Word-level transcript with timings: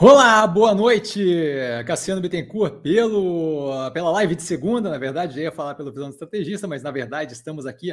Olá, 0.00 0.46
boa 0.46 0.72
noite, 0.76 1.20
Cassiano 1.84 2.20
Bittencourt, 2.20 2.82
pelo, 2.82 3.90
pela 3.90 4.12
live 4.12 4.36
de 4.36 4.44
segunda, 4.44 4.88
na 4.88 4.96
verdade, 4.96 5.34
já 5.34 5.40
ia 5.40 5.50
falar 5.50 5.74
pelo 5.74 5.90
visão 5.90 6.08
do 6.08 6.12
estrategista, 6.12 6.68
mas 6.68 6.84
na 6.84 6.92
verdade 6.92 7.32
estamos 7.32 7.66
aqui 7.66 7.92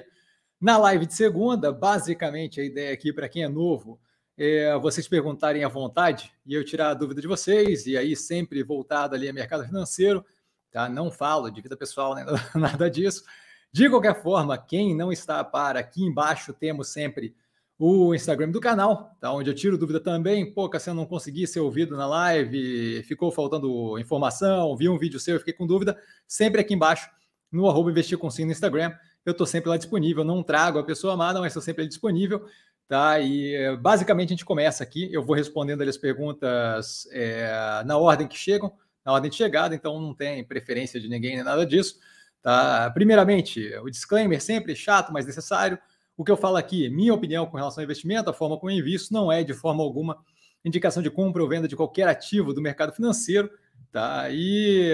na 0.62 0.78
live 0.78 1.08
de 1.08 1.16
segunda. 1.16 1.74
Basicamente, 1.74 2.62
a 2.62 2.64
ideia 2.64 2.94
aqui, 2.94 3.12
para 3.12 3.28
quem 3.28 3.44
é 3.44 3.50
novo, 3.50 4.00
é 4.38 4.78
vocês 4.78 5.08
perguntarem 5.08 5.64
à 5.64 5.68
vontade 5.68 6.32
e 6.46 6.54
eu 6.54 6.64
tirar 6.64 6.90
a 6.90 6.94
dúvida 6.94 7.22
de 7.22 7.28
vocês, 7.28 7.88
e 7.88 7.98
aí 7.98 8.16
sempre 8.16 8.62
voltado 8.62 9.16
ali 9.16 9.28
a 9.28 9.34
mercado 9.34 9.66
financeiro, 9.66 10.24
tá? 10.70 10.88
Não 10.88 11.10
falo 11.10 11.50
de 11.50 11.60
vida 11.60 11.76
pessoal, 11.76 12.14
nem 12.14 12.24
nada 12.54 12.88
disso. 12.88 13.24
De 13.72 13.90
qualquer 13.90 14.22
forma, 14.22 14.60
quem 14.60 14.96
não 14.96 15.12
está 15.12 15.44
para, 15.44 15.80
aqui 15.80 16.04
embaixo 16.04 16.54
temos 16.54 16.90
sempre 16.90 17.36
o 17.78 18.16
Instagram 18.16 18.52
do 18.52 18.62
canal, 18.62 19.16
tá? 19.20 19.32
onde 19.34 19.50
eu 19.50 19.54
tiro 19.54 19.78
dúvida 19.78 20.00
também. 20.00 20.52
Pô, 20.54 20.70
Cassiano, 20.70 21.02
não 21.02 21.08
consegui 21.08 21.46
ser 21.46 21.60
ouvido 21.60 21.98
na 21.98 22.08
live, 22.08 23.04
ficou 23.04 23.32
faltando 23.32 24.00
informação, 24.00 24.76
vi 24.78 24.88
um 24.88 24.98
vídeo 24.98 25.20
seu, 25.20 25.38
fiquei 25.40 25.54
com 25.54 25.68
dúvida. 25.68 25.98
Sempre 26.28 26.62
aqui 26.62 26.74
embaixo, 26.74 27.10
no 27.52 27.70
arroba 27.70 27.92
investir 27.92 28.18
com 28.18 28.30
sim 28.30 28.46
no 28.46 28.52
Instagram. 28.52 28.94
Eu 29.26 29.32
estou 29.32 29.46
sempre 29.46 29.70
lá 29.70 29.78
disponível, 29.78 30.24
não 30.24 30.42
trago 30.42 30.80
a 30.80 30.84
pessoa 30.84 31.14
amada, 31.14 31.40
mas 31.40 31.48
estou 31.48 31.62
sempre 31.62 31.88
disponível. 31.88 32.46
Tá? 32.88 33.20
E 33.20 33.76
basicamente 33.78 34.30
a 34.30 34.34
gente 34.34 34.46
começa 34.46 34.84
aqui. 34.84 35.12
Eu 35.12 35.24
vou 35.24 35.36
respondendo 35.36 35.82
as 35.82 35.98
perguntas 35.98 37.08
é, 37.12 37.84
na 37.86 37.98
ordem 37.98 38.28
que 38.28 38.38
chegam, 38.38 38.72
na 39.04 39.12
ordem 39.12 39.30
de 39.30 39.36
chegada, 39.36 39.76
então 39.76 40.00
não 40.00 40.14
tem 40.14 40.44
preferência 40.44 41.00
de 41.00 41.10
ninguém 41.10 41.36
nem 41.36 41.44
nada 41.44 41.66
disso. 41.66 42.00
Tá? 42.42 42.90
Primeiramente, 42.92 43.76
o 43.78 43.90
disclaimer 43.90 44.40
sempre 44.40 44.76
chato, 44.76 45.12
mas 45.12 45.26
necessário. 45.26 45.80
O 46.18 46.24
que 46.24 46.32
eu 46.32 46.38
falo 46.38 46.56
aqui, 46.56 46.90
minha 46.90 47.14
opinião 47.14 47.46
com 47.46 47.58
relação 47.58 47.82
ao 47.82 47.86
investimento, 47.86 48.30
a 48.30 48.34
forma 48.34 48.58
como 48.58 48.72
eu 48.72 48.78
invisto, 48.78 49.14
não 49.14 49.32
é 49.32 49.44
de 49.44 49.54
forma 49.54 49.84
alguma 49.84 50.18
indicação 50.64 51.04
de 51.04 51.10
compra 51.10 51.44
ou 51.44 51.50
venda 51.50 51.68
de 51.68 51.76
qualquer 51.76 52.08
ativo 52.08 52.54
do 52.54 52.62
mercado 52.62 52.94
financeiro. 52.94 53.50
Tá? 53.92 54.30
E, 54.30 54.94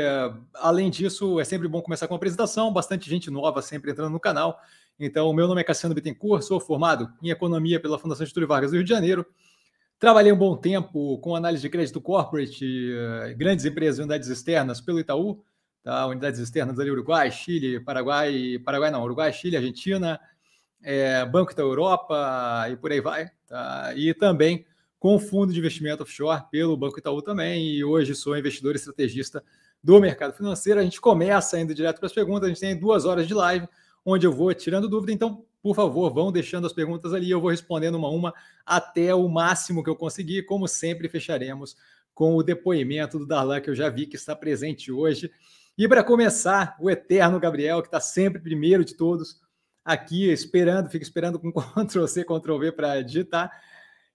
além 0.54 0.90
disso, 0.90 1.40
é 1.40 1.44
sempre 1.44 1.68
bom 1.68 1.82
começar 1.82 2.08
com 2.08 2.14
uma 2.14 2.18
apresentação, 2.18 2.72
bastante 2.72 3.10
gente 3.10 3.32
nova 3.32 3.62
sempre 3.62 3.92
entrando 3.92 4.12
no 4.12 4.20
canal. 4.20 4.60
Então, 5.00 5.34
meu 5.34 5.48
nome 5.48 5.62
é 5.62 5.64
Cassiano 5.64 5.96
Bittencourt, 5.96 6.44
sou 6.44 6.60
formado 6.60 7.12
em 7.22 7.30
Economia 7.30 7.80
pela 7.80 7.98
Fundação 7.98 8.26
Getúlio 8.26 8.48
Vargas 8.48 8.72
do 8.72 8.76
Rio 8.76 8.84
de 8.84 8.90
Janeiro. 8.90 9.26
Trabalhei 9.98 10.32
um 10.32 10.38
bom 10.38 10.56
tempo 10.56 11.18
com 11.20 11.36
análise 11.36 11.62
de 11.62 11.70
crédito 11.70 12.02
corporate, 12.02 12.92
eh, 12.94 13.34
grandes 13.36 13.66
empresas 13.66 14.00
e 14.00 14.02
unidades 14.02 14.30
externas 14.30 14.82
pelo 14.82 15.00
Itaú, 15.00 15.44
tá? 15.84 16.06
unidades 16.08 16.40
externas 16.40 16.80
ali 16.80 16.92
Uruguai, 16.92 17.32
Chile, 17.32 17.80
Paraguai, 17.80 18.60
Paraguai 18.64 18.92
não, 18.92 19.04
Uruguai, 19.04 19.32
Chile, 19.32 19.58
Argentina, 19.58 20.20
é, 20.84 21.26
Banco 21.26 21.56
da 21.56 21.64
Europa 21.64 22.68
e 22.72 22.76
por 22.76 22.92
aí 22.92 23.02
vai. 23.02 23.30
Tá? 23.48 23.94
E 23.96 24.14
também 24.14 24.66
com 25.00 25.18
fundo 25.18 25.52
de 25.52 25.60
investimento 25.60 26.04
offshore 26.04 26.44
pelo 26.52 26.78
Banco 26.78 27.00
Itaú 27.00 27.22
também. 27.22 27.68
E 27.68 27.84
hoje 27.84 28.14
sou 28.14 28.38
investidor 28.38 28.76
estrategista 28.76 29.44
do 29.84 30.00
mercado 30.00 30.34
financeiro. 30.34 30.80
A 30.80 30.84
gente 30.84 31.02
começa 31.02 31.60
indo 31.60 31.74
direto 31.74 31.98
para 31.98 32.06
as 32.06 32.14
perguntas. 32.14 32.46
A 32.46 32.48
gente 32.50 32.60
tem 32.60 32.78
duas 32.78 33.06
horas 33.06 33.28
de 33.28 33.34
live 33.34 33.68
onde 34.06 34.26
eu 34.26 34.32
vou 34.32 34.54
tirando 34.54 34.88
dúvida. 34.88 35.12
Então, 35.12 35.44
por 35.62 35.76
favor, 35.76 36.12
vão 36.14 36.32
deixando 36.32 36.68
as 36.68 36.74
perguntas 36.74 37.14
ali. 37.14 37.30
Eu 37.30 37.42
vou 37.42 37.52
respondendo 37.52 37.96
uma 37.96 38.08
a 38.08 38.12
uma 38.12 38.34
até 38.66 39.14
o 39.14 39.28
máximo 39.28 39.84
que 39.84 39.90
eu 39.90 39.96
conseguir. 39.96 40.44
Como 40.44 40.68
sempre, 40.68 41.10
fecharemos 41.10 41.76
com 42.14 42.36
o 42.36 42.44
depoimento 42.44 43.18
do 43.18 43.26
Darlan, 43.26 43.62
que 43.62 43.70
eu 43.70 43.76
já 43.76 43.90
vi 43.90 44.06
que 44.06 44.16
está 44.16 44.36
presente 44.36 44.92
hoje. 44.92 45.32
E 45.78 45.88
para 45.88 46.04
começar, 46.04 46.76
o 46.80 46.90
eterno 46.90 47.40
Gabriel, 47.40 47.82
que 47.82 47.88
está 47.88 48.00
sempre 48.00 48.42
primeiro 48.42 48.84
de 48.84 48.96
todos 48.96 49.40
aqui 49.84 50.32
esperando, 50.32 50.90
fica 50.90 51.04
esperando 51.04 51.40
com 51.40 51.52
Ctrl 51.52 52.06
C, 52.06 52.24
Ctrl 52.24 52.58
V 52.58 52.72
para 52.72 53.02
digitar. 53.02 53.52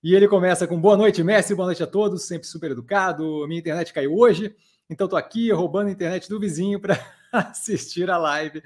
E 0.02 0.14
ele 0.14 0.28
começa 0.28 0.66
com 0.66 0.80
boa 0.80 0.96
noite, 0.96 1.22
Messi, 1.24 1.54
boa 1.54 1.66
noite 1.66 1.82
a 1.82 1.86
todos, 1.86 2.26
sempre 2.26 2.46
super 2.46 2.70
educado. 2.70 3.46
Minha 3.48 3.58
internet 3.60 3.92
caiu 3.92 4.16
hoje, 4.16 4.54
então 4.88 5.06
estou 5.06 5.18
aqui 5.18 5.50
roubando 5.50 5.88
a 5.88 5.90
internet 5.90 6.28
do 6.28 6.38
vizinho 6.38 6.78
para 6.78 6.98
assistir 7.32 8.08
a 8.10 8.16
live, 8.16 8.62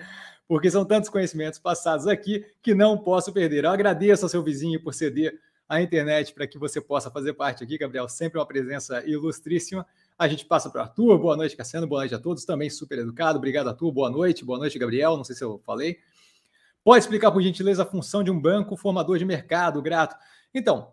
porque 0.47 0.71
são 0.71 0.85
tantos 0.85 1.09
conhecimentos 1.09 1.59
passados 1.59 2.07
aqui 2.07 2.45
que 2.63 2.75
não 2.75 2.99
posso 2.99 3.33
perder. 3.33 3.65
Eu 3.65 3.71
agradeço 3.71 4.25
ao 4.25 4.29
seu 4.29 4.43
vizinho 4.43 4.83
por 4.83 4.93
ceder 4.93 5.39
a 5.69 5.81
internet 5.81 6.35
para 6.35 6.49
que 6.49 6.59
você 6.59 6.81
possa 6.81 7.11
fazer 7.11 7.33
parte 7.33 7.63
aqui, 7.63 7.79
Gabriel, 7.79 8.09
sempre 8.09 8.39
uma 8.39 8.45
presença 8.45 9.03
ilustríssima. 9.07 9.87
A 10.19 10.27
gente 10.27 10.45
passa 10.45 10.69
para 10.69 10.81
o 10.81 10.83
Arthur, 10.83 11.17
boa 11.17 11.37
noite, 11.37 11.57
Cassiano, 11.57 11.87
boa 11.87 12.01
noite 12.01 12.15
a 12.15 12.19
todos, 12.19 12.45
também 12.45 12.69
super 12.69 12.99
educado. 12.99 13.39
Obrigado, 13.39 13.69
Arthur, 13.69 13.93
boa 13.93 14.11
noite, 14.11 14.45
boa 14.45 14.59
noite, 14.59 14.79
Gabriel. 14.79 15.17
Não 15.17 15.25
sei 15.25 15.37
se 15.37 15.45
eu 15.45 15.59
falei. 15.65 16.01
Pode 16.91 17.05
explicar, 17.05 17.31
por 17.31 17.41
gentileza, 17.41 17.85
a 17.85 17.87
função 17.87 18.25
de 18.25 18.33
um 18.33 18.41
banco 18.41 18.77
formador 18.77 19.17
de 19.17 19.25
mercado, 19.25 19.81
grato? 19.81 20.17
Então, 20.53 20.93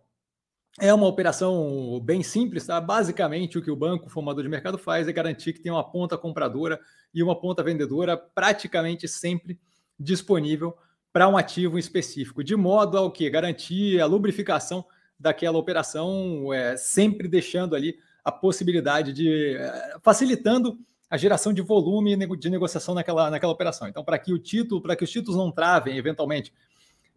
é 0.80 0.94
uma 0.94 1.08
operação 1.08 2.00
bem 2.04 2.22
simples, 2.22 2.68
tá? 2.68 2.80
Basicamente, 2.80 3.58
o 3.58 3.64
que 3.64 3.72
o 3.72 3.76
banco 3.76 4.08
formador 4.08 4.44
de 4.44 4.50
mercado 4.50 4.78
faz 4.78 5.08
é 5.08 5.12
garantir 5.12 5.54
que 5.54 5.60
tem 5.60 5.72
uma 5.72 5.84
ponta 5.84 6.16
compradora 6.16 6.80
e 7.12 7.24
uma 7.24 7.36
ponta 7.36 7.64
vendedora 7.64 8.16
praticamente 8.16 9.08
sempre 9.08 9.60
disponível 10.00 10.78
para 11.12 11.28
um 11.28 11.36
ativo 11.36 11.80
específico, 11.80 12.44
de 12.44 12.56
modo 12.56 13.00
a 13.00 13.12
que 13.12 13.28
garantir 13.28 14.00
a 14.00 14.06
lubrificação 14.06 14.86
daquela 15.20 15.58
operação, 15.58 16.54
é, 16.54 16.78
sempre 16.78 17.28
deixando 17.28 17.76
ali 17.76 17.98
a 18.24 18.32
possibilidade 18.32 19.12
de 19.12 19.56
é, 19.56 19.98
facilitando 20.04 20.78
a 21.10 21.18
geração 21.18 21.54
de 21.54 21.62
volume 21.62 22.18
de 22.38 22.50
negociação 22.50 22.94
naquela, 22.94 23.30
naquela 23.30 23.52
operação. 23.52 23.88
Então, 23.88 24.04
para 24.04 24.18
que 24.20 24.34
o 24.34 24.40
título, 24.40 24.82
para 24.82 24.96
que 24.96 25.04
os 25.04 25.12
títulos 25.12 25.38
não 25.38 25.52
travem 25.52 25.98
eventualmente 25.98 26.54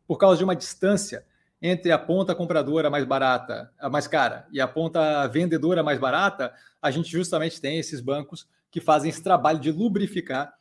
por 0.06 0.16
causa 0.16 0.38
de 0.38 0.44
uma 0.44 0.56
distância 0.56 1.24
entre 1.62 1.92
a 1.92 1.98
ponta 1.98 2.34
compradora 2.34 2.88
mais 2.88 3.04
barata, 3.04 3.70
a 3.78 3.90
mais 3.90 4.06
cara, 4.06 4.46
e 4.50 4.60
a 4.60 4.66
ponta 4.66 5.26
vendedora 5.26 5.82
mais 5.82 5.98
barata, 5.98 6.52
a 6.80 6.90
gente 6.90 7.10
justamente 7.10 7.60
tem 7.60 7.78
esses 7.78 8.00
bancos 8.00 8.46
que 8.70 8.80
fazem 8.80 9.10
esse 9.10 9.22
trabalho 9.22 9.58
de 9.58 9.70
lubrificar 9.70 10.54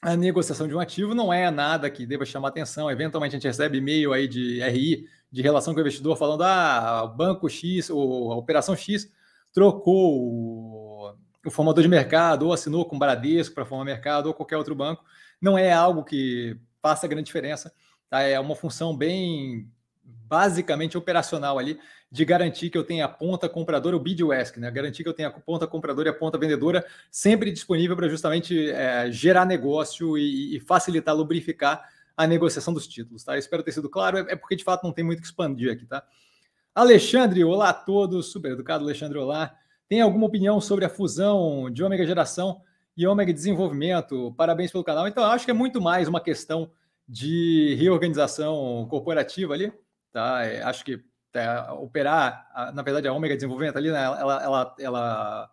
a 0.00 0.16
negociação 0.16 0.66
de 0.68 0.74
um 0.74 0.80
ativo. 0.80 1.14
Não 1.14 1.32
é 1.32 1.50
nada 1.50 1.90
que 1.90 2.06
deva 2.06 2.24
chamar 2.24 2.48
atenção. 2.48 2.90
Eventualmente 2.90 3.34
a 3.34 3.38
gente 3.38 3.48
recebe 3.48 3.78
e-mail 3.78 4.12
aí 4.12 4.28
de 4.28 4.62
RI, 4.62 5.06
de 5.30 5.42
relação 5.42 5.74
com 5.74 5.78
o 5.78 5.82
investidor, 5.82 6.16
falando: 6.16 6.42
ah, 6.42 7.06
banco 7.06 7.48
X, 7.48 7.90
ou 7.90 8.32
a 8.32 8.36
operação 8.36 8.76
X 8.76 9.10
trocou 9.52 10.93
o 11.44 11.50
formador 11.50 11.82
de 11.82 11.88
mercado 11.88 12.46
ou 12.46 12.52
assinou 12.52 12.84
com 12.84 12.96
o 12.96 12.98
Bradesco 12.98 13.54
para 13.54 13.64
formar 13.64 13.84
mercado 13.84 14.26
ou 14.26 14.34
qualquer 14.34 14.56
outro 14.56 14.74
banco, 14.74 15.04
não 15.40 15.58
é 15.58 15.72
algo 15.72 16.04
que 16.04 16.56
faça 16.80 17.06
grande 17.06 17.26
diferença. 17.26 17.72
Tá? 18.08 18.22
É 18.22 18.38
uma 18.38 18.54
função 18.54 18.96
bem 18.96 19.68
basicamente 20.04 20.96
operacional 20.96 21.58
ali 21.58 21.78
de 22.10 22.24
garantir 22.24 22.70
que 22.70 22.78
eu 22.78 22.84
tenha 22.84 23.06
a 23.06 23.08
ponta 23.08 23.48
compradora, 23.48 23.96
o 23.96 24.00
bid 24.00 24.22
ask, 24.32 24.56
né? 24.56 24.70
Garantir 24.70 25.02
que 25.02 25.08
eu 25.08 25.14
tenha 25.14 25.28
a 25.28 25.32
ponta 25.32 25.66
compradora 25.66 26.08
e 26.08 26.10
a 26.10 26.14
ponta 26.14 26.38
vendedora 26.38 26.86
sempre 27.10 27.50
disponível 27.50 27.96
para 27.96 28.08
justamente 28.08 28.70
é, 28.70 29.10
gerar 29.10 29.44
negócio 29.44 30.16
e, 30.16 30.56
e, 30.56 30.60
facilitar, 30.60 31.14
lubrificar 31.14 31.88
a 32.16 32.26
negociação 32.26 32.72
dos 32.72 32.86
títulos, 32.86 33.24
tá? 33.24 33.36
espero 33.36 33.64
ter 33.64 33.72
sido 33.72 33.90
claro, 33.90 34.18
é, 34.18 34.20
é 34.28 34.36
porque 34.36 34.54
de 34.54 34.62
fato 34.62 34.84
não 34.84 34.92
tem 34.92 35.04
muito 35.04 35.20
que 35.20 35.26
expandir 35.26 35.72
aqui, 35.72 35.84
tá? 35.84 36.04
Alexandre, 36.72 37.42
olá 37.42 37.70
a 37.70 37.74
todos, 37.74 38.30
super 38.30 38.52
educado, 38.52 38.84
Alexandre, 38.84 39.18
olá. 39.18 39.56
Tem 39.88 40.00
alguma 40.00 40.26
opinião 40.26 40.60
sobre 40.60 40.84
a 40.84 40.88
fusão 40.88 41.70
de 41.70 41.82
Ômega 41.82 42.06
Geração 42.06 42.60
e 42.96 43.06
Ômega 43.06 43.32
Desenvolvimento? 43.32 44.32
Parabéns 44.36 44.72
pelo 44.72 44.84
canal. 44.84 45.06
Então, 45.06 45.24
acho 45.24 45.44
que 45.44 45.50
é 45.50 45.54
muito 45.54 45.80
mais 45.80 46.08
uma 46.08 46.20
questão 46.20 46.70
de 47.06 47.74
reorganização 47.78 48.86
corporativa 48.88 49.52
ali. 49.52 49.72
Tá? 50.10 50.44
É, 50.44 50.62
acho 50.62 50.84
que 50.84 51.04
é, 51.34 51.72
operar, 51.72 52.72
na 52.74 52.82
verdade, 52.82 53.08
a 53.08 53.12
Ômega 53.12 53.34
Desenvolvimento 53.34 53.76
ali, 53.76 53.90
né, 53.90 54.04
ela, 54.04 54.42
ela, 54.42 54.76
ela 54.78 55.50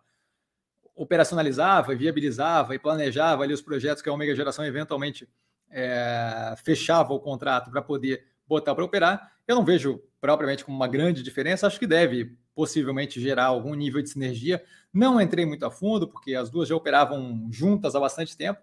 operacionalizava, 0.94 1.94
viabilizava 1.94 2.74
e 2.74 2.78
planejava 2.78 3.42
ali 3.42 3.52
os 3.52 3.60
projetos 3.60 4.02
que 4.02 4.08
a 4.08 4.12
Ômega 4.12 4.34
Geração 4.34 4.64
eventualmente 4.64 5.28
é, 5.70 6.54
fechava 6.62 7.12
o 7.12 7.20
contrato 7.20 7.70
para 7.70 7.82
poder 7.82 8.24
botar 8.46 8.74
para 8.74 8.84
operar. 8.84 9.32
Eu 9.46 9.56
não 9.56 9.64
vejo 9.64 10.02
propriamente 10.20 10.64
como 10.64 10.76
uma 10.76 10.88
grande 10.88 11.22
diferença, 11.22 11.66
acho 11.66 11.78
que 11.78 11.86
deve 11.86 12.36
possivelmente 12.54 13.20
gerar 13.20 13.46
algum 13.46 13.74
nível 13.74 14.02
de 14.02 14.10
sinergia. 14.10 14.62
Não 14.92 15.20
entrei 15.20 15.46
muito 15.46 15.64
a 15.64 15.70
fundo, 15.70 16.06
porque 16.06 16.34
as 16.34 16.50
duas 16.50 16.68
já 16.68 16.76
operavam 16.76 17.48
juntas 17.50 17.94
há 17.94 18.00
bastante 18.00 18.36
tempo. 18.36 18.60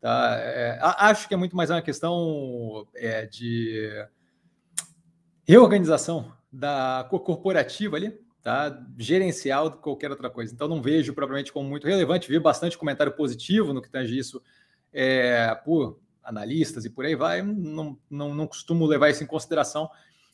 Tá? 0.00 0.36
É, 0.38 0.78
acho 0.80 1.28
que 1.28 1.34
é 1.34 1.36
muito 1.36 1.56
mais 1.56 1.70
uma 1.70 1.82
questão 1.82 2.86
é, 2.94 3.26
de 3.26 3.90
reorganização 5.44 6.32
da 6.52 7.06
corporativa 7.08 7.96
ali, 7.96 8.18
tá? 8.42 8.84
gerencial 8.98 9.70
do 9.70 9.76
que 9.76 9.82
qualquer 9.82 10.10
outra 10.10 10.28
coisa. 10.28 10.52
Então, 10.52 10.68
não 10.68 10.82
vejo 10.82 11.14
propriamente 11.14 11.52
como 11.52 11.68
muito 11.68 11.86
relevante. 11.86 12.28
Vi 12.28 12.38
bastante 12.38 12.76
comentário 12.76 13.12
positivo 13.12 13.72
no 13.72 13.80
que 13.80 13.90
tange 13.90 14.18
isso 14.18 14.42
é, 14.92 15.54
por 15.64 15.98
analistas 16.22 16.84
e 16.84 16.90
por 16.90 17.04
aí 17.04 17.14
vai. 17.14 17.42
Não, 17.42 17.98
não, 18.10 18.34
não 18.34 18.46
costumo 18.46 18.86
levar 18.86 19.10
isso 19.10 19.24
em 19.24 19.26
consideração, 19.26 19.90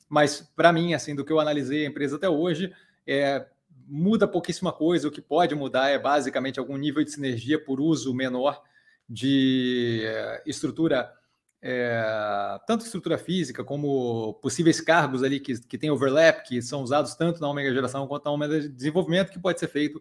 mas 0.08 0.40
para 0.56 0.72
mim, 0.72 0.94
assim, 0.94 1.14
do 1.14 1.24
que 1.24 1.32
eu 1.32 1.40
analisei 1.40 1.84
a 1.84 1.88
empresa 1.88 2.16
até 2.16 2.28
hoje, 2.28 2.72
é, 3.08 3.46
muda 3.86 4.28
pouquíssima 4.28 4.72
coisa. 4.72 5.08
O 5.08 5.10
que 5.10 5.22
pode 5.22 5.54
mudar 5.54 5.88
é 5.88 5.98
basicamente 5.98 6.58
algum 6.58 6.76
nível 6.76 7.02
de 7.02 7.10
sinergia 7.10 7.58
por 7.58 7.80
uso 7.80 8.14
menor 8.14 8.62
de 9.08 10.02
é, 10.04 10.42
estrutura 10.46 11.12
é, 11.60 12.60
tanto 12.66 12.84
estrutura 12.84 13.18
física 13.18 13.64
como 13.64 14.34
possíveis 14.34 14.80
cargos 14.80 15.24
ali 15.24 15.40
que, 15.40 15.58
que 15.60 15.76
tem 15.76 15.90
overlap, 15.90 16.44
que 16.46 16.62
são 16.62 16.82
usados 16.82 17.16
tanto 17.16 17.40
na 17.40 17.48
Omega 17.48 17.72
Geração 17.72 18.06
quanto 18.06 18.26
na 18.26 18.30
Omega 18.30 18.68
Desenvolvimento, 18.68 19.32
que 19.32 19.40
pode 19.40 19.58
ser 19.58 19.66
feito 19.66 20.00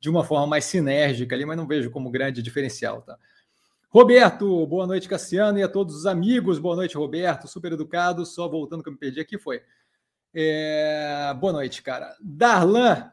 de 0.00 0.10
uma 0.10 0.24
forma 0.24 0.46
mais 0.48 0.64
sinérgica 0.64 1.34
ali, 1.34 1.44
mas 1.44 1.56
não 1.56 1.66
vejo 1.66 1.90
como 1.90 2.10
grande 2.10 2.42
diferencial, 2.42 3.02
tá? 3.02 3.16
Roberto, 3.88 4.66
boa 4.66 4.86
noite, 4.86 5.08
Cassiano, 5.08 5.58
e 5.58 5.62
a 5.62 5.68
todos 5.68 5.94
os 5.94 6.06
amigos. 6.06 6.58
Boa 6.58 6.76
noite, 6.76 6.96
Roberto, 6.96 7.48
super 7.48 7.72
educado. 7.72 8.26
Só 8.26 8.46
voltando 8.48 8.82
que 8.82 8.88
eu 8.88 8.92
me 8.92 8.98
perdi 8.98 9.20
aqui, 9.20 9.38
foi. 9.38 9.62
É... 10.38 11.32
Boa 11.40 11.54
noite, 11.54 11.82
cara. 11.82 12.14
Darlan, 12.20 13.10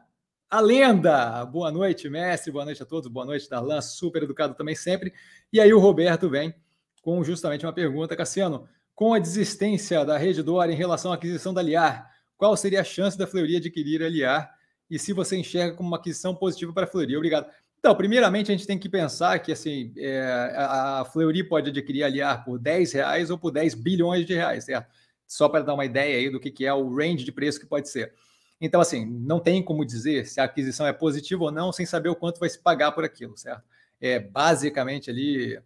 a 0.50 0.60
lenda. 0.60 1.42
Boa 1.46 1.72
noite, 1.72 2.06
mestre. 2.10 2.52
Boa 2.52 2.66
noite 2.66 2.82
a 2.82 2.86
todos. 2.86 3.08
Boa 3.08 3.24
noite, 3.24 3.48
Darlan, 3.48 3.80
super 3.80 4.22
educado 4.22 4.52
também 4.52 4.74
sempre. 4.74 5.10
E 5.50 5.58
aí 5.58 5.72
o 5.72 5.78
Roberto 5.78 6.28
vem 6.28 6.54
com 7.00 7.24
justamente 7.24 7.64
uma 7.64 7.72
pergunta, 7.72 8.14
Cassiano. 8.14 8.68
Com 8.94 9.14
a 9.14 9.18
desistência 9.18 10.04
da 10.04 10.18
Rede 10.18 10.42
Dora 10.42 10.70
em 10.70 10.74
relação 10.74 11.12
à 11.12 11.14
aquisição 11.14 11.54
da 11.54 11.62
Liar, 11.62 12.10
qual 12.36 12.54
seria 12.58 12.82
a 12.82 12.84
chance 12.84 13.16
da 13.16 13.26
Fleury 13.26 13.56
adquirir 13.56 14.02
a 14.02 14.08
Liar? 14.10 14.54
E 14.90 14.98
se 14.98 15.14
você 15.14 15.34
enxerga 15.34 15.74
como 15.74 15.88
uma 15.88 15.96
aquisição 15.96 16.34
positiva 16.34 16.74
para 16.74 16.84
a 16.84 16.86
Fleury? 16.86 17.16
Obrigado. 17.16 17.50
Então, 17.78 17.94
primeiramente, 17.94 18.52
a 18.52 18.54
gente 18.54 18.66
tem 18.66 18.78
que 18.78 18.88
pensar 18.88 19.38
que 19.38 19.50
assim, 19.50 19.94
é, 19.96 20.52
a 20.56 21.06
Fleury 21.10 21.42
pode 21.42 21.70
adquirir 21.70 22.04
a 22.04 22.08
Liar 22.08 22.44
por 22.44 22.58
10 22.58 22.92
reais 22.92 23.30
ou 23.30 23.38
por 23.38 23.50
10 23.50 23.74
bilhões 23.74 24.26
de 24.26 24.34
reais, 24.34 24.64
certo? 24.64 24.92
Só 25.26 25.48
para 25.48 25.64
dar 25.64 25.74
uma 25.74 25.84
ideia 25.84 26.18
aí 26.18 26.30
do 26.30 26.40
que, 26.40 26.50
que 26.50 26.66
é 26.66 26.72
o 26.72 26.94
range 26.94 27.24
de 27.24 27.32
preço 27.32 27.60
que 27.60 27.66
pode 27.66 27.88
ser. 27.88 28.12
Então, 28.60 28.80
assim, 28.80 29.04
não 29.04 29.40
tem 29.40 29.62
como 29.62 29.84
dizer 29.84 30.26
se 30.26 30.40
a 30.40 30.44
aquisição 30.44 30.86
é 30.86 30.92
positiva 30.92 31.44
ou 31.44 31.50
não 31.50 31.72
sem 31.72 31.84
saber 31.84 32.08
o 32.08 32.16
quanto 32.16 32.40
vai 32.40 32.48
se 32.48 32.58
pagar 32.58 32.92
por 32.92 33.04
aquilo, 33.04 33.36
certo? 33.36 33.62
É 34.00 34.18
basicamente 34.18 35.10
ali 35.10 35.60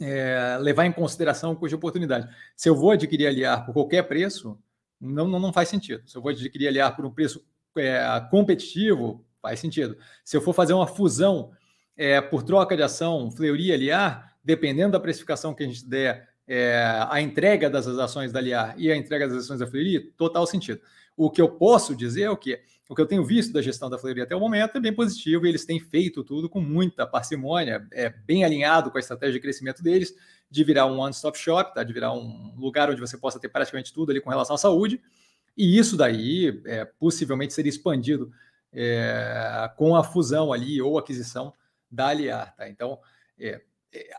é, 0.00 0.58
levar 0.60 0.86
em 0.86 0.92
consideração 0.92 1.54
de 1.54 1.74
oportunidade. 1.74 2.28
Se 2.56 2.68
eu 2.68 2.74
vou 2.74 2.90
adquirir 2.90 3.26
a 3.26 3.30
Liar 3.30 3.64
por 3.64 3.72
qualquer 3.72 4.02
preço, 4.02 4.58
não, 5.00 5.28
não, 5.28 5.38
não 5.38 5.52
faz 5.52 5.68
sentido. 5.68 6.02
Se 6.08 6.16
eu 6.16 6.22
vou 6.22 6.30
adquirir 6.30 6.68
a 6.68 6.70
Liar 6.70 6.96
por 6.96 7.06
um 7.06 7.10
preço 7.10 7.44
é, 7.76 8.00
competitivo, 8.30 9.24
Faz 9.44 9.60
sentido. 9.60 9.94
Se 10.24 10.34
eu 10.34 10.40
for 10.40 10.54
fazer 10.54 10.72
uma 10.72 10.86
fusão 10.86 11.50
é, 11.94 12.18
por 12.18 12.42
troca 12.42 12.74
de 12.74 12.82
ação, 12.82 13.30
Fleury 13.30 13.72
e 13.72 13.76
Liar, 13.76 14.38
dependendo 14.42 14.92
da 14.92 15.00
precificação 15.00 15.52
que 15.52 15.62
a 15.62 15.66
gente 15.66 15.86
der, 15.86 16.30
é, 16.46 17.06
a 17.10 17.20
entrega 17.20 17.70
das 17.70 17.86
ações 17.86 18.32
da 18.32 18.40
Liar 18.40 18.74
e 18.78 18.90
a 18.90 18.96
entrega 18.96 19.28
das 19.28 19.44
ações 19.44 19.60
da 19.60 19.66
Fleury, 19.66 20.12
total 20.16 20.46
sentido. 20.46 20.80
O 21.16 21.30
que 21.30 21.40
eu 21.40 21.48
posso 21.48 21.94
dizer 21.94 22.22
é 22.22 22.30
o 22.30 22.36
que 22.36 22.60
o 22.88 22.94
que 22.94 23.00
eu 23.00 23.06
tenho 23.06 23.24
visto 23.24 23.52
da 23.52 23.62
gestão 23.62 23.88
da 23.88 23.96
Fleury 23.96 24.20
até 24.20 24.36
o 24.36 24.40
momento 24.40 24.76
é 24.76 24.80
bem 24.80 24.92
positivo 24.92 25.46
e 25.46 25.48
eles 25.48 25.64
têm 25.64 25.80
feito 25.80 26.22
tudo 26.22 26.50
com 26.50 26.60
muita 26.60 27.06
parcimônia, 27.06 27.86
é 27.90 28.10
bem 28.10 28.44
alinhado 28.44 28.90
com 28.90 28.98
a 28.98 29.00
estratégia 29.00 29.32
de 29.32 29.40
crescimento 29.40 29.82
deles, 29.82 30.14
de 30.50 30.62
virar 30.62 30.86
um 30.86 31.00
one-stop 31.00 31.38
shop, 31.38 31.74
tá? 31.74 31.82
de 31.82 31.92
virar 31.92 32.12
um 32.12 32.54
lugar 32.58 32.90
onde 32.90 33.00
você 33.00 33.16
possa 33.16 33.40
ter 33.40 33.48
praticamente 33.48 33.92
tudo 33.92 34.10
ali 34.10 34.20
com 34.20 34.28
relação 34.28 34.54
à 34.54 34.58
saúde. 34.58 35.00
E 35.56 35.78
isso 35.78 35.96
daí 35.96 36.60
é, 36.66 36.84
possivelmente 36.84 37.54
seria 37.54 37.70
expandido 37.70 38.30
é, 38.70 39.70
com 39.76 39.96
a 39.96 40.04
fusão 40.04 40.52
ali 40.52 40.82
ou 40.82 40.98
aquisição 40.98 41.54
da 41.90 42.08
Aliar. 42.08 42.54
Tá? 42.54 42.68
Então, 42.68 42.98
é, 43.38 43.62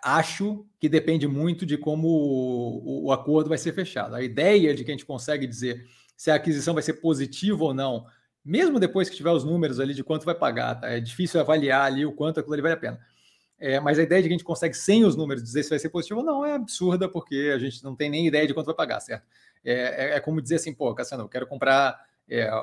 acho 0.01 0.66
que 0.80 0.88
depende 0.88 1.27
muito 1.27 1.66
de 1.66 1.77
como 1.77 2.07
o, 2.07 3.06
o, 3.06 3.12
acordo 3.12 3.50
vai 3.50 3.57
ser 3.57 3.74
fechado. 3.74 4.16
A 4.16 4.22
ideia 4.22 4.74
de 4.74 4.83
que 4.83 4.92
a 4.92 4.94
gente 4.94 5.06
consegue 5.06 5.45
dizer 5.45 5.86
se 6.16 6.31
a 6.31 6.36
aquisição 6.36 6.74
vai 6.74 6.83
ser 6.83 6.94
positiva 6.94 7.63
ou 7.63 7.74
não, 7.74 8.06
mesmo 8.44 8.80
depois 8.80 9.10
que 9.10 9.16
tiver 9.16 9.31
os 9.31 9.44
números 9.44 9.80
ali 9.80 9.94
de 9.94 10.04
quanto 10.04 10.25
vai 10.25 10.36
pagar, 10.36 10.75
tá? 10.75 10.89
é 10.89 11.00
difícil 11.00 11.39
avaliar 11.39 11.86
ali 11.86 12.06
o 12.06 12.13
quanto 12.13 12.39
aquilo 12.39 12.54
ali 12.54 12.62
vale 12.62 12.75
a 12.75 12.77
pena. 12.77 13.00
É, 13.57 13.80
mas 13.80 13.98
a 13.98 14.04
ideia 14.04 14.22
de 14.22 14.27
que 14.27 14.33
a 14.33 14.38
gente 14.38 14.45
consegue, 14.45 14.75
sem 14.75 15.06
os 15.06 15.16
números, 15.16 15.42
dizer 15.42 15.63
se 15.63 15.69
vai 15.69 15.80
ser 15.80 15.89
positivo 15.89 16.19
ou 16.19 16.25
não 16.25 16.45
é 16.45 16.54
absurda, 16.54 17.07
porque 17.07 17.51
a 17.54 17.57
gente 17.57 17.83
não 17.83 17.95
tem 17.95 18.10
nem 18.10 18.27
ideia 18.27 18.45
de 18.45 18.54
quanto 18.54 18.68
vai 18.68 18.75
pagar, 18.75 19.00
certo? 19.00 19.25
É, 19.63 19.74
é, 19.74 20.18
é 20.18 20.19
como 20.19 20.42
dizer 20.42 20.56
assim, 20.56 20.74
pô, 20.74 20.94
Cassiano, 20.94 21.24
eu 21.24 21.30
quero 21.30 21.48
comprar 21.48 22.00
é, 22.30 22.54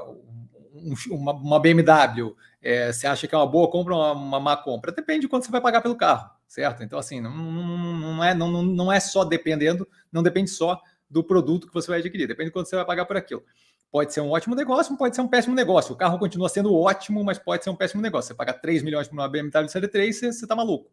um, 0.75 0.95
uma, 1.11 1.33
uma, 1.33 1.61
BMW, 1.61 2.37
é, 2.61 2.93
você 2.93 3.07
acha 3.07 3.27
que 3.27 3.35
é 3.35 3.39
uma 3.39 3.47
boa 3.47 3.71
compra 3.71 3.95
ou 3.95 4.01
uma, 4.01 4.13
uma 4.13 4.41
má 4.41 4.57
compra? 4.57 4.93
Depende 4.93 5.23
de 5.23 5.29
quanto 5.29 5.47
você 5.47 5.51
vai 5.51 5.61
pagar 5.61 5.81
pelo 5.81 5.97
carro, 5.97 6.31
certo? 6.53 6.83
Então, 6.83 6.99
assim, 6.99 7.19
não, 7.19 7.35
não, 7.35 8.23
é, 8.23 8.35
não, 8.35 8.63
não 8.63 8.93
é 8.93 9.01
só 9.01 9.25
dependendo, 9.25 9.89
não 10.13 10.23
depende 10.23 10.51
só 10.51 10.79
do 11.09 11.25
produto 11.25 11.67
que 11.67 11.73
você 11.73 11.89
vai 11.89 12.01
adquirir, 12.01 12.27
depende 12.27 12.51
de 12.51 12.53
quanto 12.53 12.69
você 12.69 12.77
vai 12.77 12.85
pagar 12.85 13.07
por 13.07 13.17
aquilo. 13.17 13.43
Pode 13.91 14.13
ser 14.13 14.21
um 14.21 14.31
ótimo 14.31 14.55
negócio, 14.55 14.95
pode 14.99 15.17
ser 15.17 15.23
um 15.23 15.29
péssimo 15.29 15.55
negócio. 15.55 15.95
O 15.95 15.97
carro 15.97 16.19
continua 16.19 16.51
sendo 16.51 16.75
ótimo, 16.75 17.25
mas 17.25 17.39
pode 17.39 17.65
ser 17.65 17.71
um 17.71 17.77
péssimo 17.77 18.03
negócio. 18.03 18.29
Você 18.29 18.35
paga 18.35 18.53
3 18.53 18.83
milhões 18.83 19.09
por 19.09 19.15
uma 19.15 19.29
BMW 19.29 19.67
Série 19.69 19.89
3, 19.89 20.15
você, 20.15 20.33
você 20.33 20.47
tá 20.47 20.55
maluco. 20.55 20.91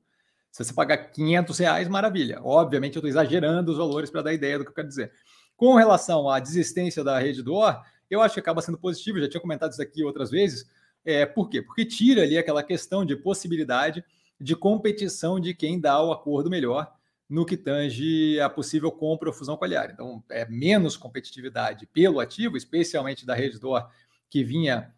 Se 0.50 0.64
você 0.64 0.74
pagar 0.74 0.98
500 0.98 1.60
reais, 1.60 1.88
maravilha. 1.90 2.40
Obviamente, 2.42 2.96
eu 2.96 3.00
estou 3.00 3.10
exagerando 3.10 3.72
os 3.72 3.78
valores 3.78 4.10
para 4.10 4.22
dar 4.22 4.34
ideia 4.34 4.58
do 4.58 4.64
que 4.64 4.72
eu 4.72 4.76
quero 4.76 4.88
dizer. 4.88 5.12
Com 5.58 5.76
relação 5.76 6.30
à 6.30 6.40
desistência 6.40 7.04
da 7.04 7.20
rede 7.20 7.44
do 7.44 7.54
OR, 7.54 7.82
eu 8.10 8.22
acho 8.22 8.34
que 8.34 8.40
acaba 8.40 8.62
sendo 8.62 8.78
positivo, 8.78 9.20
já 9.20 9.30
tinha 9.30 9.42
comentado 9.42 9.74
isso 9.74 9.82
aqui 9.82 10.06
outras 10.06 10.32
vezes. 10.32 10.66
É, 11.04 11.26
por 11.26 11.50
quê? 11.50 11.62
Porque 11.62 11.86
tira 11.86 12.24
ali 12.24 12.38
aquela 12.38 12.64
questão 12.64 13.06
de 13.06 13.16
possibilidade 13.16 14.04
de 14.40 14.56
competição 14.56 15.40
de 15.40 15.54
quem 15.54 15.80
dá 15.80 16.02
o 16.02 16.12
acordo 16.12 16.50
melhor 16.50 16.92
no 17.30 17.46
que 17.46 17.56
tange 17.56 18.40
a 18.40 18.50
possível 18.50 18.92
compra 18.92 19.30
ou 19.30 19.34
fusão 19.34 19.56
com 19.56 19.64
a 19.64 19.68
Aliar. 19.68 19.92
Então, 19.92 20.24
é 20.30 20.48
menos 20.48 20.98
competitividade 20.98 21.86
pelo 21.86 22.20
ativo, 22.20 22.58
especialmente 22.58 23.26
da 23.26 23.36
rede 23.36 23.60
Dor, 23.60 23.88
que 24.30 24.44
vinha 24.44 24.94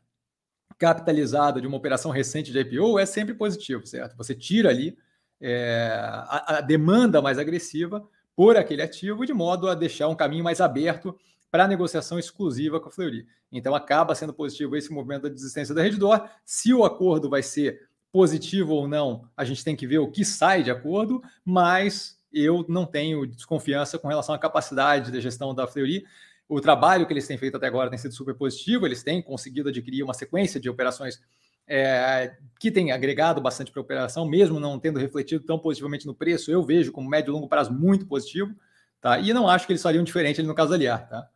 capitalizada 0.77 1.59
de 1.59 1.67
uma 1.67 1.77
operação 1.77 2.09
recente 2.09 2.51
de 2.51 2.59
IPO, 2.59 2.97
é 2.97 3.05
sempre 3.05 3.33
positivo, 3.33 3.85
certo? 3.85 4.15
Você 4.17 4.33
tira 4.33 4.69
ali 4.69 4.97
é, 5.39 5.91
a, 5.93 6.57
a 6.57 6.61
demanda 6.61 7.21
mais 7.21 7.37
agressiva 7.37 8.07
por 8.35 8.55
aquele 8.55 8.81
ativo, 8.81 9.25
de 9.25 9.33
modo 9.33 9.69
a 9.69 9.75
deixar 9.75 10.07
um 10.07 10.15
caminho 10.15 10.43
mais 10.43 10.61
aberto 10.61 11.15
para 11.51 11.67
negociação 11.67 12.17
exclusiva 12.17 12.79
com 12.79 12.87
a 12.87 12.91
Fleury. 12.91 13.27
Então 13.51 13.75
acaba 13.75 14.15
sendo 14.15 14.33
positivo 14.33 14.75
esse 14.75 14.91
movimento 14.91 15.23
da 15.23 15.29
desistência 15.29 15.75
da 15.75 15.81
Redditor. 15.81 16.27
Se 16.45 16.73
o 16.73 16.85
acordo 16.85 17.29
vai 17.29 17.43
ser 17.43 17.89
positivo 18.11 18.73
ou 18.73 18.87
não, 18.87 19.27
a 19.35 19.45
gente 19.45 19.63
tem 19.63 19.75
que 19.75 19.87
ver 19.87 19.99
o 19.99 20.11
que 20.11 20.25
sai 20.25 20.63
de 20.63 20.71
acordo, 20.71 21.23
mas 21.45 22.19
eu 22.31 22.65
não 22.67 22.85
tenho 22.85 23.25
desconfiança 23.25 23.97
com 23.97 24.07
relação 24.07 24.35
à 24.35 24.39
capacidade 24.39 25.11
de 25.11 25.21
gestão 25.21 25.53
da 25.53 25.67
Fleury. 25.67 26.03
O 26.47 26.59
trabalho 26.59 27.05
que 27.05 27.13
eles 27.13 27.27
têm 27.27 27.37
feito 27.37 27.57
até 27.57 27.67
agora 27.67 27.89
tem 27.89 27.97
sido 27.97 28.13
super 28.13 28.35
positivo, 28.35 28.85
eles 28.85 29.03
têm 29.03 29.21
conseguido 29.21 29.69
adquirir 29.69 30.03
uma 30.03 30.13
sequência 30.13 30.59
de 30.59 30.69
operações 30.69 31.21
é, 31.67 32.35
que 32.59 32.69
tem 32.69 32.91
agregado 32.91 33.39
bastante 33.39 33.71
para 33.71 33.79
a 33.79 33.83
operação, 33.83 34.27
mesmo 34.27 34.59
não 34.59 34.77
tendo 34.77 34.99
refletido 34.99 35.45
tão 35.45 35.57
positivamente 35.57 36.05
no 36.05 36.13
preço, 36.13 36.51
eu 36.51 36.61
vejo 36.61 36.91
como 36.91 37.09
médio 37.09 37.31
e 37.31 37.33
longo 37.33 37.47
prazo 37.47 37.71
muito 37.71 38.05
positivo, 38.05 38.53
tá? 38.99 39.19
E 39.19 39.31
não 39.31 39.47
acho 39.47 39.65
que 39.65 39.71
eles 39.71 39.81
fariam 39.81 40.03
diferente 40.03 40.41
no 40.43 40.53
caso 40.53 40.77
da 40.77 40.97
tá? 40.97 41.29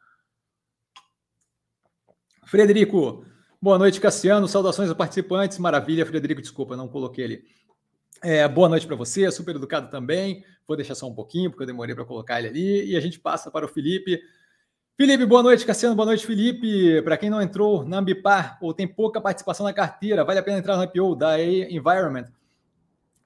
Frederico, 2.46 3.26
boa 3.66 3.80
noite, 3.80 4.00
Cassiano. 4.00 4.48
Saudações 4.48 4.90
aos 4.90 4.98
participantes. 4.98 5.58
Maravilha, 5.58 6.06
Frederico, 6.06 6.40
desculpa, 6.40 6.78
não 6.78 6.88
coloquei 6.88 7.24
ele. 7.24 7.46
É, 8.22 8.48
boa 8.48 8.70
noite 8.70 8.86
para 8.86 8.96
você, 8.96 9.32
super 9.32 9.56
educado 9.56 9.90
também. 9.90 10.46
Vou 10.68 10.78
deixar 10.78 10.94
só 10.94 11.08
um 11.08 11.16
pouquinho, 11.16 11.50
porque 11.50 11.64
eu 11.64 11.68
demorei 11.68 11.96
para 11.96 12.06
colocar 12.06 12.38
ele 12.38 12.50
ali. 12.50 12.92
E 12.92 12.96
a 12.96 13.00
gente 13.00 13.20
passa 13.20 13.50
para 13.50 13.66
o 13.66 13.68
Felipe. 13.68 14.22
Felipe, 14.96 15.26
boa 15.26 15.42
noite, 15.42 15.66
Cassiano. 15.66 15.96
Boa 15.96 16.06
noite, 16.06 16.28
Felipe. 16.28 17.02
Para 17.02 17.18
quem 17.18 17.28
não 17.28 17.42
entrou 17.42 17.84
na 17.84 17.98
Ambipar 17.98 18.60
ou 18.62 18.72
tem 18.72 18.88
pouca 18.88 19.20
participação 19.20 19.66
na 19.66 19.74
carteira, 19.74 20.24
vale 20.24 20.38
a 20.38 20.44
pena 20.44 20.60
entrar 20.60 20.78
no 20.78 20.84
IPO 20.84 21.16
da 21.16 21.42
Environment, 21.44 22.28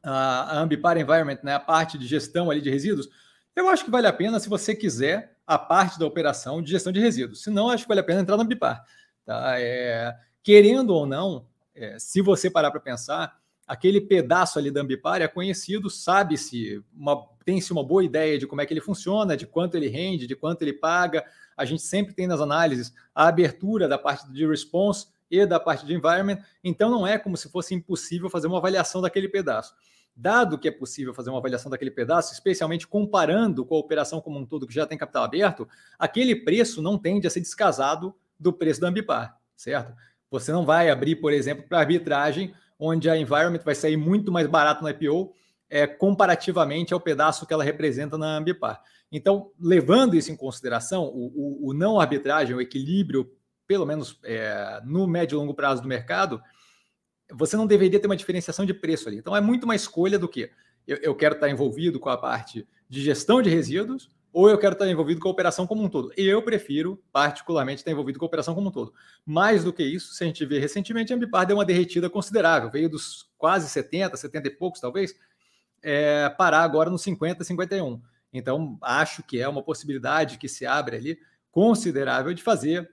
a 0.02 0.58
Ambipar 0.62 0.98
Environment, 0.98 1.40
né, 1.44 1.56
a 1.56 1.60
parte 1.60 1.98
de 1.98 2.08
gestão 2.08 2.50
ali 2.50 2.62
de 2.62 2.70
resíduos. 2.70 3.10
Eu 3.54 3.68
acho 3.68 3.84
que 3.84 3.92
vale 3.92 4.08
a 4.08 4.14
pena 4.14 4.40
se 4.40 4.48
você 4.48 4.74
quiser 4.74 5.36
a 5.46 5.58
parte 5.58 6.00
da 6.00 6.06
operação 6.06 6.62
de 6.62 6.72
gestão 6.72 6.94
de 6.94 7.02
resíduos. 7.02 7.44
Se 7.44 7.50
não, 7.50 7.70
acho 7.70 7.84
que 7.84 7.90
vale 7.90 8.00
a 8.00 8.06
pena 8.06 8.22
entrar 8.22 8.38
na 8.38 8.44
Ambipar. 8.44 8.86
Tá? 9.26 9.60
É, 9.60 10.16
querendo 10.44 10.92
ou 10.92 11.06
não, 11.06 11.46
é, 11.76 11.98
se 12.00 12.22
você 12.22 12.50
parar 12.50 12.72
para 12.72 12.80
pensar, 12.80 13.40
aquele 13.68 14.02
pedaço 14.02 14.58
ali 14.58 14.72
da 14.72 14.82
Ambipar 14.82 15.22
é 15.22 15.28
conhecido, 15.28 15.90
sabe-se, 15.90 16.84
tem-se 17.46 17.72
uma 17.72 17.84
boa 17.84 18.04
ideia 18.04 18.38
de 18.38 18.48
como 18.48 18.62
é 18.62 18.66
que 18.66 18.74
ele 18.74 18.82
funciona, 18.82 19.38
de 19.38 19.46
quanto 19.46 19.76
ele 19.76 19.88
rende, 19.88 20.28
de 20.28 20.36
quanto 20.36 20.64
ele 20.64 20.74
paga. 20.74 21.24
A 21.56 21.66
gente 21.66 21.84
sempre 21.84 22.14
tem 22.14 22.26
nas 22.26 22.42
análises 22.42 22.94
a 23.14 23.28
abertura 23.28 23.88
da 23.88 23.98
parte 23.98 24.32
de 24.32 24.46
response 24.48 25.08
e 25.30 25.46
da 25.46 25.60
parte 25.60 25.86
de 25.86 25.94
environment, 25.94 26.40
então 26.64 26.90
não 26.90 27.06
é 27.06 27.18
como 27.20 27.38
se 27.38 27.50
fosse 27.50 27.76
impossível 27.76 28.30
fazer 28.30 28.48
uma 28.48 28.58
avaliação 28.58 29.02
daquele 29.02 29.30
pedaço. 29.30 29.76
Dado 30.16 30.58
que 30.58 30.68
é 30.68 30.72
possível 30.72 31.14
fazer 31.14 31.30
uma 31.30 31.38
avaliação 31.38 31.70
daquele 31.70 31.92
pedaço, 31.92 32.34
especialmente 32.34 32.88
comparando 32.88 33.64
com 33.64 33.76
a 33.76 33.80
operação 33.80 34.20
como 34.20 34.40
um 34.40 34.46
todo 34.46 34.68
que 34.68 34.74
já 34.74 34.86
tem 34.86 34.98
capital 34.98 35.24
aberto, 35.24 35.68
aquele 35.98 36.36
preço 36.36 36.82
não 36.82 36.98
tende 36.98 37.28
a 37.28 37.30
ser 37.30 37.40
descasado 37.40 38.16
do 38.40 38.52
preço 38.52 38.82
da 38.82 38.88
Ambipar, 38.88 39.40
certo? 39.56 39.94
Você 40.32 40.52
não 40.52 40.66
vai 40.66 40.90
abrir, 40.90 41.16
por 41.16 41.34
exemplo, 41.34 41.66
para 41.68 41.80
arbitragem, 41.80 42.54
onde 42.78 43.10
a 43.10 43.18
Environment 43.18 43.62
vai 43.64 43.76
sair 43.76 43.98
muito 43.98 44.32
mais 44.32 44.48
barato 44.48 44.84
no 44.84 44.90
IPO, 44.90 45.34
é, 45.70 45.86
comparativamente 45.86 46.94
ao 46.94 47.00
pedaço 47.00 47.46
que 47.46 47.54
ela 47.54 47.64
representa 47.64 48.18
na 48.18 48.38
Ambipar. 48.38 48.82
Então, 49.12 49.52
levando 49.60 50.16
isso 50.16 50.32
em 50.32 50.36
consideração, 50.36 51.06
o, 51.06 51.32
o, 51.36 51.70
o 51.70 51.74
não 51.74 52.00
arbitragem, 52.00 52.56
o 52.56 52.62
equilíbrio, 52.62 53.32
pelo 53.68 53.86
menos 53.86 54.20
é, 54.24 54.82
no 54.86 55.08
médio 55.08 55.36
e 55.36 55.40
longo 55.40 55.54
prazo 55.54 55.82
do 55.82 55.88
mercado, 55.88 56.42
você 57.32 57.56
não 57.56 57.68
deveria 57.68 58.00
ter 58.00 58.08
uma 58.08 58.16
diferenciação 58.16 58.66
de 58.66 58.74
preço 58.74 59.08
ali. 59.08 59.18
Então, 59.18 59.36
é 59.36 59.42
muito 59.42 59.64
uma 59.64 59.76
escolha 59.76 60.18
do 60.18 60.28
que 60.28 60.50
Eu, 60.88 60.98
eu 60.98 61.16
quero 61.16 61.36
estar 61.36 61.50
envolvido 61.50 62.00
com 62.00 62.10
a 62.10 62.18
parte 62.18 62.68
de 62.88 63.02
gestão 63.02 63.42
de 63.42 63.50
resíduos 63.50 64.10
ou 64.32 64.50
eu 64.50 64.58
quero 64.58 64.74
estar 64.74 64.88
envolvido 64.88 65.20
com 65.20 65.28
a 65.28 65.32
operação 65.32 65.66
como 65.66 65.84
um 65.84 65.90
todo. 65.90 66.12
Eu 66.16 66.42
prefiro, 66.42 67.02
particularmente, 67.12 67.80
estar 67.80 67.92
envolvido 67.92 68.20
com 68.20 68.26
a 68.26 68.28
operação 68.28 68.54
como 68.54 68.70
um 68.70 68.72
todo. 68.72 68.94
Mais 69.26 69.64
do 69.64 69.74
que 69.74 69.84
isso, 69.84 70.14
se 70.14 70.24
a 70.24 70.28
gente 70.28 70.46
vê 70.46 70.60
recentemente, 70.60 71.12
a 71.12 71.16
Ambipar 71.16 71.46
deu 71.46 71.58
uma 71.58 71.66
derretida 71.66 72.10
considerável, 72.10 72.70
veio 72.70 72.90
dos 72.90 73.30
quase 73.38 73.68
70, 73.70 74.16
70 74.16 74.48
e 74.48 74.52
poucos, 74.52 74.80
talvez, 74.80 75.16
é, 75.82 76.30
parar 76.30 76.62
agora 76.62 76.90
nos 76.90 77.02
50, 77.02 77.44
51. 77.44 78.02
Então, 78.32 78.78
acho 78.82 79.24
que 79.24 79.40
é 79.40 79.48
uma 79.48 79.64
possibilidade 79.64 80.38
que 80.38 80.48
se 80.48 80.66
abre 80.66 80.96
ali 80.96 81.20
considerável 81.52 82.34
de 82.34 82.44
fazer 82.44 82.92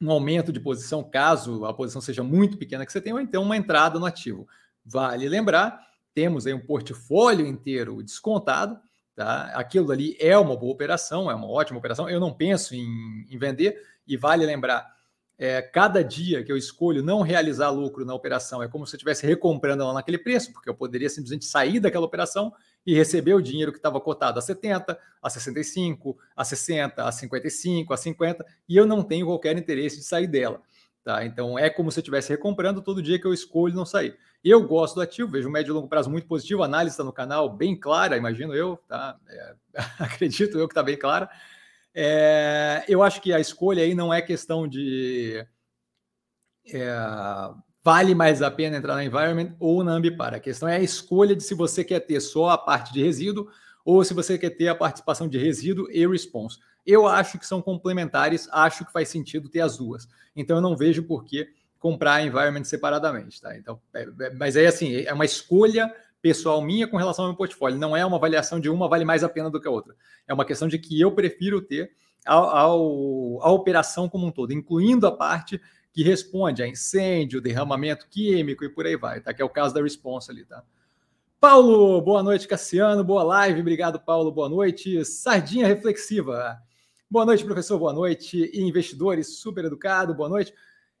um 0.00 0.10
aumento 0.10 0.52
de 0.52 0.60
posição, 0.60 1.02
caso 1.02 1.64
a 1.64 1.72
posição 1.72 2.00
seja 2.00 2.22
muito 2.22 2.56
pequena 2.56 2.84
que 2.84 2.92
você 2.92 3.00
tem, 3.00 3.12
ou 3.12 3.20
então 3.20 3.42
uma 3.42 3.56
entrada 3.56 3.98
no 3.98 4.06
ativo. 4.06 4.46
Vale 4.84 5.28
lembrar, 5.28 5.80
temos 6.14 6.46
aí 6.46 6.54
um 6.54 6.60
portfólio 6.60 7.46
inteiro 7.46 8.02
descontado, 8.02 8.78
Tá? 9.14 9.52
Aquilo 9.54 9.92
ali 9.92 10.16
é 10.18 10.36
uma 10.36 10.56
boa 10.56 10.72
operação, 10.72 11.30
é 11.30 11.34
uma 11.34 11.48
ótima 11.48 11.78
operação. 11.78 12.08
Eu 12.08 12.18
não 12.18 12.32
penso 12.32 12.74
em, 12.74 13.26
em 13.30 13.38
vender, 13.38 13.80
e 14.06 14.16
vale 14.16 14.44
lembrar: 14.44 14.94
é, 15.38 15.60
cada 15.62 16.02
dia 16.02 16.44
que 16.44 16.52
eu 16.52 16.56
escolho 16.56 17.02
não 17.02 17.22
realizar 17.22 17.70
lucro 17.70 18.04
na 18.04 18.14
operação 18.14 18.62
é 18.62 18.68
como 18.68 18.86
se 18.86 18.94
eu 18.94 18.98
estivesse 18.98 19.26
recomprando 19.26 19.82
ela 19.82 19.92
naquele 19.92 20.18
preço, 20.18 20.52
porque 20.52 20.68
eu 20.68 20.74
poderia 20.74 21.08
simplesmente 21.08 21.44
sair 21.44 21.80
daquela 21.80 22.04
operação 22.04 22.52
e 22.86 22.94
receber 22.94 23.34
o 23.34 23.42
dinheiro 23.42 23.72
que 23.72 23.78
estava 23.78 24.00
cotado 24.00 24.38
a 24.38 24.42
70, 24.42 24.98
a 25.22 25.30
65, 25.30 26.16
a 26.36 26.44
60, 26.44 27.04
a 27.04 27.10
55, 27.10 27.94
a 27.94 27.96
50, 27.96 28.46
e 28.68 28.76
eu 28.76 28.86
não 28.86 29.02
tenho 29.02 29.26
qualquer 29.26 29.56
interesse 29.56 29.96
de 29.96 30.04
sair 30.04 30.26
dela. 30.26 30.60
Tá? 31.02 31.24
Então 31.24 31.58
é 31.58 31.68
como 31.68 31.90
se 31.90 31.98
eu 31.98 32.02
estivesse 32.02 32.30
recomprando 32.30 32.80
todo 32.80 33.02
dia 33.02 33.18
que 33.18 33.26
eu 33.26 33.34
escolho 33.34 33.74
não 33.74 33.84
sair. 33.84 34.16
Eu 34.44 34.62
gosto 34.66 34.96
do 34.96 35.00
ativo, 35.00 35.30
vejo 35.30 35.48
médio 35.48 35.70
e 35.70 35.74
longo 35.74 35.88
prazo 35.88 36.10
muito 36.10 36.26
positivo, 36.26 36.62
análise 36.62 36.92
está 36.92 37.02
no 37.02 37.12
canal 37.12 37.48
bem 37.48 37.74
clara, 37.74 38.16
imagino 38.16 38.54
eu, 38.54 38.76
tá? 38.86 39.16
É, 39.26 39.54
acredito 39.98 40.58
eu 40.58 40.68
que 40.68 40.72
está 40.72 40.82
bem 40.82 40.98
clara. 40.98 41.30
É, 41.94 42.84
eu 42.86 43.02
acho 43.02 43.22
que 43.22 43.32
a 43.32 43.40
escolha 43.40 43.82
aí 43.82 43.94
não 43.94 44.12
é 44.12 44.20
questão 44.20 44.68
de 44.68 45.46
é, 46.66 46.94
vale 47.82 48.14
mais 48.14 48.42
a 48.42 48.50
pena 48.50 48.76
entrar 48.76 48.94
na 48.94 49.04
Environment 49.04 49.54
ou 49.58 49.84
na 49.84 49.92
Ambipar. 49.92 50.34
A 50.34 50.40
questão 50.40 50.68
é 50.68 50.76
a 50.76 50.82
escolha 50.82 51.36
de 51.36 51.42
se 51.42 51.54
você 51.54 51.84
quer 51.84 52.00
ter 52.00 52.20
só 52.20 52.50
a 52.50 52.58
parte 52.58 52.92
de 52.92 53.02
resíduo 53.02 53.48
ou 53.84 54.02
se 54.02 54.14
você 54.14 54.38
quer 54.38 54.50
ter 54.50 54.68
a 54.68 54.74
participação 54.74 55.28
de 55.28 55.38
resíduo 55.38 55.90
e 55.90 56.06
response. 56.06 56.58
Eu 56.86 57.06
acho 57.06 57.38
que 57.38 57.46
são 57.46 57.62
complementares, 57.62 58.48
acho 58.50 58.84
que 58.84 58.92
faz 58.92 59.08
sentido 59.08 59.48
ter 59.48 59.60
as 59.60 59.76
duas. 59.76 60.08
Então 60.34 60.56
eu 60.56 60.62
não 60.62 60.76
vejo 60.76 61.02
por 61.02 61.24
que 61.24 61.48
comprar 61.84 62.24
environment 62.24 62.64
separadamente, 62.64 63.42
tá? 63.42 63.54
Então, 63.58 63.78
é, 63.92 64.08
é, 64.20 64.30
mas 64.30 64.56
aí 64.56 64.64
assim, 64.64 65.02
é 65.02 65.12
uma 65.12 65.26
escolha 65.26 65.94
pessoal 66.22 66.62
minha 66.62 66.88
com 66.88 66.96
relação 66.96 67.26
ao 67.26 67.30
meu 67.30 67.36
portfólio. 67.36 67.78
Não 67.78 67.94
é 67.94 68.02
uma 68.06 68.16
avaliação 68.16 68.58
de 68.58 68.70
uma 68.70 68.88
vale 68.88 69.04
mais 69.04 69.22
a 69.22 69.28
pena 69.28 69.50
do 69.50 69.60
que 69.60 69.68
a 69.68 69.70
outra. 69.70 69.94
É 70.26 70.32
uma 70.32 70.46
questão 70.46 70.66
de 70.66 70.78
que 70.78 70.98
eu 70.98 71.12
prefiro 71.12 71.60
ter 71.60 71.92
a, 72.24 72.66
operação 72.66 74.08
como 74.08 74.26
um 74.26 74.30
todo, 74.30 74.54
incluindo 74.54 75.06
a 75.06 75.12
parte 75.12 75.60
que 75.92 76.02
responde 76.02 76.62
a 76.62 76.66
incêndio, 76.66 77.38
derramamento 77.38 78.08
químico 78.08 78.64
e 78.64 78.70
por 78.70 78.86
aí 78.86 78.96
vai, 78.96 79.20
tá? 79.20 79.34
Que 79.34 79.42
é 79.42 79.44
o 79.44 79.50
caso 79.50 79.74
da 79.74 79.82
response 79.82 80.30
ali, 80.30 80.46
tá? 80.46 80.64
Paulo, 81.38 82.00
boa 82.00 82.22
noite, 82.22 82.48
Cassiano, 82.48 83.04
boa 83.04 83.22
live, 83.24 83.60
obrigado, 83.60 84.00
Paulo, 84.00 84.32
boa 84.32 84.48
noite. 84.48 85.04
Sardinha 85.04 85.66
reflexiva. 85.66 86.56
Boa 87.10 87.26
noite, 87.26 87.44
professor, 87.44 87.78
boa 87.78 87.92
noite. 87.92 88.50
investidores, 88.54 89.36
super 89.36 89.66
educado, 89.66 90.14
boa 90.14 90.30
noite. 90.30 90.54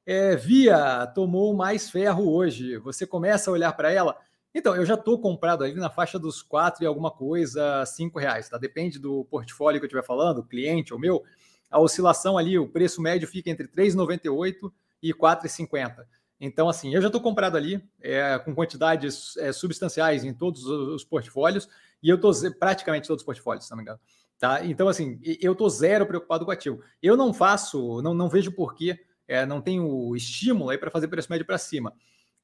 É, 0.06 0.36
Via 0.36 1.06
tomou 1.14 1.54
mais 1.54 1.90
ferro 1.90 2.30
hoje. 2.30 2.76
Você 2.78 3.06
começa 3.06 3.50
a 3.50 3.52
olhar 3.52 3.72
para 3.72 3.90
ela. 3.90 4.16
Então, 4.54 4.76
eu 4.76 4.84
já 4.84 4.94
estou 4.94 5.18
comprado 5.18 5.64
ali 5.64 5.74
na 5.74 5.90
faixa 5.90 6.18
dos 6.18 6.40
quatro 6.42 6.84
e 6.84 6.86
alguma 6.86 7.10
coisa, 7.10 7.84
cinco 7.86 8.18
reais, 8.18 8.48
tá? 8.48 8.56
Depende 8.56 8.98
do 8.98 9.24
portfólio 9.24 9.80
que 9.80 9.84
eu 9.84 9.88
estiver 9.88 10.04
falando, 10.04 10.44
cliente 10.44 10.92
ou 10.92 11.00
meu. 11.00 11.24
A 11.70 11.80
oscilação 11.80 12.38
ali, 12.38 12.56
o 12.56 12.68
preço 12.68 13.02
médio 13.02 13.26
fica 13.26 13.50
entre 13.50 13.66
3,98 13.66 14.70
e 15.02 15.12
4,50. 15.12 16.04
Então, 16.38 16.68
assim, 16.68 16.94
eu 16.94 17.00
já 17.00 17.08
estou 17.08 17.20
comprado 17.20 17.56
ali, 17.56 17.82
é, 18.00 18.38
com 18.38 18.54
quantidades 18.54 19.36
é, 19.38 19.50
substanciais 19.52 20.22
em 20.22 20.32
todos 20.32 20.66
os 20.66 21.02
portfólios, 21.02 21.68
e 22.02 22.08
eu 22.08 22.16
estou 22.16 22.32
praticamente 22.58 23.08
todos 23.08 23.22
os 23.22 23.26
portfólios, 23.26 23.64
se 23.64 23.70
não 23.70 23.78
me 23.78 23.82
engano. 23.82 23.98
Tá? 24.38 24.64
Então, 24.64 24.86
assim, 24.86 25.18
eu 25.40 25.52
estou 25.52 25.68
zero 25.70 26.06
preocupado 26.06 26.44
com 26.44 26.50
o 26.50 26.54
ativo. 26.54 26.80
Eu 27.02 27.16
não 27.16 27.32
faço, 27.32 28.02
não, 28.02 28.12
não 28.12 28.28
vejo 28.28 28.52
porquê 28.52 29.00
é, 29.26 29.44
não 29.46 29.60
tem 29.60 29.80
o 29.80 30.14
estímulo 30.14 30.70
aí 30.70 30.78
para 30.78 30.90
fazer 30.90 31.08
preço 31.08 31.30
médio 31.30 31.46
para 31.46 31.58
cima. 31.58 31.92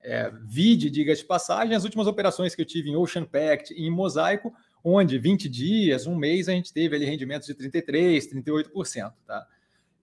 É, 0.03 0.33
vide, 0.45 0.89
diga 0.89 1.15
de 1.15 1.25
passagem, 1.25 1.75
as 1.75 1.85
últimas 1.85 2.07
operações 2.07 2.55
que 2.55 2.63
eu 2.63 2.67
tive 2.67 2.89
em 2.89 2.97
Ocean 2.97 3.25
Pact 3.25 3.75
e 3.75 3.87
em 3.87 3.91
Mosaico, 3.91 4.53
onde 4.83 5.19
20 5.19 5.49
dias, 5.49 6.07
um 6.07 6.17
mês, 6.17 6.49
a 6.49 6.53
gente 6.53 6.73
teve 6.73 6.97
ali 6.97 7.05
rendimentos 7.05 7.47
de 7.47 7.55
33%, 7.55 8.43
38%. 8.45 9.13
Tá? 9.27 9.47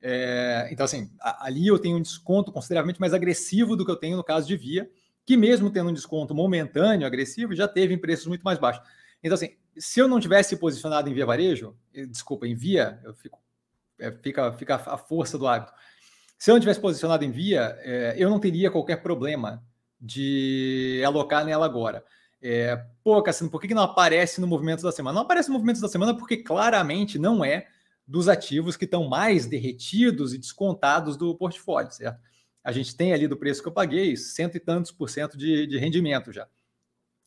É, 0.01 0.69
então, 0.71 0.85
assim, 0.85 1.09
ali 1.19 1.67
eu 1.67 1.79
tenho 1.79 1.97
um 1.97 2.01
desconto 2.01 2.51
consideravelmente 2.51 2.99
mais 2.99 3.13
agressivo 3.13 3.75
do 3.75 3.83
que 3.83 3.91
eu 3.91 3.95
tenho 3.95 4.17
no 4.17 4.23
caso 4.23 4.47
de 4.47 4.55
Via, 4.55 4.89
que 5.25 5.35
mesmo 5.35 5.71
tendo 5.71 5.89
um 5.89 5.93
desconto 5.93 6.35
momentâneo 6.35 7.07
agressivo, 7.07 7.55
já 7.55 7.67
teve 7.67 7.93
em 7.93 7.97
preços 7.97 8.27
muito 8.27 8.43
mais 8.43 8.59
baixos. 8.59 8.85
Então, 9.21 9.33
assim, 9.33 9.55
se 9.75 9.99
eu 9.99 10.07
não 10.07 10.19
tivesse 10.19 10.55
posicionado 10.57 11.09
em 11.09 11.13
Via 11.13 11.25
Varejo, 11.25 11.75
desculpa, 12.09 12.47
em 12.47 12.55
Via, 12.55 12.99
eu 13.03 13.13
fico, 13.15 13.41
é, 13.99 14.11
fica, 14.11 14.53
fica 14.53 14.75
a 14.75 14.97
força 14.97 15.37
do 15.37 15.47
hábito. 15.47 15.73
Se 16.37 16.51
eu 16.51 16.53
não 16.53 16.59
tivesse 16.59 16.79
posicionado 16.79 17.25
em 17.25 17.31
via, 17.31 17.77
é, 17.81 18.15
eu 18.17 18.29
não 18.29 18.39
teria 18.39 18.69
qualquer 18.69 19.01
problema 19.01 19.63
de 19.99 21.01
alocar 21.05 21.43
nela 21.43 21.65
agora. 21.65 22.03
É, 22.41 22.75
pô, 23.03 23.21
Cassino, 23.23 23.49
por 23.49 23.59
que, 23.59 23.67
que 23.67 23.73
não 23.73 23.83
aparece 23.83 24.39
no 24.39 24.47
movimento 24.47 24.83
da 24.83 24.91
semana? 24.91 25.15
Não 25.15 25.23
aparece 25.23 25.49
no 25.49 25.55
movimento 25.55 25.81
da 25.81 25.87
semana 25.87 26.15
porque 26.15 26.37
claramente 26.37 27.17
não 27.17 27.43
é 27.43 27.67
dos 28.07 28.29
ativos 28.29 28.77
que 28.77 28.85
estão 28.85 29.07
mais 29.09 29.47
derretidos 29.47 30.33
e 30.33 30.37
descontados 30.37 31.17
do 31.17 31.35
portfólio, 31.35 31.91
certo? 31.91 32.19
A 32.63 32.71
gente 32.71 32.95
tem 32.95 33.13
ali 33.13 33.27
do 33.27 33.37
preço 33.37 33.61
que 33.61 33.67
eu 33.67 33.73
paguei, 33.73 34.15
cento 34.15 34.55
e 34.55 34.59
tantos 34.59 34.91
por 34.91 35.09
cento 35.09 35.37
de, 35.37 35.65
de 35.65 35.77
rendimento 35.77 36.31
já, 36.31 36.47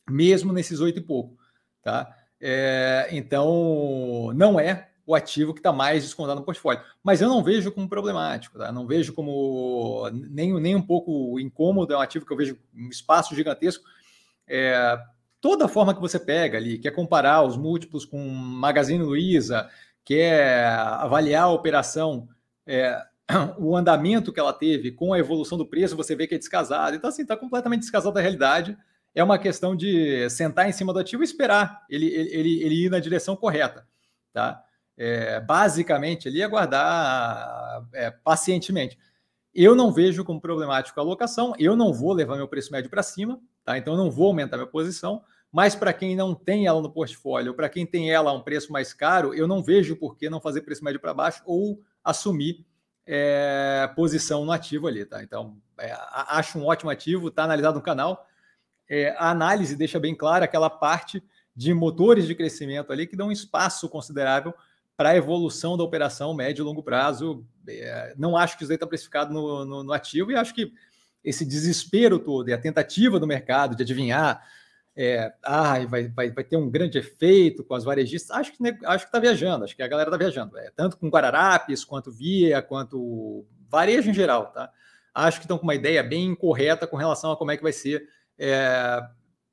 mesmo 0.09 0.53
nesses 0.53 0.79
oito 0.79 0.99
e 0.99 1.03
pouco, 1.03 1.37
tá? 1.81 2.15
É, 2.39 3.09
então, 3.11 4.31
não 4.33 4.59
é 4.59 4.90
o 5.11 5.15
ativo 5.15 5.53
que 5.53 5.59
está 5.59 5.73
mais 5.73 6.03
descontado 6.03 6.39
no 6.39 6.45
portfólio. 6.45 6.81
Mas 7.03 7.21
eu 7.21 7.27
não 7.27 7.43
vejo 7.43 7.71
como 7.71 7.89
problemático, 7.89 8.57
tá? 8.57 8.71
não 8.71 8.87
vejo 8.87 9.13
como 9.13 10.09
nem, 10.11 10.53
nem 10.59 10.75
um 10.75 10.81
pouco 10.81 11.37
incômodo, 11.39 11.93
é 11.93 11.97
um 11.97 12.01
ativo 12.01 12.25
que 12.25 12.31
eu 12.31 12.37
vejo 12.37 12.57
um 12.73 12.87
espaço 12.87 13.35
gigantesco. 13.35 13.83
É, 14.47 14.97
toda 15.41 15.67
forma 15.67 15.93
que 15.93 15.99
você 15.99 16.17
pega 16.17 16.57
ali, 16.57 16.77
quer 16.77 16.91
comparar 16.91 17.43
os 17.43 17.57
múltiplos 17.57 18.05
com 18.05 18.17
Magazine 18.25 19.03
Luiza, 19.03 19.69
quer 20.05 20.69
avaliar 20.69 21.43
a 21.43 21.51
operação, 21.51 22.29
é, 22.65 22.97
o 23.59 23.75
andamento 23.75 24.31
que 24.31 24.39
ela 24.39 24.53
teve 24.53 24.91
com 24.91 25.11
a 25.11 25.19
evolução 25.19 25.57
do 25.57 25.65
preço, 25.65 25.97
você 25.97 26.15
vê 26.15 26.25
que 26.25 26.35
é 26.35 26.37
descasado. 26.37 26.95
Então, 26.95 27.09
assim, 27.09 27.23
está 27.23 27.35
completamente 27.35 27.81
descasado 27.81 28.13
da 28.13 28.21
realidade. 28.21 28.77
É 29.13 29.21
uma 29.21 29.37
questão 29.37 29.75
de 29.75 30.29
sentar 30.29 30.69
em 30.69 30.71
cima 30.71 30.93
do 30.93 30.99
ativo 30.99 31.21
e 31.21 31.25
esperar 31.25 31.81
ele, 31.89 32.05
ele, 32.05 32.63
ele 32.63 32.85
ir 32.85 32.89
na 32.89 32.99
direção 32.99 33.35
correta. 33.35 33.85
Tá? 34.31 34.63
É, 34.97 35.39
basicamente 35.39 36.27
ali 36.27 36.43
aguardar 36.43 37.85
é, 37.93 38.11
pacientemente. 38.11 38.97
Eu 39.53 39.75
não 39.75 39.91
vejo 39.91 40.23
como 40.23 40.39
problemático 40.39 40.99
a 40.99 41.03
alocação, 41.03 41.53
eu 41.59 41.75
não 41.75 41.93
vou 41.93 42.13
levar 42.13 42.37
meu 42.37 42.47
preço 42.47 42.71
médio 42.71 42.89
para 42.89 43.03
cima, 43.03 43.39
tá? 43.65 43.77
Então 43.77 43.93
eu 43.93 43.97
não 43.97 44.09
vou 44.09 44.27
aumentar 44.27 44.57
minha 44.57 44.67
posição, 44.67 45.23
mas 45.51 45.75
para 45.75 45.91
quem 45.91 46.15
não 46.15 46.33
tem 46.33 46.65
ela 46.65 46.81
no 46.81 46.89
portfólio, 46.89 47.53
para 47.53 47.67
quem 47.67 47.85
tem 47.85 48.11
ela 48.11 48.31
a 48.31 48.33
um 48.33 48.41
preço 48.41 48.71
mais 48.71 48.93
caro, 48.93 49.33
eu 49.33 49.47
não 49.47 49.61
vejo 49.61 49.97
por 49.97 50.15
que 50.15 50.29
não 50.29 50.39
fazer 50.39 50.61
preço 50.61 50.83
médio 50.83 50.99
para 50.99 51.13
baixo 51.13 51.43
ou 51.45 51.81
assumir 52.03 52.65
é, 53.05 53.91
posição 53.95 54.45
no 54.45 54.51
ativo 54.51 54.87
ali, 54.87 55.03
tá? 55.03 55.21
Então, 55.21 55.57
é, 55.77 55.93
acho 56.29 56.57
um 56.57 56.65
ótimo 56.65 56.89
ativo, 56.89 57.27
está 57.27 57.43
analisado 57.43 57.75
no 57.75 57.83
canal. 57.83 58.25
É, 58.89 59.09
a 59.17 59.29
análise 59.29 59.75
deixa 59.75 59.99
bem 59.99 60.15
clara 60.15 60.45
aquela 60.45 60.69
parte 60.69 61.21
de 61.53 61.73
motores 61.73 62.25
de 62.25 62.35
crescimento 62.35 62.93
ali 62.93 63.05
que 63.05 63.15
dão 63.15 63.27
um 63.27 63.31
espaço 63.31 63.89
considerável 63.89 64.53
para 65.01 65.09
a 65.09 65.15
evolução 65.15 65.75
da 65.75 65.83
operação 65.83 66.31
médio 66.31 66.61
e 66.61 66.63
longo 66.63 66.83
prazo. 66.83 67.43
É, 67.67 68.13
não 68.19 68.37
acho 68.37 68.55
que 68.55 68.61
isso 68.61 68.71
aí 68.71 68.75
está 68.75 68.85
precificado 68.85 69.33
no, 69.33 69.65
no, 69.65 69.83
no, 69.83 69.93
ativo 69.93 70.31
e 70.31 70.35
acho 70.35 70.53
que 70.53 70.71
esse 71.23 71.43
desespero 71.43 72.19
todo 72.19 72.49
e 72.49 72.53
a 72.53 72.57
tentativa 72.59 73.19
do 73.19 73.25
mercado 73.25 73.75
de 73.75 73.81
adivinhar 73.81 74.47
é, 74.95 75.33
ah, 75.43 75.83
vai, 75.87 76.07
vai, 76.07 76.29
vai 76.29 76.43
ter 76.43 76.55
um 76.55 76.69
grande 76.69 76.99
efeito 76.99 77.63
com 77.63 77.73
as 77.73 77.83
varejistas, 77.83 78.29
acho 78.29 78.51
que 78.51 78.57
acho 78.85 79.05
que 79.05 79.09
está 79.09 79.17
viajando, 79.17 79.63
acho 79.65 79.75
que 79.75 79.81
a 79.81 79.87
galera 79.87 80.09
está 80.09 80.17
viajando, 80.17 80.55
é, 80.59 80.69
tanto 80.75 80.97
com 80.97 81.09
Guararapes, 81.09 81.83
quanto 81.83 82.11
Via, 82.11 82.61
quanto 82.61 83.43
varejo 83.71 84.07
em 84.07 84.13
geral, 84.13 84.51
tá? 84.51 84.69
Acho 85.15 85.39
que 85.39 85.45
estão 85.45 85.57
com 85.57 85.63
uma 85.63 85.73
ideia 85.73 86.03
bem 86.03 86.35
correta 86.35 86.85
com 86.85 86.95
relação 86.95 87.31
a 87.31 87.37
como 87.37 87.49
é 87.49 87.57
que 87.57 87.63
vai 87.63 87.73
ser 87.73 88.07
é, 88.37 89.01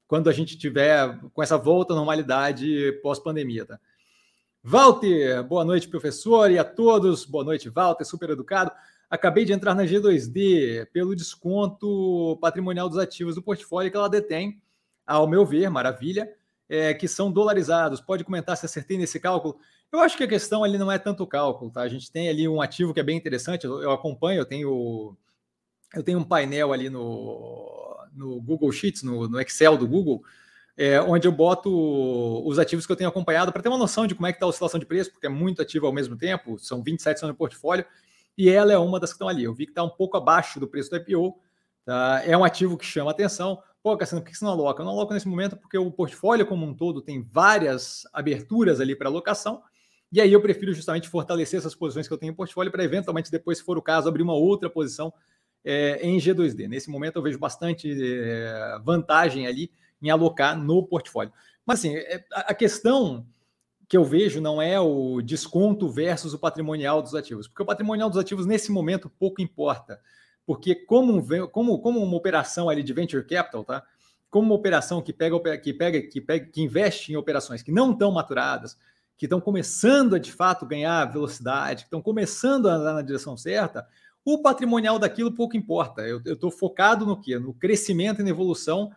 quando 0.07 0.29
a 0.29 0.33
gente 0.35 0.59
tiver 0.59 1.19
com 1.33 1.43
essa 1.43 1.57
volta 1.57 1.95
à 1.95 1.97
normalidade 1.97 2.93
pós-pandemia, 3.03 3.65
tá? 3.65 3.81
Walter, 4.63 5.43
boa 5.45 5.65
noite, 5.65 5.89
professor, 5.89 6.51
e 6.51 6.59
a 6.59 6.65
todos. 6.65 7.25
Boa 7.25 7.45
noite, 7.45 7.69
Walter, 7.69 8.05
super 8.05 8.31
educado. 8.31 8.71
Acabei 9.09 9.45
de 9.45 9.53
entrar 9.53 9.75
na 9.75 9.85
G2D 9.85 10.87
pelo 10.93 11.17
desconto 11.17 12.37
patrimonial 12.41 12.89
dos 12.89 12.99
ativos 12.99 13.35
do 13.35 13.43
portfólio 13.43 13.91
que 13.91 13.97
ela 13.97 14.09
detém. 14.09 14.61
Ao 15.07 15.27
meu 15.27 15.47
ver, 15.47 15.71
maravilha. 15.71 16.29
é, 16.69 16.93
que 16.93 17.09
são 17.09 17.33
dolarizados. 17.33 18.01
Pode 18.01 18.25
comentar 18.25 18.57
se 18.57 18.67
acertei 18.67 18.99
nesse 18.99 19.19
cálculo. 19.19 19.59
Eu 19.91 20.01
acho 20.01 20.17
que 20.17 20.25
a 20.25 20.29
questão 20.29 20.63
ali 20.63 20.77
não 20.77 20.93
é 20.93 20.99
tanto 20.99 21.23
o 21.23 21.27
cálculo, 21.27 21.71
tá? 21.71 21.81
A 21.83 21.89
gente 21.89 22.13
tem 22.13 22.29
ali 22.29 22.47
um 22.47 22.61
ativo 22.61 22.93
que 22.93 23.01
é 23.01 23.03
bem 23.03 23.17
interessante, 23.17 23.65
eu, 23.65 23.81
eu 23.83 23.91
acompanho, 23.91 24.41
eu 24.41 24.45
tenho, 24.45 25.17
eu 25.95 26.03
tenho 26.03 26.19
um 26.19 26.25
painel 26.25 26.73
ali 26.73 26.91
no, 26.91 27.97
no 28.13 28.41
Google 28.43 28.71
Sheets, 28.71 29.03
no, 29.03 29.27
no 29.29 29.41
Excel 29.41 29.79
do 29.79 29.89
Google, 29.89 30.23
é, 30.79 31.01
onde 31.01 31.27
eu 31.27 31.33
boto 31.33 31.69
os 32.47 32.57
ativos 32.57 32.87
que 32.87 32.93
eu 32.93 32.95
tenho 32.95 33.11
acompanhado 33.11 33.53
para 33.53 33.61
ter 33.61 33.69
uma 33.69 33.77
noção 33.77 34.07
de 34.07 34.15
como 34.15 34.29
é 34.29 34.33
que 34.33 34.37
está 34.37 34.47
a 34.47 34.49
oscilação 34.49 34.79
de 34.79 34.87
preço, 34.87 35.11
porque 35.11 35.27
é 35.27 35.29
muito 35.29 35.61
ativo 35.61 35.87
ao 35.87 35.93
mesmo 35.93 36.17
tempo, 36.17 36.57
são 36.57 36.81
27 36.85 37.21
no 37.27 37.35
portfólio, 37.35 37.85
e 38.37 38.49
ela 38.49 38.73
é 38.73 38.79
uma 38.79 39.01
das 39.01 39.11
que 39.11 39.17
estão 39.17 39.29
ali. 39.29 39.43
Eu 39.43 39.53
vi 39.53 39.67
que 39.67 39.73
está 39.73 39.83
um 39.83 39.89
pouco 39.89 40.17
abaixo 40.17 40.61
do 40.61 40.69
preço 40.69 40.89
do 40.89 40.97
IPO, 40.97 41.37
tá? 41.85 42.23
é 42.25 42.37
um 42.37 42.45
ativo 42.45 42.79
que 42.79 42.87
chama 42.87 43.11
atenção. 43.11 43.61
Pô, 43.83 43.97
Cassiano, 43.97 44.23
por 44.23 44.31
que 44.31 44.39
você 44.39 44.45
não 44.45 44.53
aloca? 44.53 44.81
Eu 44.81 44.87
não 44.87 44.93
aloco 44.93 45.13
nesse 45.13 45.27
momento 45.27 45.57
porque 45.57 45.77
o 45.77 45.91
portfólio 45.91 46.47
como 46.47 46.65
um 46.65 46.73
todo 46.73 47.03
tem 47.03 47.23
várias 47.23 48.03
aberturas 48.13 48.81
ali 48.81 48.95
para 48.95 49.09
alocação, 49.09 49.61
e 50.13 50.21
aí 50.21 50.33
eu 50.33 50.41
prefiro 50.41 50.73
justamente 50.73 51.09
fortalecer 51.09 51.59
essas 51.59 51.75
posições 51.75 52.07
que 52.07 52.15
eu 52.15 52.19
tenho 52.19 52.31
em 52.31 52.37
portfólio 52.37 52.71
para 52.71 52.85
eventualmente 52.85 53.33
depois, 53.33 53.59
se 53.59 53.65
for 53.65 53.77
o 53.77 53.83
caso, 53.83 54.09
abrir 54.09 54.23
uma 54.23 54.35
outra 54.35 54.71
posição 54.71 55.13
é, 55.65 55.99
em 56.07 56.19
G2D. 56.19 56.69
Nesse 56.69 56.89
momento 56.89 57.17
eu 57.17 57.23
vejo 57.23 57.37
bastante 57.37 57.93
é, 58.01 58.79
vantagem 58.85 59.49
ali 59.49 59.73
em 60.01 60.11
alocar 60.11 60.57
no 60.57 60.83
portfólio. 60.83 61.33
Mas 61.65 61.81
assim, 61.81 61.97
é, 61.97 62.25
a 62.31 62.55
questão 62.55 63.27
que 63.89 63.97
eu 63.97 64.05
vejo 64.05 64.41
não 64.41 64.61
é 64.61 64.79
o 64.79 65.23
desconto 65.23 65.89
versus 65.89 66.35
o 66.35 66.39
patrimonial 66.39 67.01
dos 67.01 67.15
ativos, 67.15 67.49
porque 67.49 67.63
o 67.63 67.67
patrimonial 67.67 68.11
dos 68.11 68.19
ativos 68.19 68.45
nesse 68.45 68.71
momento 68.71 69.11
pouco 69.19 69.41
importa, 69.41 70.01
porque 70.47 70.75
como, 70.75 71.25
como, 71.51 71.79
como 71.81 72.03
uma 72.03 72.17
operação 72.17 72.69
ali 72.69 72.83
de 72.83 72.93
venture 72.93 73.25
capital, 73.25 73.65
tá? 73.65 73.83
Como 74.31 74.47
uma 74.47 74.55
operação 74.55 75.01
que 75.01 75.13
pega, 75.13 75.59
que 75.59 75.73
pega, 75.73 76.03
que 76.03 76.21
pega, 76.21 76.47
que 76.47 76.63
investe 76.63 77.13
em 77.13 77.17
operações 77.17 77.63
que 77.63 77.73
não 77.73 77.93
estão 77.93 78.13
maturadas, 78.13 78.79
que 79.17 79.25
estão 79.25 79.41
começando 79.41 80.15
a 80.15 80.19
de 80.19 80.31
fato 80.31 80.67
ganhar 80.67 81.05
velocidade, 81.07 81.85
que 81.85 81.87
estão 81.87 82.03
começando 82.03 82.69
a 82.69 82.75
andar 82.75 82.93
na 82.93 83.03
direção 83.03 83.39
certa, 83.39 83.87
o 84.25 84.43
patrimonial 84.43 84.99
daquilo 84.99 85.35
pouco 85.35 85.57
importa. 85.57 86.03
Eu 86.03 86.21
estou 86.25 86.51
focado 86.51 87.07
no 87.07 87.19
quê? 87.19 87.39
No 87.39 87.55
crescimento 87.55 88.21
e 88.21 88.25
na 88.25 88.31
evolução 88.31 88.91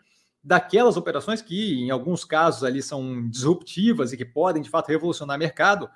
daquelas 0.44 0.98
operações 0.98 1.42
que, 1.42 1.80
em 1.82 1.92
alguns 1.92 2.26
casos, 2.26 2.64
ali 2.64 2.82
são 2.82 3.28
disruptivas 3.30 4.12
e 4.12 4.18
que 4.18 4.26
podem, 4.26 4.62
de 4.62 4.70
fato, 4.70 4.90
revolucionar 4.90 5.36
o 5.36 5.40
mercado, 5.40 5.90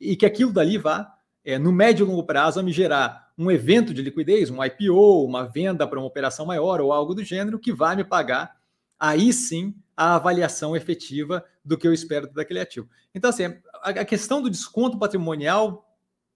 e 0.00 0.14
que 0.14 0.26
aquilo 0.26 0.52
dali 0.52 0.76
vá, 0.76 1.14
é, 1.44 1.58
no 1.58 1.72
médio 1.72 2.04
e 2.04 2.08
longo 2.08 2.24
prazo, 2.24 2.60
a 2.60 2.62
me 2.62 2.72
gerar 2.72 3.32
um 3.38 3.50
evento 3.50 3.94
de 3.94 4.02
liquidez, 4.02 4.50
um 4.50 4.62
IPO, 4.62 5.24
uma 5.24 5.44
venda 5.44 5.86
para 5.86 5.98
uma 5.98 6.06
operação 6.06 6.44
maior 6.44 6.80
ou 6.80 6.92
algo 6.92 7.14
do 7.14 7.24
gênero, 7.24 7.58
que 7.58 7.72
vai 7.72 7.96
me 7.96 8.04
pagar, 8.04 8.56
aí 8.98 9.32
sim, 9.32 9.74
a 9.96 10.16
avaliação 10.16 10.76
efetiva 10.76 11.44
do 11.64 11.78
que 11.78 11.86
eu 11.86 11.92
espero 11.92 12.30
daquele 12.32 12.60
ativo. 12.60 12.88
Então, 13.14 13.30
assim, 13.30 13.44
a, 13.82 14.04
questão 14.04 14.42
do 14.42 14.50
desconto 14.50 14.98
patrimonial 14.98 15.88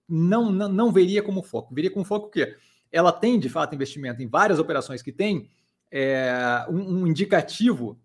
não, 0.08 0.50
não, 0.50 0.68
não 0.68 0.92
veria 0.92 1.22
como 1.22 1.42
foco. 1.42 1.74
Veria 1.74 1.90
como 1.90 2.04
foco 2.04 2.26
o 2.26 2.30
quê? 2.30 2.56
Ela 2.90 3.12
tem, 3.12 3.38
de 3.38 3.48
fato, 3.48 3.74
investimento 3.74 4.22
em 4.22 4.26
várias 4.26 4.58
operações 4.58 5.02
que 5.02 5.12
têm 5.12 5.48
é, 5.90 6.64
um, 6.68 7.00
um, 7.00 7.06
indicativo 7.06 7.98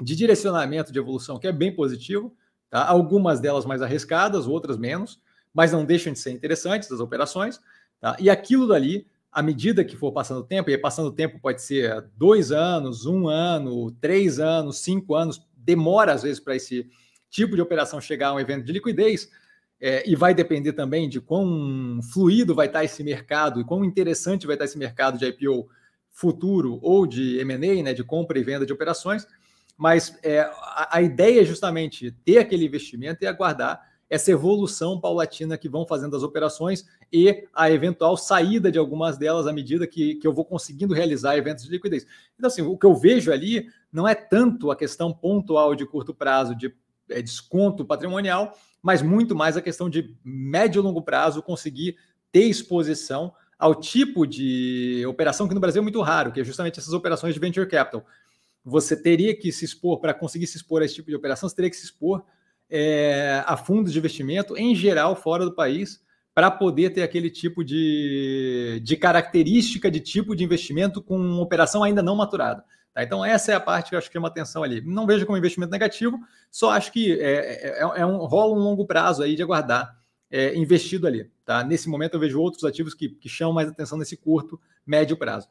de 0.00 0.14
direcionamento 0.14 0.92
de 0.92 0.98
evolução 0.98 1.38
que 1.38 1.46
é 1.46 1.52
bem 1.52 1.74
positivo. 1.74 2.36
Tá? 2.68 2.86
Algumas 2.86 3.40
delas 3.40 3.64
mais 3.64 3.80
arriscadas, 3.80 4.46
outras 4.46 4.76
menos, 4.76 5.20
mas 5.52 5.72
não 5.72 5.84
deixam 5.84 6.12
de 6.12 6.18
ser 6.18 6.30
interessantes 6.32 6.90
as 6.92 7.00
operações. 7.00 7.60
Tá? 8.00 8.16
E 8.20 8.28
aquilo 8.28 8.68
dali, 8.68 9.06
à 9.32 9.42
medida 9.42 9.84
que 9.84 9.96
for 9.96 10.12
passando 10.12 10.40
o 10.40 10.44
tempo, 10.44 10.68
e 10.70 10.76
passando 10.76 11.08
o 11.08 11.12
tempo 11.12 11.40
pode 11.40 11.62
ser 11.62 12.04
dois 12.16 12.52
anos, 12.52 13.06
um 13.06 13.28
ano, 13.28 13.90
três 13.92 14.38
anos, 14.38 14.80
cinco 14.80 15.14
anos, 15.14 15.40
demora 15.56 16.12
às 16.12 16.22
vezes 16.22 16.40
para 16.40 16.56
esse 16.56 16.88
tipo 17.30 17.56
de 17.56 17.62
operação 17.62 18.00
chegar 18.00 18.28
a 18.28 18.34
um 18.34 18.40
evento 18.40 18.64
de 18.64 18.72
liquidez, 18.72 19.30
é, 19.80 20.08
e 20.08 20.16
vai 20.16 20.34
depender 20.34 20.72
também 20.72 21.08
de 21.08 21.20
quão 21.20 22.00
fluido 22.12 22.54
vai 22.54 22.66
estar 22.66 22.82
esse 22.84 23.02
mercado 23.04 23.60
e 23.60 23.64
quão 23.64 23.84
interessante 23.84 24.46
vai 24.46 24.54
estar 24.54 24.64
esse 24.64 24.78
mercado 24.78 25.18
de 25.18 25.26
IPO 25.26 25.68
futuro 26.16 26.78
ou 26.80 27.06
de 27.06 27.38
M&A, 27.40 27.82
né, 27.82 27.92
de 27.92 28.02
compra 28.02 28.38
e 28.38 28.42
venda 28.42 28.64
de 28.64 28.72
operações, 28.72 29.28
mas 29.76 30.18
é, 30.22 30.40
a, 30.40 30.88
a, 30.92 31.02
ideia 31.02 31.42
é 31.42 31.44
justamente 31.44 32.10
ter 32.24 32.38
aquele 32.38 32.64
investimento 32.64 33.22
e 33.22 33.26
aguardar 33.26 33.82
essa 34.08 34.30
evolução 34.30 34.98
paulatina 34.98 35.58
que 35.58 35.68
vão 35.68 35.86
fazendo 35.86 36.16
as 36.16 36.22
operações 36.22 36.86
e 37.12 37.46
a 37.52 37.70
eventual 37.70 38.16
saída 38.16 38.72
de 38.72 38.78
algumas 38.78 39.18
delas 39.18 39.46
à 39.46 39.52
medida 39.52 39.86
que, 39.86 40.14
que 40.14 40.26
eu 40.26 40.32
vou 40.32 40.46
conseguindo 40.46 40.94
realizar 40.94 41.36
eventos 41.36 41.64
de 41.64 41.70
liquidez. 41.70 42.06
Então, 42.34 42.48
assim, 42.48 42.62
o 42.62 42.78
que 42.78 42.86
eu 42.86 42.94
vejo 42.94 43.30
ali 43.30 43.66
não 43.92 44.08
é 44.08 44.14
tanto 44.14 44.70
a 44.70 44.76
questão 44.76 45.12
pontual 45.12 45.74
de 45.74 45.84
curto 45.84 46.14
prazo 46.14 46.54
de 46.54 46.74
é, 47.10 47.20
desconto 47.20 47.84
patrimonial, 47.84 48.56
mas 48.80 49.02
muito 49.02 49.36
mais 49.36 49.54
a 49.54 49.60
questão 49.60 49.90
de 49.90 50.16
médio 50.24 50.80
e 50.80 50.82
longo 50.82 51.02
prazo 51.02 51.42
conseguir 51.42 51.96
ter 52.32 52.44
exposição 52.44 53.34
ao 53.58 53.74
tipo 53.74 54.26
de 54.26 55.04
operação 55.06 55.48
que 55.48 55.54
no 55.54 55.60
Brasil 55.60 55.80
é 55.80 55.82
muito 55.82 56.00
raro, 56.02 56.32
que 56.32 56.40
é 56.40 56.44
justamente 56.44 56.78
essas 56.78 56.92
operações 56.92 57.34
de 57.34 57.40
venture 57.40 57.66
capital. 57.66 58.04
Você 58.64 59.00
teria 59.00 59.34
que 59.36 59.50
se 59.52 59.64
expor, 59.64 60.00
para 60.00 60.12
conseguir 60.12 60.46
se 60.46 60.56
expor 60.56 60.82
a 60.82 60.84
esse 60.84 60.94
tipo 60.94 61.08
de 61.08 61.16
operação, 61.16 61.48
você 61.48 61.56
teria 61.56 61.70
que 61.70 61.76
se 61.76 61.84
expor 61.84 62.24
é, 62.68 63.42
a 63.46 63.56
fundos 63.56 63.92
de 63.92 63.98
investimento, 63.98 64.56
em 64.56 64.74
geral, 64.74 65.14
fora 65.16 65.44
do 65.44 65.54
país, 65.54 66.02
para 66.34 66.50
poder 66.50 66.90
ter 66.90 67.02
aquele 67.02 67.30
tipo 67.30 67.64
de, 67.64 68.80
de 68.84 68.96
característica 68.96 69.90
de 69.90 70.00
tipo 70.00 70.36
de 70.36 70.44
investimento 70.44 71.00
com 71.00 71.40
operação 71.40 71.82
ainda 71.82 72.02
não 72.02 72.14
maturada. 72.14 72.62
Tá? 72.92 73.02
Então, 73.02 73.24
essa 73.24 73.52
é 73.52 73.54
a 73.54 73.60
parte 73.60 73.88
que 73.88 73.94
eu 73.94 73.98
acho 73.98 74.08
que 74.08 74.12
chama 74.12 74.28
atenção 74.28 74.62
ali. 74.62 74.82
Não 74.82 75.06
vejo 75.06 75.24
como 75.24 75.38
investimento 75.38 75.72
negativo, 75.72 76.18
só 76.50 76.70
acho 76.70 76.92
que 76.92 77.12
é, 77.12 77.78
é, 77.78 77.80
é 77.80 78.06
um, 78.06 78.18
rola 78.26 78.54
um 78.54 78.58
longo 78.58 78.84
prazo 78.84 79.22
aí 79.22 79.34
de 79.34 79.42
aguardar 79.42 79.96
é, 80.30 80.56
investido 80.56 81.06
ali. 81.06 81.30
Tá? 81.44 81.62
Nesse 81.64 81.88
momento, 81.88 82.14
eu 82.14 82.20
vejo 82.20 82.40
outros 82.40 82.64
ativos 82.64 82.94
que, 82.94 83.08
que 83.08 83.28
chamam 83.28 83.54
mais 83.54 83.68
atenção 83.68 83.98
nesse 83.98 84.16
curto, 84.16 84.60
médio 84.84 85.16
prazo. 85.16 85.48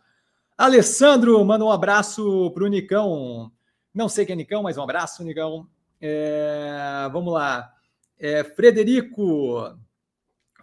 Alessandro, 0.58 1.44
manda 1.44 1.66
um 1.66 1.72
abraço 1.72 2.52
para 2.52 2.64
o 2.64 2.68
Nicão. 2.68 3.52
Não 3.94 4.08
sei 4.08 4.26
quem 4.26 4.34
é 4.34 4.38
Nicão, 4.38 4.64
mas 4.64 4.78
um 4.78 4.84
abraço, 4.84 5.24
Nicão. 5.24 5.68
É, 6.00 7.10
vamos 7.12 7.34
lá. 7.34 7.74
É, 8.18 8.44
Frederico, 8.44 9.78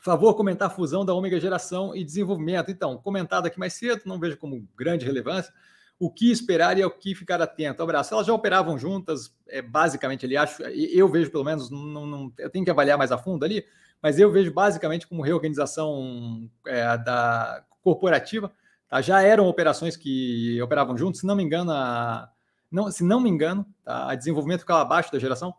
favor 0.03 0.35
comentar 0.35 0.69
a 0.69 0.71
fusão 0.71 1.05
da 1.05 1.15
Ômega 1.15 1.39
Geração 1.39 1.95
e 1.95 2.05
Desenvolvimento. 2.05 2.71
Então, 2.71 2.99
comentado 2.99 3.47
aqui 3.47 3.59
mais 3.59 3.75
cedo, 3.75 4.03
não 4.05 4.19
vejo 4.19 4.37
como 4.37 4.67
grande 4.77 5.07
relevância 5.07 5.53
o 5.99 6.11
que 6.11 6.33
esperar 6.33 6.77
e 6.77 6.83
ao 6.83 6.91
que 6.91 7.15
ficar 7.15 7.41
atento. 7.41 7.81
Abraço. 7.81 8.13
Elas 8.13 8.27
já 8.27 8.33
operavam 8.33 8.77
juntas, 8.77 9.33
é, 9.47 9.63
basicamente 9.63 10.27
ali, 10.27 10.37
acho, 10.37 10.61
eu 10.65 11.07
vejo 11.07 11.31
pelo 11.31 11.45
menos, 11.45 11.71
não, 11.71 12.05
não, 12.05 12.33
eu 12.37 12.51
tenho 12.51 12.65
que 12.65 12.71
avaliar 12.73 12.99
mais 12.99 13.13
a 13.13 13.19
fundo 13.19 13.45
ali, 13.45 13.65
mas 14.03 14.19
eu 14.19 14.31
vejo 14.31 14.53
basicamente 14.53 15.07
como 15.07 15.23
reorganização 15.23 16.51
é, 16.67 16.99
da 16.99 17.65
corporativa. 17.81 18.53
Tá? 18.89 19.01
Já 19.01 19.23
eram 19.23 19.47
operações 19.47 19.97
que 19.97 20.61
operavam 20.61 20.97
juntos, 20.97 21.21
se 21.21 21.27
não 21.27 21.37
me 21.37 21.43
engano, 21.43 21.71
a, 21.71 22.29
não, 22.71 22.91
se 22.91 23.05
não 23.05 23.21
me 23.21 23.31
engano, 23.31 23.65
tá? 23.85 24.11
a 24.11 24.15
desenvolvimento 24.15 24.61
ficava 24.61 24.83
abaixo 24.83 25.13
da 25.13 25.19
geração, 25.19 25.55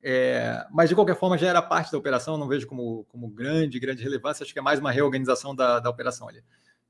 é, 0.00 0.64
mas 0.70 0.88
de 0.88 0.94
qualquer 0.94 1.16
forma 1.16 1.36
já 1.36 1.48
era 1.48 1.60
parte 1.60 1.90
da 1.90 1.98
operação, 1.98 2.38
não 2.38 2.46
vejo 2.46 2.68
como, 2.68 3.04
como 3.08 3.28
grande, 3.28 3.80
grande 3.80 4.02
relevância, 4.02 4.44
acho 4.44 4.52
que 4.52 4.58
é 4.58 4.62
mais 4.62 4.78
uma 4.78 4.92
reorganização 4.92 5.54
da, 5.54 5.80
da 5.80 5.90
operação 5.90 6.28
ali. 6.28 6.42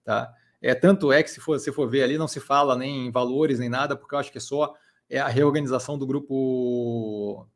Tá? 0.05 0.33
É, 0.61 0.75
tanto 0.75 1.11
é 1.11 1.23
que, 1.23 1.31
se 1.31 1.41
for, 1.41 1.59
se 1.59 1.73
for 1.73 1.89
ver 1.89 2.03
ali, 2.03 2.19
não 2.19 2.29
se 2.29 2.41
fala 2.41 2.77
nem 2.77 3.07
em 3.07 3.11
valores 3.11 3.59
nem 3.59 3.69
nada, 3.69 3.97
porque 3.97 4.15
eu 4.15 4.19
acho 4.19 4.31
que 4.31 4.39
é 4.39 4.41
só 4.41 4.75
é 5.09 5.19
a 5.19 5.29
reorganização 5.29 5.97
do 5.97 6.07
grupo 6.07 7.47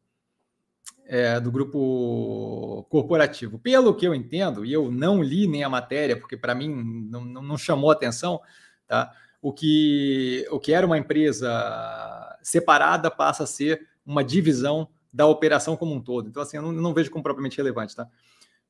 é, 1.07 1.41
do 1.41 1.51
grupo 1.51 2.87
corporativo. 2.88 3.59
Pelo 3.59 3.95
que 3.95 4.07
eu 4.07 4.15
entendo, 4.15 4.65
e 4.65 4.73
eu 4.73 4.91
não 4.91 5.23
li 5.23 5.47
nem 5.47 5.65
a 5.65 5.69
matéria, 5.69 6.17
porque 6.17 6.37
para 6.37 6.55
mim 6.55 6.69
não, 7.11 7.25
não, 7.25 7.59
chamou 7.59 7.91
atenção, 7.91 8.41
tá? 8.87 9.12
o, 9.41 9.53
que, 9.53 10.47
o 10.51 10.59
que 10.59 10.73
era 10.73 10.87
uma 10.87 10.99
empresa 10.99 12.38
separada 12.43 13.11
passa 13.11 13.45
a 13.45 13.47
ser 13.47 13.87
uma 14.05 14.25
divisão 14.25 14.88
da 15.12 15.27
operação 15.27 15.77
como 15.77 15.95
um 15.95 16.01
todo. 16.01 16.29
Então, 16.29 16.43
assim, 16.43 16.57
eu 16.57 16.62
não, 16.62 16.73
não 16.73 16.95
vejo 16.95 17.11
como 17.11 17.23
propriamente 17.23 17.57
relevante. 17.57 17.95
Tá? 17.95 18.09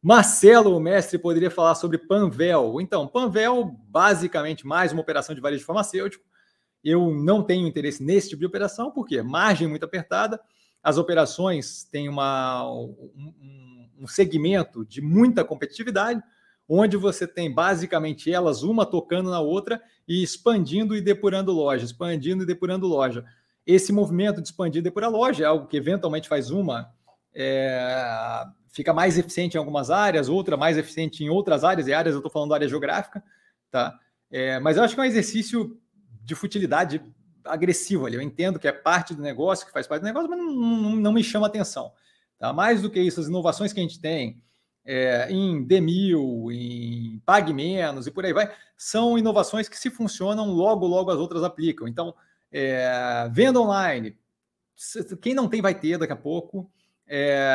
Marcelo, 0.02 0.76
o 0.76 0.80
mestre, 0.80 1.16
poderia 1.18 1.50
falar 1.50 1.76
sobre 1.76 1.96
Panvel. 1.96 2.80
Então, 2.80 3.06
Panvel, 3.06 3.76
basicamente, 3.88 4.66
mais 4.66 4.92
uma 4.92 5.00
operação 5.00 5.34
de 5.34 5.40
varejo 5.40 5.64
farmacêutico. 5.64 6.24
Eu 6.82 7.14
não 7.14 7.44
tenho 7.44 7.68
interesse 7.68 8.02
nesse 8.02 8.30
tipo 8.30 8.40
de 8.40 8.46
operação, 8.46 8.90
porque 8.90 9.22
margem 9.22 9.68
muito 9.68 9.84
apertada, 9.84 10.40
as 10.82 10.98
operações 10.98 11.84
têm 11.84 12.08
uma, 12.08 12.68
um, 12.70 13.88
um 14.00 14.06
segmento 14.06 14.84
de 14.84 15.00
muita 15.00 15.44
competitividade, 15.44 16.22
onde 16.68 16.96
você 16.96 17.26
tem 17.26 17.52
basicamente 17.52 18.32
elas 18.32 18.62
uma 18.62 18.84
tocando 18.86 19.30
na 19.30 19.40
outra 19.40 19.80
e 20.08 20.22
expandindo 20.22 20.96
e 20.96 21.00
depurando 21.00 21.52
loja, 21.52 21.84
expandindo 21.84 22.42
e 22.42 22.46
depurando 22.46 22.86
loja. 22.86 23.24
Esse 23.66 23.92
movimento 23.92 24.40
de 24.40 24.48
expandir 24.48 24.80
e 24.80 24.82
depurar 24.82 25.10
loja 25.10 25.44
é 25.44 25.46
algo 25.46 25.66
que 25.66 25.76
eventualmente 25.76 26.28
faz 26.28 26.50
uma 26.50 26.92
é, 27.34 28.44
fica 28.68 28.92
mais 28.92 29.18
eficiente 29.18 29.54
em 29.54 29.58
algumas 29.58 29.90
áreas, 29.90 30.28
outra 30.28 30.56
mais 30.56 30.76
eficiente 30.76 31.24
em 31.24 31.28
outras 31.28 31.64
áreas, 31.64 31.86
e 31.86 31.94
áreas 31.94 32.14
eu 32.14 32.18
estou 32.18 32.30
falando 32.30 32.50
da 32.50 32.56
área 32.56 32.68
geográfica, 32.68 33.22
tá? 33.70 33.98
É, 34.30 34.58
mas 34.60 34.76
eu 34.76 34.82
acho 34.82 34.94
que 34.94 35.00
é 35.00 35.04
um 35.04 35.06
exercício 35.06 35.78
de 36.22 36.34
futilidade 36.34 37.02
agressivo 37.44 38.06
ali. 38.06 38.16
Eu 38.16 38.22
entendo 38.22 38.58
que 38.58 38.68
é 38.68 38.72
parte 38.72 39.14
do 39.14 39.22
negócio, 39.22 39.66
que 39.66 39.72
faz 39.72 39.86
parte 39.86 40.02
do 40.02 40.06
negócio, 40.06 40.28
mas 40.28 40.38
não, 40.38 40.52
não, 40.52 40.96
não 40.96 41.12
me 41.12 41.22
chama 41.22 41.46
atenção. 41.46 41.92
Tá? 42.38 42.52
Mais 42.52 42.82
do 42.82 42.90
que 42.90 43.00
isso, 43.00 43.20
as 43.20 43.26
inovações 43.28 43.72
que 43.72 43.80
a 43.80 43.82
gente 43.82 44.00
tem 44.00 44.42
é, 44.84 45.30
em 45.30 45.62
Demil, 45.62 46.50
em 46.50 47.20
Pague 47.24 47.52
Menos 47.52 48.06
e 48.06 48.10
por 48.10 48.24
aí 48.24 48.32
vai, 48.32 48.52
são 48.76 49.16
inovações 49.16 49.68
que 49.68 49.78
se 49.78 49.90
funcionam, 49.90 50.50
logo, 50.50 50.86
logo 50.86 51.10
as 51.10 51.18
outras 51.18 51.42
aplicam. 51.42 51.86
Então, 51.86 52.14
é, 52.50 53.28
venda 53.32 53.60
online, 53.60 54.16
quem 55.20 55.34
não 55.34 55.48
tem 55.48 55.62
vai 55.62 55.74
ter 55.74 55.98
daqui 55.98 56.12
a 56.12 56.16
pouco. 56.16 56.70
É, 57.06 57.52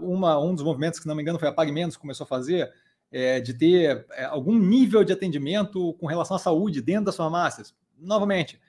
uma, 0.00 0.38
um 0.38 0.54
dos 0.54 0.64
movimentos, 0.64 0.98
que 0.98 1.06
não 1.06 1.14
me 1.14 1.22
engano, 1.22 1.38
foi 1.38 1.48
a 1.48 1.52
Pague 1.52 1.72
Menos 1.72 1.96
que 1.96 2.00
começou 2.00 2.24
a 2.24 2.28
fazer, 2.28 2.72
é, 3.12 3.40
de 3.40 3.54
ter 3.54 4.06
é, 4.10 4.24
algum 4.24 4.58
nível 4.58 5.04
de 5.04 5.12
atendimento 5.12 5.94
com 5.94 6.06
relação 6.06 6.36
à 6.36 6.38
saúde 6.38 6.82
dentro 6.82 7.06
das 7.06 7.16
farmácias. 7.16 7.74
Novamente, 7.98 8.60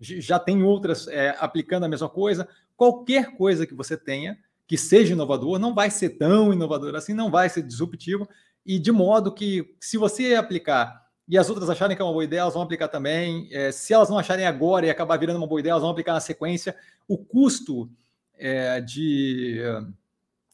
já 0.00 0.38
tem 0.38 0.62
outras 0.62 1.08
é, 1.08 1.34
aplicando 1.38 1.84
a 1.84 1.88
mesma 1.88 2.08
coisa. 2.08 2.48
Qualquer 2.76 3.36
coisa 3.36 3.66
que 3.66 3.74
você 3.74 3.96
tenha 3.96 4.38
que 4.66 4.78
seja 4.78 5.12
inovador, 5.12 5.58
não 5.58 5.74
vai 5.74 5.90
ser 5.90 6.10
tão 6.10 6.52
inovador 6.52 6.94
assim, 6.94 7.12
não 7.12 7.30
vai 7.30 7.48
ser 7.48 7.62
disruptivo, 7.62 8.26
e 8.64 8.78
de 8.78 8.90
modo 8.90 9.30
que, 9.30 9.76
se 9.78 9.98
você 9.98 10.34
aplicar 10.34 11.04
e 11.28 11.38
as 11.38 11.48
outras 11.48 11.70
acharem 11.70 11.96
que 11.96 12.02
é 12.02 12.04
uma 12.04 12.12
boa 12.12 12.24
ideia, 12.24 12.40
elas 12.40 12.54
vão 12.54 12.62
aplicar 12.62 12.88
também. 12.88 13.48
É, 13.50 13.72
se 13.72 13.94
elas 13.94 14.10
não 14.10 14.18
acharem 14.18 14.44
agora 14.44 14.86
e 14.86 14.90
acabar 14.90 15.16
virando 15.16 15.38
uma 15.38 15.46
boa 15.46 15.58
ideia, 15.58 15.72
elas 15.72 15.82
vão 15.82 15.90
aplicar 15.90 16.12
na 16.12 16.20
sequência. 16.20 16.76
O 17.08 17.16
custo 17.16 17.90
é, 18.36 18.80
de 18.80 19.60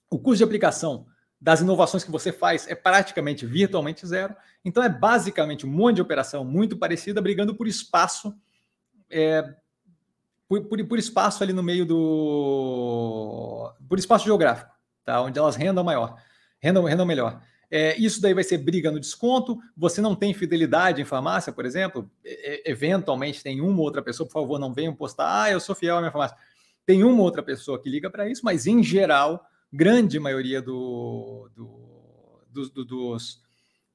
o 0.09 0.19
custo 0.19 0.39
de 0.39 0.45
aplicação 0.45 1.07
das 1.41 1.61
inovações 1.61 2.05
que 2.05 2.11
você 2.11 2.31
faz 2.31 2.69
é 2.69 2.75
praticamente 2.75 3.47
virtualmente 3.47 4.07
zero. 4.07 4.35
Então 4.65 4.83
é 4.83 4.89
basicamente 4.89 5.67
um 5.67 5.71
monte 5.71 5.97
de 5.97 6.03
operação 6.03 6.45
muito 6.45 6.77
parecida, 6.77 7.21
brigando 7.21 7.55
por 7.55 7.67
espaço, 7.67 8.35
é, 9.11 9.45
por, 10.49 10.63
por, 10.65 10.85
por, 10.87 10.99
espaço 10.99 11.43
ali 11.43 11.53
no 11.53 11.63
meio 11.63 11.85
do. 11.85 13.73
por 13.89 13.99
espaço 13.99 14.25
geográfico, 14.25 14.71
tá? 15.05 15.21
Onde 15.21 15.39
elas 15.39 15.57
rendam 15.57 15.85
maior, 15.85 16.17
rendam, 16.61 16.85
rendam 16.85 17.07
melhor. 17.07 17.41
É, 17.71 17.97
isso 17.97 18.21
daí 18.21 18.35
vai 18.35 18.43
ser 18.43 18.59
briga 18.59 18.91
no 18.91 18.99
desconto. 18.99 19.59
Você 19.77 20.01
não 20.01 20.17
tem 20.17 20.35
fidelidade 20.35 21.01
em 21.01 21.05
farmácia, 21.05 21.53
por 21.53 21.65
exemplo. 21.65 22.11
E, 22.25 22.63
eventualmente 22.67 23.43
tem 23.43 23.61
uma 23.61 23.81
outra 23.81 24.03
pessoa, 24.03 24.27
por 24.27 24.33
favor, 24.33 24.59
não 24.59 24.75
venham 24.75 24.95
postar, 24.95 25.45
ah, 25.45 25.51
eu 25.51 25.61
sou 25.61 25.75
fiel 25.75 25.97
à 25.97 26.01
minha 26.01 26.11
farmácia. 26.11 26.37
Tem 26.85 27.05
uma 27.05 27.23
outra 27.23 27.43
pessoa 27.43 27.81
que 27.81 27.89
liga 27.89 28.11
para 28.11 28.29
isso, 28.29 28.45
mas 28.45 28.67
em 28.67 28.83
geral, 28.83 29.45
grande 29.73 30.19
maioria 30.19 30.61
do, 30.61 31.49
do, 31.55 32.69
do, 32.69 32.85
do 32.85 33.17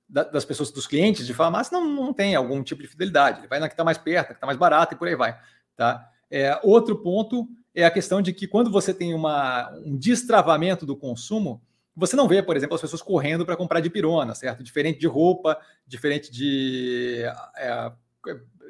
das 0.07 0.45
pessoas, 0.45 0.71
dos 0.71 0.85
clientes 0.85 1.25
de 1.25 1.33
farmácia, 1.33 1.77
não, 1.77 1.87
não 1.87 2.13
tem 2.13 2.35
algum 2.35 2.61
tipo 2.61 2.81
de 2.81 2.87
fidelidade. 2.87 3.39
Ele 3.39 3.47
vai 3.47 3.59
na 3.59 3.67
que 3.67 3.73
está 3.73 3.83
mais 3.83 3.97
perto, 3.97 4.27
que 4.27 4.33
está 4.33 4.45
mais 4.45 4.57
barata 4.57 4.93
e 4.93 4.97
por 4.97 5.07
aí 5.07 5.15
vai. 5.15 5.37
Tá? 5.75 6.09
É, 6.29 6.59
outro 6.63 6.95
ponto 6.97 7.47
é 7.73 7.83
a 7.83 7.91
questão 7.91 8.21
de 8.21 8.31
que 8.31 8.47
quando 8.47 8.71
você 8.71 8.93
tem 8.93 9.13
uma, 9.13 9.71
um 9.85 9.97
destravamento 9.97 10.85
do 10.85 10.95
consumo, 10.95 11.61
você 11.95 12.15
não 12.15 12.27
vê, 12.27 12.43
por 12.43 12.55
exemplo, 12.55 12.75
as 12.75 12.81
pessoas 12.81 13.01
correndo 13.01 13.45
para 13.45 13.57
comprar 13.57 13.79
de 13.79 13.89
pirona, 13.89 14.35
certo? 14.35 14.63
Diferente 14.63 14.99
de 14.99 15.07
roupa, 15.07 15.57
diferente 15.87 16.31
de 16.31 17.23
é, 17.57 17.91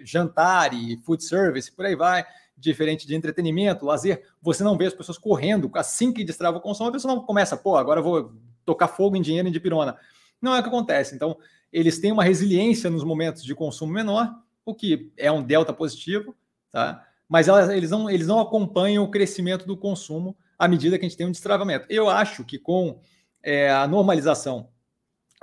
jantar 0.04 0.74
e 0.74 0.98
food 0.98 1.24
service, 1.24 1.72
por 1.72 1.86
aí 1.86 1.96
vai, 1.96 2.26
diferente 2.58 3.06
de 3.06 3.16
entretenimento, 3.16 3.86
lazer, 3.86 4.24
você 4.42 4.64
não 4.64 4.78
vê 4.78 4.86
as 4.86 4.94
pessoas 4.94 5.18
correndo 5.18 5.70
assim 5.76 6.14
que 6.14 6.24
destrava 6.24 6.58
o 6.58 6.62
consumo, 6.62 6.90
a 6.90 6.92
pessoa 6.92 7.14
não 7.14 7.22
começa, 7.24 7.58
pô, 7.58 7.76
agora 7.76 8.02
vou 8.02 8.34
tocar 8.66 8.88
fogo 8.88 9.16
em 9.16 9.22
dinheiro 9.22 9.48
em 9.48 9.52
de 9.52 9.60
pirona. 9.60 9.98
Não 10.46 10.56
é 10.56 10.60
o 10.60 10.62
que 10.62 10.70
acontece. 10.70 11.16
Então, 11.16 11.36
eles 11.74 11.98
têm 11.98 12.12
uma 12.12 12.24
resiliência 12.24 12.88
nos 12.88 13.04
momentos 13.04 13.44
de 13.44 13.56
consumo 13.56 13.92
menor, 13.92 14.32
o 14.64 14.76
que 14.76 15.12
é 15.18 15.32
um 15.32 15.42
delta 15.42 15.74
positivo, 15.74 16.36
tá? 16.72 17.04
Mas 17.28 17.48
elas, 17.48 17.68
eles, 17.72 17.90
não, 17.90 18.08
eles 18.08 18.28
não 18.28 18.40
acompanham 18.40 19.04
o 19.04 19.10
crescimento 19.10 19.66
do 19.66 19.76
consumo 19.76 20.38
à 20.60 20.68
medida 20.68 21.00
que 21.00 21.06
a 21.06 21.10
gente 21.10 21.18
tem 21.18 21.26
um 21.26 21.32
destravamento. 21.32 21.88
Eu 21.90 22.08
acho 22.08 22.44
que 22.44 22.60
com 22.60 23.00
é, 23.42 23.72
a 23.72 23.88
normalização 23.88 24.70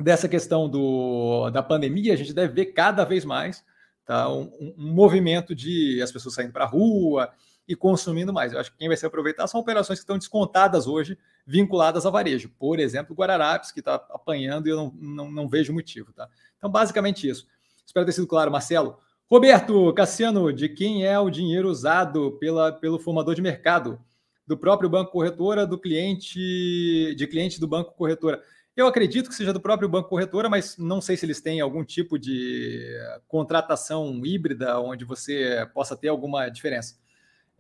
dessa 0.00 0.28
questão 0.28 0.68
do, 0.68 1.50
da 1.50 1.64
pandemia, 1.64 2.12
a 2.12 2.16
gente 2.16 2.32
deve 2.32 2.54
ver 2.54 2.66
cada 2.66 3.04
vez 3.04 3.24
mais 3.24 3.64
tá, 4.06 4.32
um, 4.32 4.52
um 4.78 4.92
movimento 4.92 5.56
de 5.56 6.00
as 6.00 6.12
pessoas 6.12 6.36
saindo 6.36 6.52
para 6.52 6.62
a 6.62 6.68
rua 6.68 7.28
e 7.66 7.76
consumindo 7.76 8.32
mais. 8.32 8.52
Eu 8.52 8.60
acho 8.60 8.72
que 8.72 8.78
quem 8.78 8.88
vai 8.88 8.96
se 8.96 9.06
aproveitar 9.06 9.46
são 9.46 9.60
operações 9.60 9.98
que 9.98 10.02
estão 10.02 10.18
descontadas 10.18 10.86
hoje, 10.86 11.18
vinculadas 11.46 12.04
a 12.04 12.10
varejo. 12.10 12.50
Por 12.58 12.78
exemplo, 12.78 13.14
Guararapes, 13.14 13.72
que 13.72 13.80
está 13.80 13.94
apanhando 13.94 14.66
e 14.66 14.70
eu 14.70 14.76
não, 14.76 14.92
não, 14.94 15.30
não, 15.30 15.48
vejo 15.48 15.72
motivo. 15.72 16.12
Tá? 16.12 16.28
Então, 16.58 16.70
basicamente 16.70 17.28
isso. 17.28 17.46
Espero 17.86 18.06
ter 18.06 18.12
sido 18.12 18.26
claro, 18.26 18.50
Marcelo. 18.50 18.98
Roberto 19.30 19.92
Cassiano, 19.94 20.52
de 20.52 20.68
quem 20.68 21.06
é 21.06 21.18
o 21.18 21.30
dinheiro 21.30 21.68
usado 21.68 22.32
pela, 22.38 22.72
pelo 22.72 22.98
formador 22.98 23.34
de 23.34 23.42
mercado? 23.42 23.98
do 24.46 24.56
próprio 24.56 24.90
banco 24.90 25.12
corretora, 25.12 25.66
do 25.66 25.78
cliente, 25.78 27.14
de 27.14 27.26
cliente 27.26 27.60
do 27.60 27.68
banco 27.68 27.94
corretora. 27.94 28.42
Eu 28.74 28.86
acredito 28.86 29.28
que 29.28 29.34
seja 29.34 29.52
do 29.52 29.60
próprio 29.60 29.88
banco 29.88 30.08
corretora, 30.08 30.48
mas 30.48 30.76
não 30.78 31.00
sei 31.00 31.16
se 31.16 31.26
eles 31.26 31.40
têm 31.40 31.60
algum 31.60 31.84
tipo 31.84 32.18
de 32.18 32.86
contratação 33.28 34.20
híbrida 34.24 34.80
onde 34.80 35.04
você 35.04 35.68
possa 35.74 35.96
ter 35.96 36.08
alguma 36.08 36.48
diferença. 36.48 36.96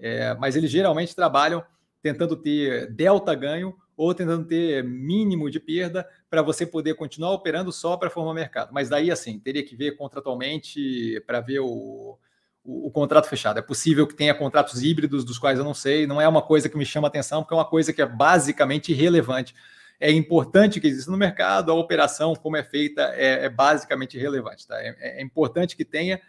É, 0.02 0.34
mas 0.34 0.56
eles 0.56 0.70
geralmente 0.70 1.14
trabalham 1.14 1.64
tentando 2.02 2.36
ter 2.36 2.90
delta 2.92 3.34
ganho 3.34 3.74
ou 3.96 4.12
tentando 4.12 4.44
ter 4.44 4.82
mínimo 4.82 5.48
de 5.48 5.60
perda 5.60 6.08
para 6.28 6.42
você 6.42 6.66
poder 6.66 6.94
continuar 6.94 7.30
operando 7.30 7.70
só 7.70 7.96
para 7.96 8.10
formar 8.10 8.34
mercado. 8.34 8.70
Mas 8.72 8.88
daí, 8.88 9.10
assim, 9.10 9.38
teria 9.38 9.64
que 9.64 9.76
ver 9.76 9.96
contratualmente 9.96 11.22
para 11.26 11.40
ver 11.40 11.60
o, 11.60 12.18
o, 12.64 12.86
o, 12.88 12.90
contrato 12.90 13.28
fechado. 13.28 13.58
É 13.58 13.62
possível 13.62 14.06
que 14.06 14.14
tenha 14.14 14.34
contratos 14.34 14.82
híbridos, 14.82 15.24
dos 15.24 15.38
quais 15.38 15.58
eu 15.58 15.64
não 15.64 15.74
sei, 15.74 16.06
não 16.06 16.20
é 16.20 16.26
uma 16.26 16.42
coisa 16.42 16.68
que 16.68 16.76
me 16.76 16.84
chama 16.84 17.06
atenção, 17.06 17.42
porque 17.42 17.54
é 17.54 17.56
uma 17.56 17.68
coisa 17.68 17.92
que 17.92 18.02
é 18.02 18.06
basicamente 18.06 18.90
irrelevante. 18.90 19.54
É 20.00 20.10
importante 20.10 20.80
que 20.80 20.88
exista 20.88 21.10
no 21.12 21.16
mercado, 21.16 21.70
a 21.70 21.74
operação, 21.74 22.34
como 22.34 22.56
é 22.56 22.64
feita, 22.64 23.02
é, 23.14 23.44
é 23.44 23.48
basicamente 23.48 24.16
irrelevante. 24.16 24.66
Tá? 24.66 24.82
É, 24.82 25.20
é, 25.20 25.22
importante 25.22 25.76
que 25.76 25.84
tenha, 25.84 26.20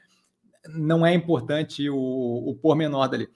não 0.67 1.03
é 1.03 1.11
importante 1.13 1.89
o, 1.89 1.97
o 1.97 2.55
pormenor 2.55 3.09
dali. 3.09 3.27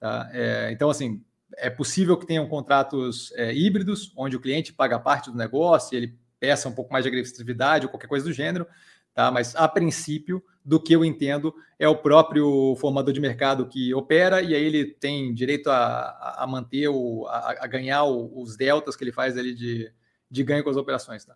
Tá? 0.00 0.28
É, 0.32 0.70
então, 0.72 0.90
assim, 0.90 1.22
é 1.56 1.68
possível 1.70 2.16
que 2.16 2.26
tenham 2.26 2.48
contratos 2.48 3.32
é, 3.36 3.54
híbridos, 3.54 4.12
onde 4.16 4.34
o 4.34 4.40
cliente 4.40 4.72
paga 4.72 4.98
parte 4.98 5.30
do 5.30 5.36
negócio, 5.36 5.96
ele 5.96 6.18
peça 6.40 6.68
um 6.68 6.72
pouco 6.72 6.92
mais 6.92 7.04
de 7.04 7.08
agressividade 7.08 7.84
ou 7.84 7.90
qualquer 7.90 8.08
coisa 8.08 8.24
do 8.24 8.32
gênero, 8.32 8.66
tá? 9.14 9.30
mas 9.30 9.54
a 9.54 9.68
princípio 9.68 10.42
do 10.64 10.80
que 10.80 10.94
eu 10.94 11.04
entendo, 11.04 11.54
é 11.78 11.88
o 11.88 11.96
próprio 11.96 12.76
formador 12.76 13.12
de 13.12 13.20
mercado 13.20 13.66
que 13.66 13.94
opera 13.94 14.42
e 14.42 14.54
aí 14.54 14.62
ele 14.62 14.84
tem 14.84 15.32
direito 15.32 15.70
a, 15.70 16.36
a 16.38 16.46
manter, 16.46 16.88
o, 16.88 17.26
a, 17.26 17.64
a 17.64 17.66
ganhar 17.66 18.04
o, 18.04 18.40
os 18.40 18.56
deltas 18.56 18.94
que 18.94 19.04
ele 19.04 19.12
faz 19.12 19.36
ali 19.36 19.54
de, 19.54 19.90
de 20.30 20.44
ganho 20.44 20.62
com 20.62 20.70
as 20.70 20.76
operações. 20.76 21.24
Tá? 21.24 21.34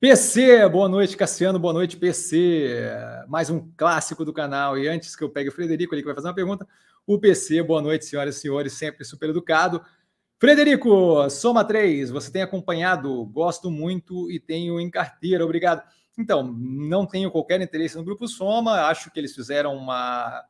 PC, 0.00 0.68
boa 0.68 0.88
noite, 0.88 1.16
Cassiano, 1.16 1.58
boa 1.58 1.72
noite, 1.72 1.96
PC. 1.96 2.80
Mais 3.26 3.50
um 3.50 3.68
clássico 3.76 4.24
do 4.24 4.32
canal. 4.32 4.78
E 4.78 4.86
antes 4.86 5.16
que 5.16 5.24
eu 5.24 5.28
pegue 5.28 5.48
o 5.48 5.52
Frederico 5.52 5.92
ali 5.92 6.02
que 6.02 6.06
vai 6.06 6.14
fazer 6.14 6.28
uma 6.28 6.34
pergunta, 6.34 6.66
o 7.08 7.18
PC, 7.18 7.62
boa 7.62 7.80
noite, 7.80 8.04
senhoras 8.04 8.36
e 8.36 8.40
senhores, 8.40 8.74
sempre 8.74 9.02
super 9.02 9.30
educado. 9.30 9.82
Frederico, 10.38 11.28
soma 11.30 11.64
3, 11.64 12.10
você 12.10 12.30
tem 12.30 12.42
acompanhado, 12.42 13.24
gosto 13.24 13.70
muito 13.70 14.30
e 14.30 14.38
tenho 14.38 14.78
em 14.78 14.90
carteira, 14.90 15.42
obrigado. 15.42 15.82
Então, 16.18 16.42
não 16.42 17.06
tenho 17.06 17.30
qualquer 17.30 17.62
interesse 17.62 17.96
no 17.96 18.04
Grupo 18.04 18.28
Soma, 18.28 18.82
acho 18.88 19.10
que 19.10 19.18
eles 19.18 19.34
fizeram 19.34 19.74
uma. 19.74 20.44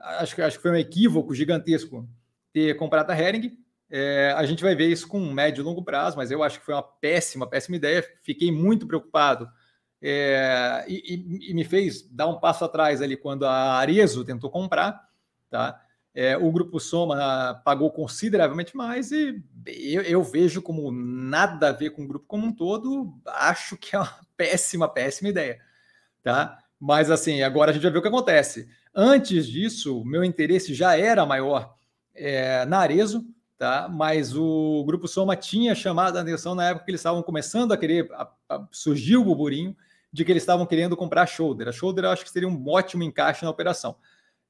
Acho 0.00 0.34
que, 0.34 0.42
acho 0.42 0.56
que 0.56 0.62
foi 0.62 0.72
um 0.72 0.76
equívoco 0.76 1.32
gigantesco 1.32 2.08
ter 2.52 2.74
comprado 2.74 3.10
a 3.10 3.16
Hering. 3.16 3.56
É, 3.88 4.34
a 4.36 4.44
gente 4.44 4.64
vai 4.64 4.74
ver 4.74 4.88
isso 4.88 5.06
com 5.06 5.20
médio 5.20 5.62
e 5.62 5.64
longo 5.64 5.84
prazo, 5.84 6.16
mas 6.16 6.32
eu 6.32 6.42
acho 6.42 6.58
que 6.58 6.66
foi 6.66 6.74
uma 6.74 6.82
péssima, 6.82 7.48
péssima 7.48 7.76
ideia. 7.76 8.04
Fiquei 8.24 8.50
muito 8.50 8.84
preocupado 8.84 9.48
é, 10.02 10.84
e, 10.88 11.50
e, 11.50 11.54
me 11.54 11.62
fez 11.62 12.02
dar 12.10 12.26
um 12.26 12.40
passo 12.40 12.64
atrás 12.64 13.00
ali 13.00 13.16
quando 13.16 13.46
a 13.46 13.74
Arezo 13.74 14.24
tentou 14.24 14.50
comprar. 14.50 15.14
Tá? 15.54 15.80
É, 16.14 16.36
o 16.36 16.50
Grupo 16.52 16.78
Soma 16.78 17.60
pagou 17.64 17.90
consideravelmente 17.90 18.76
mais 18.76 19.10
e 19.10 19.42
eu, 19.66 20.02
eu, 20.02 20.22
vejo 20.22 20.62
como 20.62 20.92
nada 20.92 21.70
a 21.70 21.72
ver 21.72 21.90
com 21.90 22.04
o 22.04 22.06
grupo 22.06 22.24
como 22.28 22.46
um 22.46 22.52
todo. 22.52 23.12
Acho 23.26 23.76
que 23.76 23.96
é 23.96 23.98
uma 23.98 24.14
péssima, 24.36 24.88
péssima 24.88 25.30
ideia, 25.30 25.60
tá? 26.22 26.58
Mas 26.78 27.10
assim, 27.10 27.42
agora 27.42 27.70
a 27.70 27.74
gente 27.74 27.82
vai 27.82 27.90
ver 27.90 27.98
o 27.98 28.02
que 28.02 28.08
acontece. 28.08 28.68
Antes 28.94 29.46
disso, 29.48 30.04
meu 30.04 30.22
interesse 30.22 30.72
já 30.72 30.96
era 30.96 31.26
maior 31.26 31.74
é, 32.14 32.64
na 32.64 32.78
Arezo, 32.78 33.26
tá? 33.58 33.88
Mas 33.88 34.36
o 34.36 34.84
Grupo 34.86 35.08
Soma 35.08 35.34
tinha 35.34 35.74
chamado 35.74 36.16
a 36.16 36.20
atenção 36.20 36.54
na 36.54 36.68
época 36.68 36.84
que 36.84 36.92
eles 36.92 37.00
estavam 37.00 37.24
começando 37.24 37.72
a 37.72 37.76
querer, 37.76 38.08
a, 38.12 38.30
a, 38.48 38.68
surgiu 38.70 39.22
o 39.22 39.24
burburinho 39.24 39.76
de 40.12 40.24
que 40.24 40.30
eles 40.30 40.44
estavam 40.44 40.64
querendo 40.64 40.96
comprar 40.96 41.22
a 41.22 41.26
Shoulder. 41.26 41.66
A 41.66 41.72
Shoulder 41.72 42.04
eu 42.04 42.10
acho 42.10 42.22
que 42.22 42.30
seria 42.30 42.48
um 42.48 42.68
ótimo 42.68 43.02
encaixe 43.02 43.44
na 43.44 43.50
operação. 43.50 43.96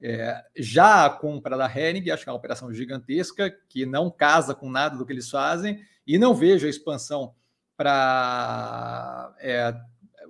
É, 0.01 0.43
já 0.57 1.07
a 1.07 1.11
compra 1.11 1.57
da 1.57 1.67
Hering, 1.67 2.11
acho 2.11 2.25
que 2.25 2.29
é 2.29 2.33
uma 2.33 2.39
operação 2.39 2.73
gigantesca, 2.73 3.51
que 3.69 3.87
não 3.87 4.11
casa 4.11 4.55
com 4.55 4.71
nada 4.71 4.97
do 4.97 5.07
que 5.07 5.13
eles 5.13 5.31
fazem, 5.31 5.81
e 6.07 6.19
não 6.19 6.35
vejo 6.35 6.67
a 6.67 6.71
expansão 6.71 7.35
para 7.77 9.35
é, 9.41 9.75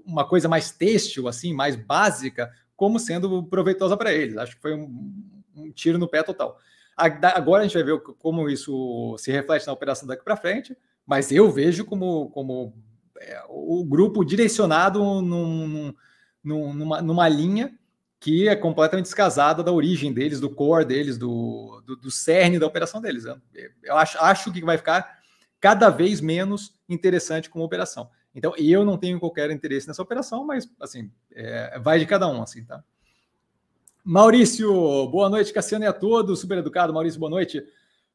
uma 0.05 0.27
coisa 0.27 0.48
mais 0.48 0.70
têxtil, 0.70 1.29
assim, 1.29 1.53
mais 1.53 1.77
básica, 1.77 2.53
como 2.77 2.98
sendo 2.98 3.42
proveitosa 3.44 3.96
para 3.96 4.12
eles. 4.12 4.37
Acho 4.37 4.57
que 4.57 4.62
foi 4.62 4.74
um, 4.74 5.42
um 5.57 5.70
tiro 5.72 5.98
no 5.98 6.09
pé 6.09 6.22
total. 6.22 6.59
Agora 6.96 7.62
a 7.62 7.66
gente 7.66 7.74
vai 7.74 7.83
ver 7.83 8.00
como 8.18 8.48
isso 8.48 9.16
se 9.18 9.33
reflete 9.33 9.66
na 9.66 9.72
operação 9.72 10.07
daqui 10.07 10.22
para 10.22 10.37
frente, 10.37 10.77
mas 11.05 11.33
eu 11.33 11.50
vejo 11.50 11.85
como, 11.85 12.31
como 12.31 12.72
é, 13.18 13.42
o 13.48 13.85
grupo 13.85 14.24
direcionado 14.24 15.00
num, 15.20 15.92
num, 16.42 16.72
numa, 16.72 17.03
numa 17.03 17.29
linha 17.29 17.77
que 18.25 18.49
é 18.49 18.57
completamente 18.57 19.05
descasada 19.05 19.63
da 19.63 19.71
origem 19.71 20.11
deles, 20.11 20.41
do 20.41 20.49
core 20.49 20.87
deles, 20.87 21.19
do, 21.19 21.83
do, 21.85 21.95
do 21.95 22.11
cerne 22.11 22.59
da 22.59 22.67
operação 22.67 22.99
deles. 22.99 23.27
Eu 23.83 23.99
acho, 23.99 24.17
acho 24.19 24.51
que 24.51 24.65
vai 24.65 24.79
ficar 24.79 25.19
cada 25.61 25.91
vez 25.91 26.23
menos 26.23 26.75
interessante 26.89 27.51
como 27.51 27.67
operação. 27.67 28.09
Então, 28.35 28.55
eu 28.57 28.83
não 28.83 28.97
tenho 28.97 29.21
qualquer 29.21 29.51
interesse 29.51 29.87
nessa 29.87 30.01
operação, 30.01 30.43
mas, 30.43 30.67
assim, 30.81 31.11
é, 31.33 31.79
vai 31.79 31.99
de 31.99 32.07
cada 32.07 32.27
um, 32.27 32.41
assim, 32.41 32.65
tá? 32.65 32.83
Maurício, 34.03 34.73
boa 35.09 35.29
noite, 35.29 35.53
Cassiano 35.53 35.85
e 35.85 35.89
a 35.89 35.93
todos. 35.93 36.41
Super 36.41 36.57
educado, 36.57 36.95
Maurício, 36.95 37.21
boa 37.21 37.29
noite. 37.29 37.63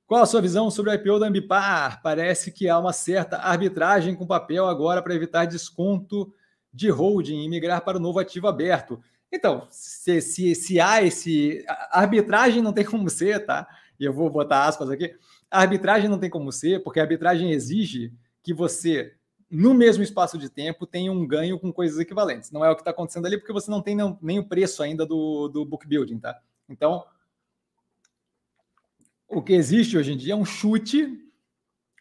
Qual 0.07 0.23
a 0.23 0.25
sua 0.25 0.41
visão 0.41 0.71
sobre 0.71 0.89
o 0.89 0.93
IPO 0.95 1.19
da 1.19 1.27
Ambipar? 1.27 2.01
Parece 2.01 2.51
que 2.51 2.67
há 2.67 2.79
uma 2.79 2.93
certa 2.93 3.37
arbitragem 3.37 4.15
com 4.15 4.25
papel 4.25 4.65
agora 4.65 5.03
para 5.03 5.13
evitar 5.13 5.45
desconto 5.45 6.33
de 6.73 6.89
holding 6.89 7.43
e 7.43 7.47
migrar 7.47 7.85
para 7.85 7.99
o 7.99 8.01
novo 8.01 8.17
ativo 8.17 8.47
aberto. 8.47 8.99
Então, 9.31 9.67
se, 9.69 10.21
se, 10.21 10.55
se 10.55 10.79
há 10.79 11.03
esse. 11.03 11.63
A 11.67 12.01
arbitragem 12.01 12.61
não 12.61 12.73
tem 12.73 12.85
como 12.85 13.09
ser, 13.09 13.45
tá? 13.45 13.67
E 13.99 14.05
eu 14.05 14.13
vou 14.13 14.29
botar 14.29 14.65
aspas 14.65 14.89
aqui. 14.89 15.15
A 15.51 15.61
arbitragem 15.61 16.09
não 16.09 16.19
tem 16.19 16.29
como 16.29 16.51
ser, 16.51 16.83
porque 16.83 16.99
a 16.99 17.03
arbitragem 17.03 17.51
exige 17.51 18.13
que 18.41 18.53
você 18.53 19.15
no 19.49 19.73
mesmo 19.73 20.03
espaço 20.03 20.37
de 20.37 20.47
tempo, 20.47 20.85
tem 20.85 21.09
um 21.09 21.25
ganho 21.25 21.59
com 21.59 21.73
coisas 21.73 21.97
equivalentes. 21.97 22.51
Não 22.51 22.63
é 22.63 22.69
o 22.69 22.75
que 22.75 22.81
está 22.81 22.91
acontecendo 22.91 23.25
ali, 23.25 23.37
porque 23.37 23.51
você 23.51 23.71
não 23.71 23.81
tem 23.81 23.95
nem, 23.95 24.17
nem 24.21 24.39
o 24.39 24.47
preço 24.47 24.83
ainda 24.83 25.05
do, 25.05 25.47
do 25.47 25.65
book 25.65 25.87
building, 25.87 26.19
tá? 26.19 26.39
Então, 26.67 27.03
o 29.27 29.41
que 29.41 29.53
existe 29.53 29.97
hoje 29.97 30.13
em 30.13 30.17
dia 30.17 30.33
é 30.33 30.35
um 30.35 30.45
chute 30.45 31.17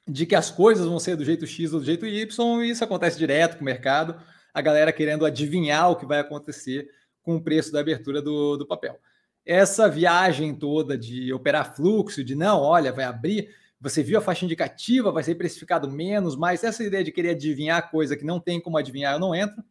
de 0.07 0.27
que 0.27 0.35
as 0.35 0.51
coisas 0.51 0.87
vão 0.87 0.99
ser 0.99 1.17
do 1.17 1.25
jeito 1.25 1.47
X 1.47 1.73
ou 1.73 1.81
do 1.81 1.87
jeito 1.87 2.07
Y, 2.07 2.63
e 2.63 2.71
isso 2.71 2.85
acontece 2.85 3.19
direto 3.19 3.57
com 3.57 3.63
o 3.63 3.65
mercado, 3.65 4.21
a 4.53 4.61
galera 4.61 4.93
querendo 4.93 5.25
adivinhar 5.25 5.91
o 5.91 5.97
que 5.97 6.07
vai 6.07 6.19
acontecer 6.19 6.91
com 7.29 7.37
o 7.37 7.43
preço 7.43 7.71
da 7.71 7.81
abertura 7.81 8.23
do, 8.23 8.57
do 8.57 8.67
papel. 8.67 8.99
Essa 9.45 9.87
viagem 9.87 10.55
toda 10.55 10.97
de 10.97 11.31
operar 11.31 11.77
fluxo, 11.77 12.25
de 12.25 12.35
não, 12.35 12.63
olha, 12.63 12.91
vai 12.91 13.05
abrir, 13.05 13.55
você 13.79 14.03
viu 14.03 14.17
a 14.17 14.23
faixa 14.23 14.47
indicativa, 14.47 15.13
vai 15.13 15.23
ser 15.23 15.35
precificado 15.35 15.91
menos, 15.91 16.35
mas 16.35 16.65
essa 16.65 16.83
ideia 16.83 17.05
de 17.05 17.13
querer 17.13 17.31
adivinhar 17.31 17.91
coisa 17.91 18.17
que 18.17 18.25
não 18.25 18.41
tem 18.41 18.59
como 18.59 18.79
adivinhar, 18.79 19.13
eu 19.13 19.21
não 19.21 19.35
entro, 19.35 19.63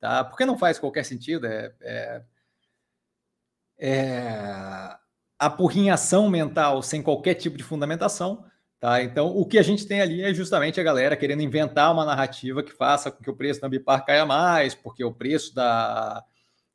tá? 0.00 0.24
Porque 0.24 0.44
não 0.44 0.58
faz 0.58 0.76
qualquer 0.76 1.04
sentido, 1.04 1.46
é, 1.46 1.72
é, 1.82 2.22
é 3.78 4.96
apurrinhação 5.38 6.28
mental 6.28 6.82
sem 6.82 7.00
qualquer 7.00 7.34
tipo 7.34 7.56
de 7.56 7.62
fundamentação, 7.62 8.44
tá? 8.80 9.04
Então, 9.04 9.28
o 9.28 9.46
que 9.46 9.56
a 9.56 9.62
gente 9.62 9.86
tem 9.86 10.00
ali 10.00 10.20
é 10.20 10.34
justamente 10.34 10.80
a 10.80 10.84
galera 10.84 11.16
querendo 11.16 11.42
inventar 11.42 11.92
uma 11.92 12.04
narrativa 12.04 12.60
que 12.60 12.72
faça 12.72 13.08
com 13.08 13.22
que 13.22 13.30
o 13.30 13.36
preço 13.36 13.60
da 13.60 13.68
Ambipar 13.68 14.04
caia 14.04 14.26
mais, 14.26 14.74
porque 14.74 15.04
o 15.04 15.14
preço 15.14 15.54
da, 15.54 16.24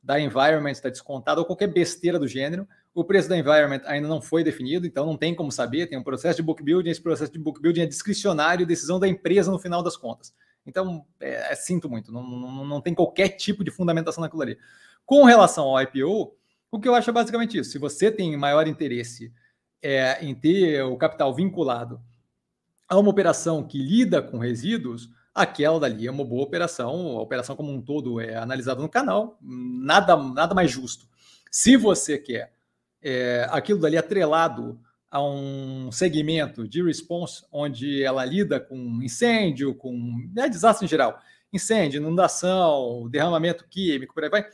da 0.09 0.19
Environment 0.19 0.71
está 0.71 0.89
descontado, 0.89 1.39
ou 1.39 1.45
qualquer 1.45 1.67
besteira 1.67 2.17
do 2.17 2.27
gênero, 2.27 2.67
o 2.95 3.03
preço 3.03 3.29
da 3.29 3.37
environment 3.37 3.81
ainda 3.85 4.07
não 4.07 4.19
foi 4.19 4.43
definido, 4.43 4.87
então 4.87 5.05
não 5.05 5.15
tem 5.15 5.35
como 5.35 5.51
saber. 5.51 5.85
Tem 5.85 5.99
um 5.99 6.03
processo 6.03 6.37
de 6.37 6.41
book 6.41 6.63
building, 6.63 6.89
esse 6.89 6.99
processo 6.99 7.31
de 7.31 7.37
book 7.37 7.61
building 7.61 7.81
é 7.81 7.85
discricionário, 7.85 8.65
decisão 8.65 8.99
da 8.99 9.07
empresa 9.07 9.51
no 9.51 9.59
final 9.59 9.83
das 9.83 9.95
contas. 9.95 10.33
Então, 10.65 11.05
é, 11.19 11.51
é, 11.51 11.55
sinto 11.55 11.87
muito, 11.87 12.11
não, 12.11 12.23
não, 12.23 12.65
não 12.65 12.81
tem 12.81 12.95
qualquer 12.95 13.29
tipo 13.29 13.63
de 13.63 13.69
fundamentação 13.69 14.23
naquilo 14.23 14.41
ali. 14.41 14.57
Com 15.05 15.25
relação 15.25 15.65
ao 15.65 15.79
IPO, 15.79 16.35
o 16.71 16.79
que 16.79 16.89
eu 16.89 16.95
acho 16.95 17.11
é 17.11 17.13
basicamente 17.13 17.59
isso. 17.59 17.69
Se 17.69 17.77
você 17.77 18.11
tem 18.11 18.35
maior 18.35 18.67
interesse 18.67 19.31
é, 19.79 20.25
em 20.25 20.33
ter 20.33 20.81
o 20.81 20.97
capital 20.97 21.35
vinculado 21.35 22.01
a 22.87 22.97
uma 22.97 23.11
operação 23.11 23.61
que 23.61 23.77
lida 23.77 24.23
com 24.23 24.39
resíduos, 24.39 25.07
aquela 25.41 25.79
dali 25.79 26.05
é 26.05 26.11
uma 26.11 26.25
boa 26.25 26.43
operação. 26.43 27.17
A 27.17 27.21
operação 27.21 27.55
como 27.55 27.71
um 27.71 27.81
todo 27.81 28.19
é 28.19 28.35
analisada 28.35 28.81
no 28.81 28.89
canal, 28.89 29.37
nada, 29.41 30.15
nada 30.15 30.53
mais 30.53 30.69
justo. 30.69 31.07
Se 31.49 31.77
você 31.77 32.17
quer 32.17 32.53
é, 33.01 33.47
aquilo 33.49 33.79
dali 33.79 33.97
atrelado 33.97 34.79
a 35.09 35.23
um 35.23 35.91
segmento 35.91 36.67
de 36.67 36.83
response 36.83 37.43
onde 37.51 38.03
ela 38.03 38.23
lida 38.23 38.59
com 38.59 39.01
incêndio, 39.01 39.73
com 39.73 40.29
é, 40.37 40.47
desastre 40.47 40.85
em 40.85 40.89
geral, 40.89 41.19
incêndio, 41.51 41.99
inundação, 41.99 43.09
derramamento 43.09 43.65
químico, 43.67 44.13
por 44.13 44.23
aí 44.23 44.29
vai, 44.29 44.45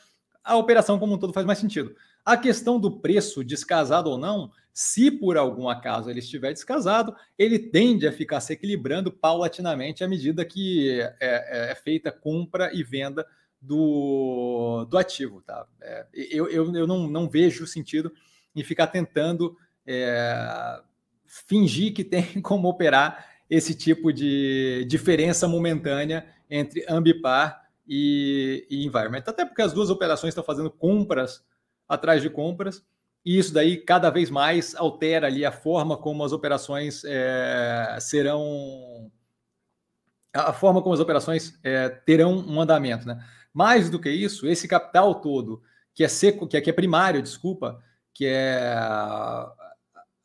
a 0.43 0.55
operação 0.55 0.97
como 0.97 1.15
um 1.15 1.17
todo 1.17 1.33
faz 1.33 1.45
mais 1.45 1.59
sentido. 1.59 1.93
A 2.25 2.35
questão 2.35 2.79
do 2.79 2.99
preço, 2.99 3.43
descasado 3.43 4.09
ou 4.09 4.17
não, 4.17 4.51
se 4.73 5.11
por 5.11 5.37
algum 5.37 5.69
acaso 5.69 6.09
ele 6.09 6.19
estiver 6.19 6.51
descasado, 6.51 7.15
ele 7.37 7.59
tende 7.59 8.07
a 8.07 8.11
ficar 8.11 8.41
se 8.41 8.51
equilibrando 8.51 9.11
paulatinamente 9.11 10.03
à 10.03 10.07
medida 10.07 10.43
que 10.43 10.99
é, 10.99 11.15
é, 11.19 11.71
é 11.71 11.75
feita 11.75 12.11
compra 12.11 12.73
e 12.73 12.83
venda 12.83 13.25
do, 13.61 14.85
do 14.89 14.97
ativo. 14.97 15.41
Tá? 15.41 15.65
É, 15.81 16.07
eu, 16.13 16.49
eu, 16.49 16.75
eu 16.75 16.87
não, 16.87 17.07
não 17.07 17.29
vejo 17.29 17.67
sentido 17.67 18.11
e 18.55 18.63
ficar 18.63 18.87
tentando 18.87 19.55
é, 19.85 20.81
fingir 21.25 21.93
que 21.93 22.03
tem 22.03 22.23
como 22.41 22.67
operar 22.67 23.33
esse 23.49 23.75
tipo 23.75 24.11
de 24.11 24.83
diferença 24.89 25.47
momentânea 25.47 26.25
entre 26.49 26.83
Ambipar 26.89 27.69
e, 27.87 28.65
e 28.69 28.85
Environment. 28.85 29.23
Até 29.27 29.45
porque 29.45 29.61
as 29.61 29.71
duas 29.71 29.89
operações 29.89 30.31
estão 30.31 30.43
fazendo 30.43 30.71
compras 30.71 31.43
atrás 31.87 32.21
de 32.21 32.29
compras, 32.29 32.83
e 33.25 33.39
isso 33.39 33.53
daí 33.53 33.77
cada 33.77 34.09
vez 34.11 34.29
mais 34.29 34.75
altera 34.75 35.27
ali 35.27 35.43
a 35.43 35.51
forma 35.51 35.97
como 35.97 36.23
as 36.23 36.31
operações 36.31 37.03
é, 37.05 37.97
serão. 37.99 39.11
A 40.31 40.53
forma 40.53 40.81
como 40.81 40.93
as 40.93 40.99
operações 40.99 41.57
é, 41.63 41.89
terão 41.89 42.37
um 42.37 42.61
andamento. 42.61 43.07
Né? 43.07 43.17
Mais 43.53 43.89
do 43.89 43.99
que 43.99 44.09
isso, 44.09 44.47
esse 44.47 44.67
capital 44.67 45.15
todo, 45.15 45.63
que 45.93 46.03
é 46.03 46.07
seco, 46.07 46.45
que 46.45 46.57
é, 46.57 46.61
que 46.61 46.69
é 46.69 46.73
primário, 46.73 47.21
desculpa, 47.21 47.81
que 48.13 48.25
é 48.25 48.73
a, 48.77 49.51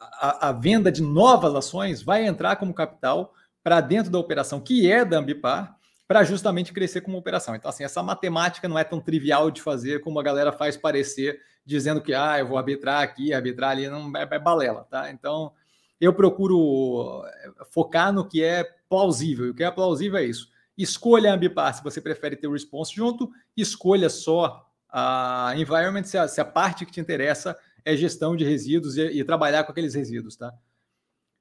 a, 0.01 0.49
a 0.49 0.53
venda 0.53 0.90
de 0.90 1.01
novas 1.01 1.55
ações, 1.55 2.03
vai 2.03 2.27
entrar 2.27 2.57
como 2.57 2.75
capital 2.75 3.33
para 3.62 3.81
dentro 3.81 4.11
da 4.11 4.18
operação 4.18 4.61
que 4.61 4.90
é 4.90 5.05
da 5.05 5.18
Ambipar, 5.18 5.79
para 6.11 6.25
justamente 6.25 6.73
crescer 6.73 7.03
como 7.03 7.16
operação. 7.16 7.55
Então, 7.55 7.68
assim, 7.68 7.85
essa 7.85 8.03
matemática 8.03 8.66
não 8.66 8.77
é 8.77 8.83
tão 8.83 8.99
trivial 8.99 9.49
de 9.49 9.62
fazer 9.62 10.01
como 10.01 10.18
a 10.18 10.23
galera 10.25 10.51
faz 10.51 10.77
parecer, 10.77 11.40
dizendo 11.64 12.01
que 12.01 12.12
ah, 12.12 12.37
eu 12.37 12.49
vou 12.49 12.59
arbitrar 12.59 13.01
aqui, 13.01 13.33
arbitrar 13.33 13.70
ali, 13.70 13.88
não 13.88 14.11
é, 14.16 14.27
é 14.29 14.38
balela, 14.40 14.88
tá? 14.90 15.09
Então, 15.12 15.53
eu 16.01 16.12
procuro 16.12 17.23
focar 17.70 18.12
no 18.12 18.27
que 18.27 18.42
é 18.42 18.64
plausível. 18.88 19.46
E 19.46 19.51
o 19.51 19.55
que 19.55 19.62
é 19.62 19.70
plausível 19.70 20.18
é 20.18 20.25
isso. 20.25 20.49
Escolha 20.77 21.31
a 21.31 21.35
Ambipar 21.35 21.73
se 21.77 21.85
você 21.85 22.01
prefere 22.01 22.35
ter 22.35 22.49
o 22.49 22.55
response 22.55 22.92
junto, 22.92 23.31
escolha 23.57 24.09
só 24.09 24.68
a 24.88 25.53
environment 25.57 26.03
se 26.03 26.18
a, 26.18 26.27
se 26.27 26.40
a 26.40 26.44
parte 26.44 26.85
que 26.85 26.90
te 26.90 27.01
interessa 27.01 27.57
é 27.85 27.96
gestão 27.96 28.35
de 28.35 28.44
resíduos 28.44 28.96
e, 28.96 29.03
e, 29.03 29.23
trabalhar 29.23 29.62
com 29.62 29.70
aqueles 29.70 29.94
resíduos, 29.94 30.35
tá? 30.35 30.53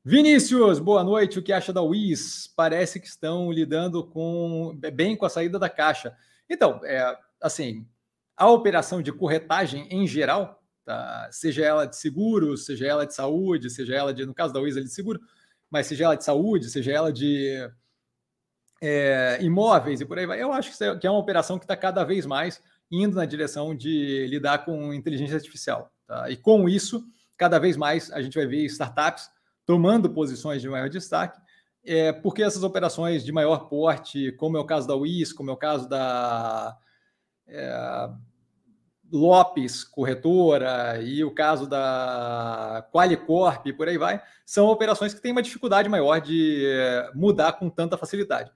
Vinícius, 0.10 0.80
boa 0.80 1.04
noite. 1.04 1.38
O 1.38 1.44
que 1.44 1.54
acha 1.54 1.72
da 1.72 1.84
WIS? 1.84 2.52
Parece 2.56 3.00
que 3.00 3.06
estão 3.06 3.52
lidando 3.52 4.04
com 4.04 4.76
bem 4.92 5.16
com 5.16 5.24
a 5.24 5.30
saída 5.30 5.60
da 5.60 5.70
caixa. 5.70 6.18
Então, 6.50 6.84
é, 6.84 7.16
assim, 7.40 7.88
a 8.36 8.50
operação 8.50 9.04
de 9.04 9.12
corretagem 9.12 9.88
em 9.92 10.08
geral, 10.08 10.64
tá? 10.84 11.30
seja 11.32 11.64
ela 11.64 11.86
de 11.86 11.96
seguro, 11.96 12.58
seja 12.58 12.88
ela 12.88 13.06
de 13.06 13.14
saúde, 13.14 13.70
seja 13.70 13.94
ela 13.94 14.12
de, 14.12 14.26
no 14.26 14.34
caso 14.34 14.52
da 14.52 14.60
WIS, 14.60 14.78
de 14.78 14.90
seguro, 14.90 15.20
mas 15.70 15.86
seja 15.86 16.06
ela 16.06 16.16
de 16.18 16.24
saúde, 16.24 16.72
seja 16.72 16.92
ela 16.92 17.14
de 17.14 17.70
é, 18.82 19.38
imóveis 19.42 20.02
e 20.02 20.06
por 20.06 20.18
aí 20.18 20.26
vai, 20.26 20.42
eu 20.42 20.52
acho 20.52 20.76
que 21.00 21.06
é 21.06 21.12
uma 21.12 21.20
operação 21.20 21.60
que 21.60 21.66
está 21.66 21.78
cada 21.78 22.04
vez 22.04 22.26
mais 22.26 22.60
indo 22.90 23.16
na 23.16 23.26
direção 23.26 23.76
de 23.76 24.26
lidar 24.26 24.66
com 24.66 24.92
inteligência 24.92 25.36
artificial. 25.36 25.94
Tá? 26.08 26.32
E 26.32 26.36
com 26.36 26.68
isso, 26.68 27.06
cada 27.38 27.60
vez 27.60 27.78
mais 27.78 28.12
a 28.12 28.24
gente 28.24 28.34
vai 28.36 28.48
ver 28.48 28.66
startups 28.66 29.30
tomando 29.70 30.10
posições 30.10 30.64
de 30.64 30.68
maior 30.68 30.90
destaque, 30.90 31.40
é, 31.86 32.12
porque 32.12 32.42
essas 32.42 32.64
operações 32.64 33.24
de 33.24 33.32
maior 33.32 33.70
porte, 33.70 34.32
como 34.32 34.58
é 34.58 34.60
o 34.60 34.66
caso 34.66 34.88
da 34.88 34.96
WIS, 34.96 35.32
como 35.32 35.52
é 35.52 35.54
o 35.54 35.58
caso 35.58 35.88
da 35.88 36.76
é, 37.48 38.10
Lopes 39.12 39.84
Corretora 39.84 41.00
e 41.04 41.24
o 41.24 41.30
caso 41.30 41.68
da 41.68 42.84
Qualicorp 42.92 43.64
por 43.78 43.88
aí 43.88 43.96
vai, 43.96 44.20
são 44.44 44.66
operações 44.66 45.14
que 45.14 45.22
têm 45.22 45.34
uma 45.34 45.44
dificuldade 45.44 45.88
maior 45.88 46.20
de 46.20 46.66
é, 46.66 47.12
mudar 47.14 47.54
com 47.54 47.70
tanta 47.70 47.96
facilidade. 47.96 48.52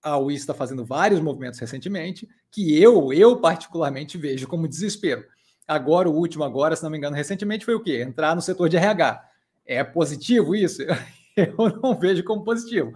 A 0.00 0.16
WIS 0.16 0.42
está 0.42 0.54
fazendo 0.54 0.84
vários 0.84 1.18
movimentos 1.18 1.58
recentemente 1.58 2.28
que 2.52 2.80
eu, 2.80 3.12
eu 3.12 3.40
particularmente 3.40 4.16
vejo 4.16 4.46
como 4.46 4.68
desespero. 4.68 5.24
Agora, 5.66 6.08
o 6.08 6.14
último, 6.14 6.44
agora, 6.44 6.76
se 6.76 6.84
não 6.84 6.90
me 6.90 6.98
engano, 6.98 7.16
recentemente 7.16 7.64
foi 7.64 7.74
o 7.74 7.82
quê? 7.82 8.00
Entrar 8.00 8.36
no 8.36 8.40
setor 8.40 8.68
de 8.68 8.76
RH. 8.76 9.34
É 9.66 9.82
positivo 9.82 10.54
isso? 10.54 10.82
Eu 11.36 11.80
não 11.82 11.98
vejo 11.98 12.24
como 12.24 12.44
positivo. 12.44 12.92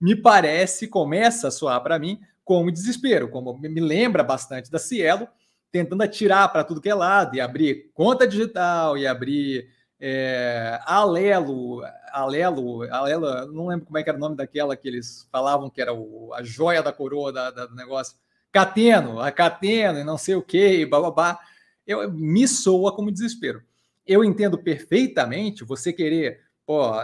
Me 0.00 0.16
parece, 0.16 0.88
começa 0.88 1.48
a 1.48 1.50
soar 1.50 1.82
para 1.82 1.98
mim 1.98 2.20
como 2.44 2.70
desespero, 2.70 3.28
como 3.28 3.56
me 3.58 3.80
lembra 3.80 4.22
bastante 4.22 4.70
da 4.70 4.78
Cielo, 4.78 5.28
tentando 5.70 6.02
atirar 6.02 6.50
para 6.52 6.64
tudo 6.64 6.80
que 6.80 6.88
é 6.88 6.94
lado, 6.94 7.36
e 7.36 7.40
abrir 7.40 7.90
conta 7.92 8.26
digital, 8.26 8.96
e 8.96 9.06
abrir 9.06 9.68
é, 9.98 10.78
Alelo, 10.84 11.82
Alelo, 12.12 12.82
Alelo, 12.92 13.52
não 13.52 13.66
lembro 13.66 13.86
como 13.86 13.98
é 13.98 14.02
que 14.02 14.08
era 14.08 14.16
o 14.16 14.20
nome 14.20 14.36
daquela 14.36 14.76
que 14.76 14.86
eles 14.86 15.28
falavam 15.30 15.70
que 15.70 15.80
era 15.80 15.92
o, 15.92 16.32
a 16.34 16.42
joia 16.42 16.82
da 16.82 16.92
coroa 16.92 17.32
da, 17.32 17.50
da, 17.50 17.66
do 17.66 17.74
negócio. 17.74 18.16
Cateno, 18.52 19.20
a 19.20 19.30
Cateno, 19.30 19.98
e 19.98 20.04
não 20.04 20.16
sei 20.16 20.34
o 20.34 20.42
que, 20.42 20.86
babá. 20.86 21.38
Eu, 21.86 22.10
me 22.10 22.46
soa 22.48 22.94
como 22.94 23.12
desespero. 23.12 23.62
Eu 24.06 24.24
entendo 24.24 24.58
perfeitamente 24.58 25.64
você 25.64 25.92
querer 25.92 26.40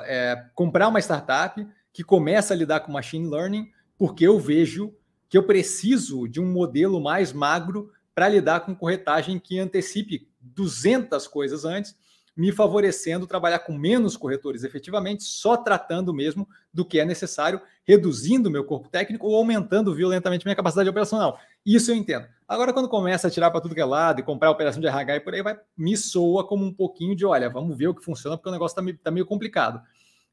é, 0.04 0.46
comprar 0.54 0.88
uma 0.88 1.00
startup 1.00 1.66
que 1.92 2.02
começa 2.02 2.54
a 2.54 2.56
lidar 2.56 2.80
com 2.80 2.92
machine 2.92 3.28
learning, 3.28 3.70
porque 3.98 4.26
eu 4.26 4.38
vejo 4.38 4.94
que 5.28 5.36
eu 5.36 5.42
preciso 5.42 6.28
de 6.28 6.40
um 6.40 6.46
modelo 6.46 7.00
mais 7.00 7.32
magro 7.32 7.90
para 8.14 8.28
lidar 8.28 8.60
com 8.60 8.74
corretagem 8.74 9.38
que 9.38 9.58
antecipe 9.58 10.28
200 10.40 11.26
coisas 11.26 11.64
antes 11.64 11.96
me 12.34 12.50
favorecendo 12.50 13.26
trabalhar 13.26 13.58
com 13.60 13.76
menos 13.76 14.16
corretores 14.16 14.64
efetivamente, 14.64 15.22
só 15.22 15.56
tratando 15.56 16.14
mesmo 16.14 16.48
do 16.72 16.84
que 16.84 16.98
é 16.98 17.04
necessário, 17.04 17.60
reduzindo 17.84 18.50
meu 18.50 18.64
corpo 18.64 18.88
técnico 18.88 19.26
ou 19.26 19.36
aumentando 19.36 19.94
violentamente 19.94 20.44
minha 20.44 20.56
capacidade 20.56 20.88
operacional. 20.88 21.38
Isso 21.64 21.90
eu 21.90 21.94
entendo. 21.94 22.26
Agora, 22.48 22.72
quando 22.72 22.88
começa 22.88 23.28
a 23.28 23.30
tirar 23.30 23.50
para 23.50 23.60
tudo 23.60 23.74
que 23.74 23.80
é 23.80 23.84
lado 23.84 24.20
e 24.20 24.22
comprar 24.22 24.50
operação 24.50 24.80
de 24.80 24.86
RH 24.86 25.16
e 25.16 25.20
por 25.20 25.34
aí 25.34 25.42
vai, 25.42 25.58
me 25.76 25.96
soa 25.96 26.46
como 26.46 26.64
um 26.64 26.72
pouquinho 26.72 27.14
de, 27.14 27.24
olha, 27.26 27.50
vamos 27.50 27.76
ver 27.76 27.88
o 27.88 27.94
que 27.94 28.04
funciona, 28.04 28.36
porque 28.36 28.48
o 28.48 28.52
negócio 28.52 28.72
está 28.72 28.82
meio, 28.82 28.98
tá 28.98 29.10
meio 29.10 29.26
complicado. 29.26 29.82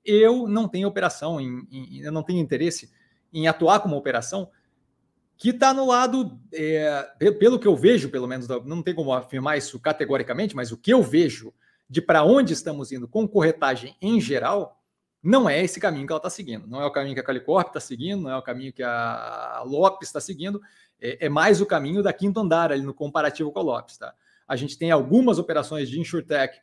Eu 0.06 0.48
não 0.48 0.68
tenho 0.68 0.88
operação, 0.88 1.40
em, 1.40 1.68
em, 1.70 2.00
eu 2.00 2.12
não 2.12 2.24
tenho 2.24 2.40
interesse 2.40 2.90
em 3.34 3.48
atuar 3.48 3.82
como 3.82 3.98
operação 3.98 4.50
que 5.38 5.50
está 5.52 5.74
no 5.74 5.88
lado, 5.88 6.38
é, 6.52 7.02
pelo 7.40 7.58
que 7.58 7.68
eu 7.68 7.76
vejo, 7.76 8.10
pelo 8.10 8.28
menos, 8.28 8.48
não 8.66 8.84
tem 8.84 8.94
como 8.94 9.14
afirmar 9.14 9.58
isso 9.58 9.80
categoricamente, 9.80 10.54
mas 10.54 10.70
o 10.74 10.78
que 10.78 10.92
eu 10.92 11.02
vejo 11.02 11.54
de 11.90 12.02
para 12.02 12.24
onde 12.24 12.54
estamos 12.54 12.92
indo 12.92 13.08
com 13.08 13.28
corretagem 13.28 13.96
em 14.02 14.22
geral, 14.22 14.80
não 15.22 15.50
é 15.50 15.62
esse 15.64 15.80
caminho 15.80 16.06
que 16.06 16.14
ela 16.14 16.20
está 16.20 16.30
seguindo. 16.30 16.68
Não 16.68 16.82
é 16.82 16.86
o 16.86 16.92
caminho 16.92 17.16
que 17.16 17.20
a 17.20 17.24
Calicorp 17.24 17.68
está 17.68 17.80
seguindo, 17.80 18.24
não 18.24 18.32
é 18.32 18.38
o 18.38 18.42
caminho 18.42 18.72
que 18.72 18.84
a 18.84 19.64
Lopes 19.66 20.08
está 20.08 20.22
seguindo, 20.22 20.62
é, 21.02 21.26
é, 21.26 21.30
mais 21.30 21.60
o 21.62 21.66
caminho 21.66 22.04
da 22.04 22.14
quinto 22.14 22.40
andar 22.40 22.72
ali 22.72 22.84
no 22.84 22.94
comparativo 22.94 23.52
com 23.52 23.60
a 23.60 23.64
Lopes. 23.64 23.98
Tá? 23.98 24.14
A 24.48 24.56
gente 24.56 24.78
tem 24.78 24.92
algumas 24.92 25.40
operações 25.40 25.90
de 25.90 26.00
InsurTech, 26.00 26.60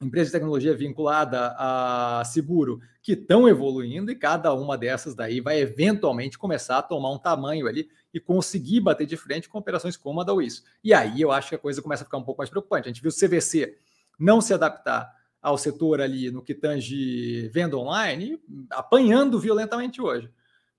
empresa 0.00 0.26
de 0.26 0.32
tecnologia 0.32 0.74
vinculada 0.76 1.54
a 1.58 2.22
seguro, 2.24 2.80
que 3.02 3.12
estão 3.12 3.48
evoluindo 3.48 4.12
e 4.12 4.14
cada 4.14 4.54
uma 4.54 4.78
dessas 4.78 5.14
daí 5.14 5.40
vai 5.40 5.58
eventualmente 5.58 6.38
começar 6.38 6.78
a 6.78 6.82
tomar 6.82 7.10
um 7.10 7.18
tamanho 7.18 7.66
ali 7.66 7.88
e 8.14 8.20
conseguir 8.20 8.80
bater 8.80 9.06
de 9.06 9.16
frente 9.16 9.48
com 9.48 9.58
operações 9.58 9.96
como 9.96 10.20
a 10.20 10.24
da 10.24 10.32
WIS. 10.32 10.62
E 10.84 10.94
aí 10.94 11.20
eu 11.20 11.32
acho 11.32 11.48
que 11.48 11.54
a 11.56 11.58
coisa 11.58 11.82
começa 11.82 12.04
a 12.04 12.06
ficar 12.06 12.18
um 12.18 12.22
pouco 12.22 12.38
mais 12.38 12.48
preocupante. 12.48 12.88
A 12.88 12.92
gente 12.92 13.02
viu 13.02 13.10
o 13.10 13.14
CVC 13.14 13.76
não 14.18 14.40
se 14.40 14.52
adaptar 14.52 15.12
ao 15.40 15.56
setor 15.56 16.00
ali 16.00 16.30
no 16.30 16.42
que 16.42 16.54
tange 16.54 17.48
venda 17.48 17.76
online, 17.76 18.40
apanhando 18.70 19.38
violentamente 19.38 20.00
hoje, 20.00 20.30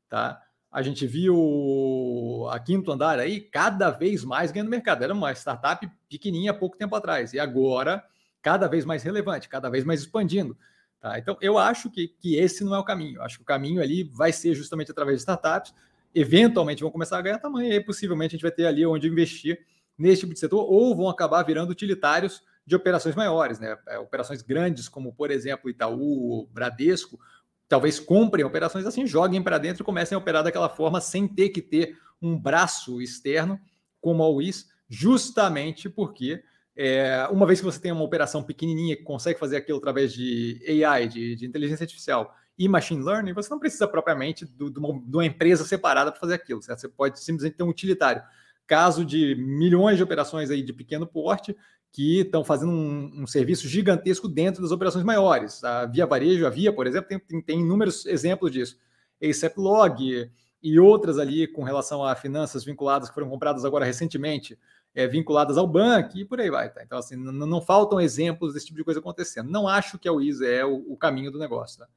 tá? 0.10 0.42
A 0.72 0.84
gente 0.84 1.08
viu 1.08 2.48
a 2.52 2.60
Quinto 2.60 2.92
Andar 2.92 3.18
aí 3.18 3.42
cada 3.42 3.90
vez 3.90 4.24
mais 4.24 4.52
ganhando 4.52 4.70
mercado. 4.70 5.04
Era 5.04 5.14
uma 5.14 5.32
startup 5.32 5.90
pequenininha 6.08 6.52
há 6.52 6.54
pouco 6.54 6.78
tempo 6.78 6.96
atrás 6.96 7.34
e 7.34 7.40
agora 7.40 8.04
cada 8.40 8.68
vez 8.68 8.86
mais 8.86 9.02
relevante, 9.02 9.50
cada 9.50 9.68
vez 9.68 9.84
mais 9.84 10.02
expandindo. 10.02 10.56
Tá? 11.00 11.18
Então, 11.18 11.36
eu 11.42 11.58
acho 11.58 11.90
que, 11.90 12.08
que 12.08 12.36
esse 12.36 12.64
não 12.64 12.76
é 12.76 12.80
o 12.80 12.84
caminho. 12.84 13.18
Eu 13.18 13.24
acho 13.24 13.38
que 13.38 13.42
o 13.42 13.46
caminho 13.46 13.82
ali 13.82 14.04
vai 14.04 14.32
ser 14.32 14.54
justamente 14.54 14.92
através 14.92 15.18
de 15.18 15.22
startups. 15.22 15.74
Eventualmente 16.14 16.84
vão 16.84 16.92
começar 16.92 17.18
a 17.18 17.22
ganhar 17.22 17.40
tamanho 17.40 17.70
e 17.70 17.74
aí 17.74 17.84
possivelmente 17.84 18.36
a 18.36 18.38
gente 18.38 18.44
vai 18.44 18.52
ter 18.52 18.68
ali 18.68 18.86
onde 18.86 19.08
investir 19.08 19.60
nesse 19.98 20.22
tipo 20.22 20.34
de 20.34 20.40
setor 20.40 20.66
ou 20.70 20.96
vão 20.96 21.10
acabar 21.10 21.42
virando 21.42 21.72
utilitários 21.72 22.44
de 22.70 22.76
operações 22.76 23.16
maiores, 23.16 23.60
né? 23.60 23.76
É, 23.88 23.98
operações 23.98 24.44
grandes, 24.44 24.88
como 24.88 25.12
por 25.12 25.32
exemplo 25.32 25.72
Itaú, 25.72 26.48
Bradesco, 26.52 27.20
talvez 27.68 28.00
comprem 28.00 28.46
operações 28.46 28.86
assim, 28.86 29.08
joguem 29.08 29.42
para 29.42 29.58
dentro 29.58 29.82
e 29.82 29.86
comecem 29.86 30.16
a 30.16 30.20
operar 30.20 30.44
daquela 30.44 30.70
forma 30.70 31.02
sem 31.02 31.28
ter 31.28 31.50
que 31.50 31.64
ter 31.64 31.98
um 32.22 32.38
braço 32.38 33.02
externo 33.02 33.60
como 34.00 34.22
a 34.22 34.30
UIS, 34.30 34.68
justamente 34.88 35.90
porque 35.90 36.44
é, 36.76 37.28
uma 37.32 37.48
vez 37.48 37.60
que 37.60 37.66
você 37.66 37.80
tem 37.80 37.92
uma 37.92 38.04
operação 38.04 38.44
pequenininha 38.44 38.96
que 38.96 39.02
consegue 39.02 39.40
fazer 39.40 39.58
aquilo 39.58 39.80
através 39.80 40.14
de 40.14 40.62
AI, 40.86 41.08
de, 41.08 41.36
de 41.38 41.48
inteligência 41.48 41.86
artificial 41.86 42.36
e 42.56 42.68
machine 42.68 43.04
learning, 43.04 43.34
você 43.34 43.50
não 43.50 43.58
precisa 43.58 43.88
propriamente 43.88 44.46
do, 44.46 44.68
uma, 44.78 45.02
de 45.02 45.18
uma 45.18 45.26
empresa 45.26 45.66
separada 45.66 46.12
para 46.12 46.20
fazer 46.20 46.36
aquilo. 46.36 46.62
Certo? 46.62 46.82
Você 46.82 46.88
pode 46.88 47.20
simplesmente 47.20 47.58
ter 47.58 47.64
um 47.64 47.70
utilitário. 47.70 48.22
Caso 48.68 49.04
de 49.04 49.34
milhões 49.34 49.98
de 49.98 50.04
operações 50.04 50.52
aí 50.52 50.62
de 50.62 50.72
pequeno 50.72 51.08
porte, 51.08 51.58
que 51.92 52.22
estão 52.22 52.44
fazendo 52.44 52.72
um, 52.72 53.24
um, 53.24 53.28
serviço 53.28 53.68
gigantesco 53.68 54.28
dentro 54.28 54.62
das 54.62 54.72
operações 54.72 55.04
maiores. 55.04 55.64
A 55.64 55.86
Via 55.86 56.06
Varejo, 56.06 56.46
a 56.46 56.50
Via, 56.50 56.72
por 56.72 56.86
exemplo, 56.86 57.10
tem, 57.10 57.20
tem, 57.20 57.42
tem 57.42 57.60
inúmeros 57.62 58.06
exemplos 58.06 58.52
disso. 58.52 58.78
ASAP 59.22 59.58
Log 59.58 60.32
e 60.62 60.80
outras 60.80 61.18
ali 61.18 61.48
com 61.48 61.64
relação 61.64 62.04
a 62.04 62.16
finanças 62.16 62.64
vinculadas 62.64 63.10
que 63.10 63.16
foram 63.16 63.30
compradas 63.30 63.66
agora 63.66 63.86
recentemente, 63.86 64.58
é, 64.94 65.08
vinculadas 65.08 65.58
ao 65.58 65.68
banco 65.68 66.18
e 66.18 66.26
por 66.26 66.40
aí 66.40 66.50
vai. 66.50 66.70
Tá? 66.70 66.84
Então, 66.84 66.98
assim, 66.98 67.16
não, 67.16 67.32
não, 67.32 67.62
faltam 67.62 68.00
exemplos 68.00 68.54
desse 68.54 68.68
tipo 68.68 68.78
de 68.78 68.84
coisa 68.84 69.00
acontecendo. 69.00 69.50
Não 69.50 69.68
acho 69.68 69.98
que 69.98 70.08
a 70.08 70.14
Wiz 70.14 70.42
é 70.42 70.64
o, 70.64 70.92
o 70.92 70.98
caminho 70.98 71.32
do 71.32 71.40
negócio. 71.40 71.80
Tá? 71.80 71.88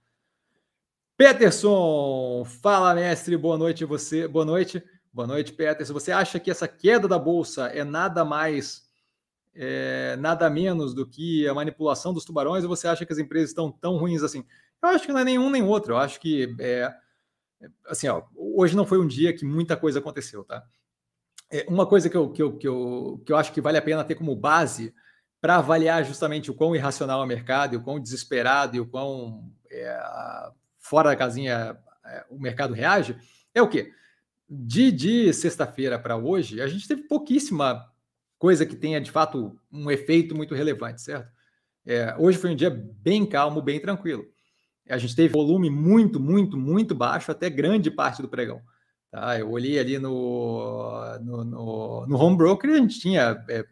Peterson, 1.17 2.45
fala 2.45 2.95
mestre, 2.95 3.37
boa 3.37 3.59
noite 3.59 3.85
você, 3.85 4.27
boa 4.27 4.45
noite, 4.45 4.83
boa 5.13 5.27
noite 5.27 5.53
Peterson. 5.53 5.93
Você 5.93 6.13
acha 6.13 6.41
que 6.41 6.51
essa 6.51 6.67
queda 6.67 7.07
da 7.07 7.19
bolsa 7.19 7.67
é 7.67 7.85
nada 7.85 8.25
mais 8.25 8.91
é, 9.55 10.17
nada 10.17 10.49
menos 10.49 10.95
do 10.95 11.07
que 11.07 11.47
a 11.47 11.55
manipulação 11.55 12.13
dos 12.13 12.25
tubarões, 12.25 12.65
ou 12.65 12.69
você 12.69 12.89
acha 12.89 13.05
que 13.05 13.13
as 13.13 13.19
empresas 13.19 13.51
estão 13.51 13.71
tão 13.71 13.97
ruins 13.97 14.23
assim? 14.23 14.45
Eu 14.83 14.89
acho 14.89 15.07
que 15.07 15.13
não 15.13 15.21
é 15.21 15.25
nenhum 15.25 15.51
nem 15.51 15.63
outro. 15.63 15.95
Eu 15.95 15.99
acho 15.99 16.21
que 16.21 16.55
é, 16.59 16.93
assim, 17.87 18.09
ó, 18.09 18.23
hoje 18.35 18.77
não 18.77 18.87
foi 18.87 18.99
um 18.99 19.07
dia 19.07 19.33
que 19.33 19.45
muita 19.45 19.77
coisa 19.77 19.99
aconteceu, 19.99 20.45
tá? 20.45 20.65
É, 21.51 21.67
uma 21.69 21.87
coisa 21.87 22.09
que 22.09 22.17
eu, 22.17 22.31
que, 22.31 22.43
eu, 22.43 22.57
que, 22.57 22.67
eu, 22.67 23.23
que 23.25 23.33
eu 23.33 23.37
acho 23.37 23.53
que 23.53 23.61
vale 23.61 23.79
a 23.79 23.83
pena 23.83 24.05
ter 24.05 24.15
como 24.15 24.35
base 24.35 24.95
para 25.41 25.57
avaliar 25.57 26.05
justamente 26.05 26.51
o 26.51 26.55
quão 26.55 26.75
irracional 26.75 27.21
é 27.21 27.25
o 27.25 27.29
mercado, 27.29 27.75
e 27.75 27.77
o 27.77 27.83
quão 27.83 28.01
desesperado 28.01 28.77
e 28.77 28.81
o 28.81 28.87
quão 28.87 29.53
é, 29.71 30.01
fora 30.79 31.11
da 31.11 31.17
casinha 31.17 31.77
é, 32.05 32.25
o 32.31 32.39
mercado 32.39 32.73
reage, 32.73 33.17
é 33.55 33.61
o 33.61 33.69
quê? 33.69 33.93
De, 34.49 34.91
de 34.91 35.33
sexta-feira 35.33 35.99
para 35.99 36.17
hoje, 36.17 36.61
a 36.61 36.67
gente 36.67 36.87
teve 36.89 37.03
pouquíssima 37.03 37.92
coisa 38.43 38.67
que 38.67 38.75
tenha 38.75 39.01
de 39.01 39.09
fato 39.09 39.57
um 39.71 39.89
efeito 39.89 40.35
muito 40.35 40.53
relevante, 40.53 41.01
certo? 41.01 41.31
É, 41.87 42.13
hoje 42.19 42.37
foi 42.37 42.51
um 42.51 42.57
dia 42.57 42.71
bem 42.71 43.25
calmo, 43.25 43.63
bem 43.63 43.79
tranquilo. 43.79 44.25
A 44.91 44.99
gente 44.99 45.15
teve 45.15 45.33
volume 45.33 45.71
muito, 45.71 46.19
muito, 46.19 46.57
muito 46.57 46.93
baixo 46.93 47.31
até 47.31 47.49
grande 47.49 47.89
parte 47.89 48.21
do 48.21 48.29
pregão. 48.29 48.61
Tá? 49.13 49.39
Eu 49.39 49.49
olhei 49.49 49.79
ali 49.79 49.97
no, 49.97 51.19
no, 51.21 51.45
no, 51.45 52.07
no 52.09 52.19
home 52.19 52.37
broker 52.37 52.69
e 52.69 52.75
a 52.75 52.79
gente 52.79 52.99
tinha 52.99 53.45
é, 53.49 53.65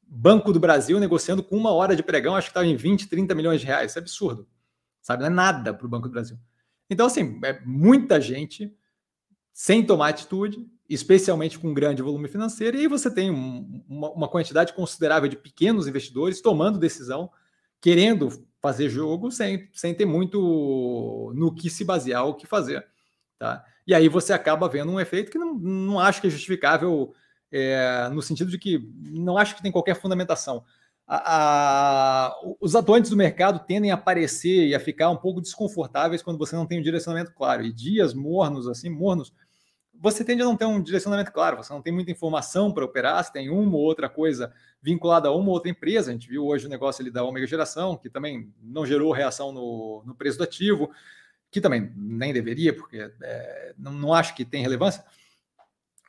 Banco 0.00 0.50
do 0.50 0.58
Brasil 0.58 0.98
negociando 0.98 1.42
com 1.42 1.54
uma 1.54 1.72
hora 1.72 1.94
de 1.94 2.02
pregão, 2.02 2.34
acho 2.34 2.46
que 2.46 2.52
estava 2.52 2.66
em 2.66 2.74
20, 2.74 3.10
30 3.10 3.34
milhões 3.34 3.60
de 3.60 3.66
reais. 3.66 3.90
Isso 3.90 3.98
é 3.98 4.00
absurdo. 4.00 4.48
Sabe? 5.02 5.24
Não 5.24 5.26
é 5.26 5.34
nada 5.34 5.74
para 5.74 5.86
o 5.86 5.90
Banco 5.90 6.08
do 6.08 6.12
Brasil. 6.12 6.38
Então, 6.88 7.04
assim, 7.04 7.38
é 7.44 7.60
muita 7.66 8.18
gente 8.18 8.74
sem 9.52 9.84
tomar 9.84 10.08
atitude, 10.08 10.66
especialmente 10.88 11.58
com 11.58 11.74
grande 11.74 12.02
volume 12.02 12.28
financeiro, 12.28 12.76
e 12.76 12.80
aí 12.80 12.88
você 12.88 13.10
tem 13.10 13.30
um, 13.30 13.82
uma, 13.88 14.10
uma, 14.10 14.28
quantidade 14.28 14.72
considerável 14.72 15.28
de 15.28 15.36
pequenos 15.36 15.88
investidores 15.88 16.40
tomando 16.40 16.78
decisão, 16.78 17.30
querendo 17.80 18.28
fazer 18.60 18.88
jogo 18.88 19.30
sem, 19.30 19.68
sem 19.72 19.94
ter 19.94 20.06
muito 20.06 21.32
no 21.34 21.54
que 21.54 21.68
se 21.68 21.84
basear, 21.84 22.26
o 22.26 22.34
que 22.34 22.46
fazer. 22.46 22.86
Tá? 23.38 23.64
E 23.86 23.94
aí 23.94 24.08
você 24.08 24.32
acaba 24.32 24.68
vendo 24.68 24.92
um 24.92 25.00
efeito 25.00 25.30
que 25.30 25.38
não, 25.38 25.54
não 25.54 26.00
acho 26.00 26.20
que 26.20 26.26
é 26.26 26.30
justificável 26.30 27.12
é, 27.50 28.08
no 28.12 28.22
sentido 28.22 28.50
de 28.50 28.58
que 28.58 28.88
não 28.96 29.36
acho 29.36 29.54
que 29.56 29.62
tem 29.62 29.72
qualquer 29.72 29.94
fundamentação. 29.94 30.64
A, 31.06 32.26
a, 32.26 32.36
os 32.60 32.74
atuantes 32.74 33.10
do 33.10 33.16
mercado 33.16 33.64
tendem 33.64 33.92
a 33.92 33.94
aparecer 33.94 34.66
e 34.66 34.74
a 34.74 34.80
ficar 34.80 35.08
um 35.10 35.16
pouco 35.16 35.40
desconfortáveis 35.40 36.20
quando 36.20 36.38
você 36.38 36.56
não 36.56 36.66
tem 36.66 36.80
um 36.80 36.82
direcionamento 36.82 37.32
claro. 37.32 37.62
E 37.62 37.72
dias 37.72 38.12
mornos, 38.12 38.66
assim, 38.66 38.88
mornos, 38.88 39.32
você 40.00 40.24
tende 40.24 40.42
a 40.42 40.44
não 40.44 40.56
ter 40.56 40.64
um 40.64 40.80
direcionamento 40.80 41.32
claro, 41.32 41.56
você 41.56 41.72
não 41.72 41.82
tem 41.82 41.92
muita 41.92 42.10
informação 42.10 42.72
para 42.72 42.84
operar, 42.84 43.22
você 43.22 43.32
tem 43.32 43.48
uma 43.48 43.76
ou 43.76 43.82
outra 43.82 44.08
coisa 44.08 44.52
vinculada 44.82 45.28
a 45.28 45.34
uma 45.34 45.48
ou 45.48 45.54
outra 45.54 45.70
empresa. 45.70 46.10
A 46.10 46.12
gente 46.12 46.28
viu 46.28 46.46
hoje 46.46 46.66
o 46.66 46.70
negócio 46.70 47.02
ali 47.02 47.10
da 47.10 47.24
Omega 47.24 47.46
Geração, 47.46 47.96
que 47.96 48.10
também 48.10 48.52
não 48.62 48.86
gerou 48.86 49.12
reação 49.12 49.52
no, 49.52 50.02
no 50.06 50.14
preço 50.14 50.38
do 50.38 50.44
ativo, 50.44 50.90
que 51.50 51.60
também 51.60 51.92
nem 51.96 52.32
deveria, 52.32 52.74
porque 52.74 53.10
é, 53.22 53.74
não, 53.78 53.92
não, 53.92 54.12
acho 54.12 54.34
que 54.34 54.44
tem 54.44 54.62
relevância. 54.62 55.04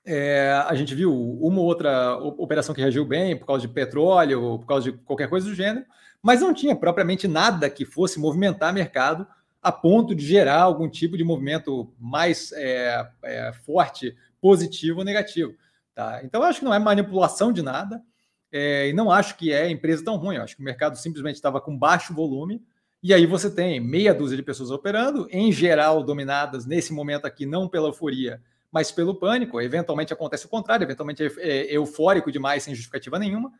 É, 0.05 0.63
a 0.65 0.73
gente 0.75 0.95
viu 0.95 1.13
uma 1.13 1.59
ou 1.59 1.65
outra 1.65 2.15
operação 2.17 2.73
que 2.73 2.81
reagiu 2.81 3.05
bem 3.05 3.35
por 3.37 3.45
causa 3.45 3.61
de 3.61 3.73
petróleo, 3.73 4.59
por 4.59 4.65
causa 4.65 4.91
de 4.91 4.97
qualquer 4.99 5.29
coisa 5.29 5.47
do 5.47 5.55
gênero, 5.55 5.85
mas 6.21 6.41
não 6.41 6.53
tinha 6.53 6.75
propriamente 6.75 7.27
nada 7.27 7.69
que 7.69 7.85
fosse 7.85 8.19
movimentar 8.19 8.73
mercado 8.73 9.27
a 9.67 9.71
ponto 9.71 10.15
de 10.15 10.25
gerar 10.25 10.61
algum 10.61 10.87
tipo 10.87 11.17
de 11.17 11.25
movimento 11.25 11.93
mais 11.99 12.53
é, 12.53 13.05
é, 13.21 13.51
forte, 13.65 14.15
positivo 14.39 14.99
ou 14.99 15.03
negativo. 15.03 15.53
Tá? 15.93 16.21
Então, 16.23 16.41
eu 16.41 16.47
acho 16.47 16.59
que 16.59 16.65
não 16.65 16.73
é 16.73 16.79
manipulação 16.79 17.51
de 17.51 17.61
nada, 17.61 18.01
é, 18.49 18.87
e 18.87 18.93
não 18.93 19.11
acho 19.11 19.35
que 19.35 19.51
é 19.51 19.69
empresa 19.69 20.05
tão 20.05 20.15
ruim. 20.15 20.37
Eu 20.37 20.43
acho 20.43 20.55
que 20.55 20.61
o 20.61 20.65
mercado 20.65 20.95
simplesmente 20.95 21.35
estava 21.35 21.59
com 21.59 21.77
baixo 21.77 22.13
volume, 22.13 22.63
e 23.03 23.13
aí 23.13 23.25
você 23.25 23.53
tem 23.53 23.77
meia 23.81 24.13
dúzia 24.13 24.37
de 24.37 24.43
pessoas 24.43 24.71
operando, 24.71 25.27
em 25.29 25.51
geral 25.51 26.01
dominadas 26.01 26.65
nesse 26.65 26.93
momento 26.93 27.25
aqui, 27.25 27.45
não 27.45 27.67
pela 27.67 27.89
euforia, 27.89 28.41
mas 28.71 28.89
pelo 28.89 29.15
pânico. 29.15 29.59
Eventualmente 29.59 30.13
acontece 30.13 30.45
o 30.45 30.49
contrário, 30.49 30.85
eventualmente 30.85 31.23
é, 31.23 31.27
é 31.39 31.75
eufórico 31.75 32.31
demais, 32.31 32.63
sem 32.63 32.73
justificativa 32.73 33.19
nenhuma. 33.19 33.51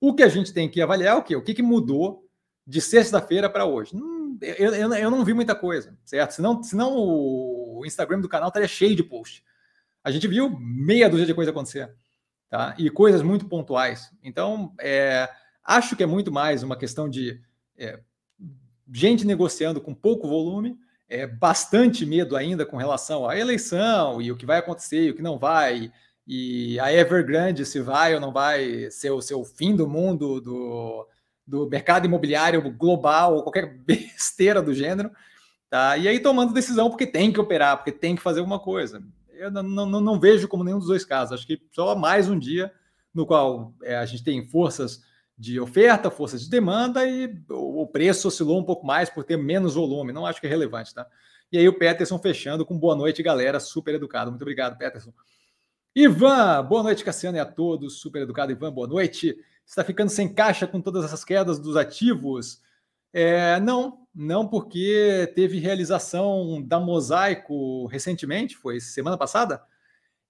O 0.00 0.14
que 0.14 0.22
a 0.22 0.28
gente 0.28 0.52
tem 0.52 0.68
que 0.68 0.80
avaliar 0.80 1.16
é 1.16 1.18
o 1.18 1.22
quê? 1.24 1.34
O 1.34 1.42
que, 1.42 1.52
que 1.52 1.62
mudou 1.62 2.28
de 2.66 2.80
sexta-feira 2.80 3.48
para 3.48 3.64
hoje? 3.64 3.94
Hum, 3.94 4.38
eu, 4.40 4.74
eu, 4.74 4.94
eu, 4.94 5.10
não 5.10 5.24
vi 5.24 5.34
muita 5.34 5.54
coisa, 5.54 5.96
certo? 6.04 6.32
Senão, 6.32 6.62
senão 6.62 6.94
o 6.96 7.82
Instagram 7.84 8.20
do 8.20 8.28
canal 8.28 8.48
estaria 8.48 8.68
cheio 8.68 8.96
de 8.96 9.02
post. 9.02 9.44
A 10.02 10.10
gente 10.10 10.26
viu 10.26 10.50
meia 10.58 11.08
dúzia 11.08 11.26
de 11.26 11.34
coisas 11.34 11.52
acontecer, 11.52 11.94
tá? 12.48 12.74
E 12.78 12.90
coisas 12.90 13.22
muito 13.22 13.46
pontuais. 13.46 14.10
Então, 14.22 14.74
é, 14.80 15.28
acho 15.64 15.96
que 15.96 16.02
é 16.02 16.06
muito 16.06 16.32
mais 16.32 16.62
uma 16.62 16.76
questão 16.76 17.08
de 17.08 17.40
é, 17.76 18.00
gente 18.92 19.26
negociando 19.26 19.80
com 19.80 19.94
pouco 19.94 20.28
volume, 20.28 20.76
é, 21.08 21.26
bastante 21.26 22.04
medo 22.06 22.36
ainda 22.36 22.64
com 22.64 22.76
relação 22.76 23.28
à 23.28 23.38
eleição 23.38 24.20
e 24.20 24.32
o 24.32 24.36
que 24.36 24.46
vai 24.46 24.58
acontecer 24.58 25.04
e 25.04 25.10
o 25.10 25.14
que 25.14 25.22
não 25.22 25.38
vai, 25.38 25.92
e 26.26 26.78
a 26.80 26.92
Evergrande 26.92 27.66
se 27.66 27.80
vai 27.80 28.14
ou 28.14 28.20
não 28.20 28.32
vai 28.32 28.90
ser 28.90 29.10
o 29.10 29.20
seu 29.20 29.44
fim 29.44 29.74
do 29.74 29.88
mundo 29.88 30.40
do, 30.40 31.06
do 31.46 31.68
mercado 31.68 32.06
imobiliário 32.06 32.70
global 32.70 33.36
ou 33.36 33.42
qualquer 33.42 33.78
besteira 33.84 34.62
do 34.62 34.74
gênero, 34.74 35.10
tá? 35.68 35.96
E 35.96 36.08
aí 36.08 36.20
tomando 36.20 36.52
decisão 36.52 36.88
porque 36.88 37.06
tem 37.06 37.32
que 37.32 37.40
operar, 37.40 37.76
porque 37.76 37.92
tem 37.92 38.16
que 38.16 38.22
fazer 38.22 38.40
alguma 38.40 38.58
coisa. 38.58 39.02
Eu 39.32 39.50
não, 39.50 39.62
não, 39.62 40.00
não 40.00 40.20
vejo 40.20 40.46
como 40.46 40.62
nenhum 40.62 40.78
dos 40.78 40.88
dois 40.88 41.04
casos. 41.04 41.34
Acho 41.34 41.46
que 41.46 41.60
só 41.72 41.96
mais 41.96 42.28
um 42.28 42.38
dia 42.38 42.72
no 43.12 43.26
qual 43.26 43.74
é, 43.82 43.96
a 43.96 44.06
gente 44.06 44.24
tem 44.24 44.46
forças 44.46 45.02
de 45.36 45.58
oferta, 45.58 46.10
forças 46.10 46.42
de 46.42 46.50
demanda 46.50 47.06
e 47.06 47.42
o 47.50 47.86
preço 47.86 48.28
oscilou 48.28 48.60
um 48.60 48.64
pouco 48.64 48.86
mais 48.86 49.10
por 49.10 49.24
ter 49.24 49.36
menos 49.36 49.74
volume. 49.74 50.12
Não 50.12 50.24
acho 50.24 50.40
que 50.40 50.46
é 50.46 50.50
relevante, 50.50 50.94
tá? 50.94 51.06
E 51.50 51.58
aí 51.58 51.68
o 51.68 51.76
Peterson 51.78 52.18
fechando 52.18 52.64
com 52.64 52.78
boa 52.78 52.94
noite, 52.94 53.22
galera. 53.22 53.58
Super 53.60 53.96
educado. 53.96 54.30
Muito 54.30 54.42
obrigado, 54.42 54.78
Peterson. 54.78 55.12
Ivan, 55.94 56.64
boa 56.64 56.82
noite, 56.82 57.04
Cassiano, 57.04 57.36
e 57.36 57.40
a 57.40 57.44
todos. 57.44 58.00
Super 58.00 58.22
educado, 58.22 58.52
Ivan, 58.52 58.72
boa 58.72 58.86
noite. 58.86 59.36
Está 59.66 59.84
ficando 59.84 60.10
sem 60.10 60.32
caixa 60.32 60.66
com 60.66 60.80
todas 60.80 61.04
essas 61.04 61.24
quedas 61.24 61.58
dos 61.58 61.76
ativos? 61.76 62.60
É, 63.12 63.60
não, 63.60 64.06
não, 64.14 64.46
porque 64.46 65.30
teve 65.34 65.58
realização 65.58 66.62
da 66.62 66.80
Mosaico 66.80 67.86
recentemente, 67.86 68.56
foi 68.56 68.80
semana 68.80 69.18
passada, 69.18 69.62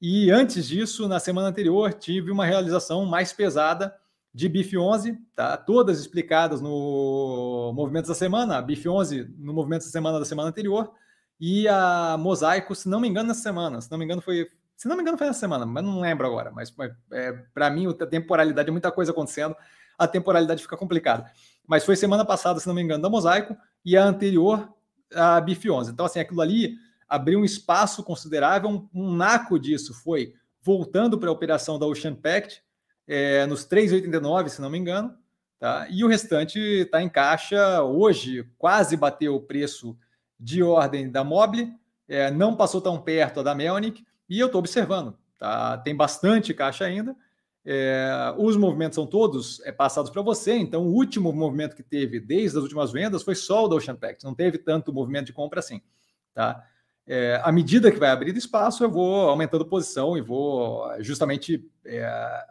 e 0.00 0.32
antes 0.32 0.66
disso, 0.66 1.06
na 1.06 1.20
semana 1.20 1.46
anterior, 1.48 1.92
tive 1.94 2.32
uma 2.32 2.44
realização 2.44 3.06
mais 3.06 3.32
pesada 3.32 3.94
de 4.34 4.48
BIF 4.48 4.76
11, 4.76 5.16
tá? 5.34 5.56
Todas 5.56 6.00
explicadas 6.00 6.60
no 6.60 7.72
Movimentos 7.74 8.08
da 8.08 8.14
Semana, 8.14 8.58
a 8.58 8.62
BIF 8.62 8.88
11 8.88 9.32
no 9.38 9.52
Movimentos 9.52 9.86
da 9.86 9.92
Semana 9.92 10.18
da 10.18 10.24
semana 10.24 10.48
anterior, 10.48 10.92
e 11.38 11.68
a 11.68 12.16
Mosaico, 12.18 12.74
se 12.74 12.88
não 12.88 12.98
me 12.98 13.08
engano, 13.08 13.28
nessa 13.28 13.42
semana, 13.42 13.80
se 13.80 13.90
não 13.90 13.98
me 13.98 14.04
engano, 14.04 14.20
foi 14.22 14.48
se 14.76 14.88
não 14.88 14.96
me 14.96 15.02
engano, 15.02 15.18
foi 15.18 15.28
essa 15.28 15.40
semana, 15.40 15.64
mas 15.64 15.84
não 15.84 16.00
lembro 16.00 16.26
agora. 16.26 16.50
Mas 16.50 16.74
é, 17.12 17.32
para 17.54 17.70
mim, 17.70 17.86
a 17.88 18.06
temporalidade 18.06 18.68
é 18.68 18.72
muita 18.72 18.90
coisa 18.90 19.12
acontecendo, 19.12 19.56
a 19.98 20.06
temporalidade 20.06 20.62
fica 20.62 20.76
complicada. 20.76 21.30
Mas 21.66 21.84
foi 21.84 21.96
semana 21.96 22.24
passada, 22.24 22.58
se 22.58 22.66
não 22.66 22.74
me 22.74 22.82
engano, 22.82 23.02
da 23.02 23.08
Mosaico, 23.08 23.56
e 23.84 23.96
a 23.96 24.04
anterior, 24.04 24.68
a 25.14 25.40
BIF 25.40 25.70
11. 25.70 25.92
Então, 25.92 26.06
assim, 26.06 26.20
aquilo 26.20 26.40
ali 26.40 26.76
abriu 27.08 27.40
um 27.40 27.44
espaço 27.44 28.02
considerável, 28.02 28.70
um, 28.70 28.88
um 28.94 29.14
naco 29.14 29.58
disso 29.58 29.92
foi 29.92 30.34
voltando 30.62 31.18
para 31.18 31.28
a 31.28 31.32
operação 31.32 31.78
da 31.78 31.86
Ocean 31.86 32.14
Pact, 32.14 32.62
é, 33.06 33.44
nos 33.46 33.66
3,89, 33.66 34.48
se 34.48 34.60
não 34.60 34.70
me 34.70 34.78
engano, 34.78 35.14
tá? 35.58 35.86
e 35.90 36.04
o 36.04 36.08
restante 36.08 36.58
está 36.58 37.02
em 37.02 37.08
caixa. 37.08 37.82
Hoje 37.82 38.48
quase 38.56 38.96
bateu 38.96 39.34
o 39.34 39.40
preço 39.40 39.96
de 40.38 40.62
ordem 40.62 41.10
da 41.10 41.22
Mobile, 41.22 41.74
é, 42.08 42.30
não 42.30 42.56
passou 42.56 42.80
tão 42.80 43.00
perto 43.00 43.40
a 43.40 43.42
da 43.42 43.54
Melnick, 43.54 44.04
e 44.28 44.38
eu 44.38 44.46
estou 44.46 44.58
observando, 44.58 45.16
tá? 45.38 45.78
Tem 45.78 45.94
bastante 45.94 46.54
caixa 46.54 46.84
ainda. 46.84 47.14
É, 47.64 48.34
os 48.38 48.56
movimentos 48.56 48.96
são 48.96 49.06
todos 49.06 49.60
é, 49.60 49.70
passados 49.70 50.10
para 50.10 50.20
você, 50.20 50.54
então 50.54 50.82
o 50.82 50.92
último 50.92 51.32
movimento 51.32 51.76
que 51.76 51.82
teve 51.82 52.18
desde 52.18 52.56
as 52.58 52.62
últimas 52.64 52.90
vendas 52.90 53.22
foi 53.22 53.36
só 53.36 53.64
o 53.64 53.68
da 53.68 53.76
Ocean 53.76 53.94
Pact, 53.94 54.24
não 54.24 54.34
teve 54.34 54.58
tanto 54.58 54.92
movimento 54.92 55.26
de 55.26 55.32
compra 55.32 55.60
assim. 55.60 55.80
Tá? 56.34 56.64
É, 57.06 57.40
à 57.44 57.52
medida 57.52 57.90
que 57.92 57.98
vai 57.98 58.10
abrindo 58.10 58.36
espaço, 58.36 58.82
eu 58.82 58.90
vou 58.90 59.28
aumentando 59.28 59.64
posição 59.64 60.16
e 60.16 60.20
vou 60.20 60.84
justamente 61.00 61.64
é, 61.84 62.44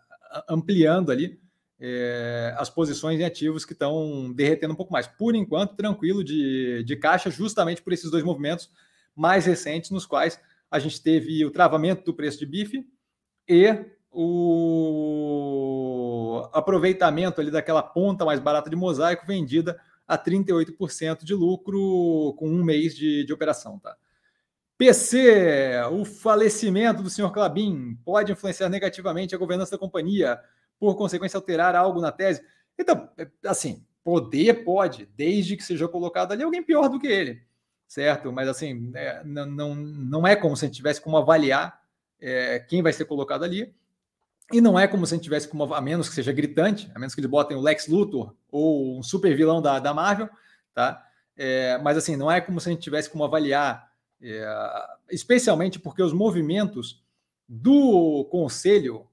ampliando 0.47 1.11
ali 1.11 1.41
é, 1.79 2.53
as 2.57 2.69
posições 2.69 3.19
em 3.19 3.23
ativos 3.23 3.65
que 3.65 3.73
estão 3.73 4.31
derretendo 4.31 4.73
um 4.73 4.77
pouco 4.77 4.93
mais. 4.93 5.07
Por 5.07 5.35
enquanto, 5.35 5.75
tranquilo 5.75 6.23
de, 6.23 6.83
de 6.83 6.95
caixa, 6.95 7.31
justamente 7.31 7.81
por 7.81 7.91
esses 7.91 8.11
dois 8.11 8.23
movimentos 8.23 8.69
mais 9.15 9.45
recentes, 9.45 9.89
nos 9.89 10.05
quais 10.05 10.39
a 10.71 10.79
gente 10.79 11.03
teve 11.03 11.45
o 11.45 11.51
travamento 11.51 12.05
do 12.05 12.13
preço 12.13 12.39
de 12.39 12.45
bife 12.45 12.87
e 13.47 13.85
o 14.09 15.51
aproveitamento 16.53 17.41
ali 17.41 17.51
daquela 17.51 17.83
ponta 17.83 18.23
mais 18.23 18.39
barata 18.39 18.69
de 18.69 18.75
mosaico 18.77 19.27
vendida 19.27 19.77
a 20.07 20.17
38% 20.17 21.25
de 21.25 21.33
lucro 21.33 22.33
com 22.37 22.49
um 22.49 22.63
mês 22.63 22.95
de, 22.95 23.25
de 23.25 23.33
operação, 23.33 23.77
tá? 23.79 23.97
PC, 24.77 25.73
o 25.91 26.05
falecimento 26.05 27.03
do 27.03 27.09
senhor 27.09 27.31
Clabin 27.31 27.95
pode 28.03 28.31
influenciar 28.31 28.67
negativamente 28.67 29.35
a 29.35 29.37
governança 29.37 29.71
da 29.71 29.77
companhia, 29.77 30.39
por 30.79 30.95
consequência 30.95 31.37
alterar 31.37 31.75
algo 31.75 32.01
na 32.01 32.11
tese? 32.11 32.41
Então, 32.79 33.07
assim, 33.45 33.85
poder 34.03 34.63
pode, 34.63 35.05
desde 35.15 35.55
que 35.55 35.63
seja 35.63 35.87
colocado 35.87 36.31
ali 36.31 36.41
alguém 36.41 36.63
pior 36.63 36.89
do 36.89 36.97
que 36.97 37.05
ele 37.05 37.43
certo? 37.91 38.31
Mas 38.31 38.47
assim, 38.47 38.89
é, 38.95 39.21
não, 39.25 39.45
não, 39.45 39.75
não 39.75 40.25
é 40.25 40.33
como 40.33 40.55
se 40.55 40.63
a 40.63 40.67
gente 40.67 40.77
tivesse 40.77 41.01
como 41.01 41.17
avaliar 41.17 41.81
é, 42.21 42.57
quem 42.57 42.81
vai 42.81 42.93
ser 42.93 43.03
colocado 43.03 43.43
ali. 43.43 43.75
E 44.49 44.61
não 44.61 44.79
é 44.79 44.87
como 44.87 45.05
se 45.05 45.13
a 45.13 45.17
gente 45.17 45.25
tivesse 45.25 45.45
como, 45.45 45.73
a 45.73 45.81
menos 45.81 46.07
que 46.07 46.15
seja 46.15 46.31
gritante, 46.31 46.89
a 46.95 46.99
menos 46.99 47.13
que 47.13 47.19
eles 47.19 47.29
botem 47.29 47.57
o 47.57 47.59
Lex 47.59 47.89
Luthor 47.89 48.33
ou 48.49 48.97
um 48.97 49.03
super 49.03 49.35
vilão 49.35 49.61
da, 49.61 49.77
da 49.77 49.93
Marvel, 49.93 50.29
tá? 50.73 51.05
É, 51.35 51.77
mas 51.79 51.97
assim, 51.97 52.15
não 52.15 52.31
é 52.31 52.39
como 52.39 52.61
se 52.61 52.69
a 52.69 52.71
gente 52.71 52.81
tivesse 52.81 53.09
como 53.09 53.25
avaliar, 53.25 53.91
é, 54.21 54.45
especialmente 55.09 55.77
porque 55.77 56.01
os 56.01 56.13
movimentos 56.13 57.03
do 57.45 58.25
conselho 58.31 59.05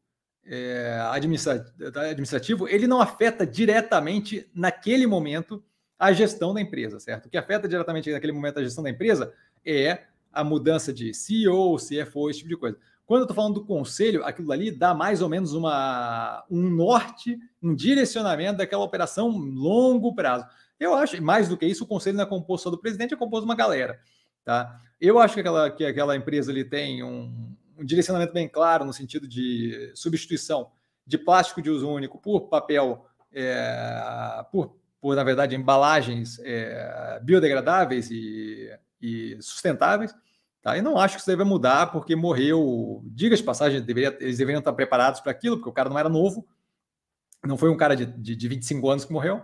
é, 0.46 1.00
administrativo, 1.10 2.68
ele 2.68 2.86
não 2.86 3.00
afeta 3.00 3.44
diretamente 3.44 4.48
naquele 4.54 5.04
momento 5.04 5.64
a 5.98 6.12
gestão 6.12 6.54
da 6.54 6.60
empresa, 6.60 7.00
certo? 7.00 7.26
O 7.26 7.28
que 7.28 7.36
afeta 7.36 7.66
diretamente 7.66 8.10
naquele 8.12 8.32
momento 8.32 8.58
a 8.58 8.62
gestão 8.62 8.84
da 8.84 8.90
empresa 8.90 9.32
é 9.64 10.04
a 10.32 10.44
mudança 10.44 10.92
de 10.92 11.12
CEO, 11.12 11.76
CFO, 11.76 12.30
esse 12.30 12.40
tipo 12.40 12.50
de 12.50 12.56
coisa. 12.56 12.78
Quando 13.04 13.20
eu 13.20 13.24
estou 13.24 13.34
falando 13.34 13.54
do 13.54 13.64
conselho, 13.64 14.24
aquilo 14.24 14.52
ali 14.52 14.70
dá 14.70 14.94
mais 14.94 15.22
ou 15.22 15.28
menos 15.28 15.54
uma, 15.54 16.44
um 16.50 16.68
norte, 16.68 17.38
um 17.62 17.74
direcionamento 17.74 18.58
daquela 18.58 18.84
operação 18.84 19.30
longo 19.30 20.14
prazo. 20.14 20.46
Eu 20.78 20.94
acho, 20.94 21.20
mais 21.22 21.48
do 21.48 21.56
que 21.56 21.66
isso, 21.66 21.84
o 21.84 21.86
conselho 21.86 22.16
não 22.16 22.24
é 22.24 22.28
composto 22.28 22.64
só 22.64 22.70
do 22.70 22.78
presidente, 22.78 23.14
é 23.14 23.16
composto 23.16 23.46
de 23.46 23.50
uma 23.50 23.56
galera. 23.56 23.98
Tá? 24.44 24.80
Eu 25.00 25.18
acho 25.18 25.34
que 25.34 25.40
aquela, 25.40 25.70
que 25.70 25.84
aquela 25.84 26.16
empresa 26.16 26.52
ali 26.52 26.64
tem 26.64 27.02
um, 27.02 27.56
um 27.78 27.84
direcionamento 27.84 28.32
bem 28.32 28.48
claro 28.48 28.84
no 28.84 28.92
sentido 28.92 29.26
de 29.26 29.90
substituição 29.94 30.70
de 31.06 31.16
plástico 31.16 31.62
de 31.62 31.70
uso 31.70 31.88
único 31.88 32.18
por 32.18 32.48
papel, 32.48 33.06
é, 33.32 34.44
por 34.52 34.77
por, 35.00 35.14
na 35.14 35.24
verdade, 35.24 35.54
embalagens 35.54 36.38
é, 36.40 37.20
biodegradáveis 37.22 38.10
e, 38.10 38.70
e, 39.00 39.36
sustentáveis. 39.40 40.14
Tá? 40.60 40.76
E 40.76 40.82
não 40.82 40.98
acho 40.98 41.14
que 41.14 41.20
isso 41.20 41.30
deve 41.30 41.44
mudar, 41.44 41.92
porque 41.92 42.16
morreu. 42.16 43.02
Diga 43.06 43.36
de 43.36 43.42
passagem, 43.42 43.80
deveria, 43.80 44.16
eles 44.20 44.38
deveriam 44.38 44.58
estar 44.58 44.72
preparados 44.72 45.20
para 45.20 45.32
aquilo, 45.32 45.56
porque 45.56 45.70
o 45.70 45.72
cara 45.72 45.88
não 45.88 45.98
era 45.98 46.08
novo, 46.08 46.46
não 47.44 47.56
foi 47.56 47.70
um 47.70 47.76
cara 47.76 47.94
de, 47.94 48.06
de, 48.06 48.34
de 48.34 48.48
25 48.48 48.90
anos 48.90 49.04
que 49.04 49.12
morreu. 49.12 49.42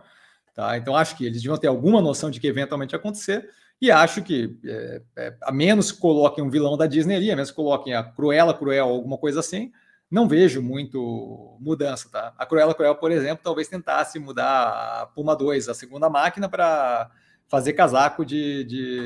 Tá? 0.54 0.76
Então, 0.76 0.96
acho 0.96 1.16
que 1.16 1.26
eles 1.26 1.42
deviam 1.42 1.58
ter 1.58 1.66
alguma 1.66 2.00
noção 2.00 2.30
de 2.30 2.40
que 2.40 2.46
eventualmente 2.46 2.94
ia 2.94 2.98
acontecer. 2.98 3.48
E 3.80 3.90
acho 3.90 4.22
que, 4.22 4.56
é, 4.64 5.02
é, 5.16 5.36
a 5.42 5.52
menos 5.52 5.92
que 5.92 5.98
coloquem 5.98 6.42
um 6.42 6.50
vilão 6.50 6.76
da 6.76 6.86
Disney 6.86 7.16
ali, 7.16 7.30
a 7.30 7.36
menos 7.36 7.50
que 7.50 7.56
coloquem 7.56 7.94
a 7.94 8.02
Cruella 8.02 8.54
Cruel, 8.54 8.88
alguma 8.88 9.18
coisa 9.18 9.40
assim, 9.40 9.72
não 10.10 10.28
vejo 10.28 10.62
muito 10.62 11.56
mudança, 11.60 12.08
tá? 12.08 12.34
A 12.38 12.46
Cruella 12.46 12.74
Cruel, 12.74 12.94
por 12.94 13.10
exemplo, 13.10 13.42
talvez 13.42 13.68
tentasse 13.68 14.18
mudar 14.18 15.02
a 15.02 15.06
Puma 15.06 15.34
2, 15.34 15.68
a 15.68 15.74
segunda 15.74 16.08
máquina, 16.08 16.48
para 16.48 17.10
fazer 17.48 17.72
casaco 17.72 18.24
de, 18.24 18.64
de 18.64 18.98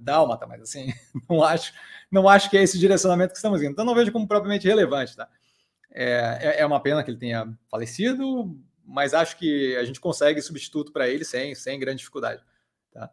dálmata, 0.00 0.46
mas 0.46 0.62
assim, 0.62 0.92
não 1.28 1.42
acho, 1.42 1.72
não 2.10 2.28
acho 2.28 2.50
que 2.50 2.56
é 2.56 2.62
esse 2.62 2.78
direcionamento 2.78 3.32
que 3.32 3.38
estamos 3.38 3.62
indo. 3.62 3.72
Então 3.72 3.84
não 3.84 3.94
vejo 3.94 4.12
como 4.12 4.26
propriamente 4.26 4.66
relevante, 4.66 5.16
tá? 5.16 5.28
É, 5.92 6.38
é, 6.40 6.60
é 6.60 6.66
uma 6.66 6.80
pena 6.80 7.02
que 7.02 7.10
ele 7.10 7.18
tenha 7.18 7.52
falecido, 7.68 8.56
mas 8.84 9.14
acho 9.14 9.36
que 9.36 9.76
a 9.76 9.84
gente 9.84 10.00
consegue 10.00 10.40
substituto 10.40 10.92
para 10.92 11.08
ele 11.08 11.24
sem, 11.24 11.54
sem 11.54 11.78
grande 11.78 11.98
dificuldade. 11.98 12.42
Tá? 12.92 13.10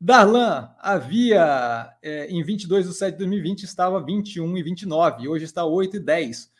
Darlan 0.00 0.70
havia 0.78 1.96
é, 2.02 2.26
em 2.26 2.42
22 2.42 2.86
de 2.88 2.94
7 2.94 3.12
de 3.12 3.18
2020 3.18 3.62
estava 3.62 4.04
21 4.04 4.56
e 4.56 4.62
29, 4.62 5.24
e 5.24 5.28
hoje 5.28 5.44
está 5.44 5.64
8 5.64 5.96
e 5.96 6.00
10 6.00 6.55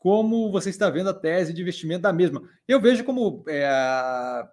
como 0.00 0.50
você 0.50 0.70
está 0.70 0.88
vendo 0.88 1.10
a 1.10 1.14
tese 1.14 1.52
de 1.52 1.60
investimento 1.60 2.00
da 2.00 2.12
mesma. 2.12 2.42
Eu 2.66 2.80
vejo 2.80 3.04
como, 3.04 3.44
é, 3.46 4.48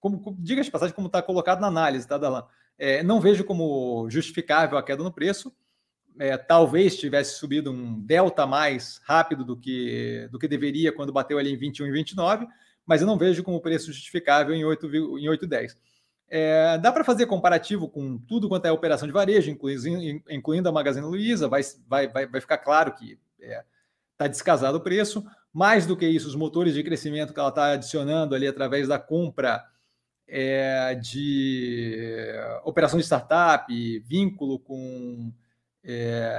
como 0.00 0.34
diga 0.38 0.62
de 0.62 0.70
passagem, 0.70 0.94
como 0.94 1.06
está 1.06 1.20
colocado 1.20 1.60
na 1.60 1.66
análise, 1.66 2.08
tá, 2.08 2.16
Dalan? 2.16 2.44
É, 2.78 3.02
não 3.02 3.20
vejo 3.20 3.44
como 3.44 4.08
justificável 4.08 4.78
a 4.78 4.82
queda 4.82 5.04
no 5.04 5.12
preço. 5.12 5.54
É, 6.18 6.38
talvez 6.38 6.98
tivesse 6.98 7.38
subido 7.38 7.70
um 7.70 8.00
delta 8.00 8.46
mais 8.46 8.98
rápido 9.04 9.44
do 9.44 9.54
que, 9.54 10.28
do 10.32 10.38
que 10.38 10.48
deveria 10.48 10.90
quando 10.90 11.12
bateu 11.12 11.36
ali 11.36 11.52
em 11.52 11.58
21 11.58 11.88
e 11.88 11.92
29, 11.92 12.46
mas 12.86 13.02
eu 13.02 13.06
não 13.06 13.18
vejo 13.18 13.44
como 13.44 13.60
preço 13.60 13.92
justificável 13.92 14.54
em 14.54 14.62
8,10. 14.62 15.20
Em 15.20 15.26
8,10. 15.26 15.76
É, 16.28 16.78
dá 16.78 16.90
para 16.90 17.04
fazer 17.04 17.26
comparativo 17.26 17.86
com 17.86 18.16
tudo 18.16 18.48
quanto 18.48 18.64
é 18.64 18.72
operação 18.72 19.06
de 19.06 19.12
varejo, 19.12 19.50
incluindo, 19.50 20.22
incluindo 20.30 20.68
a 20.70 20.72
Magazine 20.72 21.06
Luiza, 21.06 21.48
vai, 21.48 21.60
vai, 21.86 22.08
vai, 22.08 22.26
vai 22.26 22.40
ficar 22.40 22.58
claro 22.58 22.94
que 22.94 23.18
é, 23.42 23.62
tá 24.16 24.26
descasado 24.26 24.78
o 24.78 24.80
preço. 24.80 25.24
Mais 25.52 25.86
do 25.86 25.96
que 25.96 26.06
isso, 26.06 26.28
os 26.28 26.34
motores 26.34 26.74
de 26.74 26.82
crescimento 26.82 27.32
que 27.32 27.40
ela 27.40 27.48
está 27.48 27.72
adicionando 27.72 28.34
ali 28.34 28.46
através 28.46 28.88
da 28.88 28.98
compra 28.98 29.64
é, 30.28 30.94
de 30.94 32.34
operação 32.64 32.98
de 32.98 33.04
startup, 33.04 33.72
vínculo 34.00 34.58
com 34.58 35.32
é, 35.84 36.30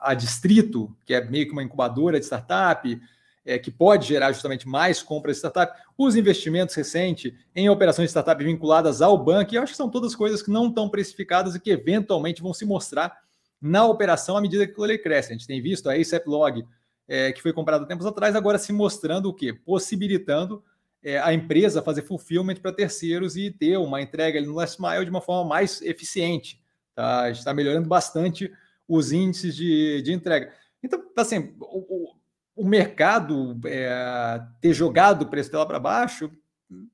a 0.00 0.14
Distrito, 0.14 0.94
que 1.04 1.14
é 1.14 1.24
meio 1.24 1.46
que 1.46 1.52
uma 1.52 1.62
incubadora 1.62 2.20
de 2.20 2.26
startup, 2.26 3.00
é, 3.44 3.58
que 3.58 3.70
pode 3.70 4.06
gerar 4.06 4.30
justamente 4.32 4.68
mais 4.68 5.02
compras 5.02 5.36
de 5.36 5.38
startup, 5.38 5.76
os 5.98 6.14
investimentos 6.14 6.74
recentes 6.74 7.32
em 7.56 7.68
operações 7.68 8.06
de 8.06 8.10
startup 8.10 8.42
vinculadas 8.44 9.02
ao 9.02 9.18
banco, 9.18 9.52
e 9.52 9.56
eu 9.56 9.62
acho 9.62 9.72
que 9.72 9.76
são 9.76 9.90
todas 9.90 10.14
coisas 10.14 10.42
que 10.42 10.50
não 10.50 10.68
estão 10.68 10.88
precificadas 10.88 11.54
e 11.54 11.60
que 11.60 11.70
eventualmente 11.70 12.42
vão 12.42 12.54
se 12.54 12.64
mostrar 12.64 13.16
na 13.60 13.86
operação 13.86 14.36
à 14.36 14.40
medida 14.40 14.66
que 14.66 14.80
ele 14.80 14.98
cresce. 14.98 15.30
A 15.30 15.32
gente 15.32 15.46
tem 15.46 15.60
visto 15.60 15.88
a 15.88 15.94
ASAP 15.94 16.26
Log, 16.26 16.64
é, 17.12 17.30
que 17.30 17.42
foi 17.42 17.52
comprado 17.52 17.84
tempos 17.84 18.06
atrás, 18.06 18.34
agora 18.34 18.56
se 18.56 18.72
mostrando 18.72 19.28
o 19.28 19.34
quê? 19.34 19.52
Possibilitando 19.52 20.64
é, 21.04 21.18
a 21.18 21.34
empresa 21.34 21.82
fazer 21.82 22.00
fulfillment 22.00 22.54
para 22.54 22.72
terceiros 22.72 23.36
e 23.36 23.50
ter 23.50 23.76
uma 23.76 24.00
entrega 24.00 24.40
no 24.40 24.54
last 24.54 24.80
mile 24.80 25.04
de 25.04 25.10
uma 25.10 25.20
forma 25.20 25.46
mais 25.46 25.82
eficiente. 25.82 26.58
Tá? 26.94 27.28
Está 27.28 27.52
melhorando 27.52 27.86
bastante 27.86 28.50
os 28.88 29.12
índices 29.12 29.54
de, 29.54 30.00
de 30.00 30.10
entrega. 30.10 30.54
Então, 30.82 31.02
assim, 31.14 31.54
o, 31.60 32.14
o 32.56 32.66
mercado 32.66 33.60
é, 33.66 34.40
ter 34.62 34.72
jogado 34.72 35.22
o 35.22 35.28
preço 35.28 35.52
dela 35.52 35.66
para 35.66 35.78
baixo 35.78 36.30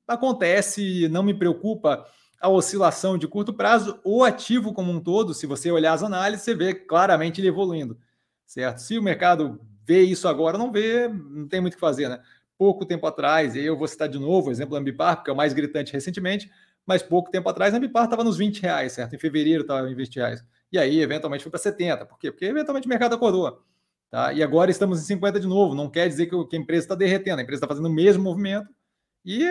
acontece, 0.05 1.07
não 1.07 1.23
me 1.23 1.33
preocupa 1.33 2.05
a 2.41 2.49
oscilação 2.49 3.17
de 3.17 3.25
curto 3.25 3.53
prazo, 3.53 3.97
o 4.03 4.25
ativo 4.25 4.73
como 4.73 4.91
um 4.91 4.99
todo, 4.99 5.33
se 5.33 5.47
você 5.47 5.71
olhar 5.71 5.93
as 5.93 6.03
análises, 6.03 6.43
você 6.43 6.53
vê 6.53 6.73
claramente 6.73 7.39
ele 7.39 7.47
evoluindo, 7.47 7.97
certo? 8.45 8.79
Se 8.79 8.97
o 8.97 9.03
mercado 9.03 9.61
vê 9.89 10.03
isso 10.03 10.27
agora, 10.27 10.55
não 10.55 10.71
vê, 10.71 11.07
não 11.07 11.47
tem 11.47 11.59
muito 11.59 11.73
o 11.73 11.77
que 11.77 11.81
fazer, 11.81 12.07
né? 12.07 12.21
Pouco 12.55 12.85
tempo 12.85 13.07
atrás, 13.07 13.55
e 13.55 13.65
eu 13.65 13.75
vou 13.75 13.87
citar 13.87 14.07
de 14.07 14.19
novo 14.19 14.49
o 14.49 14.51
exemplo 14.51 14.75
da 14.75 14.79
Ambipar, 14.79 15.15
porque 15.15 15.31
é 15.31 15.33
o 15.33 15.35
mais 15.35 15.51
gritante 15.51 15.91
recentemente, 15.91 16.47
mas 16.85 17.01
pouco 17.01 17.31
tempo 17.31 17.49
atrás 17.49 17.73
a 17.73 17.77
Ambipar 17.77 18.03
estava 18.03 18.23
nos 18.23 18.37
20 18.37 18.61
reais, 18.61 18.91
certo? 18.91 19.15
Em 19.15 19.17
fevereiro 19.17 19.61
estava 19.61 19.89
em 19.89 19.95
20 19.95 20.15
reais. 20.17 20.45
E 20.71 20.77
aí, 20.77 21.01
eventualmente, 21.01 21.43
foi 21.43 21.49
para 21.49 21.59
70. 21.59 22.05
Por 22.05 22.19
quê? 22.19 22.31
Porque 22.31 22.45
eventualmente 22.45 22.85
o 22.85 22.89
mercado 22.89 23.15
acordou. 23.15 23.63
Tá? 24.11 24.31
E 24.31 24.43
agora 24.43 24.69
estamos 24.69 25.01
em 25.01 25.05
50 25.05 25.39
de 25.39 25.47
novo. 25.47 25.73
Não 25.73 25.89
quer 25.89 26.07
dizer 26.07 26.27
que, 26.27 26.35
a 26.35 26.59
empresa 26.59 26.85
está 26.85 26.93
derretendo, 26.93 27.39
a 27.39 27.41
empresa 27.41 27.57
está 27.57 27.67
fazendo 27.67 27.87
o 27.87 27.93
mesmo 27.93 28.23
movimento. 28.23 28.69
E 29.25 29.45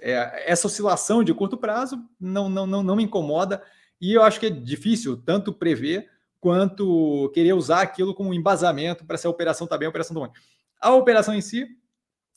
é, 0.00 0.50
essa 0.50 0.66
oscilação 0.66 1.22
de 1.22 1.34
curto 1.34 1.58
prazo 1.58 2.02
não, 2.18 2.48
não, 2.48 2.66
não, 2.66 2.82
não 2.82 2.96
me 2.96 3.04
incomoda. 3.04 3.62
E 4.00 4.14
eu 4.14 4.22
acho 4.22 4.40
que 4.40 4.46
é 4.46 4.50
difícil 4.50 5.18
tanto 5.18 5.52
prever 5.52 6.08
quanto 6.44 7.30
querer 7.32 7.54
usar 7.54 7.80
aquilo 7.80 8.14
como 8.14 8.34
embasamento 8.34 9.02
para 9.06 9.16
se 9.16 9.26
a 9.26 9.30
operação 9.30 9.64
está 9.64 9.78
bem, 9.78 9.86
a 9.86 9.88
operação 9.88 10.14
está 10.14 10.26
ruim. 10.26 10.38
A 10.78 10.92
operação 10.94 11.34
em 11.34 11.40
si 11.40 11.66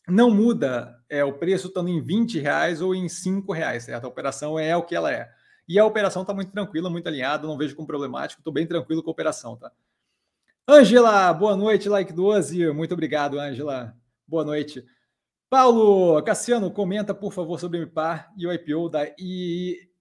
não 0.08 0.32
muda 0.32 0.98
é, 1.10 1.26
o 1.26 1.34
preço 1.34 1.68
estando 1.68 1.90
em 1.90 2.02
20 2.02 2.40
reais 2.40 2.82
ou 2.82 2.96
em 2.96 3.10
5 3.10 3.52
reais, 3.52 3.84
certo? 3.84 4.06
A 4.06 4.08
operação 4.08 4.58
é 4.58 4.74
o 4.78 4.84
que 4.84 4.96
ela 4.96 5.12
é. 5.12 5.30
E 5.68 5.78
a 5.78 5.86
operação 5.86 6.22
está 6.22 6.34
muito 6.34 6.54
tranquila, 6.54 6.90
muito 6.90 7.06
alinhada, 7.06 7.46
não 7.46 7.58
vejo 7.58 7.76
como 7.76 7.86
problemático, 7.86 8.40
estou 8.40 8.54
bem 8.54 8.66
tranquilo 8.66 9.04
com 9.04 9.10
a 9.10 9.12
operação, 9.12 9.58
tá? 9.58 9.74
Ângela, 10.70 11.34
boa 11.34 11.58
noite, 11.58 11.90
like 11.90 12.14
12. 12.14 12.72
Muito 12.72 12.94
obrigado, 12.94 13.38
Ângela. 13.38 13.94
Boa 14.26 14.46
noite. 14.46 14.86
Paulo 15.50 16.24
Cassiano, 16.24 16.72
comenta, 16.72 17.14
por 17.14 17.34
favor, 17.34 17.60
sobre 17.60 17.78
o 17.78 17.82
MIPAR 17.82 18.32
e 18.38 18.48
o 18.48 18.54
IPO 18.54 18.88
da 18.88 19.06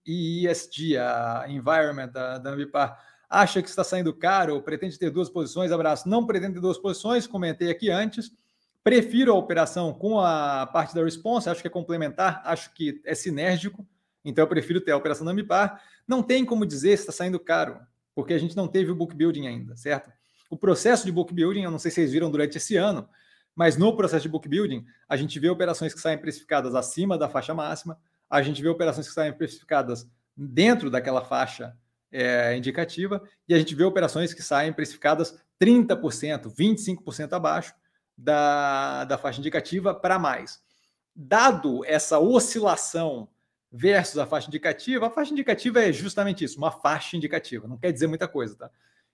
IESG, 0.07 0.97
a 0.97 1.47
Environment 1.49 2.13
da, 2.13 2.39
da 2.39 2.55
MIPAR. 2.55 3.05
Acha 3.29 3.61
que 3.61 3.69
está 3.69 3.83
saindo 3.83 4.15
caro? 4.15 4.63
Pretende 4.63 4.99
ter 4.99 5.11
duas 5.11 5.29
posições? 5.29 5.73
Abraço. 5.73 6.09
Não 6.09 6.25
pretende 6.25 6.55
ter 6.55 6.61
duas 6.61 6.79
posições, 6.79 7.27
comentei 7.27 7.71
aqui 7.71 7.91
antes. 7.91 8.31
Prefiro 8.87 9.33
a 9.33 9.35
operação 9.35 9.93
com 9.93 10.21
a 10.21 10.65
parte 10.65 10.95
da 10.95 11.03
response, 11.03 11.51
acho 11.51 11.61
que 11.61 11.67
é 11.67 11.71
complementar, 11.71 12.41
acho 12.45 12.73
que 12.73 13.03
é 13.05 13.17
sinérgico, 13.17 13.85
então 14.25 14.45
eu 14.45 14.49
prefiro 14.49 14.81
ter 14.81 14.93
a 14.93 14.97
operação 14.97 15.27
da 15.27 15.35
MIPAR. 15.35 15.83
Não 16.07 16.23
tem 16.23 16.45
como 16.45 16.65
dizer 16.65 16.97
se 16.97 17.03
está 17.03 17.11
saindo 17.11 17.41
caro, 17.41 17.81
porque 18.15 18.33
a 18.33 18.39
gente 18.39 18.57
não 18.57 18.69
teve 18.69 18.93
o 18.93 18.95
book 18.95 19.13
building 19.13 19.49
ainda, 19.49 19.77
certo? 19.77 20.13
O 20.49 20.57
processo 20.57 21.05
de 21.05 21.11
book 21.11 21.35
building, 21.35 21.63
eu 21.63 21.71
não 21.73 21.81
sei 21.81 21.91
se 21.91 21.97
vocês 21.97 22.13
viram 22.13 22.31
durante 22.31 22.59
esse 22.59 22.77
ano, 22.77 23.09
mas 23.57 23.77
no 23.77 23.97
processo 23.97 24.23
de 24.23 24.29
book 24.29 24.49
building, 24.49 24.87
a 25.09 25.17
gente 25.17 25.41
vê 25.41 25.49
operações 25.49 25.93
que 25.93 26.01
saem 26.01 26.19
precificadas 26.19 26.77
acima 26.77 27.19
da 27.19 27.29
faixa 27.29 27.53
máxima, 27.53 27.99
a 28.31 28.41
gente 28.41 28.63
vê 28.63 28.69
operações 28.69 29.09
que 29.09 29.15
saem 29.15 29.33
precificadas 29.33 30.09
dentro 30.37 30.91
daquela 30.91 31.25
faixa 31.25 31.77
é, 32.17 32.57
indicativa, 32.57 33.23
e 33.47 33.53
a 33.53 33.59
gente 33.59 33.75
vê 33.75 33.85
operações 33.85 34.33
que 34.33 34.43
saem 34.43 34.73
precificadas 34.73 35.39
30%, 35.61 36.51
25% 36.51 37.33
abaixo 37.35 37.75
da, 38.17 39.05
da 39.05 39.19
faixa 39.19 39.41
indicativa 39.41 39.95
para 39.95 40.19
mais. 40.19 40.63
Dado 41.15 41.85
essa 41.85 42.19
oscilação 42.19 43.29
versus 43.71 44.19
a 44.19 44.27
faixa 44.27 44.49
indicativa, 44.49 45.07
a 45.07 45.11
faixa 45.11 45.33
indicativa 45.33 45.85
é 45.85 45.93
justamente 45.93 46.43
isso, 46.43 46.57
uma 46.57 46.71
faixa 46.71 47.17
indicativa, 47.17 47.69
não 47.69 47.77
quer 47.77 47.93
dizer 47.93 48.07
muita 48.07 48.27
coisa, 48.27 48.57
tá? 48.57 48.71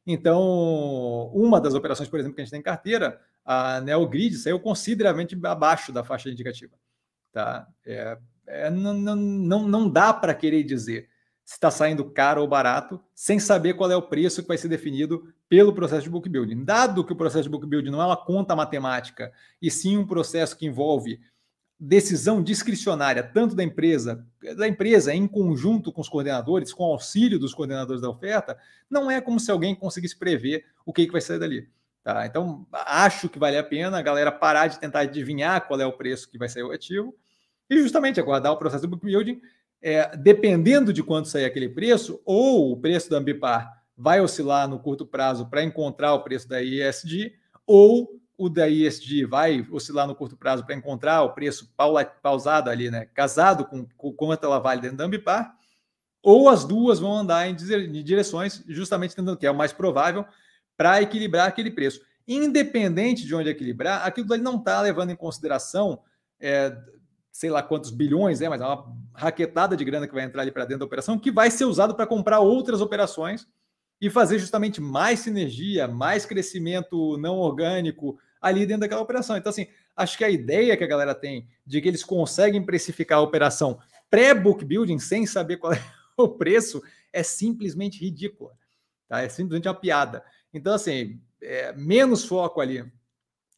Então, 0.07 1.31
uma 1.33 1.61
das 1.61 1.75
operações, 1.75 2.09
por 2.09 2.19
exemplo, 2.19 2.35
que 2.35 2.41
a 2.41 2.45
gente 2.45 2.51
tem 2.51 2.61
em 2.61 2.65
carteira, 2.65 3.21
a 3.45 3.81
Neogrid 3.81 4.37
saiu 4.37 4.59
consideravelmente 4.59 5.39
abaixo 5.45 5.93
da 5.93 6.03
faixa 6.03 6.29
indicativa. 6.29 6.75
Tá? 7.33 7.69
É, 7.87 8.19
é, 8.47 8.71
não, 8.71 8.95
não, 8.95 9.69
não 9.69 9.89
dá 9.89 10.13
para 10.13 10.35
querer 10.35 10.65
dizer 10.65 11.09
se 11.45 11.55
está 11.55 11.71
saindo 11.71 12.05
caro 12.05 12.41
ou 12.41 12.49
barato 12.49 13.01
sem 13.15 13.39
saber 13.39 13.75
qual 13.75 13.91
é 13.91 13.97
o 13.97 14.03
preço 14.03 14.43
que 14.43 14.49
vai 14.49 14.59
ser 14.59 14.69
definido 14.69 15.33
pelo 15.49 15.75
processo 15.75 16.05
de 16.05 16.11
book 16.11 16.29
building. 16.29 16.65
Dado 16.65 17.05
que 17.05 17.13
o 17.13 17.17
processo 17.17 17.45
de 17.45 17.51
book 17.51 17.67
building 17.67 17.91
não 17.91 18.01
é 18.01 18.07
uma 18.07 18.17
conta 18.17 18.57
matemática, 18.57 19.33
e 19.61 19.71
sim 19.71 19.97
um 19.97 20.07
processo 20.07 20.57
que 20.57 20.67
envolve 20.67 21.21
decisão 21.85 22.41
discricionária 22.41 23.25
tanto 23.25 23.57
da 23.57 23.65
empresa, 23.65 24.25
da 24.57 24.69
empresa 24.69 25.13
em 25.13 25.27
conjunto 25.27 25.93
com 25.93 26.01
os 26.01 26.09
coordenadores, 26.09 26.73
com 26.73 26.85
auxílio 26.85 27.41
dos 27.41 27.53
coordenadores 27.53 28.01
da 28.01 28.09
oferta, 28.09 28.57
não 28.89 29.11
é 29.11 29.21
como 29.21 29.41
se 29.41 29.51
alguém 29.51 29.75
conseguisse 29.75 30.17
prever 30.17 30.65
o 30.87 30.93
que, 30.93 31.07
que 31.07 31.13
vai 31.13 31.21
sair 31.21 31.41
dali. 31.41 31.69
Tá? 32.05 32.25
Então, 32.25 32.65
acho 32.73 33.29
que 33.29 33.39
vale 33.39 33.59
a 33.59 33.65
pena 33.65 33.99
a 33.99 34.03
galera 34.03 34.31
parar 34.31 34.69
de 34.69 34.79
tentar 34.79 35.01
adivinhar 35.01 35.67
qual 35.67 35.81
é 35.81 35.87
o 35.87 35.93
preço 35.93 36.31
que 36.31 36.39
vai 36.39 36.49
sair 36.49 36.63
o 36.63 36.71
ativo 36.71 37.17
e 37.69 37.79
justamente 37.81 38.21
aguardar 38.21 38.53
o 38.53 38.57
processo 38.57 38.83
do 38.83 38.89
book 38.89 39.05
building, 39.05 39.41
é, 39.83 40.17
dependendo 40.17 40.93
de 40.93 41.03
quanto 41.03 41.29
sair 41.29 41.45
aquele 41.45 41.69
preço, 41.69 42.21
ou 42.25 42.73
o 42.73 42.77
preço 42.77 43.11
da 43.11 43.19
Ambipar 43.19 43.83
vai 43.97 44.21
oscilar 44.21 44.69
no 44.69 44.79
curto 44.79 45.05
prazo 45.05 45.47
para 45.51 45.63
encontrar 45.63 46.15
o 46.15 46.23
preço 46.23 46.49
da 46.49 46.63
ISD, 46.63 47.35
ou 47.67 48.23
o 48.39 48.49
da 48.49 48.69
ESG 48.69 49.25
vai 49.25 49.67
oscilar 49.71 50.07
no 50.07 50.15
curto 50.15 50.37
prazo 50.37 50.65
para 50.65 50.75
encontrar 50.75 51.23
o 51.23 51.33
preço 51.33 51.73
pausado 52.23 52.71
ali, 52.71 52.91
né? 52.91 53.07
Casado 53.15 53.67
com, 53.67 53.87
com 53.97 54.13
quanto 54.13 54.45
ela 54.45 54.59
vale 54.59 54.81
dentro 54.81 54.97
da 54.97 55.05
Ambipar, 55.05 55.55
ou 56.23 56.49
as 56.49 56.65
duas 56.65 56.99
vão 56.99 57.15
andar 57.17 57.49
em 57.49 57.55
direções, 58.03 58.63
justamente 58.69 59.15
tentando 59.15 59.37
que 59.37 59.47
é 59.47 59.51
o 59.51 59.55
mais 59.55 59.73
provável, 59.73 60.25
para 60.77 61.03
equilibrar 61.03 61.49
aquele 61.49 61.71
preço. 61.71 62.01
Independente 62.27 63.27
de 63.27 63.35
onde 63.35 63.49
equilibrar, 63.49 64.07
aquilo 64.07 64.33
ali 64.33 64.43
não 64.43 64.57
está 64.57 64.81
levando 64.81 65.11
em 65.11 65.17
consideração, 65.17 66.01
é, 66.41 66.77
sei 67.33 67.51
lá 67.51 67.63
quantos 67.63 67.91
bilhões, 67.91 68.43
é, 68.43 68.49
mas 68.49 68.61
é 68.61 68.65
uma 68.65 68.95
raquetada 69.15 69.77
de 69.77 69.85
grana 69.85 70.07
que 70.07 70.15
vai 70.15 70.25
entrar 70.25 70.43
ali 70.43 70.53
para 70.53 70.65
dentro 70.65 70.81
da 70.81 70.85
operação, 70.85 71.19
que 71.19 71.33
vai 71.33 71.51
ser 71.51 71.65
usado 71.65 71.95
para 71.95 72.07
comprar 72.07 72.41
outras 72.41 72.81
operações 72.81 73.49
e 74.01 74.11
fazer 74.11 74.39
justamente 74.39 74.81
mais 74.81 75.21
sinergia, 75.21 75.89
mais 75.89 76.27
crescimento 76.27 77.17
não 77.19 77.39
orgânico, 77.39 78.19
ali 78.41 78.67
dentro 78.67 78.81
daquela 78.81 79.01
operação. 79.01 79.37
Então, 79.37 79.51
assim, 79.51 79.67
acho 79.97 80.19
que 80.19 80.25
a 80.25 80.31
ideia 80.31 80.77
que 80.77 80.85
a 80.85 80.89
galera 80.89 81.15
tem 81.15 81.49
de 81.65 81.81
que 81.81 81.89
eles 81.89 82.05
conseguem 82.05 82.65
precificar 82.65 83.19
a 83.19 83.23
operação 83.23 83.79
pré-book 84.11 84.65
building 84.65 84.99
sem 84.99 85.25
saber 85.25 85.57
qual 85.57 85.73
é 85.73 85.83
o 86.19 86.29
preço 86.29 86.83
é 87.13 87.23
simplesmente 87.23 87.99
ridícula. 87.99 88.53
Tá? 89.09 89.23
É 89.23 89.29
simplesmente 89.29 89.69
uma 89.69 89.75
piada. 89.75 90.23
Então, 90.53 90.75
assim, 90.75 91.21
é, 91.41 91.73
menos 91.73 92.25
foco 92.25 92.61
ali 92.61 92.85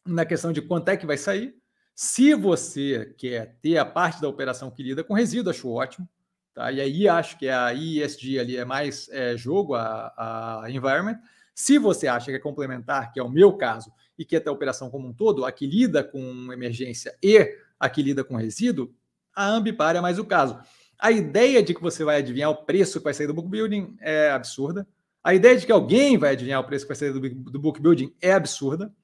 na 0.07 0.25
questão 0.25 0.53
de 0.53 0.63
quanto 0.63 0.89
é 0.91 0.97
que 0.97 1.07
vai 1.07 1.17
sair. 1.17 1.57
Se 1.95 2.35
você 2.35 3.15
quer 3.17 3.57
ter 3.63 3.79
a 3.79 3.85
parte 3.85 4.21
da 4.21 4.29
operação 4.29 4.71
que 4.71 4.83
lida 4.83 5.05
com 5.05 5.15
resíduo, 5.15 5.51
acho 5.51 5.71
ótimo. 5.71 6.09
Tá? 6.53 6.71
E 6.71 6.81
aí 6.81 7.09
acho 7.09 7.39
que 7.39 7.49
a 7.49 7.73
ISG 7.73 8.39
ali 8.39 8.57
é 8.57 8.65
mais 8.65 9.09
é, 9.11 9.37
jogo, 9.37 9.75
a, 9.75 10.63
a 10.65 10.71
environment. 10.71 11.19
Se 11.55 11.79
você 11.79 12.09
acha 12.09 12.27
que 12.27 12.37
é 12.37 12.41
complementar, 12.41 13.13
que 13.13 13.21
é 13.21 13.23
o 13.23 13.29
meu 13.29 13.53
caso, 13.53 13.93
e 14.19 14.25
que 14.25 14.37
é 14.37 14.43
a 14.45 14.53
operação 14.53 14.91
como 14.91 15.09
um 15.09 15.13
todo, 15.13 15.45
a 15.45 15.53
que 15.53 15.67
lida 15.67 16.03
com 16.03 16.53
emergência 16.53 17.17
e 17.23 17.57
a 17.79 17.89
que 17.89 18.03
lida 18.03 18.25
com 18.25 18.37
resíduo, 18.37 18.93
a 19.35 19.49
Ambipar 19.49 19.97
é 19.97 20.01
mais 20.01 20.19
o 20.19 20.25
caso. 20.25 20.59
A 20.99 21.11
ideia 21.11 21.63
de 21.63 21.75
que 21.75 21.83
você 21.83 22.05
vai 22.05 22.19
adivinhar 22.19 22.51
o 22.51 22.65
preço 22.65 22.99
que 22.99 23.05
vai 23.05 23.15
sair 23.15 23.27
do 23.27 23.35
book 23.35 23.49
building 23.49 23.97
é 24.01 24.31
absurda. 24.31 24.87
A 25.23 25.35
ideia 25.35 25.57
de 25.57 25.67
que 25.67 25.73
alguém 25.73 26.17
vai 26.17 26.33
adivinhar 26.33 26.61
o 26.61 26.65
preço 26.65 26.85
que 26.85 26.89
vai 26.89 26.97
sair 26.97 27.13
do, 27.13 27.21
do 27.21 27.59
book 27.59 27.81
building 27.81 28.15
é 28.21 28.33
absurda, 28.33 28.95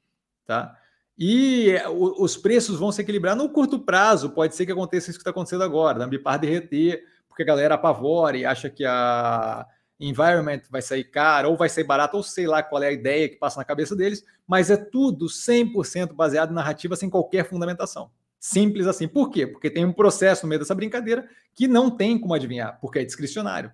tá? 0.47 0.77
E 1.23 1.75
os 2.19 2.35
preços 2.35 2.79
vão 2.79 2.91
se 2.91 3.03
equilibrar 3.03 3.37
no 3.37 3.51
curto 3.51 3.79
prazo. 3.79 4.31
Pode 4.31 4.57
ser 4.57 4.65
que 4.65 4.73
aconteça 4.73 5.11
isso 5.11 5.19
que 5.19 5.21
está 5.21 5.31
acontecendo 5.31 5.63
agora, 5.63 5.99
da 5.99 6.07
Ambipar 6.07 6.39
derreter, 6.39 7.05
porque 7.29 7.43
a 7.43 7.47
galera 7.47 7.75
apavora 7.75 8.39
e 8.39 8.47
acha 8.47 8.71
que 8.71 8.87
a 8.87 9.67
environment 10.01 10.63
vai 10.71 10.81
sair 10.81 11.05
caro 11.05 11.51
ou 11.51 11.59
vai 11.59 11.69
sair 11.69 11.85
barato, 11.85 12.17
ou 12.17 12.23
sei 12.23 12.47
lá 12.47 12.63
qual 12.63 12.83
é 12.83 12.89
a 12.89 12.93
ideia 12.93 13.29
que 13.29 13.37
passa 13.37 13.61
na 13.61 13.67
cabeça 13.67 13.95
deles, 13.95 14.25
mas 14.47 14.71
é 14.71 14.79
tudo 14.79 15.27
100% 15.27 16.15
baseado 16.15 16.53
em 16.53 16.55
narrativa 16.55 16.97
sem 16.97 17.11
qualquer 17.11 17.47
fundamentação. 17.47 18.11
Simples 18.39 18.87
assim. 18.87 19.07
Por 19.07 19.29
quê? 19.29 19.47
Porque 19.47 19.69
tem 19.69 19.85
um 19.85 19.93
processo 19.93 20.47
no 20.47 20.49
meio 20.49 20.61
dessa 20.61 20.75
brincadeira 20.75 21.29
que 21.55 21.69
não 21.69 21.91
tem 21.91 22.19
como 22.19 22.33
adivinhar, 22.33 22.79
porque 22.81 23.01
é 23.01 23.05
discricionário, 23.05 23.71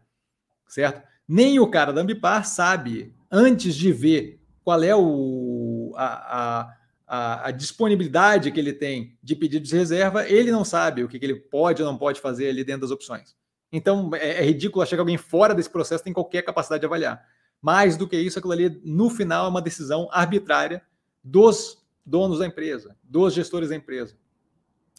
certo? 0.66 1.00
Nem 1.28 1.60
o 1.60 1.70
cara 1.70 1.92
da 1.92 2.00
Ambipar 2.00 2.44
sabe, 2.44 3.14
antes 3.30 3.76
de 3.76 3.92
ver 3.92 4.40
qual 4.64 4.82
é 4.82 4.96
o, 4.96 5.92
a, 5.96 6.06
a, 6.06 6.76
a, 7.06 7.48
a 7.48 7.50
disponibilidade 7.50 8.50
que 8.50 8.58
ele 8.58 8.72
tem 8.72 9.16
de 9.22 9.36
pedido 9.36 9.64
de 9.64 9.76
reserva, 9.76 10.28
ele 10.28 10.50
não 10.50 10.64
sabe 10.64 11.04
o 11.04 11.08
que, 11.08 11.18
que 11.18 11.24
ele 11.24 11.36
pode 11.36 11.82
ou 11.82 11.88
não 11.90 11.96
pode 11.96 12.20
fazer 12.20 12.48
ali 12.48 12.64
dentro 12.64 12.82
das 12.82 12.90
opções. 12.90 13.36
Então, 13.70 14.10
é, 14.14 14.40
é 14.40 14.44
ridículo 14.44 14.82
achar 14.82 14.96
que 14.96 15.00
alguém 15.00 15.16
fora 15.16 15.54
desse 15.54 15.70
processo 15.70 16.02
tem 16.02 16.12
qualquer 16.12 16.42
capacidade 16.42 16.80
de 16.80 16.86
avaliar. 16.86 17.24
Mais 17.62 17.96
do 17.96 18.08
que 18.08 18.16
isso, 18.16 18.38
aquilo 18.38 18.52
ali, 18.52 18.80
no 18.84 19.08
final, 19.08 19.46
é 19.46 19.48
uma 19.48 19.62
decisão 19.62 20.08
arbitrária 20.12 20.82
dos 21.22 21.84
donos 22.04 22.38
da 22.38 22.46
empresa, 22.46 22.96
dos 23.02 23.34
gestores 23.34 23.68
da 23.68 23.76
empresa. 23.76 24.16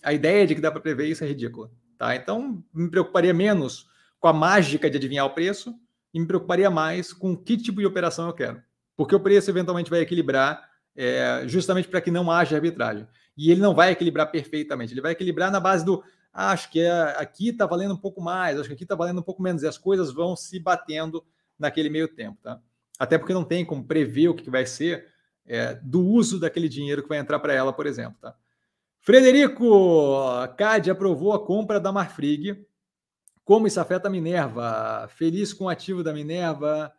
A 0.04 0.14
ideia 0.14 0.46
de 0.46 0.56
que 0.56 0.62
dá 0.62 0.72
para 0.72 0.82
prever 0.82 1.08
isso 1.08 1.24
é 1.24 1.28
ridícula. 1.28 1.72
Tá? 1.98 2.16
Então, 2.16 2.64
me 2.74 2.90
preocuparia 2.90 3.34
menos 3.34 3.90
com 4.20 4.28
a 4.28 4.34
mágica 4.34 4.90
de 4.90 4.98
adivinhar 4.98 5.26
o 5.26 5.32
preço 5.32 5.74
e 6.14 6.20
me 6.20 6.28
preocuparia 6.28 6.70
mais 6.70 7.14
com 7.14 7.36
que 7.36 7.58
tipo 7.58 7.80
de 7.80 7.86
operação 7.86 8.28
eu 8.28 8.34
quero. 8.34 8.62
Porque 8.96 9.16
o 9.16 9.20
preço 9.20 9.50
eventualmente 9.50 9.90
vai 9.90 10.00
equilibrar 10.00 10.68
é, 10.98 11.44
justamente 11.48 11.88
para 11.88 12.02
que 12.02 12.10
não 12.10 12.32
haja 12.32 12.56
arbitragem. 12.56 13.08
E 13.38 13.52
ele 13.52 13.62
não 13.62 13.76
vai 13.76 13.92
equilibrar 13.92 14.32
perfeitamente, 14.32 14.94
ele 14.94 15.02
vai 15.02 15.12
equilibrar 15.12 15.52
na 15.52 15.60
base 15.60 15.86
do 15.86 16.04
ah, 16.34 16.52
acho 16.52 16.70
que 16.70 16.82
é, 16.82 16.92
aqui 17.18 17.50
está 17.50 17.66
valendo 17.66 17.94
um 17.94 17.98
pouco 17.98 18.22
mais, 18.22 18.60
acho 18.60 18.68
que 18.68 18.76
aqui 18.76 18.84
está 18.84 18.96
valendo 18.96 19.20
um 19.20 19.24
pouco 19.24 19.42
menos, 19.42 19.64
e 19.64 19.68
as 19.68 19.78
coisas 19.78 20.12
vão 20.12 20.36
se 20.36 20.60
batendo 20.60 21.26
naquele 21.58 21.90
meio 21.90 22.08
tempo. 22.08 22.38
Tá? 22.44 22.60
Até 23.00 23.18
porque 23.18 23.34
não 23.34 23.44
tem 23.44 23.66
como 23.66 23.84
prever 23.84 24.28
o 24.28 24.36
que 24.36 24.50
vai 24.50 24.66
ser 24.66 25.08
é, 25.48 25.74
do 25.76 26.06
uso 26.06 26.40
daquele 26.40 26.70
dinheiro 26.70 27.02
que 27.02 27.10
vai 27.10 27.18
entrar 27.18 27.40
para 27.40 27.54
ela, 27.54 27.74
por 27.74 27.88
exemplo. 27.88 28.18
Tá? 28.22 28.36
Frederico, 29.00 30.22
CAD 30.58 30.92
aprovou 30.92 31.34
a 31.34 31.44
compra 31.44 31.80
da 31.80 31.92
Marfrig. 31.92 32.64
Como 33.44 33.66
isso 33.66 33.80
afeta 33.80 34.08
a 34.08 34.12
Minerva? 34.12 35.08
Feliz 35.08 35.54
com 35.54 35.66
o 35.66 35.70
ativo 35.70 36.04
da 36.04 36.14
Minerva. 36.14 36.94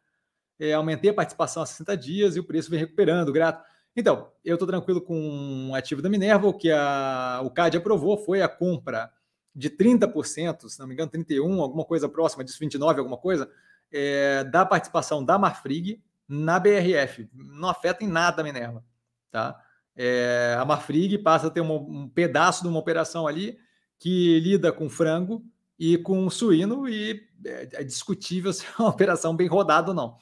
É, 0.59 0.73
aumentei 0.73 1.11
a 1.11 1.15
participação 1.15 1.63
há 1.63 1.67
60 1.67 1.97
dias 1.97 2.35
e 2.35 2.41
o 2.41 2.45
preço 2.45 2.71
vem 2.71 2.81
recuperando, 2.81 3.33
grato. 3.33 3.63
Então, 3.99 4.31
eu 4.45 4.55
estou 4.55 4.69
tranquilo 4.69 5.01
com 5.01 5.71
o 5.71 5.75
ativo 5.75 6.01
da 6.01 6.09
Minerva. 6.09 6.47
O 6.47 6.55
que 6.55 6.71
a, 6.71 7.41
o 7.43 7.51
CAD 7.51 7.79
aprovou 7.79 8.17
foi 8.17 8.41
a 8.41 8.49
compra 8.49 9.11
de 9.53 9.69
30%, 9.69 10.69
se 10.69 10.79
não 10.79 10.87
me 10.87 10.95
engano, 10.95 11.11
31%, 11.11 11.61
alguma 11.61 11.85
coisa 11.85 12.09
próxima 12.09 12.45
disso, 12.45 12.61
29%, 12.61 12.97
alguma 12.97 13.17
coisa, 13.17 13.51
é, 13.91 14.45
da 14.45 14.65
participação 14.65 15.25
da 15.25 15.37
Marfrig 15.37 16.01
na 16.29 16.61
BRF. 16.61 17.29
Não 17.35 17.69
afeta 17.69 18.05
em 18.05 18.07
nada 18.07 18.41
a 18.41 18.45
Minerva. 18.45 18.85
Tá? 19.33 19.61
É, 19.97 20.57
a 20.57 20.65
Marfrig 20.65 21.19
passa 21.19 21.49
a 21.49 21.51
ter 21.51 21.61
um 21.61 22.09
pedaço 22.09 22.63
de 22.63 22.69
uma 22.69 22.79
operação 22.79 23.27
ali 23.27 23.59
que 23.99 24.39
lida 24.39 24.71
com 24.71 24.89
frango 24.89 25.45
e 25.77 25.99
com 25.99 26.31
suíno, 26.31 26.89
e 26.89 27.21
é, 27.45 27.69
é 27.73 27.83
discutível 27.83 28.53
se 28.55 28.65
é 28.65 28.69
uma 28.79 28.91
operação 28.91 29.35
bem 29.35 29.49
rodada 29.49 29.89
ou 29.89 29.95
não. 29.95 30.17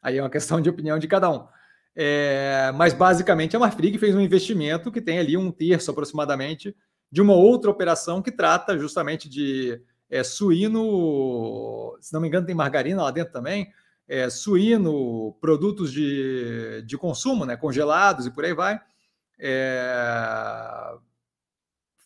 Aí 0.00 0.16
é 0.16 0.22
uma 0.22 0.30
questão 0.30 0.62
de 0.62 0.70
opinião 0.70 0.98
de 0.98 1.06
cada 1.06 1.28
um. 1.28 1.46
É, 2.00 2.70
mas 2.76 2.94
basicamente 2.94 3.56
a 3.56 3.58
Marfrig 3.58 3.98
fez 3.98 4.14
um 4.14 4.20
investimento 4.20 4.92
que 4.92 5.00
tem 5.00 5.18
ali 5.18 5.36
um 5.36 5.50
terço 5.50 5.90
aproximadamente 5.90 6.72
de 7.10 7.20
uma 7.20 7.34
outra 7.34 7.72
operação 7.72 8.22
que 8.22 8.30
trata 8.30 8.78
justamente 8.78 9.28
de 9.28 9.82
é, 10.08 10.22
suíno, 10.22 11.98
se 12.00 12.12
não 12.12 12.20
me 12.20 12.28
engano, 12.28 12.46
tem 12.46 12.54
margarina 12.54 13.02
lá 13.02 13.10
dentro 13.10 13.32
também, 13.32 13.72
é, 14.06 14.30
suíno, 14.30 15.36
produtos 15.40 15.92
de, 15.92 16.84
de 16.86 16.96
consumo, 16.96 17.44
né, 17.44 17.56
congelados 17.56 18.26
e 18.26 18.30
por 18.30 18.44
aí 18.44 18.54
vai, 18.54 18.80
é, 19.36 20.94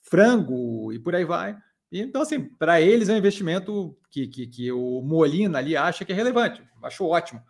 frango 0.01 0.91
e 0.91 0.99
por 0.99 1.15
aí 1.15 1.27
vai. 1.27 1.55
Então, 1.93 2.23
assim, 2.23 2.43
para 2.43 2.81
eles 2.81 3.11
é 3.11 3.13
um 3.13 3.19
investimento 3.19 3.95
que, 4.11 4.27
que, 4.27 4.47
que, 4.47 4.73
o 4.73 5.03
Molina 5.03 5.59
ali 5.59 5.77
acha 5.77 6.03
que 6.03 6.13
é 6.13 6.15
relevante, 6.15 6.63
acho 6.83 7.05
ótimo 7.05 7.43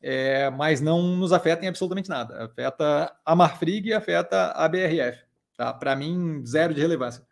é, 0.00 0.48
mas 0.50 0.80
não 0.80 1.16
nos 1.16 1.32
afeta 1.32 1.64
em 1.64 1.68
absolutamente 1.68 2.08
nada. 2.08 2.44
Afeta 2.44 3.12
a 3.24 3.34
Marfrig 3.34 3.88
e 3.88 3.94
afeta 3.94 4.52
a 4.52 4.68
BRF. 4.68 5.22
Tá? 5.56 5.72
Para 5.72 5.96
mim, 5.96 6.44
zero 6.46 6.72
de 6.72 6.80
relevância. 6.80 7.26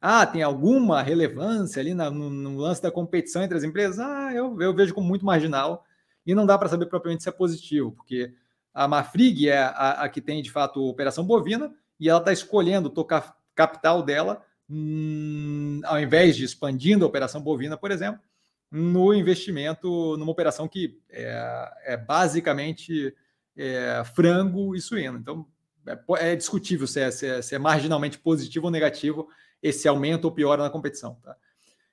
Ah, 0.00 0.24
tem 0.26 0.42
alguma 0.42 1.02
relevância 1.02 1.80
ali 1.80 1.92
no, 1.92 2.10
no, 2.10 2.58
lance 2.58 2.82
da 2.82 2.90
competição 2.90 3.42
entre 3.42 3.56
as 3.56 3.64
empresas? 3.64 3.98
Ah, 3.98 4.32
eu, 4.32 4.60
eu 4.60 4.74
vejo 4.74 4.94
como 4.94 5.08
muito 5.08 5.26
marginal 5.26 5.84
e 6.24 6.34
não 6.34 6.46
dá 6.46 6.56
para 6.56 6.68
saber 6.68 6.86
propriamente 6.86 7.22
se 7.22 7.28
é 7.28 7.32
positivo, 7.32 7.92
porque 7.92 8.32
a 8.72 8.86
Marfrig 8.86 9.48
é 9.48 9.58
a, 9.58 10.02
a 10.02 10.08
que 10.08 10.20
tem 10.20 10.40
de 10.40 10.52
fato 10.52 10.88
operação 10.88 11.24
bovina 11.24 11.72
e 11.98 12.08
ela 12.08 12.20
está 12.20 12.32
escolhendo 12.32 12.90
tocar 12.90 13.36
capital 13.54 14.02
dela, 14.02 14.44
hum, 14.70 15.80
ao 15.84 15.98
invés 15.98 16.36
de 16.36 16.44
expandindo 16.44 17.04
a 17.04 17.08
operação 17.08 17.40
bovina, 17.40 17.76
por 17.76 17.90
exemplo, 17.90 18.20
no 18.70 19.14
investimento 19.14 20.16
numa 20.16 20.30
operação 20.30 20.68
que 20.68 21.00
é, 21.10 21.70
é 21.84 21.96
basicamente 21.96 23.14
é, 23.56 24.02
frango 24.14 24.74
e 24.74 24.80
suíno. 24.80 25.18
Então, 25.18 25.46
é, 25.86 26.32
é 26.32 26.36
discutível 26.36 26.86
se 26.86 27.00
é, 27.00 27.10
se, 27.10 27.26
é, 27.26 27.42
se 27.42 27.54
é, 27.54 27.58
marginalmente 27.58 28.18
positivo 28.18 28.66
ou 28.66 28.70
negativo 28.70 29.28
esse 29.62 29.88
aumento 29.88 30.26
ou 30.26 30.32
piora 30.32 30.62
na 30.62 30.70
competição. 30.70 31.14
Tá? 31.22 31.36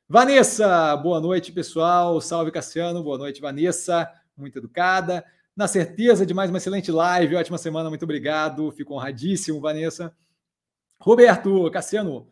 Vanessa, 0.07 0.95
boa 0.97 1.19
noite, 1.19 1.51
pessoal. 1.51 2.19
Salve, 2.21 2.51
Cassiano. 2.51 3.03
Boa 3.03 3.17
noite, 3.17 3.41
Vanessa. 3.41 4.11
Muito 4.37 4.59
educada. 4.59 5.25
Na 5.55 5.67
certeza 5.67 6.25
de 6.25 6.33
mais 6.33 6.49
uma 6.49 6.57
excelente 6.57 6.91
live. 6.91 7.35
Ótima 7.35 7.57
semana. 7.57 7.89
Muito 7.89 8.03
obrigado. 8.03 8.71
Fico 8.71 8.93
honradíssimo, 8.93 9.59
Vanessa. 9.59 10.15
Roberto, 10.99 11.69
Cassiano, 11.71 12.27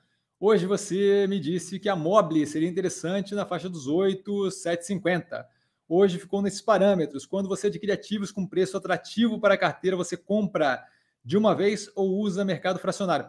Hoje 0.46 0.66
você 0.66 1.26
me 1.26 1.40
disse 1.40 1.80
que 1.80 1.88
a 1.88 1.96
Mobile 1.96 2.46
seria 2.46 2.68
interessante 2.68 3.34
na 3.34 3.46
faixa 3.46 3.70
dos 3.70 3.88
8, 3.88 4.50
7,50. 4.50 5.46
Hoje 5.88 6.20
ficou 6.20 6.42
nesses 6.42 6.60
parâmetros. 6.60 7.26
Quando 7.26 7.48
você 7.48 7.68
adquire 7.68 7.94
ativos 7.94 8.30
com 8.30 8.46
preço 8.46 8.76
atrativo 8.76 9.40
para 9.40 9.54
a 9.54 9.58
carteira, 9.58 9.96
você 9.96 10.18
compra 10.18 10.84
de 11.24 11.38
uma 11.38 11.56
vez 11.56 11.90
ou 11.96 12.18
usa 12.18 12.44
mercado 12.44 12.78
fracionário? 12.78 13.26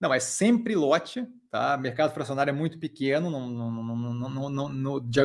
Não, 0.00 0.12
é 0.12 0.18
sempre 0.18 0.74
lote, 0.74 1.24
tá? 1.52 1.76
Mercado 1.76 2.12
fracionário 2.12 2.50
é 2.50 2.52
muito 2.52 2.80
pequeno, 2.80 3.30
não, 3.30 3.48
não, 3.48 4.50
não, 4.50 4.68
não 4.68 5.00
de, 5.00 5.20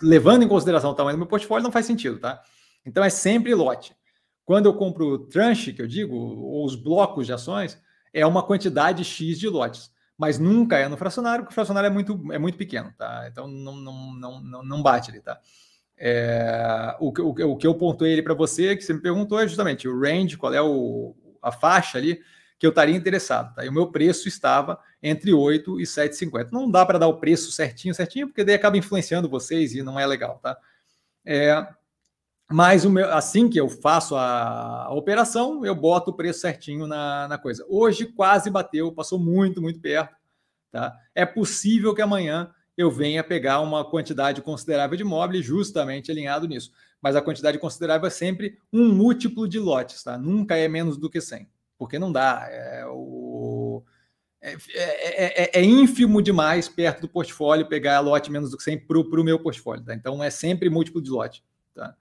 levando 0.00 0.44
em 0.44 0.48
consideração 0.48 0.92
o 0.92 0.94
tamanho 0.94 1.18
do 1.18 1.20
meu 1.20 1.28
portfólio, 1.28 1.62
não 1.62 1.70
faz 1.70 1.84
sentido, 1.84 2.18
tá? 2.18 2.42
Então 2.86 3.04
é 3.04 3.10
sempre 3.10 3.54
lote. 3.54 3.94
Quando 4.46 4.64
eu 4.64 4.72
compro 4.72 5.26
tranche, 5.26 5.74
que 5.74 5.82
eu 5.82 5.86
digo, 5.86 6.16
ou 6.16 6.64
os 6.64 6.74
blocos 6.74 7.26
de 7.26 7.34
ações, 7.34 7.78
é 8.14 8.24
uma 8.24 8.42
quantidade 8.42 9.04
X 9.04 9.38
de 9.38 9.46
lotes 9.46 9.92
mas 10.16 10.38
nunca 10.38 10.78
é 10.78 10.88
no 10.88 10.96
fracionário, 10.96 11.44
porque 11.44 11.52
o 11.52 11.54
fracionário 11.54 11.88
é 11.88 11.90
muito, 11.90 12.32
é 12.32 12.38
muito 12.38 12.56
pequeno, 12.56 12.92
tá? 12.96 13.26
Então 13.30 13.48
não, 13.48 13.76
não, 13.76 14.40
não, 14.40 14.64
não, 14.64 14.82
bate 14.82 15.10
ali, 15.10 15.20
tá? 15.20 15.40
É, 15.96 16.96
o, 17.00 17.08
o, 17.08 17.52
o 17.52 17.56
que 17.56 17.66
eu 17.66 17.74
pontuei 17.74 18.12
ele 18.12 18.22
para 18.22 18.34
você, 18.34 18.76
que 18.76 18.82
você 18.82 18.92
me 18.92 19.00
perguntou, 19.00 19.40
é 19.40 19.46
justamente 19.46 19.88
o 19.88 19.98
range, 19.98 20.36
qual 20.36 20.54
é 20.54 20.62
o, 20.62 21.14
a 21.42 21.50
faixa 21.50 21.98
ali 21.98 22.20
que 22.58 22.66
eu 22.66 22.70
estaria 22.70 22.94
interessado, 22.94 23.54
tá? 23.54 23.64
E 23.64 23.68
o 23.68 23.72
meu 23.72 23.90
preço 23.90 24.28
estava 24.28 24.78
entre 25.02 25.32
8 25.32 25.80
e 25.80 25.84
7,50. 25.84 26.48
Não 26.52 26.70
dá 26.70 26.86
para 26.86 26.98
dar 26.98 27.08
o 27.08 27.18
preço 27.18 27.50
certinho, 27.50 27.94
certinho, 27.94 28.28
porque 28.28 28.44
daí 28.44 28.54
acaba 28.54 28.78
influenciando 28.78 29.28
vocês 29.28 29.74
e 29.74 29.82
não 29.82 29.98
é 29.98 30.06
legal, 30.06 30.38
tá? 30.38 30.56
É, 31.24 31.66
mas 32.54 32.84
meu, 32.84 33.12
assim 33.12 33.48
que 33.48 33.58
eu 33.58 33.68
faço 33.68 34.14
a, 34.14 34.84
a, 34.84 34.94
operação, 34.94 35.66
eu 35.66 35.74
boto 35.74 36.12
o 36.12 36.14
preço 36.14 36.38
certinho 36.38 36.86
na, 36.86 37.26
na, 37.26 37.36
coisa. 37.36 37.66
Hoje 37.68 38.06
quase 38.06 38.48
bateu, 38.48 38.92
passou 38.92 39.18
muito, 39.18 39.60
muito 39.60 39.80
perto. 39.80 40.14
Tá? 40.70 40.96
É 41.16 41.26
possível 41.26 41.92
que 41.92 42.00
amanhã 42.00 42.54
eu 42.76 42.92
venha 42.92 43.24
pegar 43.24 43.58
uma 43.58 43.84
quantidade 43.84 44.40
considerável 44.40 44.96
de 44.96 45.02
móvel 45.02 45.42
justamente 45.42 46.12
alinhado 46.12 46.46
nisso. 46.46 46.70
Mas 47.02 47.16
a 47.16 47.22
quantidade 47.22 47.58
considerável 47.58 48.06
é 48.06 48.10
sempre 48.10 48.56
um 48.72 48.88
múltiplo 48.92 49.48
de 49.48 49.58
lotes, 49.58 50.04
tá? 50.04 50.16
Nunca 50.16 50.56
é 50.56 50.68
menos 50.68 50.96
do 50.96 51.10
que 51.10 51.20
100, 51.20 51.48
porque 51.76 51.98
não 51.98 52.12
dá. 52.12 52.46
É, 52.48 52.86
o, 52.86 53.82
é, 54.40 54.56
é, 54.74 55.42
é, 55.42 55.60
é 55.60 55.64
ínfimo 55.64 56.22
demais 56.22 56.68
perto 56.68 57.00
do 57.00 57.08
portfólio 57.08 57.68
pegar 57.68 57.98
lote 57.98 58.30
menos 58.30 58.52
do 58.52 58.56
que 58.56 58.62
100 58.62 58.86
para 58.86 58.96
o 59.00 59.24
meu 59.24 59.40
portfólio. 59.40 59.84
Tá? 59.84 59.92
Então 59.92 60.22
é 60.22 60.30
sempre 60.30 60.70
múltiplo 60.70 61.02
de 61.02 61.10
lote. 61.10 61.42
Tá? 61.74 61.96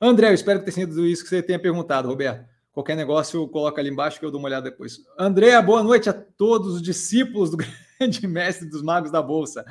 André, 0.00 0.28
eu 0.28 0.34
espero 0.34 0.58
que 0.58 0.70
tenha 0.70 0.86
sido 0.86 1.06
isso 1.06 1.22
que 1.22 1.30
você 1.30 1.42
tenha 1.42 1.58
perguntado, 1.58 2.08
Roberto. 2.08 2.46
Qualquer 2.70 2.94
negócio, 2.94 3.48
coloca 3.48 3.80
ali 3.80 3.88
embaixo 3.88 4.20
que 4.20 4.26
eu 4.26 4.30
dou 4.30 4.38
uma 4.38 4.48
olhada 4.48 4.70
depois. 4.70 4.98
André, 5.18 5.60
boa 5.62 5.82
noite 5.82 6.10
a 6.10 6.12
todos 6.12 6.74
os 6.74 6.82
discípulos 6.82 7.50
do 7.50 7.56
grande 7.98 8.26
mestre 8.26 8.68
dos 8.68 8.82
magos 8.82 9.10
da 9.10 9.22
Bolsa. 9.22 9.64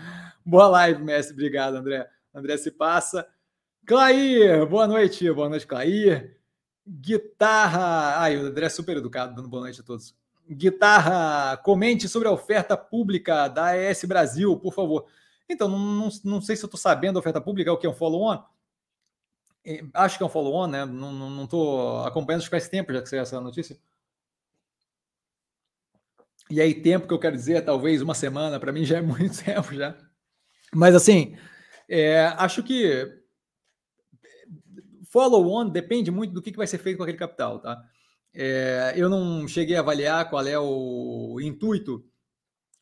Boa 0.43 0.67
live, 0.67 1.03
mestre. 1.03 1.33
Obrigado, 1.33 1.75
André. 1.75 2.09
André 2.33 2.57
se 2.57 2.71
passa. 2.71 3.27
Clair, 3.85 4.65
boa 4.65 4.87
noite. 4.87 5.31
Boa 5.31 5.47
noite, 5.47 5.67
Clair. 5.67 6.35
Guitarra. 6.87 8.19
Ai, 8.19 8.35
o 8.37 8.47
André 8.47 8.65
é 8.65 8.69
super 8.69 8.97
educado, 8.97 9.35
dando 9.35 9.47
boa 9.47 9.61
noite 9.61 9.81
a 9.81 9.83
todos. 9.83 10.15
Guitarra, 10.49 11.57
comente 11.57 12.09
sobre 12.09 12.27
a 12.27 12.31
oferta 12.31 12.75
pública 12.75 13.47
da 13.47 13.65
AES 13.65 14.03
Brasil, 14.05 14.57
por 14.57 14.73
favor. 14.73 15.05
Então, 15.47 15.69
não, 15.69 15.77
não, 15.77 16.09
não 16.23 16.41
sei 16.41 16.55
se 16.55 16.63
eu 16.63 16.67
estou 16.67 16.79
sabendo 16.79 17.17
a 17.17 17.19
oferta 17.19 17.39
pública, 17.39 17.69
é 17.69 17.73
o 17.73 17.77
que 17.77 17.87
um 17.87 17.93
follow-on. 17.93 18.43
Acho 19.93 20.17
que 20.17 20.23
é 20.23 20.25
um 20.25 20.29
follow-on, 20.29 20.67
né? 20.67 20.85
Não 20.85 21.43
estou 21.43 22.03
acompanhando, 22.05 22.41
acho 22.41 22.49
que 22.49 22.55
faz 22.55 22.69
tempo 22.69 22.93
já 22.93 23.01
que 23.01 23.09
saiu 23.09 23.23
essa 23.23 23.41
notícia. 23.41 23.77
E 26.49 26.61
aí, 26.61 26.73
tempo 26.75 27.07
que 27.07 27.13
eu 27.13 27.19
quero 27.19 27.35
dizer, 27.35 27.63
talvez 27.65 28.01
uma 28.01 28.13
semana, 28.13 28.59
para 28.59 28.71
mim 28.71 28.85
já 28.85 28.97
é 28.97 29.01
muito 29.03 29.43
tempo 29.43 29.73
já. 29.73 29.97
Mas 30.73 30.93
assim, 30.93 31.35
é, 31.89 32.27
acho 32.37 32.61
que 32.61 33.23
follow-on 35.09 35.69
depende 35.69 36.11
muito 36.11 36.33
do 36.33 36.41
que, 36.41 36.51
vai 36.51 36.67
ser 36.67 36.77
feito 36.77 36.97
com 36.97 37.03
aquele 37.03 37.17
capital, 37.17 37.59
tá? 37.59 37.81
É, 38.33 38.93
eu 38.97 39.09
não 39.09 39.47
cheguei 39.47 39.77
a 39.77 39.79
avaliar 39.79 40.29
qual 40.29 40.45
é 40.45 40.59
o 40.59 41.39
intuito 41.41 42.05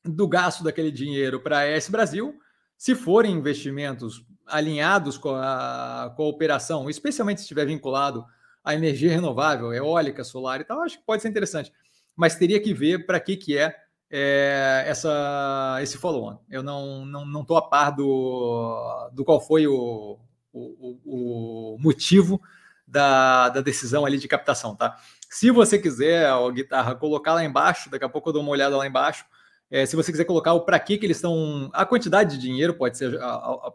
do 0.03 0.27
gasto 0.27 0.63
daquele 0.63 0.91
dinheiro 0.91 1.39
para 1.39 1.59
a 1.59 1.77
ES 1.77 1.89
Brasil. 1.89 2.37
Se 2.75 2.95
forem 2.95 3.35
investimentos 3.35 4.25
alinhados 4.53 5.17
com 5.17 5.33
a, 5.35 6.13
com 6.15 6.23
a 6.23 6.27
operação, 6.27 6.89
especialmente 6.89 7.39
se 7.39 7.45
estiver 7.45 7.65
vinculado 7.65 8.23
à 8.63 8.75
energia 8.75 9.11
renovável, 9.11 9.73
eólica, 9.73 10.23
solar 10.23 10.61
e 10.61 10.63
tal, 10.63 10.81
acho 10.81 10.99
que 10.99 11.05
pode 11.05 11.21
ser 11.21 11.29
interessante. 11.29 11.73
Mas 12.15 12.35
teria 12.35 12.61
que 12.61 12.73
ver 12.73 13.05
para 13.05 13.19
que, 13.19 13.35
que 13.35 13.57
é, 13.57 13.75
é 14.09 14.83
essa, 14.87 15.79
esse 15.81 15.97
follow-on. 15.97 16.37
Eu 16.49 16.61
não 16.61 17.05
estou 17.05 17.25
não, 17.25 17.45
não 17.47 17.57
a 17.57 17.61
par 17.61 17.91
do, 17.91 19.09
do 19.11 19.25
qual 19.25 19.41
foi 19.41 19.65
o, 19.65 20.19
o, 20.53 21.75
o 21.75 21.77
motivo 21.79 22.39
da, 22.87 23.49
da 23.49 23.61
decisão 23.61 24.05
ali 24.05 24.19
de 24.19 24.27
captação, 24.27 24.75
tá? 24.75 24.95
Se 25.29 25.49
você 25.49 25.79
quiser, 25.79 26.29
a 26.29 26.51
guitarra, 26.51 26.93
colocar 26.93 27.33
lá 27.33 27.43
embaixo, 27.43 27.89
daqui 27.89 28.05
a 28.05 28.09
pouco 28.09 28.29
eu 28.29 28.33
dou 28.33 28.43
uma 28.43 28.51
olhada 28.51 28.77
lá 28.77 28.85
embaixo. 28.85 29.25
É, 29.73 29.87
se 29.87 29.95
você 29.95 30.11
quiser 30.11 30.25
colocar 30.25 30.53
o 30.53 30.61
para 30.61 30.79
que 30.79 30.99
eles 31.01 31.17
estão, 31.17 31.67
a 31.73 31.83
quantidade 31.83 32.37
de 32.37 32.41
dinheiro 32.43 32.75
pode 32.75 32.95
ser, 32.95 33.19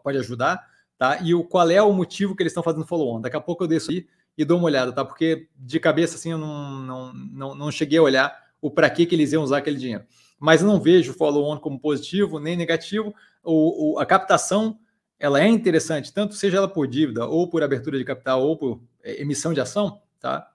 pode 0.01 0.17
ajudar, 0.17 0.65
tá? 0.97 1.19
E 1.21 1.35
o 1.35 1.43
qual 1.43 1.69
é 1.69 1.81
o 1.81 1.91
motivo 1.91 2.33
que 2.33 2.41
eles 2.41 2.51
estão 2.51 2.63
fazendo 2.63 2.87
follow-on. 2.87 3.19
Daqui 3.19 3.35
a 3.35 3.41
pouco 3.41 3.65
eu 3.65 3.67
desço 3.67 3.91
aí 3.91 4.07
e 4.37 4.45
dou 4.45 4.59
uma 4.59 4.67
olhada, 4.67 4.93
tá? 4.93 5.03
Porque 5.03 5.49
de 5.57 5.77
cabeça 5.77 6.15
assim 6.15 6.31
eu 6.31 6.37
não, 6.37 6.79
não, 6.79 7.13
não, 7.13 7.55
não 7.55 7.69
cheguei 7.69 7.99
a 7.99 8.01
olhar 8.01 8.33
o 8.61 8.71
para 8.71 8.89
que 8.89 9.09
eles 9.11 9.33
iam 9.33 9.43
usar 9.43 9.57
aquele 9.57 9.75
dinheiro. 9.75 10.05
Mas 10.39 10.61
eu 10.61 10.67
não 10.67 10.79
vejo 10.79 11.13
follow-on 11.13 11.59
como 11.59 11.77
positivo 11.77 12.39
nem 12.39 12.55
negativo. 12.55 13.13
O, 13.43 13.95
o, 13.95 13.99
a 13.99 14.05
captação 14.05 14.79
ela 15.19 15.41
é 15.41 15.49
interessante, 15.49 16.13
tanto 16.13 16.33
seja 16.33 16.59
ela 16.59 16.69
por 16.69 16.87
dívida 16.87 17.25
ou 17.25 17.49
por 17.49 17.61
abertura 17.61 17.97
de 17.97 18.05
capital 18.05 18.41
ou 18.41 18.55
por 18.55 18.81
é, 19.03 19.21
emissão 19.21 19.53
de 19.53 19.59
ação, 19.59 20.01
tá? 20.17 20.49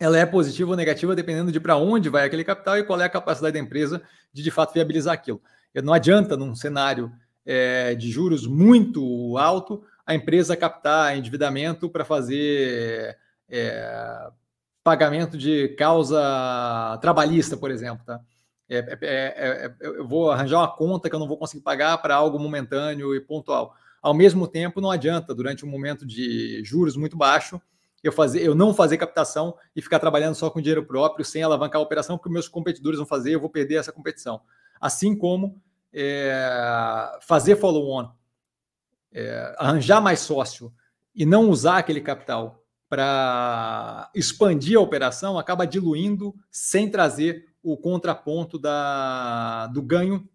Ela 0.00 0.18
é 0.18 0.26
positiva 0.26 0.70
ou 0.70 0.76
negativa 0.76 1.14
dependendo 1.14 1.50
de 1.50 1.60
para 1.60 1.76
onde 1.76 2.08
vai 2.08 2.24
aquele 2.24 2.44
capital 2.44 2.78
e 2.78 2.84
qual 2.84 3.00
é 3.00 3.04
a 3.04 3.10
capacidade 3.10 3.54
da 3.54 3.58
empresa 3.58 4.02
de 4.32 4.42
de 4.42 4.50
fato 4.50 4.74
viabilizar 4.74 5.14
aquilo. 5.14 5.40
Não 5.82 5.92
adianta 5.92 6.36
num 6.36 6.54
cenário 6.54 7.12
é, 7.44 7.94
de 7.94 8.10
juros 8.10 8.46
muito 8.46 9.36
alto 9.38 9.82
a 10.06 10.14
empresa 10.14 10.56
captar 10.56 11.16
endividamento 11.16 11.88
para 11.88 12.04
fazer 12.04 13.16
é, 13.48 14.30
pagamento 14.82 15.36
de 15.36 15.68
causa 15.76 16.98
trabalhista, 17.00 17.56
por 17.56 17.70
exemplo, 17.70 18.04
tá? 18.04 18.20
É, 18.70 18.78
é, 18.78 18.98
é, 19.02 19.66
é, 19.66 19.74
eu 19.80 20.06
vou 20.06 20.30
arranjar 20.30 20.58
uma 20.58 20.76
conta 20.76 21.08
que 21.08 21.14
eu 21.14 21.18
não 21.18 21.28
vou 21.28 21.38
conseguir 21.38 21.62
pagar 21.62 21.96
para 21.98 22.14
algo 22.14 22.38
momentâneo 22.38 23.14
e 23.14 23.20
pontual. 23.20 23.74
Ao 24.02 24.12
mesmo 24.12 24.46
tempo, 24.46 24.80
não 24.80 24.90
adianta, 24.90 25.34
durante 25.34 25.64
um 25.64 25.68
momento 25.68 26.06
de 26.06 26.62
juros 26.64 26.96
muito 26.96 27.16
baixo, 27.16 27.60
eu 28.02 28.12
fazer, 28.12 28.42
eu 28.42 28.54
não 28.54 28.72
fazer 28.72 28.96
captação 28.96 29.56
e 29.74 29.82
ficar 29.82 29.98
trabalhando 29.98 30.34
só 30.34 30.50
com 30.50 30.60
dinheiro 30.60 30.84
próprio, 30.84 31.24
sem 31.24 31.42
alavancar 31.42 31.80
a 31.80 31.84
operação, 31.84 32.16
porque 32.16 32.32
meus 32.32 32.48
competidores 32.48 32.98
vão 32.98 33.06
fazer, 33.06 33.34
eu 33.34 33.40
vou 33.40 33.50
perder 33.50 33.76
essa 33.76 33.92
competição. 33.92 34.40
Assim 34.80 35.16
como 35.16 35.60
é, 35.92 37.18
fazer 37.22 37.56
follow-on, 37.56 38.10
é, 39.12 39.54
arranjar 39.58 40.00
mais 40.00 40.20
sócio 40.20 40.72
e 41.14 41.26
não 41.26 41.50
usar 41.50 41.78
aquele 41.78 42.00
capital 42.00 42.62
para 42.88 44.10
expandir 44.14 44.78
a 44.78 44.80
operação, 44.80 45.38
acaba 45.38 45.66
diluindo 45.66 46.34
sem 46.50 46.90
trazer 46.90 47.46
o 47.62 47.76
contraponto 47.76 48.58
da, 48.58 49.66
do 49.66 49.82
ganho 49.82 50.26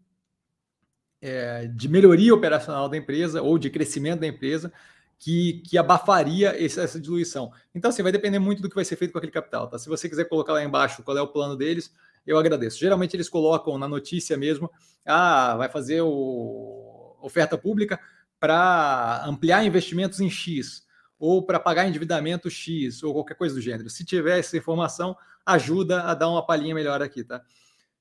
é, 1.22 1.68
de 1.68 1.88
melhoria 1.88 2.34
operacional 2.34 2.90
da 2.90 2.98
empresa 2.98 3.42
ou 3.42 3.58
de 3.58 3.70
crescimento 3.70 4.20
da 4.20 4.28
empresa 4.28 4.72
que, 5.24 5.64
que 5.66 5.78
abafaria 5.78 6.62
esse, 6.62 6.78
essa 6.82 7.00
diluição. 7.00 7.50
Então, 7.74 7.88
assim, 7.88 8.04
vai 8.04 8.12
depender 8.12 8.40
muito 8.40 8.62
do 8.62 8.68
que 8.68 8.76
vai 8.76 8.84
ser 8.84 8.98
feito 8.98 9.14
com 9.14 9.18
aquele 9.18 9.32
capital. 9.32 9.70
Tá? 9.70 9.80
Se 9.80 9.88
você 9.88 10.10
quiser 10.10 10.26
colocar 10.26 10.52
lá 10.52 10.62
embaixo 10.62 11.02
qual 11.02 11.18
é 11.18 11.22
o 11.22 11.28
plano 11.28 11.56
deles, 11.56 11.94
eu 12.28 12.38
agradeço. 12.38 12.78
Geralmente 12.78 13.16
eles 13.16 13.30
colocam 13.30 13.78
na 13.78 13.88
notícia 13.88 14.36
mesmo, 14.36 14.70
ah, 15.06 15.56
vai 15.56 15.70
fazer 15.70 16.02
o 16.02 17.16
oferta 17.22 17.58
pública 17.58 17.98
para 18.38 19.24
ampliar 19.26 19.64
investimentos 19.64 20.20
em 20.20 20.30
X, 20.30 20.84
ou 21.18 21.46
para 21.46 21.58
pagar 21.58 21.88
endividamento 21.88 22.50
X, 22.50 23.02
ou 23.02 23.14
qualquer 23.14 23.36
coisa 23.36 23.56
do 23.56 23.62
gênero. 23.62 23.90
Se 23.90 24.04
tiver 24.04 24.40
essa 24.40 24.58
informação, 24.58 25.16
ajuda 25.46 26.02
a 26.04 26.14
dar 26.14 26.28
uma 26.28 26.46
palhinha 26.46 26.76
melhor 26.76 27.02
aqui, 27.02 27.24
tá? 27.24 27.42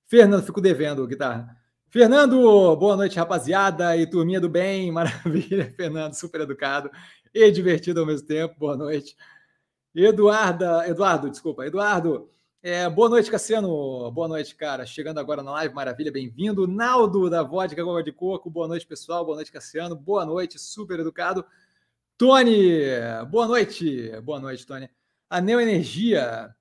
Fernando, 0.09 0.43
fico 0.43 0.61
devendo, 0.61 1.07
guitarra. 1.07 1.57
Fernando, 1.93 2.75
boa 2.77 2.97
noite, 2.97 3.19
rapaziada 3.19 3.95
e 3.99 4.07
turminha 4.07 4.41
do 4.41 4.49
bem, 4.49 4.91
maravilha. 4.91 5.71
Fernando, 5.77 6.15
super 6.15 6.41
educado 6.41 6.91
e 7.35 7.51
divertido 7.51 8.01
ao 8.01 8.07
mesmo 8.07 8.27
tempo. 8.27 8.55
Boa 8.59 8.75
noite. 8.75 9.15
Eduarda, 9.95 10.89
Eduardo, 10.89 11.29
desculpa, 11.29 11.67
Eduardo. 11.67 12.31
É, 12.63 12.89
boa 12.89 13.11
noite, 13.11 13.31
Cassiano. 13.31 14.11
Boa 14.11 14.27
noite, 14.27 14.57
cara. 14.57 14.87
Chegando 14.87 15.21
agora 15.21 15.43
na 15.43 15.51
live, 15.51 15.75
maravilha, 15.75 16.11
bem-vindo. 16.11 16.67
Naldo, 16.67 17.29
da 17.29 17.43
Vodka 17.43 17.85
Goga 17.85 18.03
de 18.03 18.11
Coco. 18.11 18.49
Boa 18.49 18.67
noite, 18.67 18.87
pessoal. 18.87 19.23
Boa 19.27 19.37
noite, 19.37 19.53
Cassiano. 19.53 19.95
Boa 19.95 20.25
noite, 20.25 20.59
super 20.59 20.99
educado. 20.99 21.45
Tony, 22.17 22.87
boa 23.29 23.47
noite. 23.47 24.19
Boa 24.23 24.41
noite, 24.41 24.67
Tony. 24.67 24.89
A 25.29 25.43
Neoenergia, 25.43 26.57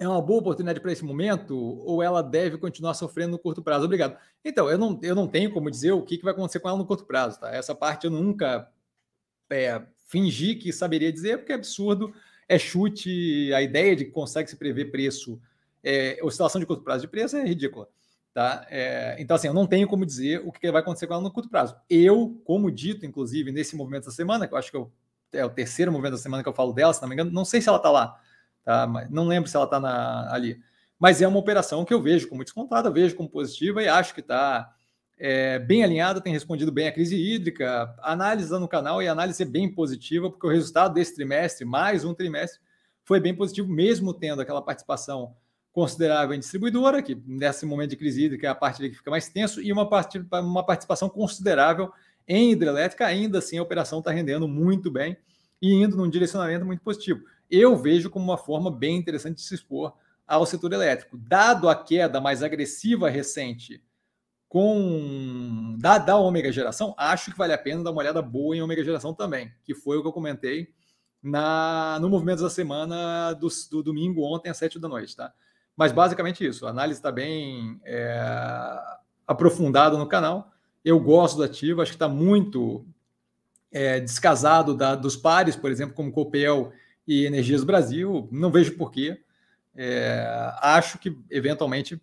é 0.00 0.08
uma 0.08 0.22
boa 0.22 0.40
oportunidade 0.40 0.80
para 0.80 0.90
esse 0.90 1.04
momento 1.04 1.54
ou 1.54 2.02
ela 2.02 2.22
deve 2.22 2.56
continuar 2.56 2.94
sofrendo 2.94 3.32
no 3.32 3.38
curto 3.38 3.62
prazo? 3.62 3.84
Obrigado. 3.84 4.16
Então, 4.42 4.68
eu 4.70 4.78
não, 4.78 4.98
eu 5.02 5.14
não 5.14 5.28
tenho 5.28 5.52
como 5.52 5.70
dizer 5.70 5.92
o 5.92 6.00
que, 6.00 6.16
que 6.16 6.24
vai 6.24 6.32
acontecer 6.32 6.58
com 6.58 6.70
ela 6.70 6.78
no 6.78 6.86
curto 6.86 7.04
prazo. 7.04 7.38
Tá? 7.38 7.54
Essa 7.54 7.74
parte 7.74 8.06
eu 8.06 8.10
nunca 8.10 8.66
é, 9.50 9.82
fingi 10.06 10.54
que 10.54 10.72
saberia 10.72 11.12
dizer, 11.12 11.36
porque 11.36 11.52
é 11.52 11.54
absurdo, 11.54 12.14
é 12.48 12.58
chute, 12.58 13.52
a 13.52 13.60
ideia 13.60 13.94
de 13.94 14.06
que 14.06 14.10
consegue 14.10 14.48
se 14.48 14.56
prever 14.56 14.86
preço, 14.86 15.38
é, 15.84 16.18
oscilação 16.22 16.58
de 16.58 16.66
curto 16.66 16.82
prazo 16.82 17.02
de 17.02 17.08
preço 17.08 17.36
é 17.36 17.44
ridícula. 17.44 17.86
Tá? 18.32 18.66
É, 18.70 19.16
então, 19.18 19.36
assim, 19.36 19.48
eu 19.48 19.54
não 19.54 19.66
tenho 19.66 19.86
como 19.86 20.06
dizer 20.06 20.40
o 20.46 20.50
que 20.50 20.72
vai 20.72 20.80
acontecer 20.80 21.08
com 21.08 21.12
ela 21.12 21.22
no 21.22 21.30
curto 21.30 21.50
prazo. 21.50 21.76
Eu, 21.90 22.40
como 22.46 22.70
dito, 22.70 23.04
inclusive, 23.04 23.52
nesse 23.52 23.76
movimento 23.76 24.06
da 24.06 24.12
semana, 24.12 24.48
que 24.48 24.54
eu 24.54 24.58
acho 24.58 24.70
que 24.70 24.78
eu, 24.78 24.90
é 25.30 25.44
o 25.44 25.50
terceiro 25.50 25.92
movimento 25.92 26.12
da 26.12 26.18
semana 26.18 26.42
que 26.42 26.48
eu 26.48 26.54
falo 26.54 26.72
dela, 26.72 26.94
se 26.94 27.02
não 27.02 27.08
me 27.08 27.14
engano, 27.14 27.30
não 27.30 27.44
sei 27.44 27.60
se 27.60 27.68
ela 27.68 27.76
está 27.76 27.90
lá 27.90 28.18
Tá? 28.64 28.86
Mas 28.86 29.10
não 29.10 29.26
lembro 29.26 29.48
se 29.48 29.56
ela 29.56 29.64
está 29.64 30.32
ali. 30.32 30.60
Mas 30.98 31.22
é 31.22 31.26
uma 31.26 31.38
operação 31.38 31.84
que 31.84 31.94
eu 31.94 32.02
vejo 32.02 32.28
como 32.28 32.44
descontada, 32.44 32.90
vejo 32.90 33.16
como 33.16 33.28
positiva 33.28 33.82
e 33.82 33.88
acho 33.88 34.14
que 34.14 34.20
está 34.20 34.70
é, 35.18 35.58
bem 35.58 35.82
alinhada, 35.82 36.20
tem 36.20 36.32
respondido 36.32 36.70
bem 36.70 36.88
à 36.88 36.92
crise 36.92 37.16
hídrica. 37.16 37.94
A 37.98 38.12
análise 38.12 38.50
no 38.50 38.68
canal 38.68 39.02
e 39.02 39.08
a 39.08 39.12
análise 39.12 39.42
é 39.42 39.46
bem 39.46 39.72
positiva, 39.72 40.30
porque 40.30 40.46
o 40.46 40.50
resultado 40.50 40.94
desse 40.94 41.14
trimestre, 41.14 41.64
mais 41.64 42.04
um 42.04 42.14
trimestre, 42.14 42.60
foi 43.04 43.18
bem 43.18 43.34
positivo, 43.34 43.68
mesmo 43.68 44.12
tendo 44.12 44.42
aquela 44.42 44.62
participação 44.62 45.34
considerável 45.72 46.34
em 46.34 46.38
distribuidora, 46.38 47.02
que 47.02 47.14
nesse 47.26 47.64
momento 47.64 47.90
de 47.90 47.96
crise 47.96 48.24
hídrica 48.24 48.46
é 48.46 48.50
a 48.50 48.54
parte 48.54 48.88
que 48.88 48.96
fica 48.96 49.10
mais 49.10 49.28
tenso, 49.28 49.62
e 49.62 49.72
uma, 49.72 49.88
uma 50.40 50.64
participação 50.64 51.08
considerável 51.08 51.90
em 52.26 52.52
hidrelétrica, 52.52 53.06
ainda 53.06 53.38
assim 53.38 53.58
a 53.58 53.62
operação 53.62 54.00
está 54.00 54.10
rendendo 54.10 54.46
muito 54.46 54.90
bem 54.90 55.16
e 55.62 55.72
indo 55.72 55.96
num 55.96 56.08
direcionamento 56.08 56.64
muito 56.64 56.82
positivo 56.82 57.22
eu 57.50 57.76
vejo 57.76 58.10
como 58.10 58.24
uma 58.24 58.38
forma 58.38 58.70
bem 58.70 58.96
interessante 58.96 59.36
de 59.36 59.42
se 59.42 59.54
expor 59.54 59.94
ao 60.26 60.46
setor 60.46 60.72
elétrico. 60.72 61.18
Dado 61.18 61.68
a 61.68 61.74
queda 61.74 62.20
mais 62.20 62.42
agressiva 62.42 63.10
recente 63.10 63.82
com 64.48 65.76
da, 65.78 65.96
da 65.98 66.16
ômega 66.16 66.50
geração, 66.50 66.94
acho 66.98 67.30
que 67.30 67.38
vale 67.38 67.52
a 67.52 67.58
pena 67.58 67.84
dar 67.84 67.92
uma 67.92 68.00
olhada 68.00 68.20
boa 68.20 68.56
em 68.56 68.60
ômega 68.60 68.82
geração 68.82 69.14
também, 69.14 69.52
que 69.62 69.74
foi 69.74 69.96
o 69.96 70.02
que 70.02 70.08
eu 70.08 70.12
comentei 70.12 70.74
na, 71.22 71.98
no 72.00 72.08
movimento 72.08 72.42
da 72.42 72.50
semana 72.50 73.32
do, 73.34 73.48
do 73.70 73.82
domingo 73.82 74.22
ontem 74.22 74.50
às 74.50 74.56
sete 74.56 74.78
da 74.78 74.88
noite, 74.88 75.14
tá? 75.14 75.32
Mas 75.76 75.92
basicamente 75.92 76.44
isso, 76.44 76.66
a 76.66 76.70
análise 76.70 76.98
está 76.98 77.12
bem 77.12 77.80
é, 77.84 78.20
aprofundada 79.26 79.96
no 79.96 80.06
canal. 80.06 80.50
Eu 80.84 80.98
gosto 80.98 81.36
do 81.36 81.42
ativo, 81.42 81.80
acho 81.80 81.92
que 81.92 81.96
está 81.96 82.08
muito 82.08 82.84
é, 83.70 84.00
descasado 84.00 84.74
da, 84.74 84.94
dos 84.94 85.16
pares, 85.16 85.54
por 85.54 85.70
exemplo, 85.70 85.94
como 85.94 86.12
Copel 86.12 86.72
e 87.10 87.26
Energias 87.26 87.64
Brasil, 87.64 88.28
não 88.30 88.52
vejo 88.52 88.76
porquê. 88.76 89.20
É, 89.74 90.24
acho 90.62 90.96
que 90.96 91.18
eventualmente, 91.28 92.00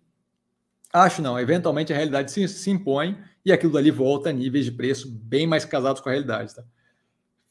acho 0.92 1.22
não, 1.22 1.40
eventualmente 1.40 1.94
a 1.94 1.96
realidade 1.96 2.30
se, 2.30 2.46
se 2.46 2.70
impõe 2.70 3.18
e 3.42 3.50
aquilo 3.50 3.72
dali 3.72 3.90
volta 3.90 4.28
a 4.28 4.32
níveis 4.32 4.66
de 4.66 4.72
preço 4.72 5.10
bem 5.10 5.46
mais 5.46 5.64
casados 5.64 6.02
com 6.02 6.10
a 6.10 6.12
realidade. 6.12 6.54
Tá? 6.54 6.62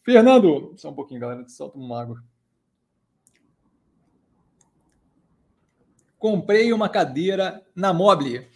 Fernando, 0.04 0.76
só 0.78 0.92
um 0.92 0.94
pouquinho, 0.94 1.20
galera, 1.20 1.50
solta 1.50 1.80
uma 1.80 2.00
água. 2.00 2.24
Comprei 6.20 6.72
uma 6.72 6.88
cadeira 6.88 7.66
na 7.76 7.92
Mobile 7.92 8.48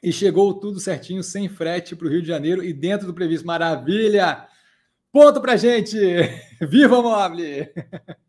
e 0.00 0.12
chegou 0.12 0.54
tudo 0.54 0.78
certinho, 0.78 1.24
sem 1.24 1.48
frete 1.48 1.96
para 1.96 2.06
o 2.06 2.10
Rio 2.10 2.22
de 2.22 2.28
Janeiro 2.28 2.62
e 2.62 2.72
dentro 2.72 3.04
do 3.04 3.14
previsto. 3.14 3.44
Maravilha! 3.44 4.46
Ponto 5.10 5.40
para 5.40 5.56
gente! 5.56 5.98
Viva 6.62 7.02
Mobile! 7.02 7.68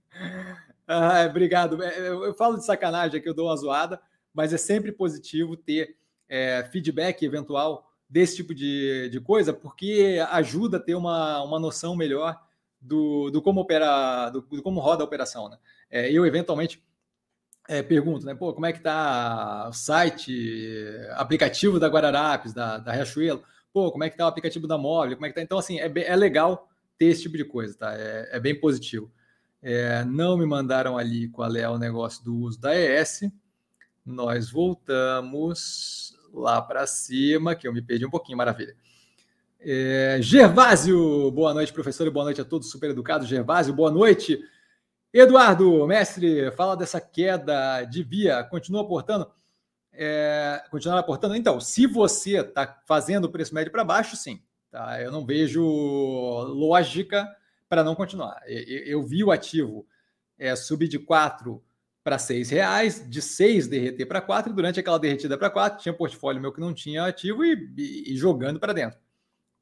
ah, 0.87 1.25
obrigado. 1.29 1.81
É, 1.83 2.09
eu 2.09 2.33
falo 2.33 2.57
de 2.57 2.65
sacanagem 2.65 3.19
aqui, 3.19 3.29
eu 3.29 3.33
dou 3.33 3.47
uma 3.47 3.55
zoada, 3.55 4.01
mas 4.33 4.53
é 4.53 4.57
sempre 4.57 4.91
positivo 4.91 5.55
ter 5.55 5.95
é, 6.27 6.67
feedback 6.71 7.23
eventual 7.23 7.89
desse 8.09 8.37
tipo 8.37 8.55
de, 8.55 9.09
de 9.09 9.19
coisa, 9.19 9.53
porque 9.53 10.19
ajuda 10.31 10.77
a 10.77 10.79
ter 10.79 10.95
uma, 10.95 11.43
uma 11.43 11.59
noção 11.59 11.95
melhor 11.95 12.39
do, 12.81 13.29
do 13.29 13.41
como 13.41 13.61
opera, 13.61 14.29
do, 14.29 14.41
do 14.41 14.63
como 14.63 14.79
roda 14.79 15.03
a 15.03 15.05
operação. 15.05 15.49
Né? 15.49 15.57
É, 15.91 16.11
eu, 16.11 16.25
eventualmente, 16.25 16.83
é, 17.67 17.83
pergunto, 17.83 18.25
né? 18.25 18.33
Pô, 18.33 18.51
como 18.51 18.65
é 18.65 18.73
que 18.73 18.79
tá 18.79 19.67
o 19.69 19.73
site, 19.73 20.87
aplicativo 21.11 21.79
da 21.79 21.87
Guararapes, 21.87 22.51
da, 22.51 22.79
da 22.79 22.91
Riachuelo? 22.91 23.43
Pô, 23.71 23.91
como 23.91 24.03
é 24.03 24.09
que 24.09 24.17
tá 24.17 24.25
o 24.25 24.29
aplicativo 24.29 24.65
da 24.65 24.77
Móvel? 24.77 25.15
Como 25.15 25.25
é 25.27 25.29
que 25.29 25.35
tá? 25.35 25.41
Então, 25.41 25.59
assim, 25.59 25.79
é, 25.79 25.91
é 25.95 26.15
legal 26.15 26.67
ter 26.97 27.05
esse 27.05 27.21
tipo 27.21 27.37
de 27.37 27.45
coisa, 27.45 27.77
tá? 27.77 27.93
É, 27.95 28.29
é 28.31 28.39
bem 28.39 28.59
positivo. 28.59 29.11
É, 29.61 30.05
não 30.05 30.37
me 30.37 30.45
mandaram 30.45 30.97
ali 30.97 31.27
qual 31.27 31.53
é 31.55 31.67
o 31.69 31.77
negócio 31.77 32.23
do 32.23 32.35
uso 32.35 32.59
da 32.59 32.75
ES. 32.75 33.29
Nós 34.05 34.49
voltamos 34.49 36.17
lá 36.33 36.61
para 36.61 36.87
cima, 36.87 37.55
que 37.55 37.67
eu 37.67 37.73
me 37.73 37.81
perdi 37.81 38.05
um 38.05 38.09
pouquinho, 38.09 38.37
maravilha. 38.37 38.75
É, 39.59 40.17
Gervásio, 40.21 41.29
boa 41.31 41.53
noite, 41.53 41.73
professor, 41.73 42.07
e 42.07 42.09
boa 42.09 42.23
noite 42.25 42.39
a 42.39 42.45
todos 42.45 42.71
super 42.71 42.89
educados. 42.91 43.27
Gervásio, 43.27 43.73
boa 43.73 43.91
noite. 43.91 44.39
Eduardo, 45.13 45.85
mestre, 45.85 46.51
fala 46.51 46.77
dessa 46.77 47.01
queda 47.01 47.83
de 47.83 48.03
via, 48.03 48.43
continua 48.43 48.81
aportando? 48.81 49.29
É, 49.91 50.63
continuar 50.71 50.99
aportando? 50.99 51.35
Então, 51.35 51.59
se 51.59 51.85
você 51.85 52.39
está 52.39 52.79
fazendo 52.85 53.25
o 53.25 53.29
preço 53.29 53.53
médio 53.53 53.71
para 53.71 53.83
baixo, 53.83 54.15
sim. 54.15 54.41
Tá? 54.71 55.01
Eu 55.01 55.11
não 55.11 55.25
vejo 55.25 55.61
lógica 55.63 57.27
para 57.69 57.83
não 57.83 57.95
continuar. 57.95 58.41
Eu, 58.47 58.79
eu, 58.85 59.03
vi 59.03 59.23
o 59.23 59.31
ativo 59.31 59.87
é, 60.37 60.55
subir 60.55 60.87
de 60.87 60.97
4 60.97 61.63
para 62.03 62.17
6 62.17 62.49
reais, 62.49 63.07
de 63.07 63.21
6 63.21 63.67
derreter 63.67 64.05
para 64.05 64.19
4, 64.19 64.51
e 64.51 64.55
durante 64.55 64.79
aquela 64.79 64.97
derretida 64.97 65.37
para 65.37 65.49
4, 65.49 65.79
tinha 65.79 65.93
portfólio 65.93 66.41
meu 66.41 66.51
que 66.51 66.59
não 66.59 66.73
tinha 66.73 67.05
ativo 67.05 67.45
e, 67.45 67.71
e, 67.77 68.13
e 68.13 68.17
jogando 68.17 68.59
para 68.59 68.73
dentro. 68.73 68.99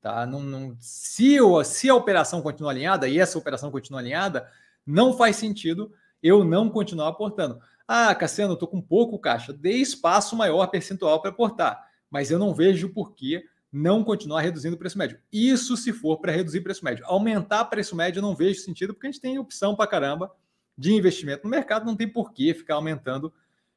Tá? 0.01 0.26
Não, 0.26 0.39
não, 0.39 0.78
se, 0.80 1.38
se 1.66 1.89
a 1.89 1.95
operação 1.95 2.41
continua 2.41 2.72
alinhada, 2.72 3.10
e 3.10 3.20
essa 3.20 3.38
operação 3.38 3.70
continua 3.70 3.99
alinhada, 3.99 4.49
não 4.86 5.14
faz 5.18 5.36
sentido 5.36 5.91
eu 6.24 6.43
não 6.43 6.70
continuar 6.70 7.10
aportando. 7.10 7.60
Ah, 7.88 8.14
Cassiano, 8.16 8.51
eu 8.51 8.55
estou 8.55 8.68
com 8.68 8.82
pouco 8.82 9.20
caixa. 9.20 9.53
Dê 9.53 9.74
espaço 9.74 10.36
maior 10.36 10.66
percentual 10.68 11.22
para 11.22 11.32
aportar. 11.32 11.88
Mas 12.10 12.32
eu 12.32 12.39
não 12.39 12.53
vejo 12.53 12.89
por 12.89 13.14
que 13.14 13.43
não 13.72 14.03
continuar 14.03 14.41
reduzindo 14.41 14.76
o 14.76 14.80
preço 14.80 14.97
médio. 14.97 15.20
Isso 15.32 15.76
se 15.76 15.91
for 15.91 16.18
para 16.20 16.32
reduzir 16.32 16.61
preço 16.61 16.84
médio. 16.84 17.05
Aumentar 17.05 17.65
preço 17.65 17.95
médio 17.95 18.20
eu 18.20 18.24
não 18.24 18.36
vejo 18.36 18.61
sentido, 18.61 18.93
porque 18.93 19.07
a 19.07 19.11
gente 19.11 19.22
tem 19.22 19.38
opção 19.38 19.76
para 19.76 19.88
caramba 19.88 20.32
de 20.78 20.93
investimento 20.93 21.43
no 21.43 21.49
mercado, 21.49 21.86
não 21.86 21.95
tem 21.95 22.07
por 22.07 22.32
que 22.32 22.53
ficar 22.53 22.76
aumentando 22.76 23.34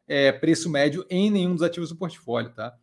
é, 0.06 0.30
preço 0.32 0.68
médio 0.68 1.04
em 1.08 1.30
nenhum 1.30 1.54
dos 1.54 1.62
ativos 1.62 1.88
do 1.88 1.96
portfólio, 1.96 2.52
tá? 2.52 2.76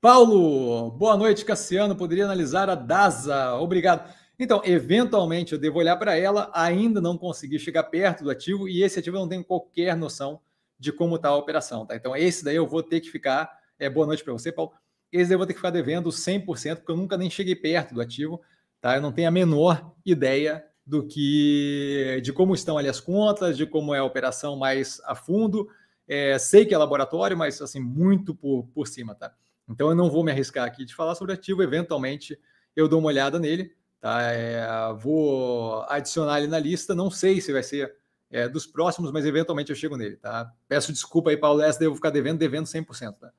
Paulo, 0.00 0.90
boa 0.90 1.16
noite, 1.16 1.44
Cassiano. 1.44 1.96
Poderia 1.96 2.24
analisar 2.26 2.68
a 2.68 2.74
DASA? 2.74 3.54
Obrigado. 3.54 4.12
Então, 4.38 4.60
eventualmente, 4.64 5.52
eu 5.52 5.58
devo 5.58 5.78
olhar 5.78 5.96
para 5.96 6.16
ela, 6.16 6.50
ainda 6.52 7.00
não 7.00 7.16
consegui 7.16 7.58
chegar 7.58 7.84
perto 7.84 8.24
do 8.24 8.30
ativo 8.30 8.68
e 8.68 8.82
esse 8.82 8.98
ativo 8.98 9.16
eu 9.16 9.20
não 9.20 9.28
tenho 9.28 9.44
qualquer 9.44 9.96
noção 9.96 10.40
de 10.78 10.92
como 10.92 11.16
está 11.16 11.28
a 11.28 11.36
operação. 11.36 11.86
Tá? 11.86 11.96
Então, 11.96 12.14
esse 12.14 12.44
daí 12.44 12.56
eu 12.56 12.66
vou 12.66 12.82
ter 12.82 13.00
que 13.00 13.10
ficar. 13.10 13.50
É, 13.78 13.88
boa 13.88 14.06
noite 14.06 14.22
para 14.22 14.32
você, 14.32 14.52
Paulo. 14.52 14.72
Esse 15.14 15.32
eu 15.32 15.38
vou 15.38 15.46
ter 15.46 15.52
que 15.52 15.60
ficar 15.60 15.70
devendo 15.70 16.10
100%, 16.10 16.78
porque 16.78 16.90
eu 16.90 16.96
nunca 16.96 17.16
nem 17.16 17.30
cheguei 17.30 17.54
perto 17.54 17.94
do 17.94 18.00
ativo. 18.00 18.42
Tá? 18.80 18.96
Eu 18.96 19.00
não 19.00 19.12
tenho 19.12 19.28
a 19.28 19.30
menor 19.30 19.94
ideia 20.04 20.64
do 20.84 21.06
que 21.06 22.20
de 22.20 22.32
como 22.32 22.52
estão 22.52 22.76
ali 22.76 22.88
as 22.88 22.98
contas, 22.98 23.56
de 23.56 23.64
como 23.64 23.94
é 23.94 24.00
a 24.00 24.04
operação 24.04 24.56
mais 24.56 25.00
a 25.04 25.14
fundo. 25.14 25.68
É, 26.08 26.36
sei 26.36 26.66
que 26.66 26.74
é 26.74 26.78
laboratório, 26.78 27.38
mas 27.38 27.62
assim, 27.62 27.78
muito 27.78 28.34
por, 28.34 28.64
por 28.74 28.88
cima, 28.88 29.14
tá? 29.14 29.32
Então 29.68 29.88
eu 29.88 29.94
não 29.94 30.10
vou 30.10 30.24
me 30.24 30.32
arriscar 30.32 30.66
aqui 30.66 30.84
de 30.84 30.92
falar 30.92 31.14
sobre 31.14 31.32
ativo, 31.32 31.62
eventualmente 31.62 32.36
eu 32.74 32.88
dou 32.88 32.98
uma 32.98 33.06
olhada 33.06 33.38
nele. 33.38 33.72
Tá? 34.00 34.20
É, 34.20 34.66
vou 34.98 35.82
adicionar 35.88 36.38
ele 36.38 36.48
na 36.48 36.58
lista, 36.58 36.92
não 36.92 37.08
sei 37.08 37.40
se 37.40 37.52
vai 37.52 37.62
ser 37.62 37.94
é, 38.32 38.48
dos 38.48 38.66
próximos, 38.66 39.12
mas 39.12 39.24
eventualmente 39.24 39.70
eu 39.70 39.76
chego 39.76 39.96
nele. 39.96 40.16
Tá? 40.16 40.52
Peço 40.66 40.92
desculpa 40.92 41.30
aí, 41.30 41.36
Paulo 41.36 41.60
Lessa, 41.60 41.78
devo 41.78 41.94
ficar 41.94 42.10
devendo, 42.10 42.38
devendo 42.38 42.66
100%. 42.66 43.14
Tá? 43.14 43.32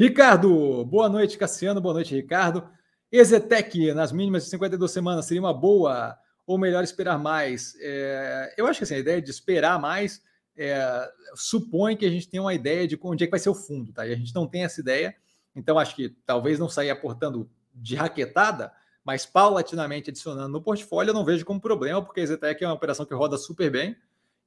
Ricardo, 0.00 0.82
boa 0.86 1.10
noite, 1.10 1.36
Cassiano, 1.36 1.78
boa 1.78 1.92
noite, 1.92 2.14
Ricardo. 2.14 2.66
Ezetec, 3.12 3.92
nas 3.92 4.12
mínimas 4.12 4.44
de 4.44 4.48
52 4.48 4.90
semanas, 4.90 5.26
seria 5.26 5.42
uma 5.42 5.52
boa 5.52 6.16
ou 6.46 6.56
melhor 6.56 6.82
esperar 6.82 7.18
mais? 7.18 7.74
É, 7.78 8.54
eu 8.56 8.66
acho 8.66 8.78
que 8.78 8.84
assim, 8.84 8.94
a 8.94 8.98
ideia 8.98 9.20
de 9.20 9.30
esperar 9.30 9.78
mais 9.78 10.22
é, 10.56 11.06
supõe 11.34 11.98
que 11.98 12.06
a 12.06 12.10
gente 12.10 12.30
tem 12.30 12.40
uma 12.40 12.54
ideia 12.54 12.88
de 12.88 12.98
onde 13.02 13.24
é 13.24 13.26
que 13.26 13.30
vai 13.30 13.38
ser 13.38 13.50
o 13.50 13.54
fundo, 13.54 13.92
tá? 13.92 14.06
E 14.06 14.12
a 14.14 14.16
gente 14.16 14.34
não 14.34 14.46
tem 14.46 14.64
essa 14.64 14.80
ideia, 14.80 15.14
então 15.54 15.78
acho 15.78 15.94
que 15.94 16.08
talvez 16.24 16.58
não 16.58 16.70
sair 16.70 16.88
aportando 16.88 17.50
de 17.74 17.94
raquetada, 17.94 18.72
mas 19.04 19.26
paulatinamente 19.26 20.08
adicionando 20.08 20.48
no 20.48 20.62
portfólio, 20.62 21.10
eu 21.10 21.14
não 21.14 21.26
vejo 21.26 21.44
como 21.44 21.60
problema, 21.60 22.02
porque 22.02 22.22
a 22.22 22.24
é 22.24 22.66
uma 22.66 22.72
operação 22.72 23.04
que 23.04 23.12
roda 23.12 23.36
super 23.36 23.70
bem 23.70 23.94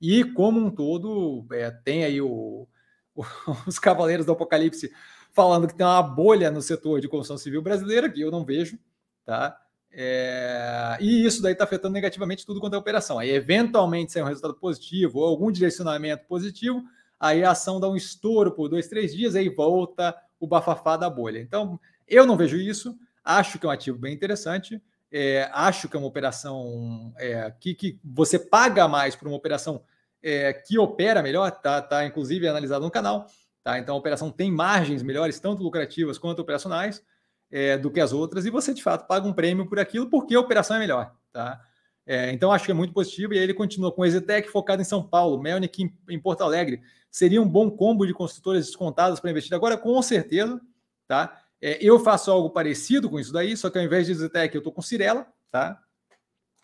e, 0.02 0.24
como 0.24 0.60
um 0.60 0.72
todo, 0.72 1.46
é, 1.52 1.70
tem 1.70 2.06
aí 2.06 2.20
o, 2.20 2.68
o, 3.14 3.24
os 3.68 3.78
cavaleiros 3.78 4.26
do 4.26 4.32
apocalipse 4.32 4.92
falando 5.34 5.68
que 5.68 5.76
tem 5.76 5.86
uma 5.86 6.02
bolha 6.02 6.50
no 6.50 6.62
setor 6.62 7.02
de 7.02 7.10
construção 7.10 7.38
civil 7.38 7.62
brasileira, 7.62 8.10
que 8.10 8.22
eu 8.22 8.32
não 8.32 8.46
vejo, 8.46 8.78
tá? 9.26 9.60
É, 9.92 10.98
e 11.02 11.26
isso 11.26 11.42
daí 11.42 11.54
está 11.54 11.66
afetando 11.66 11.94
negativamente 11.94 12.46
tudo 12.46 12.60
quanto 12.60 12.76
é 12.76 12.78
operação. 12.78 13.20
Aí, 13.20 13.30
eventualmente, 13.32 14.12
sai 14.12 14.24
um 14.24 14.28
resultado 14.28 14.54
positivo 14.54 15.20
ou 15.20 15.26
algum 15.26 15.52
direcionamento 15.52 16.26
positivo, 16.26 16.84
aí 17.20 17.44
a 17.44 17.52
ação 17.52 17.80
dá 17.80 17.90
um 17.90 17.96
estouro 17.96 18.52
por 18.52 18.70
dois, 18.70 18.88
três 18.88 19.14
dias, 19.14 19.36
aí 19.36 19.50
volta 19.50 20.16
o 20.40 20.48
bafafá 20.48 20.96
da 20.96 21.10
bolha. 21.10 21.40
Então, 21.40 21.80
eu 22.08 22.26
não 22.26 22.38
vejo 22.38 22.58
isso. 22.58 22.96
Acho 23.24 23.58
que 23.58 23.66
é 23.66 23.70
um 23.70 23.72
ativo 23.72 23.98
bem 23.98 24.14
interessante. 24.14 24.82
É, 25.12 25.50
acho 25.54 25.88
que 25.88 25.96
é 25.96 26.00
uma 26.00 26.08
operação 26.08 27.14
é, 27.18 27.54
que, 27.60 27.74
que 27.74 28.00
você 28.04 28.38
paga 28.38 28.88
mais 28.88 29.16
por 29.16 29.28
uma 29.28 29.38
operação 29.38 29.84
é, 30.22 30.54
que 30.54 30.80
opera 30.80 31.22
melhor, 31.22 31.52
tá, 31.52 31.82
tá 31.82 32.06
inclusive 32.06 32.48
analisado 32.48 32.84
no 32.84 32.92
canal. 32.92 33.28
Tá? 33.64 33.80
Então 33.80 33.96
a 33.96 33.98
operação 33.98 34.30
tem 34.30 34.52
margens 34.52 35.02
melhores, 35.02 35.40
tanto 35.40 35.64
lucrativas 35.64 36.18
quanto 36.18 36.40
operacionais, 36.40 37.04
é, 37.50 37.78
do 37.78 37.90
que 37.90 38.00
as 38.00 38.12
outras, 38.12 38.46
e 38.46 38.50
você 38.50 38.74
de 38.74 38.82
fato 38.82 39.08
paga 39.08 39.28
um 39.28 39.34
prêmio 39.34 39.68
por 39.68 39.80
aquilo 39.80 40.10
porque 40.10 40.36
a 40.36 40.40
operação 40.40 40.76
é 40.76 40.80
melhor. 40.80 41.16
Tá? 41.32 41.62
É, 42.06 42.32
então 42.32 42.52
acho 42.52 42.66
que 42.66 42.72
é 42.72 42.74
muito 42.74 42.94
positivo. 42.94 43.34
E 43.34 43.38
aí 43.38 43.44
ele 43.44 43.54
continua 43.54 43.92
com 43.92 44.02
o 44.02 44.06
Exetec 44.06 44.50
focado 44.50 44.82
em 44.82 44.86
São 44.86 45.02
Paulo, 45.02 45.42
Melnick 45.42 45.84
em, 45.84 45.98
em 46.10 46.20
Porto 46.20 46.42
Alegre. 46.42 46.82
Seria 47.10 47.42
um 47.42 47.48
bom 47.48 47.70
combo 47.72 48.06
de 48.06 48.14
construtoras 48.14 48.66
descontadas 48.66 49.20
para 49.20 49.32
investir 49.32 49.54
agora, 49.54 49.78
com 49.78 50.02
certeza. 50.02 50.60
Tá? 51.08 51.42
É, 51.62 51.78
eu 51.82 52.00
faço 52.00 52.30
algo 52.30 52.50
parecido 52.50 53.10
com 53.10 53.20
isso 53.20 53.32
daí, 53.32 53.56
só 53.56 53.70
que 53.70 53.78
ao 53.78 53.84
invés 53.86 54.08
de 54.08 54.14
Zetec, 54.16 54.54
eu 54.54 54.60
estou 54.60 54.74
com 54.74 54.82
Cirela, 54.82 55.26
tá? 55.50 55.80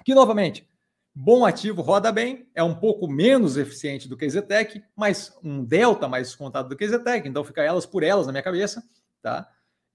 Que, 0.03 0.13
novamente, 0.13 0.67
bom 1.13 1.45
ativo, 1.45 1.81
roda 1.81 2.11
bem, 2.11 2.47
é 2.55 2.63
um 2.63 2.75
pouco 2.75 3.07
menos 3.07 3.57
eficiente 3.57 4.07
do 4.07 4.15
que 4.15 4.29
Zetec, 4.29 4.81
mas 4.95 5.37
um 5.43 5.63
delta 5.63 6.07
mais 6.07 6.27
descontado 6.27 6.69
do 6.69 6.75
que 6.75 6.87
Zetec, 6.87 7.27
então 7.27 7.43
fica 7.43 7.61
elas 7.63 7.85
por 7.85 8.03
elas 8.03 8.25
na 8.25 8.31
minha 8.31 8.43
cabeça, 8.43 8.83
tá? 9.21 9.49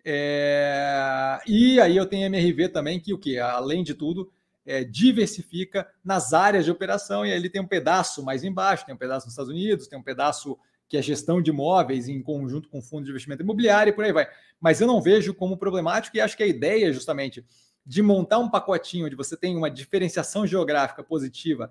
É... 0.04 1.38
E 1.46 1.80
aí 1.80 1.96
eu 1.96 2.06
tenho 2.06 2.26
MRV 2.26 2.68
também, 2.68 3.00
que 3.00 3.14
o 3.14 3.18
que? 3.18 3.38
Além 3.38 3.82
de 3.82 3.94
tudo, 3.94 4.30
é, 4.66 4.84
diversifica 4.84 5.88
nas 6.04 6.32
áreas 6.32 6.64
de 6.64 6.70
operação, 6.70 7.24
e 7.24 7.30
aí 7.30 7.36
ele 7.36 7.50
tem 7.50 7.60
um 7.60 7.66
pedaço 7.66 8.22
mais 8.22 8.44
embaixo, 8.44 8.84
tem 8.84 8.94
um 8.94 8.98
pedaço 8.98 9.26
nos 9.26 9.32
Estados 9.32 9.50
Unidos, 9.50 9.86
tem 9.86 9.98
um 9.98 10.02
pedaço 10.02 10.58
que 10.88 10.96
é 10.96 11.02
gestão 11.02 11.40
de 11.40 11.50
imóveis 11.50 12.08
em 12.08 12.22
conjunto 12.22 12.68
com 12.68 12.82
fundo 12.82 13.04
de 13.04 13.10
investimento 13.10 13.42
imobiliário 13.42 13.90
e 13.90 13.94
por 13.94 14.04
aí 14.04 14.12
vai. 14.12 14.28
Mas 14.60 14.80
eu 14.80 14.86
não 14.86 15.00
vejo 15.00 15.34
como 15.34 15.56
problemático 15.56 16.16
e 16.16 16.20
acho 16.20 16.36
que 16.36 16.42
a 16.42 16.46
ideia 16.46 16.92
justamente 16.92 17.44
de 17.84 18.02
montar 18.02 18.38
um 18.38 18.48
pacotinho 18.48 19.06
onde 19.06 19.16
você 19.16 19.36
tem 19.36 19.56
uma 19.56 19.70
diferenciação 19.70 20.46
geográfica 20.46 21.02
positiva 21.02 21.70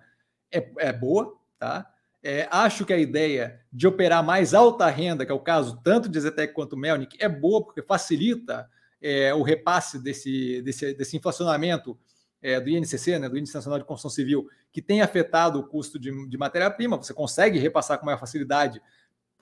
é, 0.52 0.72
é 0.78 0.94
boa, 0.94 1.36
tá? 1.58 1.90
É, 2.22 2.48
acho 2.50 2.86
que 2.86 2.94
a 2.94 2.98
ideia 2.98 3.60
de 3.72 3.86
operar 3.86 4.24
mais 4.24 4.54
alta 4.54 4.88
renda, 4.88 5.26
que 5.26 5.32
é 5.32 5.36
o 5.36 5.40
caso 5.40 5.82
tanto 5.84 6.08
de 6.08 6.20
Zetec 6.20 6.54
quanto 6.54 6.78
Melnick, 6.78 7.18
é 7.20 7.28
boa 7.28 7.66
porque 7.66 7.82
facilita 7.82 8.70
é, 9.02 9.34
o 9.34 9.42
repasse 9.42 10.00
desse, 10.02 10.62
desse, 10.62 10.94
desse 10.94 11.18
inflacionamento 11.18 11.98
é, 12.42 12.62
do 12.62 12.70
INCC, 12.70 13.20
né, 13.20 13.28
do 13.28 13.38
Índice 13.38 13.56
Nacional 13.56 13.78
de 13.78 13.86
Construção 13.86 14.10
Civil, 14.10 14.48
que 14.72 14.82
tem 14.82 15.02
afetado 15.02 15.60
o 15.60 15.68
custo 15.68 16.00
de, 16.00 16.30
de 16.30 16.38
matéria-prima, 16.38 16.96
você 16.96 17.14
consegue 17.14 17.60
repassar 17.60 18.00
com 18.00 18.06
maior 18.06 18.20
facilidade 18.20 18.82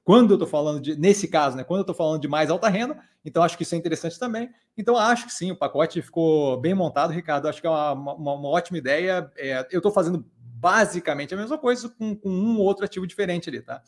quando 0.03 0.31
eu 0.31 0.35
estou 0.35 0.47
falando 0.47 0.81
de, 0.81 0.95
nesse 0.95 1.27
caso, 1.27 1.55
né, 1.55 1.63
quando 1.63 1.79
eu 1.79 1.83
estou 1.83 1.95
falando 1.95 2.21
de 2.21 2.27
mais 2.27 2.49
alta 2.49 2.67
renda, 2.67 2.97
então 3.23 3.43
acho 3.43 3.55
que 3.55 3.63
isso 3.63 3.75
é 3.75 3.77
interessante 3.77 4.17
também. 4.17 4.49
Então 4.77 4.97
acho 4.97 5.25
que 5.25 5.33
sim, 5.33 5.51
o 5.51 5.55
pacote 5.55 6.01
ficou 6.01 6.59
bem 6.59 6.73
montado, 6.73 7.13
Ricardo, 7.13 7.47
acho 7.47 7.61
que 7.61 7.67
é 7.67 7.69
uma, 7.69 7.93
uma, 7.93 8.33
uma 8.33 8.49
ótima 8.49 8.77
ideia. 8.77 9.31
É, 9.37 9.67
eu 9.71 9.77
estou 9.77 9.91
fazendo 9.91 10.25
basicamente 10.37 11.33
a 11.33 11.37
mesma 11.37 11.57
coisa 11.57 11.89
com, 11.89 12.15
com 12.15 12.29
um 12.29 12.57
ou 12.57 12.65
outro 12.65 12.85
ativo 12.85 13.07
diferente 13.07 13.49
ali, 13.49 13.61
tá? 13.61 13.81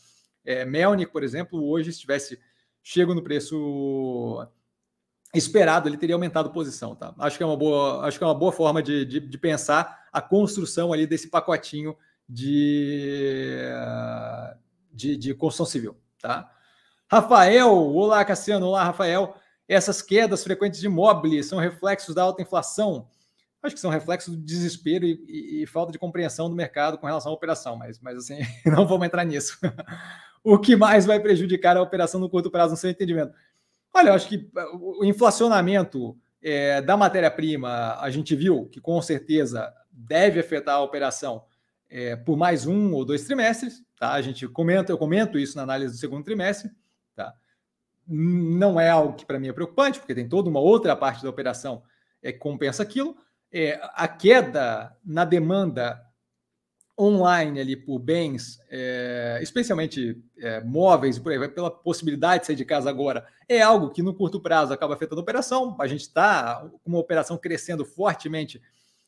É, 0.46 0.66
Melnick, 0.66 1.12
por 1.12 1.24
exemplo, 1.24 1.64
hoje, 1.64 1.94
se 1.94 2.00
tivesse 2.00 2.40
chego 2.82 3.14
no 3.14 3.24
preço 3.24 4.46
esperado, 5.34 5.88
ele 5.88 5.98
teria 5.98 6.16
aumentado 6.16 6.52
posição, 6.52 6.96
tá? 6.96 7.14
Acho 7.18 7.38
que 7.38 7.44
é 7.44 7.46
uma 7.46 7.58
boa, 7.58 8.06
acho 8.06 8.18
que 8.18 8.24
é 8.24 8.28
uma 8.28 8.36
boa 8.36 8.52
forma 8.52 8.84
de, 8.84 9.06
de, 9.06 9.20
de 9.20 9.38
pensar 9.38 10.08
a 10.12 10.22
construção 10.22 10.94
ali 10.94 11.08
desse 11.08 11.30
pacotinho 11.30 11.96
de, 12.28 13.58
de, 14.92 15.18
de 15.18 15.34
construção 15.34 15.66
civil, 15.66 15.98
tá? 16.24 16.50
Rafael, 17.12 17.70
olá 17.70 18.24
Cassiano, 18.24 18.66
olá 18.66 18.86
Rafael. 18.86 19.36
Essas 19.68 20.02
quedas 20.02 20.42
frequentes 20.42 20.80
de 20.80 20.86
imóveis 20.86 21.48
são 21.48 21.60
reflexos 21.60 22.16
da 22.16 22.24
alta 22.24 22.42
inflação? 22.42 23.10
Acho 23.62 23.76
que 23.76 23.82
são 23.82 23.92
reflexos 23.92 24.34
do 24.36 24.42
desespero 24.42 25.06
e, 25.06 25.22
e, 25.28 25.64
e, 25.64 25.66
falta 25.66 25.92
de 25.92 26.00
compreensão 26.00 26.50
do 26.50 26.56
mercado 26.56 26.98
com 26.98 27.06
relação 27.06 27.32
à 27.32 27.36
operação, 27.36 27.76
mas, 27.76 28.00
mas 28.00 28.18
assim, 28.18 28.40
não 28.66 28.88
vamos 28.88 29.06
entrar 29.06 29.26
nisso. 29.26 29.58
o 30.44 30.58
que 30.58 30.78
mais 30.78 31.06
vai 31.06 31.20
prejudicar 31.20 31.76
a 31.76 31.82
operação 31.82 32.22
no 32.22 32.30
curto 32.30 32.50
prazo, 32.50 32.72
no 32.72 32.78
seu 32.78 32.90
entendimento? 32.90 33.34
Olha, 33.94 34.10
eu 34.10 34.14
acho 34.14 34.28
que 34.28 34.38
uh, 34.38 35.00
o 35.02 35.06
inflacionamento 35.06 36.18
é, 36.42 36.82
da 36.82 36.96
matéria-prima, 36.96 37.98
a 38.00 38.10
gente 38.10 38.34
viu 38.34 38.68
que 38.70 38.80
com 38.80 39.02
certeza 39.02 39.74
deve 39.92 40.40
afetar 40.40 40.76
a 40.76 40.82
operação 40.82 41.44
é, 41.94 42.16
por 42.16 42.36
mais 42.36 42.66
um 42.66 42.92
ou 42.92 43.06
dois 43.06 43.24
trimestres, 43.24 43.84
tá? 44.00 44.14
A 44.14 44.22
gente 44.22 44.48
comenta, 44.48 44.92
eu 44.92 44.98
comento 44.98 45.38
isso 45.38 45.56
na 45.56 45.62
análise 45.62 45.94
do 45.94 46.00
segundo 46.00 46.24
trimestre, 46.26 46.72
tá? 47.16 47.32
Não 48.08 48.80
é 48.80 48.90
algo 48.90 49.14
que 49.14 49.24
para 49.24 49.40
mim 49.40 49.50
é 49.50 49.54
preocupante, 49.54 50.00
porque 50.00 50.16
tem 50.16 50.28
toda 50.28 50.50
uma 50.50 50.60
outra 50.60 50.96
parte 50.96 51.22
da 51.22 51.30
operação 51.30 51.84
é, 52.24 52.32
que 52.32 52.40
compensa 52.40 52.82
aquilo. 52.82 53.16
É, 53.52 53.80
a 53.94 54.08
queda 54.08 54.98
na 55.06 55.24
demanda 55.24 56.04
online 57.00 57.60
ali 57.60 57.76
por 57.76 58.00
bens, 58.00 58.60
é, 58.72 59.38
especialmente 59.44 60.20
é, 60.40 60.62
móveis, 60.62 61.20
por 61.20 61.32
aí, 61.32 61.48
pela 61.50 61.70
possibilidade 61.70 62.42
de 62.42 62.48
sair 62.48 62.56
de 62.56 62.66
casa 62.66 62.90
agora, 62.90 63.28
é 63.48 63.62
algo 63.62 63.92
que 63.92 64.02
no 64.02 64.16
curto 64.16 64.42
prazo 64.42 64.74
acaba 64.74 64.96
afetando 64.96 65.22
a 65.22 65.24
operação. 65.24 65.78
A 65.80 65.86
gente 65.86 66.02
está 66.02 66.68
com 66.84 66.90
uma 66.90 67.00
operação 67.00 67.38
crescendo 67.38 67.86
fortemente 67.86 68.60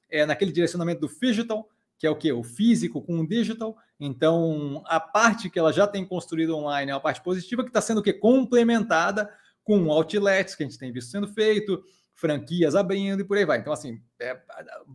é, 0.07 0.23
naquele 0.23 0.51
direcionamento 0.51 1.01
do 1.01 1.19
digital, 1.19 1.67
que 1.97 2.05
é 2.05 2.09
o 2.09 2.15
que? 2.15 2.31
O 2.31 2.43
físico 2.43 3.01
com 3.01 3.19
o 3.19 3.27
digital. 3.27 3.75
Então, 3.99 4.83
a 4.87 4.99
parte 4.99 5.49
que 5.49 5.57
ela 5.57 5.71
já 5.71 5.87
tem 5.87 6.05
construído 6.05 6.55
online 6.55 6.91
é 6.91 6.93
uma 6.93 7.01
parte 7.01 7.21
positiva 7.21 7.63
que 7.63 7.69
está 7.69 7.81
sendo 7.81 7.99
o 7.99 8.03
que? 8.03 8.13
Complementada 8.13 9.29
com 9.63 9.91
outlets 9.91 10.55
que 10.55 10.63
a 10.63 10.65
gente 10.65 10.77
tem 10.77 10.91
visto 10.91 11.11
sendo 11.11 11.27
feito, 11.27 11.81
franquias 12.13 12.75
abrindo 12.75 13.21
e 13.21 13.23
por 13.23 13.37
aí 13.37 13.45
vai. 13.45 13.59
Então, 13.59 13.73
assim, 13.73 14.01
é, 14.19 14.39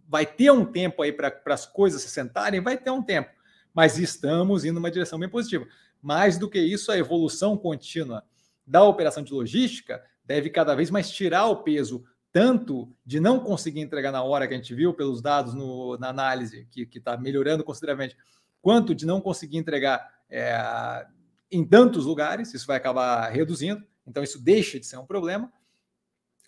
vai 0.09 0.25
ter 0.25 0.51
um 0.51 0.65
tempo 0.65 1.03
aí 1.03 1.13
para 1.13 1.41
as 1.47 1.67
coisas 1.67 2.03
se 2.03 2.09
sentarem, 2.09 2.61
vai 2.61 2.79
ter 2.79 2.91
um 2.91 3.03
tempo, 3.03 3.31
mas 3.75 3.99
estamos 3.99 4.65
indo 4.65 4.75
numa 4.75 4.91
direção 4.91 5.19
bem 5.19 5.29
positiva. 5.29 5.67
Mais 6.01 6.39
do 6.39 6.49
que 6.49 6.59
isso, 6.59 6.93
a 6.93 6.99
evolução 6.99 7.57
contínua 7.57 8.25
da 8.67 8.83
operação 8.85 9.23
de 9.23 9.33
logística 9.33 10.03
deve 10.25 10.49
cada 10.49 10.75
vez 10.75 10.91
mais 10.91 11.11
tirar 11.11 11.47
o 11.47 11.63
peso 11.63 12.05
tanto 12.33 12.89
de 13.05 13.19
não 13.21 13.41
conseguir 13.41 13.81
entregar 13.81 14.13
na 14.13 14.23
hora 14.23 14.47
que 14.47 14.55
a 14.55 14.57
gente 14.57 14.75
viu 14.75 14.95
pelos 14.95 15.21
dados 15.21 15.55
no, 15.55 15.97
na 15.99 16.09
análise, 16.09 16.67
que 16.71 16.89
está 16.95 17.17
melhorando 17.17 17.65
consideravelmente, 17.65 18.17
quanto 18.63 18.95
de 18.95 19.07
não 19.07 19.21
conseguir 19.21 19.59
entregar 19.59 20.09
é, 20.29 21.07
em 21.51 21.65
tantos 21.65 22.07
lugares, 22.07 22.55
isso 22.55 22.67
vai 22.67 22.77
acabar 22.77 23.29
reduzindo, 23.31 23.85
então 24.07 24.23
isso 24.23 24.41
deixa 24.41 24.79
de 24.79 24.87
ser 24.87 24.97
um 24.97 25.07
problema. 25.07 25.53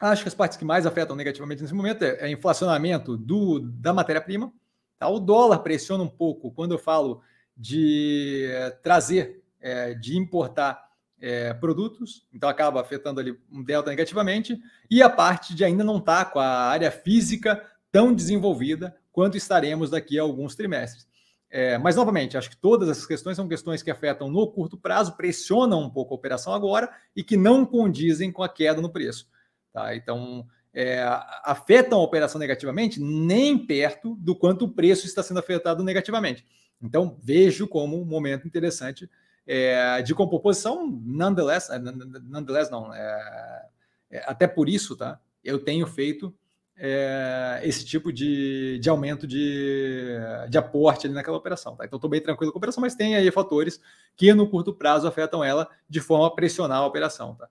Acho 0.01 0.23
que 0.23 0.29
as 0.29 0.35
partes 0.35 0.59
que 0.59 0.65
mais 0.65 0.87
afetam 0.87 1.15
negativamente 1.15 1.63
nesse 1.63 1.75
momento 1.75 2.05
é, 2.05 2.27
é 2.27 2.31
inflacionamento 2.31 3.17
do, 3.17 3.61
da 3.61 3.93
matéria-prima. 3.93 4.53
Tá? 4.99 5.09
O 5.09 5.21
dólar 5.21 5.61
pressiona 5.61 6.03
um 6.03 6.09
pouco 6.09 6.51
quando 6.53 6.73
eu 6.73 6.79
falo 6.79 7.23
de 7.57 8.49
é, 8.51 8.71
trazer, 8.71 9.43
é, 9.61 9.95
de 9.95 10.17
importar 10.17 10.92
é, 11.23 11.55
produtos, 11.55 12.27
então 12.35 12.49
acaba 12.49 12.81
afetando 12.81 13.21
ali 13.21 13.39
um 13.51 13.63
delta 13.63 13.89
negativamente, 13.89 14.61
e 14.91 15.01
a 15.01 15.09
parte 15.09 15.55
de 15.55 15.65
ainda 15.65 15.85
não 15.85 15.99
estar 15.99 16.25
tá 16.25 16.31
com 16.33 16.41
a 16.41 16.49
área 16.49 16.91
física 16.91 17.65
tão 17.93 18.13
desenvolvida 18.13 18.97
quanto 19.13 19.37
estaremos 19.37 19.91
daqui 19.91 20.19
a 20.19 20.23
alguns 20.23 20.57
trimestres. 20.57 21.07
É, 21.49 21.79
mas, 21.79 21.95
novamente, 21.95 22.37
acho 22.37 22.51
que 22.51 22.57
todas 22.57 22.89
essas 22.89 23.07
questões 23.07 23.37
são 23.37 23.47
questões 23.47 23.83
que 23.83 23.91
afetam 23.91 24.31
no 24.31 24.51
curto 24.51 24.77
prazo, 24.77 25.17
pressionam 25.17 25.83
um 25.83 25.91
pouco 25.91 26.13
a 26.13 26.17
operação 26.17 26.55
agora 26.55 26.91
e 27.15 27.23
que 27.23 27.37
não 27.37 27.65
condizem 27.65 28.33
com 28.33 28.43
a 28.43 28.49
queda 28.49 28.81
no 28.81 28.91
preço. 28.91 29.29
Tá? 29.71 29.95
Então, 29.95 30.47
é, 30.75 31.05
afetam 31.45 32.01
a 32.01 32.03
operação 32.03 32.39
negativamente 32.39 32.99
nem 32.99 33.59
perto 33.59 34.17
do 34.17 34.35
quanto 34.35 34.65
o 34.65 34.73
preço 34.73 35.07
está 35.07 35.23
sendo 35.23 35.41
afetado 35.41 35.85
negativamente. 35.85 36.45
Então, 36.81 37.19
vejo 37.23 37.69
como 37.69 38.01
um 38.01 38.05
momento 38.05 38.47
interessante 38.47 39.09
é, 39.47 40.03
de 40.03 40.15
composição, 40.15 40.87
nonetheless, 41.05 41.71
é, 41.71 41.79
nonetheless 41.79 42.71
não, 42.71 42.93
é, 42.95 43.67
é, 44.11 44.25
até 44.27 44.47
por 44.47 44.69
isso, 44.69 44.97
tá? 44.97 45.19
Eu 45.43 45.59
tenho 45.59 45.87
feito 45.87 46.35
é, 46.77 47.61
esse 47.65 47.85
tipo 47.85 48.13
de, 48.13 48.79
de 48.79 48.89
aumento 48.89 49.27
de, 49.27 50.17
de 50.49 50.59
aporte 50.59 51.07
ali 51.07 51.15
naquela 51.15 51.37
operação, 51.37 51.77
tá? 51.77 51.85
Então 51.85 51.97
estou 51.97 52.11
bem 52.11 52.21
tranquilo 52.21 52.53
com 52.53 52.59
a 52.59 52.61
operação, 52.61 52.81
mas 52.81 52.95
tem 52.95 53.17
aí 53.17 53.31
fatores 53.31 53.81
que 54.17 54.33
no 54.33 54.49
curto 54.49 54.73
prazo 54.73 55.07
afetam 55.07 55.43
ela 55.43 55.69
de 55.89 56.01
forma 56.01 56.27
a 56.27 56.31
pressionar 56.31 56.79
a 56.79 56.87
operação, 56.87 57.35
tá? 57.35 57.49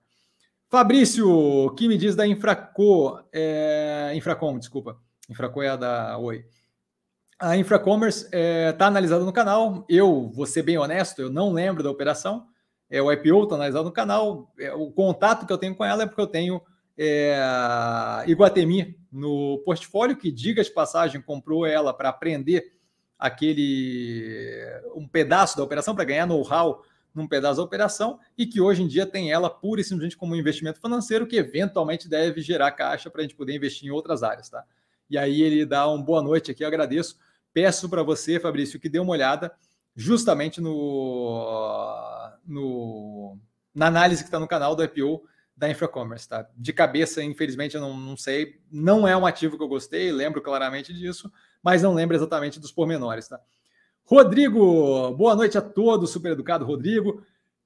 Fabrício, 0.68 1.74
que 1.76 1.86
me 1.86 1.98
diz 1.98 2.16
da 2.16 2.26
Infraco, 2.26 3.20
é, 3.30 4.12
Infracom, 4.14 4.58
desculpa, 4.58 4.98
Infraco 5.28 5.60
é 5.62 5.68
a 5.68 5.76
da 5.76 6.18
Oi. 6.18 6.46
A 7.42 7.56
Infracommerce 7.56 8.26
está 8.26 8.38
é, 8.38 8.70
tá 8.70 8.86
analisada 8.86 9.24
no 9.24 9.32
canal. 9.32 9.84
Eu 9.88 10.30
vou 10.32 10.46
ser 10.46 10.62
bem 10.62 10.78
honesto, 10.78 11.20
eu 11.20 11.28
não 11.28 11.52
lembro 11.52 11.82
da 11.82 11.90
operação. 11.90 12.46
É, 12.88 13.02
o 13.02 13.10
IPO 13.10 13.42
está 13.42 13.56
analisado 13.56 13.84
no 13.84 13.90
canal. 13.90 14.54
É, 14.56 14.72
o 14.72 14.92
contato 14.92 15.44
que 15.44 15.52
eu 15.52 15.58
tenho 15.58 15.74
com 15.74 15.84
ela 15.84 16.04
é 16.04 16.06
porque 16.06 16.20
eu 16.20 16.26
tenho 16.28 16.62
é, 16.96 17.36
Iguatemi 18.28 18.96
no 19.10 19.60
portfólio, 19.64 20.16
que, 20.16 20.30
diga 20.30 20.62
de 20.62 20.70
passagem, 20.70 21.20
comprou 21.20 21.66
ela 21.66 21.92
para 21.92 22.10
aprender 22.10 22.76
aquele 23.18 24.64
um 24.94 25.08
pedaço 25.08 25.56
da 25.56 25.64
operação, 25.64 25.96
para 25.96 26.04
ganhar 26.04 26.26
know-how 26.26 26.84
num 27.12 27.26
pedaço 27.26 27.56
da 27.56 27.64
operação, 27.64 28.20
e 28.38 28.46
que 28.46 28.60
hoje 28.60 28.84
em 28.84 28.86
dia 28.86 29.04
tem 29.04 29.32
ela 29.32 29.50
pura 29.50 29.80
e 29.80 29.84
simplesmente 29.84 30.16
como 30.16 30.32
um 30.32 30.36
investimento 30.36 30.80
financeiro 30.80 31.26
que 31.26 31.34
eventualmente 31.34 32.08
deve 32.08 32.40
gerar 32.40 32.70
caixa 32.70 33.10
para 33.10 33.20
a 33.20 33.24
gente 33.24 33.34
poder 33.34 33.56
investir 33.56 33.88
em 33.88 33.90
outras 33.90 34.22
áreas. 34.22 34.48
Tá? 34.48 34.64
E 35.10 35.18
aí 35.18 35.42
ele 35.42 35.66
dá 35.66 35.88
uma 35.88 36.00
boa 36.00 36.22
noite 36.22 36.52
aqui, 36.52 36.62
eu 36.62 36.68
agradeço. 36.68 37.18
Peço 37.52 37.88
para 37.88 38.02
você, 38.02 38.40
Fabrício, 38.40 38.80
que 38.80 38.88
dê 38.88 38.98
uma 38.98 39.12
olhada 39.12 39.52
justamente 39.94 40.60
no, 40.60 42.30
no 42.46 43.38
na 43.74 43.86
análise 43.86 44.22
que 44.22 44.28
está 44.28 44.40
no 44.40 44.48
canal 44.48 44.74
do 44.74 44.84
IPO 44.84 45.22
da 45.56 45.70
Infracommerce, 45.70 46.28
tá? 46.28 46.48
De 46.56 46.72
cabeça, 46.72 47.22
infelizmente, 47.22 47.74
eu 47.74 47.80
não, 47.80 47.96
não 47.96 48.16
sei. 48.16 48.60
Não 48.70 49.06
é 49.06 49.16
um 49.16 49.26
ativo 49.26 49.56
que 49.56 49.62
eu 49.62 49.68
gostei, 49.68 50.10
lembro 50.10 50.40
claramente 50.42 50.92
disso, 50.92 51.30
mas 51.62 51.82
não 51.82 51.94
lembro 51.94 52.16
exatamente 52.16 52.58
dos 52.58 52.72
pormenores, 52.72 53.28
tá? 53.28 53.40
Rodrigo, 54.04 55.12
boa 55.12 55.36
noite 55.36 55.56
a 55.56 55.62
todos, 55.62 56.10
super 56.10 56.32
educado 56.32 56.64
Rodrigo. 56.64 57.24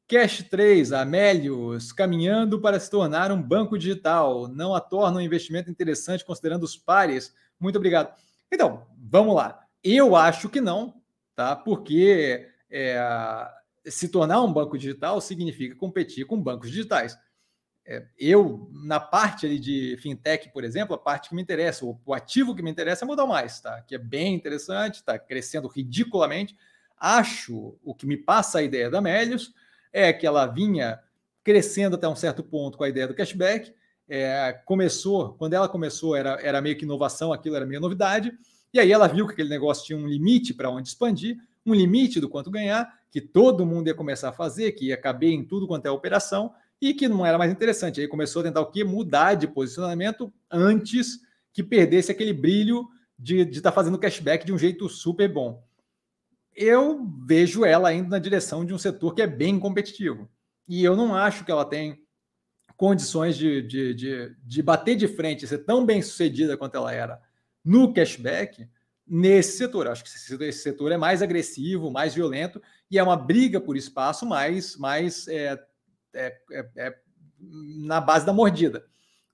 Cash 0.09 0.45
3, 0.49 0.93
Amélios, 0.93 1.91
caminhando 1.93 2.61
para 2.61 2.78
se 2.78 2.89
tornar 2.89 3.32
um 3.32 3.43
banco 3.43 3.76
digital. 3.76 4.47
Não 4.47 4.72
a 4.72 4.80
torna 4.80 5.18
um 5.18 5.20
investimento 5.20 5.68
interessante 5.68 6.24
considerando 6.24 6.62
os 6.62 6.76
pares. 6.76 7.34
Muito 7.59 7.76
obrigado. 7.76 8.14
Então, 8.53 8.87
vamos 8.97 9.34
lá. 9.34 9.66
Eu 9.89 10.16
acho 10.16 10.49
que 10.49 10.61
não, 10.61 11.01
tá? 11.37 11.55
Porque 11.55 12.49
é, 12.68 12.99
se 13.87 14.09
tornar 14.09 14.43
um 14.43 14.53
banco 14.53 14.76
digital 14.76 15.20
significa 15.20 15.76
competir 15.76 16.26
com 16.26 16.43
bancos 16.43 16.70
digitais. 16.70 17.16
É, 17.87 18.05
eu, 18.18 18.68
na 18.72 18.99
parte 18.99 19.47
ali 19.47 19.61
de 19.61 19.97
fintech, 20.03 20.49
por 20.53 20.64
exemplo, 20.64 20.97
a 20.97 20.99
parte 20.99 21.28
que 21.28 21.37
me 21.37 21.43
interessa, 21.43 21.87
o, 21.87 22.01
o 22.05 22.12
ativo 22.12 22.53
que 22.53 22.62
me 22.62 22.70
interessa 22.70 23.05
é 23.05 23.07
mudar 23.07 23.26
mais, 23.26 23.61
tá? 23.61 23.80
Que 23.82 23.95
é 23.95 23.99
bem 23.99 24.34
interessante, 24.34 24.97
está 24.97 25.16
crescendo 25.20 25.68
ridiculamente. 25.68 26.57
Acho 26.99 27.78
o 27.84 27.95
que 27.95 28.07
me 28.07 28.16
passa 28.16 28.59
a 28.59 28.62
ideia 28.64 28.91
da 28.91 29.01
Melius 29.01 29.55
é 29.93 30.12
que 30.12 30.26
ela 30.26 30.47
vinha 30.47 30.99
crescendo 31.45 31.95
até 31.95 32.09
um 32.09 32.16
certo 32.16 32.43
ponto 32.43 32.76
com 32.76 32.82
a 32.82 32.89
ideia 32.89 33.07
do 33.07 33.14
cashback. 33.14 33.72
É, 34.09 34.53
começou, 34.64 35.34
quando 35.34 35.55
ela 35.55 35.68
começou, 35.68 36.16
era, 36.16 36.41
era 36.43 36.61
meio 36.61 36.76
que 36.76 36.84
inovação, 36.84 37.32
aquilo 37.32 37.55
era 37.55 37.64
meio 37.64 37.80
novidade. 37.80 38.37
E 38.77 38.79
aí 38.79 38.93
ela 38.93 39.09
viu 39.09 39.27
que 39.27 39.33
aquele 39.33 39.49
negócio 39.49 39.87
tinha 39.87 39.99
um 39.99 40.07
limite 40.07 40.53
para 40.53 40.68
onde 40.68 40.89
expandir, 40.89 41.39
um 41.64 41.72
limite 41.72 42.20
do 42.20 42.29
quanto 42.29 42.51
ganhar, 42.51 43.01
que 43.11 43.22
todo 43.22 43.64
mundo 43.64 43.87
ia 43.87 43.95
começar 43.95 44.29
a 44.29 44.33
fazer, 44.33 44.72
que 44.72 44.89
ia 44.89 44.99
caber 44.99 45.31
em 45.31 45.43
tudo 45.43 45.66
quanto 45.66 45.87
é 45.87 45.91
operação, 45.91 46.53
e 46.79 46.93
que 46.93 47.09
não 47.09 47.24
era 47.24 47.39
mais 47.39 47.51
interessante. 47.51 48.03
Aí 48.03 48.07
começou 48.07 48.41
a 48.41 48.43
tentar 48.43 48.61
o 48.61 48.70
quê? 48.70 48.85
Mudar 48.85 49.33
de 49.33 49.49
posicionamento 49.49 50.31
antes 50.51 51.20
que 51.55 51.62
perdesse 51.62 52.12
aquele 52.12 52.35
brilho 52.35 52.87
de 53.18 53.49
estar 53.49 53.70
tá 53.70 53.72
fazendo 53.72 53.99
cashback 53.99 54.45
de 54.45 54.53
um 54.53 54.59
jeito 54.59 54.91
super 54.91 55.33
bom. 55.33 55.64
Eu 56.55 57.11
vejo 57.27 57.64
ela 57.64 57.95
indo 57.95 58.11
na 58.11 58.18
direção 58.18 58.62
de 58.62 58.74
um 58.74 58.79
setor 58.79 59.14
que 59.14 59.22
é 59.22 59.27
bem 59.27 59.59
competitivo. 59.59 60.29
E 60.68 60.85
eu 60.85 60.95
não 60.95 61.14
acho 61.14 61.47
que 61.47 61.51
ela 61.51 61.64
tem 61.64 62.05
condições 62.77 63.39
de, 63.39 63.62
de, 63.62 63.95
de, 63.95 64.37
de 64.45 64.62
bater 64.62 64.97
de 64.97 65.09
frente 65.09 65.47
ser 65.47 65.64
tão 65.64 65.87
bem 65.87 66.03
sucedida 66.03 66.59
quanto 66.59 66.77
ela 66.77 66.93
era 66.93 67.26
no 67.67 67.93
cashback 67.93 68.69
nesse 69.05 69.59
setor. 69.59 69.89
Acho 69.89 70.05
que 70.05 70.09
esse 70.09 70.62
setor 70.62 70.93
é 70.93 70.97
mais 70.97 71.21
agressivo, 71.21 71.91
mais 71.91 72.14
violento 72.14 72.62
e 72.89 72.99
é 72.99 73.03
uma 73.03 73.17
briga 73.17 73.61
por 73.61 73.77
espaço 73.77 74.25
mais, 74.25 74.77
mais 74.77 75.27
é, 75.27 75.61
é, 76.14 76.39
é, 76.53 76.69
é 76.77 76.95
na 77.41 78.01
base 78.01 78.25
da 78.25 78.33
mordida. 78.33 78.87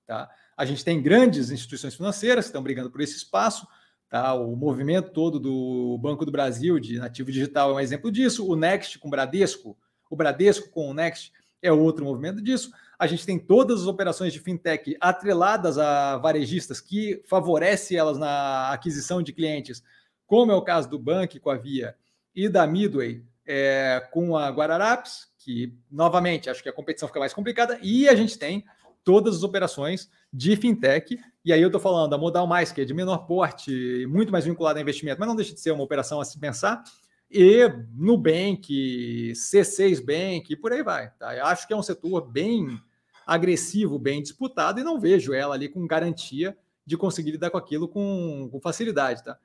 Tá? 0.07 0.31
A 0.57 0.65
gente 0.65 0.85
tem 0.85 1.01
grandes 1.01 1.51
instituições 1.51 1.95
financeiras 1.95 2.47
que 2.47 2.49
estão 2.49 2.63
brigando 2.63 2.91
por 2.91 3.03
esse 3.03 3.17
espaço. 3.17 3.67
Tá? 4.09 4.33
O 4.35 4.57
movimento 4.57 5.11
todo 5.11 5.39
do 5.39 5.99
Banco 5.99 6.25
do 6.25 6.33
Brasil 6.33 6.79
de 6.81 6.99
nativo 6.99 7.31
digital 7.31 7.71
é 7.71 7.75
um 7.75 7.81
exemplo 7.81 8.11
disso. 8.11 8.47
O 8.47 8.57
Next 8.57 8.99
com 8.99 9.09
o 9.09 9.11
Bradesco, 9.11 9.77
o 10.11 10.17
Bradesco 10.17 10.71
com 10.71 10.91
o 10.91 10.95
Next 10.95 11.33
é 11.61 11.71
outro 11.71 12.05
movimento 12.05 12.43
disso. 12.43 12.71
A 13.03 13.07
gente 13.09 13.27
tem 13.27 13.37
todas 13.37 13.81
as 13.81 13.87
operações 13.89 14.33
de 14.33 14.39
fintech 14.39 14.97
atreladas 15.01 15.77
a 15.77 16.19
varejistas 16.19 16.81
que 16.81 17.21
favorece 17.27 17.97
elas 17.97 18.17
na 18.17 18.71
aquisição 18.71 19.21
de 19.21 19.33
clientes, 19.33 19.83
como 20.25 20.53
é 20.53 20.55
o 20.55 20.63
caso 20.63 20.89
do 20.89 21.01
Bank 21.01 21.41
com 21.41 21.51
a 21.51 21.57
Via 21.57 21.97
e 22.33 22.49
da 22.49 22.65
Midway 22.65 23.25
é, 23.45 24.09
com 24.13 24.37
a 24.37 24.49
Guararapes, 24.51 25.27
que 25.37 25.77
novamente 25.91 26.49
acho 26.49 26.63
que 26.63 26.69
a 26.69 26.73
competição 26.73 27.09
fica 27.09 27.19
mais 27.19 27.35
complicada, 27.35 27.77
e 27.83 28.09
a 28.09 28.15
gente 28.15 28.39
tem 28.39 28.65
todas 29.03 29.35
as 29.35 29.43
operações 29.43 30.09
de 30.33 30.55
fintech. 30.55 31.19
E 31.45 31.53
aí 31.53 31.61
eu 31.61 31.71
estou 31.71 31.81
falando 31.81 32.09
da 32.09 32.17
Modal 32.17 32.47
Mais, 32.47 32.71
que 32.71 32.83
é 32.83 32.85
de 32.85 32.95
menor 32.95 33.27
porte, 33.27 34.07
muito 34.09 34.31
mais 34.31 34.45
vinculada 34.45 34.79
a 34.79 34.83
investimento, 34.83 35.19
mas 35.19 35.29
não 35.29 35.35
deixa 35.35 35.53
de 35.53 35.59
ser 35.61 35.73
uma 35.73 35.83
operação 35.83 36.21
a 36.21 36.25
se 36.25 36.39
pensar. 36.39 36.85
E 37.29 37.69
Nubank, 37.97 39.33
C6 39.35 40.01
Bank, 40.01 40.53
e 40.53 40.57
por 40.57 40.73
aí 40.73 40.85
vai. 40.85 41.11
Tá? 41.19 41.37
Eu 41.37 41.47
acho 41.47 41.67
que 41.67 41.73
é 41.73 41.77
um 41.77 41.83
setor 41.83 42.21
bem 42.31 42.81
agressivo, 43.27 43.99
bem 43.99 44.23
disputado, 44.23 44.81
e 44.81 44.85
não 44.85 45.01
vejo 45.01 45.33
ela 45.33 45.55
ali 45.55 45.69
com 45.69 45.87
garantia 45.87 46.57
de 46.85 46.97
conseguir 46.97 47.33
lidar 47.33 47.51
com 47.51 47.57
aquilo 47.57 47.89
com, 47.89 48.49
com 48.51 48.61
facilidade. 48.61 49.23
Tá? 49.23 49.39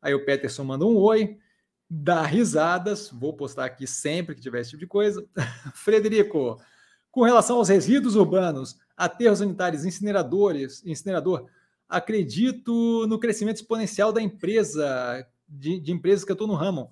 Aí 0.00 0.14
o 0.14 0.24
Peterson 0.24 0.64
manda 0.64 0.84
um 0.84 0.96
oi, 0.96 1.38
dá 1.90 2.22
risadas, 2.22 3.10
vou 3.10 3.32
postar 3.32 3.64
aqui 3.64 3.86
sempre 3.86 4.34
que 4.34 4.40
tiver 4.40 4.60
esse 4.60 4.70
tipo 4.70 4.80
de 4.80 4.86
coisa. 4.86 5.26
Frederico, 5.74 6.60
com 7.10 7.22
relação 7.22 7.56
aos 7.56 7.68
resíduos 7.68 8.14
urbanos, 8.14 8.78
aterros 8.96 9.38
sanitários, 9.38 9.84
incineradores, 9.84 10.84
incinerador, 10.84 11.46
acredito 11.88 13.06
no 13.08 13.18
crescimento 13.18 13.56
exponencial 13.56 14.12
da 14.12 14.20
empresa, 14.20 15.26
de, 15.48 15.80
de 15.80 15.92
empresas 15.92 16.24
que 16.24 16.30
eu 16.30 16.34
estou 16.34 16.46
no 16.46 16.54
ramo. 16.54 16.90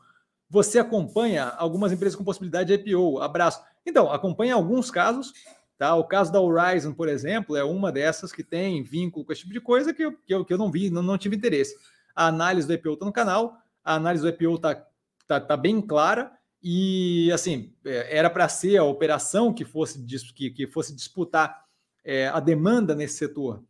Você 0.48 0.78
acompanha 0.78 1.48
algumas 1.48 1.92
empresas 1.92 2.16
com 2.16 2.24
possibilidade 2.24 2.76
de 2.76 2.90
IPO? 2.90 3.20
Abraço. 3.20 3.60
Então, 3.84 4.10
acompanha 4.10 4.54
alguns 4.54 4.90
casos. 4.90 5.32
Tá? 5.78 5.94
O 5.94 6.04
caso 6.04 6.32
da 6.32 6.40
Horizon, 6.40 6.92
por 6.92 7.08
exemplo, 7.08 7.54
é 7.54 7.62
uma 7.62 7.92
dessas 7.92 8.32
que 8.32 8.42
tem 8.42 8.82
vínculo 8.82 9.24
com 9.24 9.32
esse 9.32 9.42
tipo 9.42 9.52
de 9.52 9.60
coisa 9.60 9.92
que 9.92 10.02
eu, 10.02 10.12
que 10.12 10.34
eu, 10.34 10.44
que 10.44 10.52
eu 10.52 10.58
não 10.58 10.70
vi, 10.70 10.88
não, 10.88 11.02
não 11.02 11.18
tive 11.18 11.36
interesse. 11.36 11.76
A 12.14 12.26
análise 12.28 12.66
do 12.66 12.72
IPO 12.72 12.94
está 12.94 13.04
no 13.04 13.12
canal, 13.12 13.58
a 13.84 13.94
análise 13.94 14.22
do 14.22 14.28
IPO 14.28 14.54
está 14.54 14.86
tá, 15.26 15.38
tá 15.38 15.56
bem 15.56 15.82
clara 15.82 16.32
e, 16.62 17.30
assim, 17.30 17.74
é, 17.84 18.18
era 18.18 18.30
para 18.30 18.48
ser 18.48 18.78
a 18.78 18.84
operação 18.84 19.52
que 19.52 19.64
fosse, 19.64 20.02
que, 20.34 20.50
que 20.50 20.66
fosse 20.66 20.94
disputar 20.94 21.64
é, 22.02 22.28
a 22.28 22.40
demanda 22.40 22.94
nesse 22.94 23.18
setor, 23.18 23.62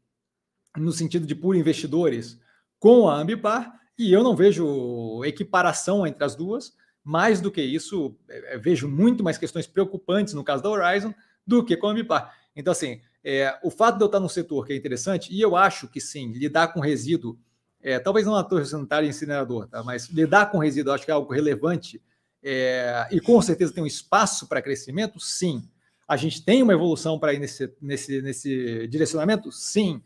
no 0.77 0.93
sentido 0.93 1.27
de 1.27 1.35
puro 1.35 1.59
investidores, 1.59 2.39
com 2.79 3.09
a 3.09 3.17
Ambipar, 3.17 3.81
e 3.99 4.13
eu 4.13 4.23
não 4.23 4.37
vejo 4.37 5.25
equiparação 5.25 6.07
entre 6.07 6.23
as 6.23 6.37
duas. 6.37 6.75
Mais 7.03 7.41
do 7.41 7.51
que 7.51 7.63
isso, 7.63 8.17
é, 8.29 8.55
é 8.55 8.59
vejo 8.59 8.89
muito 8.89 9.25
mais 9.25 9.39
questões 9.39 9.67
preocupantes 9.67 10.35
no 10.35 10.45
caso 10.45 10.63
da 10.63 10.71
Horizon 10.71 11.13
do 11.47 11.65
que 11.65 11.77
com 11.77 11.87
a 11.87 11.91
Ambipar. 11.91 12.35
Então, 12.55 12.73
assim, 12.73 13.01
é, 13.23 13.59
o 13.63 13.71
fato 13.71 13.99
de 13.99 14.05
eu 14.05 14.07
estar 14.07 14.21
num 14.21 14.29
setor 14.29 14.67
que 14.67 14.73
é 14.73 14.77
interessante, 14.77 15.33
e 15.33 15.41
eu 15.41 15.57
acho 15.57 15.89
que 15.89 16.01
sim, 16.01 16.33
lidar 16.33 16.69
com 16.69 16.81
resíduo, 16.81 17.39
é, 17.83 17.99
talvez 17.99 18.27
não 18.27 18.35
na 18.35 18.43
torre 18.43 18.65
sanitária 18.65 19.07
e 19.07 19.11
incinerador, 19.11 19.69
tá? 19.69 19.83
mas 19.83 20.09
lidar 20.09 20.51
com 20.51 20.59
resíduo 20.59 20.93
acho 20.93 21.05
que 21.05 21.11
é 21.11 21.15
algo 21.15 21.33
relevante 21.33 22.03
é, 22.43 23.09
e 23.11 23.21
com 23.21 23.41
certeza 23.43 23.73
tem 23.73 23.83
um 23.83 23.87
espaço 23.87 24.47
para 24.47 24.63
crescimento, 24.63 25.19
sim. 25.19 25.69
A 26.07 26.17
gente 26.17 26.45
tem 26.45 26.63
uma 26.63 26.73
evolução 26.73 27.19
para 27.19 27.35
ir 27.35 27.41
nesse, 27.41 27.75
nesse, 27.83 28.23
nesse 28.23 28.87
direcionamento? 28.87 29.51
Sim. 29.51 30.01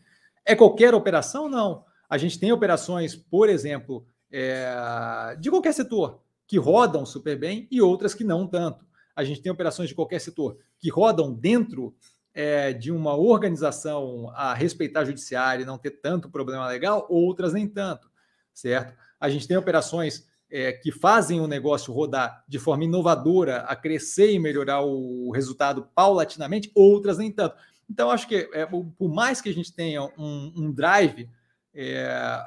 É 0.44 0.56
qualquer 0.56 0.94
operação? 0.94 1.48
Não. 1.48 1.84
A 2.08 2.16
gente 2.16 2.38
tem 2.38 2.50
operações, 2.50 3.14
por 3.14 3.50
exemplo, 3.50 4.06
é, 4.32 5.36
de 5.38 5.50
qualquer 5.50 5.74
setor, 5.74 6.22
que 6.46 6.58
rodam 6.58 7.04
super 7.04 7.38
bem 7.38 7.68
e 7.70 7.82
outras 7.82 8.14
que 8.14 8.24
não 8.24 8.46
tanto. 8.46 8.86
A 9.20 9.24
gente 9.24 9.42
tem 9.42 9.52
operações 9.52 9.88
de 9.88 9.94
qualquer 9.94 10.18
setor 10.18 10.56
que 10.78 10.88
rodam 10.88 11.32
dentro 11.32 11.94
é, 12.32 12.72
de 12.72 12.90
uma 12.90 13.14
organização 13.14 14.30
a 14.34 14.54
respeitar 14.54 15.04
judiciário 15.04 15.62
e 15.62 15.66
não 15.66 15.76
ter 15.76 15.90
tanto 15.90 16.30
problema 16.30 16.66
legal, 16.66 17.06
outras 17.10 17.52
nem 17.52 17.68
tanto, 17.68 18.10
certo? 18.54 18.94
A 19.20 19.28
gente 19.28 19.46
tem 19.46 19.58
operações 19.58 20.26
é, 20.50 20.72
que 20.72 20.90
fazem 20.90 21.38
o 21.38 21.46
negócio 21.46 21.92
rodar 21.92 22.42
de 22.48 22.58
forma 22.58 22.84
inovadora, 22.84 23.58
a 23.58 23.76
crescer 23.76 24.32
e 24.32 24.38
melhorar 24.38 24.80
o 24.80 25.30
resultado 25.32 25.86
paulatinamente, 25.94 26.70
outras 26.74 27.18
nem 27.18 27.30
tanto. 27.30 27.56
Então, 27.90 28.10
acho 28.10 28.26
que 28.26 28.48
é, 28.54 28.64
por 28.64 29.12
mais 29.12 29.42
que 29.42 29.50
a 29.50 29.54
gente 29.54 29.72
tenha 29.72 30.02
um, 30.16 30.52
um 30.56 30.72
drive 30.72 31.28
é, 31.74 32.42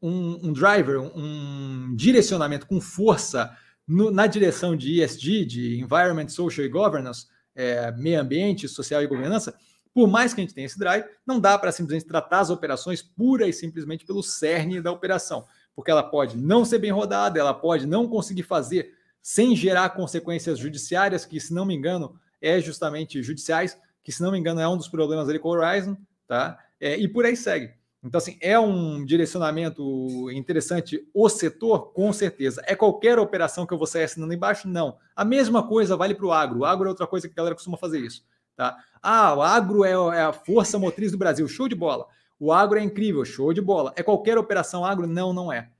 um, 0.00 0.48
um, 0.48 0.52
driver, 0.52 1.00
um 1.00 1.94
direcionamento 1.96 2.66
com 2.66 2.80
força 2.80 3.56
no, 3.86 4.10
na 4.10 4.26
direção 4.26 4.76
de 4.76 5.02
ESG, 5.02 5.44
de 5.44 5.80
Environment, 5.80 6.28
Social 6.28 6.66
e 6.66 6.68
Governance, 6.68 7.26
é, 7.54 7.90
meio 7.92 8.20
ambiente, 8.20 8.68
social 8.68 9.02
e 9.02 9.06
governança, 9.06 9.54
por 9.92 10.08
mais 10.08 10.32
que 10.32 10.40
a 10.40 10.44
gente 10.44 10.54
tenha 10.54 10.66
esse 10.66 10.78
drive, 10.78 11.04
não 11.26 11.38
dá 11.38 11.58
para 11.58 11.70
simplesmente 11.70 12.06
tratar 12.08 12.40
as 12.40 12.50
operações 12.50 13.02
pura 13.02 13.46
e 13.46 13.52
simplesmente 13.52 14.06
pelo 14.06 14.22
cerne 14.22 14.80
da 14.80 14.90
operação, 14.90 15.44
porque 15.74 15.90
ela 15.90 16.02
pode 16.02 16.36
não 16.36 16.64
ser 16.64 16.78
bem 16.78 16.90
rodada, 16.90 17.38
ela 17.38 17.52
pode 17.52 17.86
não 17.86 18.08
conseguir 18.08 18.42
fazer 18.42 18.94
sem 19.20 19.54
gerar 19.54 19.90
consequências 19.90 20.58
judiciárias, 20.58 21.24
que, 21.24 21.38
se 21.38 21.52
não 21.52 21.64
me 21.64 21.74
engano, 21.74 22.18
é 22.40 22.60
justamente 22.60 23.22
judiciais, 23.22 23.78
que, 24.02 24.10
se 24.10 24.22
não 24.22 24.32
me 24.32 24.38
engano, 24.38 24.60
é 24.60 24.68
um 24.68 24.76
dos 24.76 24.88
problemas 24.88 25.28
ali 25.28 25.38
com 25.38 25.48
o 25.48 25.52
Horizon, 25.52 25.96
tá? 26.26 26.58
é, 26.82 26.96
e 26.96 27.06
por 27.06 27.24
aí 27.24 27.36
segue. 27.36 27.72
Então, 28.04 28.18
assim, 28.18 28.36
é 28.40 28.58
um 28.58 29.04
direcionamento 29.04 30.28
interessante 30.32 31.08
o 31.14 31.28
setor, 31.28 31.92
com 31.92 32.12
certeza. 32.12 32.60
É 32.66 32.74
qualquer 32.74 33.18
operação 33.18 33.64
que 33.64 33.72
eu 33.72 33.78
vou 33.78 33.86
sair 33.86 34.04
assinando 34.04 34.34
embaixo? 34.34 34.66
Não. 34.66 34.98
A 35.14 35.24
mesma 35.24 35.66
coisa 35.66 35.96
vale 35.96 36.14
para 36.14 36.26
o 36.26 36.32
agro. 36.32 36.60
O 36.60 36.64
agro 36.64 36.86
é 36.86 36.88
outra 36.88 37.06
coisa 37.06 37.28
que 37.28 37.32
a 37.32 37.36
galera 37.36 37.54
costuma 37.54 37.76
fazer 37.76 38.00
isso. 38.00 38.24
Tá? 38.56 38.76
Ah, 39.00 39.34
o 39.34 39.42
agro 39.42 39.84
é, 39.84 39.92
é 40.18 40.22
a 40.22 40.32
força 40.32 40.80
motriz 40.80 41.12
do 41.12 41.18
Brasil. 41.18 41.46
Show 41.46 41.68
de 41.68 41.76
bola. 41.76 42.06
O 42.40 42.52
agro 42.52 42.76
é 42.76 42.82
incrível. 42.82 43.24
Show 43.24 43.52
de 43.52 43.60
bola. 43.60 43.92
É 43.94 44.02
qualquer 44.02 44.36
operação 44.36 44.84
agro? 44.84 45.06
Não, 45.06 45.32
não 45.32 45.52
é. 45.52 45.70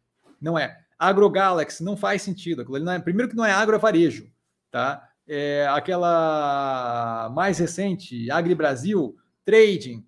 Não 0.41 0.57
é. 0.57 0.79
Agro 0.97 1.29
Galaxy 1.29 1.83
não 1.83 1.97
faz 1.97 2.23
sentido. 2.23 2.65
Não 2.79 2.93
é, 2.93 3.01
primeiro 3.01 3.29
que 3.29 3.37
não 3.37 3.45
é 3.45 3.51
agro, 3.51 3.75
é 3.75 3.79
varejo. 3.81 4.31
Tá? 4.71 5.09
É 5.27 5.67
aquela 5.71 7.31
mais 7.35 7.59
recente, 7.59 8.31
Agri 8.31 8.55
Brasil, 8.55 9.17
trading 9.45 10.05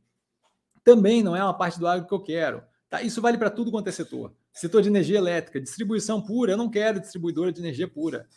também 0.85 1.23
não 1.23 1.35
é 1.35 1.43
uma 1.43 1.55
parte 1.55 1.81
do 1.81 1.89
agro 1.89 2.06
que 2.06 2.12
eu 2.12 2.20
quero. 2.20 2.62
Tá? 2.90 3.02
Isso 3.02 3.23
vale 3.23 3.39
para 3.39 3.51
tudo 3.51 3.70
quanto 3.70 3.89
é 3.89 3.93
setor. 3.93 4.32
Setor 4.52 4.82
de 4.82 4.89
energia 4.89 5.19
elétrica, 5.19 5.61
distribuição 5.61 6.20
pura, 6.20 6.52
eu 6.52 6.56
não 6.56 6.70
quero 6.70 7.01
distribuidora 7.01 7.51
de 7.51 7.61
energia 7.61 7.89
pura. 7.89 8.28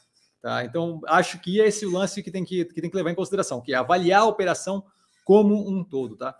Tá? 0.41 0.63
Então, 0.63 1.01
acho 1.07 1.39
que 1.39 1.61
é 1.61 1.67
esse 1.67 1.85
o 1.85 1.91
lance 1.91 2.23
que 2.23 2.31
tem 2.31 2.43
que, 2.43 2.65
que 2.65 2.81
tem 2.81 2.89
que 2.89 2.95
levar 2.95 3.11
em 3.11 3.15
consideração, 3.15 3.61
que 3.61 3.73
é 3.73 3.75
avaliar 3.75 4.21
a 4.21 4.25
operação 4.25 4.83
como 5.25 5.69
um 5.69 5.83
todo. 5.83 6.15
Tá? 6.15 6.35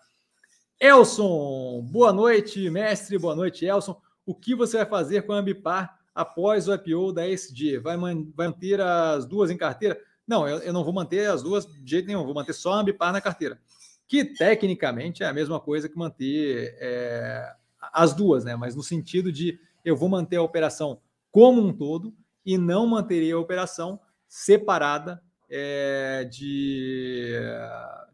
Elson, 0.79 1.81
boa 1.91 2.13
noite, 2.13 2.69
mestre, 2.69 3.17
boa 3.19 3.35
noite, 3.35 3.65
Elson. 3.65 3.99
O 4.25 4.33
que 4.33 4.55
você 4.55 4.77
vai 4.77 4.85
fazer 4.85 5.23
com 5.23 5.33
a 5.33 5.37
Ambipar 5.37 5.99
após 6.15 6.67
o 6.67 6.73
IPO 6.73 7.11
da 7.11 7.27
SG? 7.27 7.79
Vai, 7.79 7.97
man 7.97 8.25
vai 8.33 8.47
manter 8.47 8.79
as 8.79 9.25
duas 9.25 9.51
em 9.51 9.57
carteira? 9.57 9.99
Não, 10.25 10.47
eu, 10.47 10.59
eu, 10.59 10.73
não 10.73 10.83
vou 10.83 10.93
manter 10.93 11.29
as 11.29 11.43
duas 11.43 11.65
de 11.65 11.89
jeito 11.89 12.07
nenhum, 12.07 12.25
vou 12.25 12.33
manter 12.33 12.53
só 12.53 12.73
a 12.73 12.79
Ambipar 12.79 13.13
na 13.13 13.21
carteira 13.21 13.59
que 14.07 14.23
tecnicamente 14.23 15.23
é 15.23 15.27
a 15.27 15.33
mesma 15.33 15.59
coisa 15.59 15.89
que 15.89 15.97
manter 15.97 16.75
é, 16.79 17.53
as 17.93 18.13
duas, 18.13 18.45
né? 18.45 18.55
Mas 18.55 18.75
no 18.75 18.81
sentido 18.81 19.31
de 19.31 19.59
eu 19.83 19.95
vou 19.95 20.07
manter 20.07 20.37
a 20.37 20.41
operação 20.41 21.01
como 21.31 21.61
um 21.61 21.73
todo 21.73 22.15
e 22.45 22.57
não 22.57 22.87
manterei 22.87 23.31
a 23.31 23.37
operação 23.37 23.99
separada 24.27 25.21
é, 25.49 26.23
de 26.23 27.33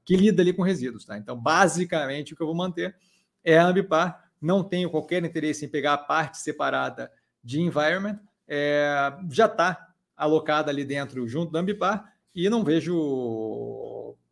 que 0.03 0.15
lida 0.15 0.41
ali 0.41 0.51
com 0.51 0.63
resíduos, 0.63 1.05
tá? 1.05 1.17
Então, 1.17 1.39
basicamente, 1.39 2.33
o 2.33 2.35
que 2.35 2.41
eu 2.41 2.47
vou 2.47 2.55
manter 2.55 2.95
é 3.43 3.57
a 3.57 3.65
Ambipar. 3.65 4.31
Não 4.41 4.63
tenho 4.63 4.89
qualquer 4.89 5.23
interesse 5.23 5.65
em 5.65 5.69
pegar 5.69 5.93
a 5.93 5.97
parte 5.97 6.39
separada 6.39 7.11
de 7.41 7.61
environment. 7.61 8.19
É, 8.47 9.13
já 9.31 9.45
está 9.45 9.93
alocada 10.17 10.69
ali 10.69 10.83
dentro 10.83 11.25
junto 11.27 11.51
da 11.51 11.59
Ambipar 11.59 12.13
e 12.35 12.49
não 12.49 12.63
vejo 12.63 12.95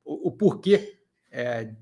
o 0.03 0.31
porquê 0.31 1.00
é, 1.31 1.73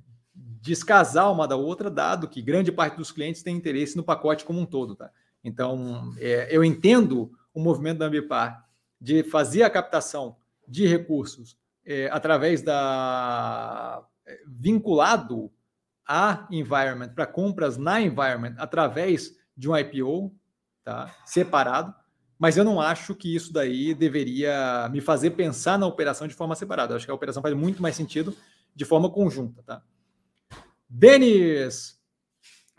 descasar 0.62 1.32
uma 1.32 1.48
da 1.48 1.56
outra, 1.56 1.90
dado 1.90 2.28
que 2.28 2.42
grande 2.42 2.72
parte 2.72 2.98
dos 2.98 3.12
clientes 3.12 3.44
tem 3.44 3.56
interesse 3.56 3.98
no 3.98 4.04
pacote 4.04 4.46
como 4.46 4.60
um 4.60 4.66
todo. 4.66 4.96
Tá? 4.96 5.10
Então, 5.44 6.14
é, 6.18 6.48
eu 6.50 6.64
entendo 6.64 7.32
o 7.54 7.60
movimento 7.60 8.00
da 8.00 8.06
Ambipar 8.06 8.66
de 9.00 9.24
fazer 9.24 9.64
a 9.64 9.70
captação 9.70 10.36
de 10.68 10.86
recursos 10.86 11.58
é, 11.86 12.10
através 12.12 12.62
da 12.62 14.04
é, 14.26 14.40
vinculado 14.46 15.52
a 16.08 16.48
environment 16.52 17.10
para 17.10 17.26
compras 17.26 17.78
na 17.78 18.02
environment 18.02 18.56
através 18.58 19.36
de 19.56 19.70
um 19.70 19.78
IPO, 19.78 20.34
tá? 20.84 21.14
Separado, 21.26 21.94
mas 22.38 22.58
eu 22.58 22.64
não 22.64 22.80
acho 22.80 23.14
que 23.14 23.36
isso 23.36 23.52
daí 23.52 23.94
deveria 23.94 24.90
me 24.92 25.02
fazer 25.02 25.32
pensar 25.32 25.78
na 25.78 25.86
operação 25.86 26.28
de 26.28 26.34
forma 26.34 26.56
separada. 26.56 26.94
Eu 26.94 26.98
acho 26.98 27.06
que 27.06 27.12
a 27.12 27.16
operação 27.16 27.44
faz 27.44 27.54
muito 27.54 27.82
mais 27.82 27.96
sentido 27.96 28.36
de 28.76 28.86
forma 28.86 29.10
conjunta, 29.10 29.62
tá? 29.64 29.84
Denis, 30.90 32.00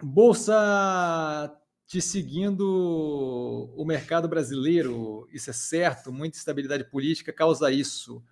Bolsa 0.03 1.57
te 1.87 2.01
seguindo 2.01 3.73
o 3.77 3.85
mercado 3.85 4.29
brasileiro, 4.29 5.29
isso 5.33 5.51
é 5.51 5.53
certo, 5.53 6.13
muita 6.13 6.37
estabilidade 6.37 6.85
política 6.85 7.33
causa 7.33 7.71
isso. 7.71 8.23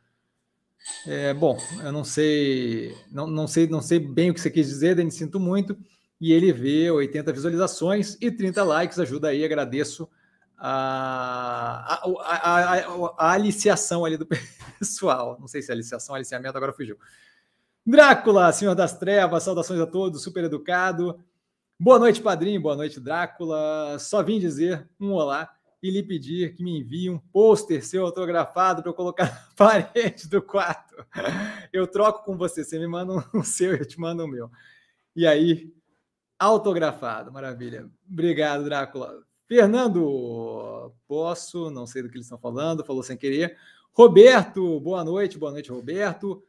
É, 1.07 1.35
bom, 1.35 1.59
eu 1.83 1.91
não 1.91 2.05
sei, 2.05 2.97
não, 3.11 3.27
não 3.27 3.49
sei, 3.49 3.67
não 3.67 3.83
sei 3.83 3.99
bem 3.99 4.31
o 4.31 4.35
que 4.35 4.41
você 4.41 4.51
quis 4.51 4.69
dizer, 4.69 4.95
Denis, 4.95 5.15
sinto 5.15 5.41
muito. 5.41 5.77
E 6.21 6.33
ele 6.33 6.53
vê 6.53 6.91
80 6.91 7.33
visualizações 7.33 8.17
e 8.21 8.31
30 8.31 8.63
likes, 8.63 8.99
ajuda 8.99 9.29
aí, 9.29 9.45
agradeço 9.45 10.09
a, 10.57 11.95
a, 11.95 12.11
a, 12.21 12.77
a, 12.77 13.15
a 13.19 13.33
aliciação 13.33 14.05
ali 14.05 14.17
do 14.17 14.27
pessoal. 14.79 15.37
Não 15.41 15.47
sei 15.47 15.63
se 15.63 15.71
é 15.71 15.75
aliciação, 15.75 16.15
aliciamento, 16.15 16.57
agora 16.57 16.73
fugiu. 16.73 16.97
Drácula, 17.91 18.53
Senhor 18.53 18.75
das 18.75 18.99
Trevas, 18.99 19.45
saudações 19.45 19.81
a 19.81 19.87
todos, 19.87 20.23
super 20.23 20.45
educado. 20.45 21.19
Boa 21.81 21.99
noite, 21.99 22.21
padrinho, 22.21 22.61
boa 22.61 22.77
noite, 22.77 23.01
Drácula. 23.01 23.99
Só 23.99 24.23
vim 24.23 24.39
dizer 24.39 24.87
um 25.01 25.13
olá 25.13 25.51
e 25.83 25.91
lhe 25.91 26.03
pedir 26.03 26.53
que 26.53 26.63
me 26.63 26.81
envie 26.81 27.09
um 27.09 27.19
pôster 27.19 27.83
seu 27.83 28.05
autografado 28.05 28.83
para 28.83 28.91
eu 28.91 28.95
colocar 28.95 29.25
na 29.33 29.55
parede 29.57 30.29
do 30.29 30.43
quarto. 30.43 31.03
Eu 31.73 31.87
troco 31.87 32.27
com 32.27 32.37
você, 32.37 32.63
você 32.63 32.79
me 32.79 32.87
manda 32.87 33.25
um 33.33 33.41
seu 33.43 33.75
e 33.75 33.79
eu 33.79 33.87
te 33.87 33.99
mando 33.99 34.23
o 34.23 34.29
meu. 34.29 34.51
E 35.17 35.27
aí, 35.27 35.73
autografado, 36.39 37.33
maravilha. 37.33 37.91
Obrigado, 38.07 38.65
Drácula. 38.65 39.23
Fernando, 39.47 40.93
posso, 41.07 41.71
não 41.71 41.87
sei 41.87 42.03
do 42.03 42.11
que 42.11 42.17
eles 42.17 42.27
estão 42.27 42.39
falando, 42.39 42.85
falou 42.85 43.03
sem 43.03 43.17
querer. 43.17 43.57
Roberto, 43.95 44.79
boa 44.79 45.03
noite, 45.03 45.39
boa 45.39 45.53
noite, 45.53 45.71
Roberto. 45.71 46.45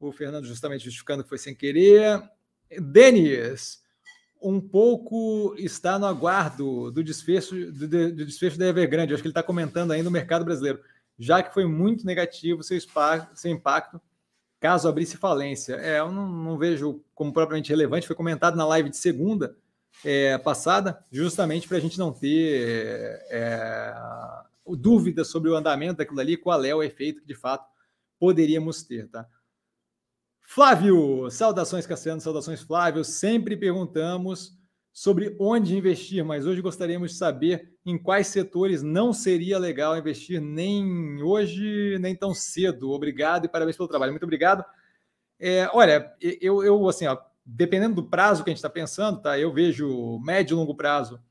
O 0.00 0.10
Fernando 0.10 0.46
justamente 0.46 0.84
justificando 0.84 1.22
que 1.22 1.28
foi 1.28 1.38
sem 1.38 1.54
querer. 1.54 2.20
Denis, 2.80 3.82
um 4.40 4.60
pouco 4.60 5.54
está 5.58 5.98
no 5.98 6.06
aguardo 6.06 6.90
do 6.90 7.04
desfecho 7.04 7.70
do, 7.70 7.86
do 7.86 8.24
desfecho 8.24 8.58
da 8.58 8.66
Evergrande. 8.66 9.12
Acho 9.12 9.22
que 9.22 9.28
ele 9.28 9.32
está 9.32 9.42
comentando 9.42 9.92
ainda 9.92 10.08
o 10.08 10.12
mercado 10.12 10.44
brasileiro, 10.44 10.80
já 11.18 11.42
que 11.42 11.52
foi 11.52 11.66
muito 11.66 12.06
negativo 12.06 12.62
seu, 12.62 12.78
seu 13.34 13.50
impacto 13.50 14.00
caso 14.60 14.88
abrisse 14.88 15.16
falência. 15.16 15.74
É, 15.74 15.98
eu 15.98 16.12
não, 16.12 16.28
não, 16.28 16.58
vejo 16.58 17.02
como 17.14 17.32
propriamente 17.32 17.70
relevante. 17.70 18.06
Foi 18.06 18.14
comentado 18.14 18.56
na 18.56 18.66
live 18.66 18.90
de 18.90 18.96
segunda 18.96 19.56
é, 20.04 20.36
passada, 20.38 21.02
justamente 21.10 21.66
para 21.66 21.78
a 21.78 21.80
gente 21.80 21.98
não 21.98 22.12
ter 22.12 23.20
é, 23.30 23.94
dúvidas 24.66 25.28
sobre 25.28 25.50
o 25.50 25.56
andamento 25.56 25.98
daquilo 25.98 26.20
ali, 26.20 26.36
qual 26.36 26.62
é 26.64 26.74
o 26.74 26.82
efeito 26.82 27.22
que 27.22 27.26
de 27.26 27.34
fato 27.34 27.66
poderíamos 28.18 28.82
ter, 28.82 29.08
tá? 29.08 29.26
Flávio, 30.52 31.30
saudações 31.30 31.86
Cassiano, 31.86 32.20
saudações 32.20 32.60
Flávio. 32.60 33.04
Sempre 33.04 33.56
perguntamos 33.56 34.58
sobre 34.92 35.36
onde 35.38 35.76
investir, 35.76 36.24
mas 36.24 36.44
hoje 36.44 36.60
gostaríamos 36.60 37.12
de 37.12 37.18
saber 37.18 37.72
em 37.86 37.96
quais 37.96 38.26
setores 38.26 38.82
não 38.82 39.12
seria 39.12 39.60
legal 39.60 39.96
investir 39.96 40.40
nem 40.40 41.22
hoje, 41.22 41.96
nem 42.00 42.16
tão 42.16 42.34
cedo. 42.34 42.90
Obrigado 42.90 43.44
e 43.44 43.48
parabéns 43.48 43.76
pelo 43.76 43.88
trabalho. 43.88 44.10
Muito 44.10 44.24
obrigado. 44.24 44.64
É, 45.38 45.70
olha, 45.72 46.12
eu, 46.20 46.64
eu 46.64 46.88
assim, 46.88 47.06
ó, 47.06 47.16
dependendo 47.46 47.94
do 47.94 48.08
prazo 48.08 48.42
que 48.42 48.50
a 48.50 48.52
gente 48.52 48.58
está 48.58 48.68
pensando, 48.68 49.22
tá? 49.22 49.38
Eu 49.38 49.52
vejo 49.52 50.18
médio 50.18 50.54
e 50.54 50.58
longo 50.58 50.74
prazo 50.74 51.22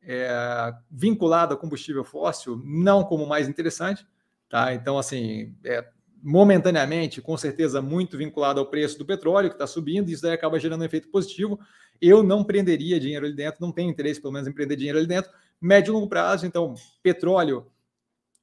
é, 0.00 0.74
vinculado 0.90 1.52
a 1.52 1.58
combustível 1.58 2.04
fóssil 2.04 2.58
não 2.64 3.04
como 3.04 3.26
mais 3.26 3.50
interessante, 3.50 4.06
tá? 4.48 4.72
Então, 4.72 4.96
assim, 4.96 5.54
é, 5.62 5.86
momentaneamente, 6.22 7.20
com 7.20 7.36
certeza, 7.36 7.82
muito 7.82 8.16
vinculado 8.16 8.60
ao 8.60 8.66
preço 8.66 8.96
do 8.96 9.04
petróleo 9.04 9.48
que 9.48 9.56
está 9.56 9.66
subindo, 9.66 10.08
e 10.08 10.12
isso 10.12 10.22
daí 10.22 10.32
acaba 10.32 10.58
gerando 10.58 10.82
um 10.82 10.84
efeito 10.84 11.08
positivo. 11.08 11.58
Eu 12.00 12.22
não 12.22 12.44
prenderia 12.44 13.00
dinheiro 13.00 13.26
ali 13.26 13.34
dentro, 13.34 13.60
não 13.60 13.72
tenho 13.72 13.90
interesse, 13.90 14.20
pelo 14.20 14.32
menos, 14.32 14.46
em 14.46 14.52
prender 14.52 14.76
dinheiro 14.76 14.98
ali 14.98 15.06
dentro. 15.06 15.32
Médio 15.60 15.90
e 15.90 15.94
longo 15.94 16.08
prazo, 16.08 16.46
então, 16.46 16.74
petróleo 17.02 17.66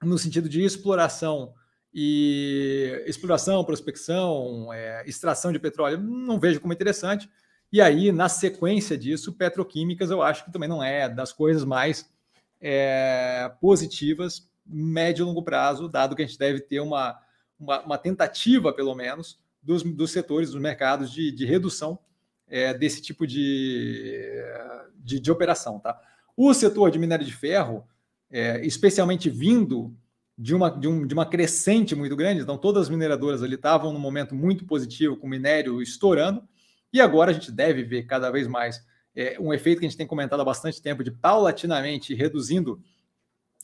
no 0.03 0.17
sentido 0.17 0.49
de 0.49 0.63
exploração 0.63 1.53
e 1.93 3.03
exploração, 3.05 3.63
prospecção, 3.63 4.71
é, 4.73 5.03
extração 5.07 5.51
de 5.51 5.59
petróleo, 5.59 5.97
não 5.97 6.39
vejo 6.39 6.61
como 6.61 6.73
interessante. 6.73 7.29
E 7.71 7.81
aí, 7.81 8.11
na 8.11 8.29
sequência 8.29 8.97
disso, 8.97 9.33
petroquímicas, 9.33 10.09
eu 10.09 10.21
acho 10.21 10.45
que 10.45 10.51
também 10.51 10.69
não 10.69 10.83
é 10.83 11.07
das 11.07 11.31
coisas 11.31 11.63
mais 11.63 12.09
é, 12.61 13.51
positivas, 13.61 14.49
médio 14.65 15.23
e 15.23 15.25
longo 15.25 15.43
prazo, 15.43 15.87
dado 15.87 16.15
que 16.15 16.21
a 16.21 16.25
gente 16.25 16.37
deve 16.37 16.59
ter 16.59 16.79
uma, 16.79 17.19
uma, 17.59 17.81
uma 17.81 17.97
tentativa, 17.97 18.71
pelo 18.71 18.95
menos, 18.95 19.39
dos, 19.61 19.83
dos 19.83 20.11
setores, 20.11 20.51
dos 20.51 20.61
mercados, 20.61 21.11
de, 21.11 21.31
de 21.31 21.45
redução 21.45 21.99
é, 22.47 22.73
desse 22.73 23.01
tipo 23.01 23.27
de, 23.27 24.41
de, 24.95 25.19
de, 25.19 25.31
operação. 25.31 25.79
Tá? 25.79 25.99
O 26.35 26.53
setor 26.53 26.89
de 26.91 26.97
minério 26.97 27.25
de 27.25 27.33
ferro, 27.33 27.85
é, 28.31 28.65
especialmente 28.65 29.29
vindo 29.29 29.95
de 30.37 30.55
uma, 30.55 30.69
de, 30.69 30.87
um, 30.87 31.05
de 31.05 31.13
uma 31.13 31.25
crescente 31.25 31.93
muito 31.95 32.15
grande. 32.15 32.41
Então, 32.41 32.57
todas 32.57 32.83
as 32.83 32.89
mineradoras 32.89 33.43
ali 33.43 33.55
estavam 33.55 33.91
num 33.91 33.99
momento 33.99 34.33
muito 34.33 34.65
positivo, 34.65 35.17
com 35.17 35.27
minério 35.27 35.81
estourando, 35.81 36.41
e 36.93 37.01
agora 37.01 37.31
a 37.31 37.33
gente 37.33 37.51
deve 37.51 37.83
ver 37.83 38.03
cada 38.03 38.31
vez 38.31 38.47
mais 38.47 38.83
é, 39.15 39.37
um 39.39 39.53
efeito 39.53 39.79
que 39.79 39.85
a 39.85 39.89
gente 39.89 39.97
tem 39.97 40.07
comentado 40.07 40.39
há 40.39 40.45
bastante 40.45 40.81
tempo 40.81 41.03
de 41.03 41.11
paulatinamente 41.11 42.13
reduzindo 42.15 42.81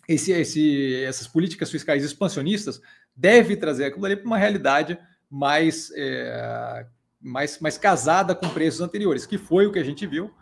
esse, 0.08 0.32
esse, 0.34 1.04
essas 1.04 1.28
políticas 1.28 1.72
fiscais 1.72 2.04
expansionistas, 2.04 2.82
deve 3.16 3.56
trazer 3.56 3.86
aquilo 3.86 4.06
ali 4.06 4.16
para 4.16 4.26
uma 4.26 4.38
realidade 4.38 4.98
mais, 5.30 5.92
é, 5.96 6.86
mais, 7.22 7.60
mais 7.60 7.78
casada 7.78 8.36
com 8.36 8.50
preços 8.50 8.82
anteriores, 8.82 9.26
que 9.26 9.38
foi 9.38 9.66
o 9.66 9.72
que 9.72 9.80
a 9.80 9.84
gente 9.84 10.06
viu 10.06 10.34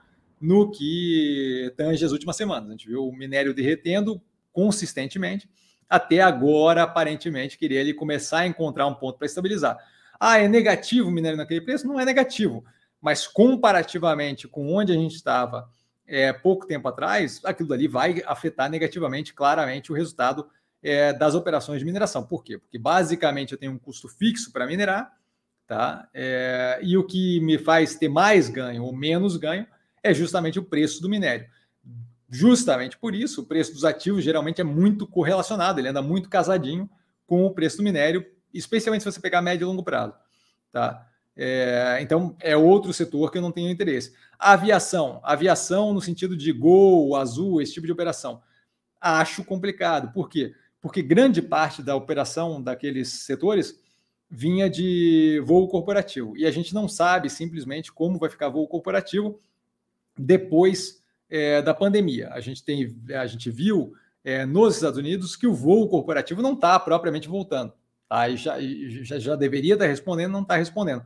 no 0.41 0.71
que 0.71 1.73
tange 1.77 2.03
as 2.03 2.11
últimas 2.11 2.35
semanas. 2.35 2.69
A 2.69 2.71
gente 2.71 2.87
viu 2.87 3.07
o 3.07 3.15
minério 3.15 3.53
derretendo 3.53 4.21
consistentemente 4.51 5.49
até 5.93 6.21
agora, 6.21 6.83
aparentemente, 6.83 7.57
queria 7.57 7.79
ele 7.79 7.93
começar 7.93 8.39
a 8.39 8.47
encontrar 8.47 8.87
um 8.87 8.95
ponto 8.95 9.19
para 9.19 9.27
estabilizar. 9.27 9.77
Ah, 10.19 10.39
é 10.39 10.47
negativo 10.47 11.09
o 11.09 11.11
minério 11.11 11.37
naquele 11.37 11.61
preço? 11.61 11.87
Não 11.87 11.99
é 11.99 12.05
negativo, 12.05 12.65
mas 12.99 13.27
comparativamente 13.27 14.47
com 14.47 14.73
onde 14.73 14.91
a 14.91 14.95
gente 14.95 15.13
estava 15.13 15.69
é, 16.07 16.33
pouco 16.33 16.65
tempo 16.65 16.87
atrás, 16.87 17.41
aquilo 17.43 17.71
ali 17.73 17.87
vai 17.87 18.23
afetar 18.25 18.69
negativamente, 18.71 19.35
claramente, 19.35 19.91
o 19.91 19.95
resultado 19.95 20.47
é, 20.83 21.13
das 21.13 21.33
operações 21.33 21.79
de 21.79 21.85
mineração. 21.85 22.23
Por 22.23 22.43
quê? 22.43 22.57
Porque 22.57 22.77
basicamente 22.77 23.53
eu 23.53 23.57
tenho 23.57 23.71
um 23.71 23.79
custo 23.79 24.09
fixo 24.09 24.51
para 24.51 24.67
minerar, 24.67 25.11
tá? 25.65 26.09
É, 26.13 26.79
e 26.83 26.97
o 26.97 27.05
que 27.05 27.39
me 27.39 27.57
faz 27.57 27.95
ter 27.95 28.09
mais 28.09 28.49
ganho 28.49 28.83
ou 28.83 28.93
menos 28.93 29.37
ganho 29.37 29.65
é 30.03 30.13
justamente 30.13 30.59
o 30.59 30.63
preço 30.63 31.01
do 31.01 31.09
minério. 31.09 31.47
Justamente 32.29 32.97
por 32.97 33.15
isso, 33.15 33.41
o 33.41 33.45
preço 33.45 33.73
dos 33.73 33.85
ativos 33.85 34.23
geralmente 34.23 34.59
é 34.59 34.63
muito 34.63 35.07
correlacionado, 35.07 35.79
ele 35.79 35.87
anda 35.87 36.01
muito 36.01 36.29
casadinho 36.29 36.89
com 37.25 37.45
o 37.45 37.51
preço 37.51 37.77
do 37.77 37.83
minério, 37.83 38.25
especialmente 38.53 39.03
se 39.03 39.11
você 39.11 39.21
pegar 39.21 39.41
médio 39.41 39.65
e 39.65 39.67
longo 39.67 39.83
prazo. 39.83 40.15
Tá? 40.71 41.07
É, 41.35 41.99
então, 42.01 42.35
é 42.39 42.57
outro 42.57 42.91
setor 42.91 43.31
que 43.31 43.37
eu 43.37 43.41
não 43.41 43.51
tenho 43.51 43.69
interesse. 43.69 44.13
A 44.37 44.53
aviação, 44.53 45.21
aviação 45.23 45.93
no 45.93 46.01
sentido 46.01 46.35
de 46.35 46.51
Gol, 46.51 47.15
Azul, 47.15 47.61
esse 47.61 47.73
tipo 47.73 47.85
de 47.85 47.93
operação, 47.93 48.41
acho 48.99 49.43
complicado. 49.43 50.11
Por 50.11 50.29
quê? 50.29 50.53
Porque 50.83 51.01
grande 51.01 51.41
parte 51.41 51.81
da 51.81 51.95
operação 51.95 52.61
daqueles 52.61 53.07
setores 53.07 53.79
vinha 54.29 54.69
de 54.69 55.41
voo 55.45 55.65
corporativo. 55.69 56.35
E 56.35 56.45
a 56.45 56.51
gente 56.51 56.73
não 56.73 56.89
sabe 56.89 57.29
simplesmente 57.29 57.89
como 57.89 58.19
vai 58.19 58.29
ficar 58.29 58.49
voo 58.49 58.67
corporativo 58.67 59.39
depois 60.19 61.01
é, 61.29 61.61
da 61.61 61.73
pandemia. 61.73 62.27
A 62.33 62.41
gente, 62.41 62.61
tem, 62.65 62.93
a 63.15 63.25
gente 63.25 63.49
viu 63.49 63.93
é, 64.25 64.45
nos 64.45 64.75
Estados 64.75 64.99
Unidos 64.99 65.37
que 65.37 65.47
o 65.47 65.53
voo 65.53 65.87
corporativo 65.87 66.41
não 66.41 66.51
está 66.51 66.77
propriamente 66.77 67.29
voltando. 67.29 67.71
Tá? 68.09 68.27
E 68.27 68.35
já, 68.35 68.57
já, 69.03 69.17
já 69.17 69.35
deveria 69.37 69.75
estar 69.75 69.85
tá 69.85 69.89
respondendo, 69.89 70.33
não 70.33 70.41
está 70.41 70.57
respondendo. 70.57 71.01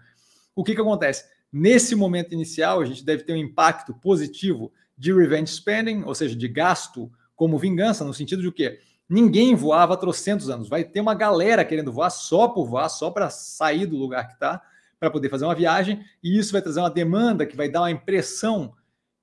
O 0.56 0.64
que, 0.64 0.74
que 0.74 0.82
acontece? 0.82 1.24
Nesse 1.54 1.94
momento 1.94 2.34
inicial, 2.34 2.82
a 2.82 2.86
gente 2.86 3.06
deve 3.06 3.22
ter 3.22 3.34
um 3.34 3.38
impacto 3.38 3.94
positivo 3.94 4.74
de 4.98 5.14
revenge 5.14 5.52
spending, 5.52 6.02
ou 6.02 6.16
seja, 6.16 6.36
de 6.36 6.48
gasto 6.48 7.12
como 7.36 7.60
vingança, 7.60 8.04
no 8.04 8.12
sentido 8.12 8.42
de 8.42 8.48
o 8.48 8.52
quê? 8.52 8.80
Ninguém 9.10 9.56
voava 9.56 9.94
há 9.94 9.98
trocentos 9.98 10.50
anos. 10.50 10.68
Vai 10.68 10.84
ter 10.84 11.00
uma 11.00 11.16
galera 11.16 11.64
querendo 11.64 11.92
voar 11.92 12.10
só 12.10 12.48
por 12.48 12.68
voar, 12.68 12.90
só 12.90 13.10
para 13.10 13.30
sair 13.30 13.86
do 13.86 13.98
lugar 13.98 14.28
que 14.28 14.34
está. 14.34 14.62
para 15.00 15.12
poder 15.12 15.30
fazer 15.30 15.46
uma 15.46 15.54
viagem, 15.54 16.04
e 16.24 16.40
isso 16.40 16.52
vai 16.52 16.62
trazer 16.62 16.80
uma 16.80 16.90
demanda 16.90 17.46
que 17.46 17.56
vai 17.56 17.70
dar 17.70 17.82
uma 17.82 17.92
impressão 17.92 18.74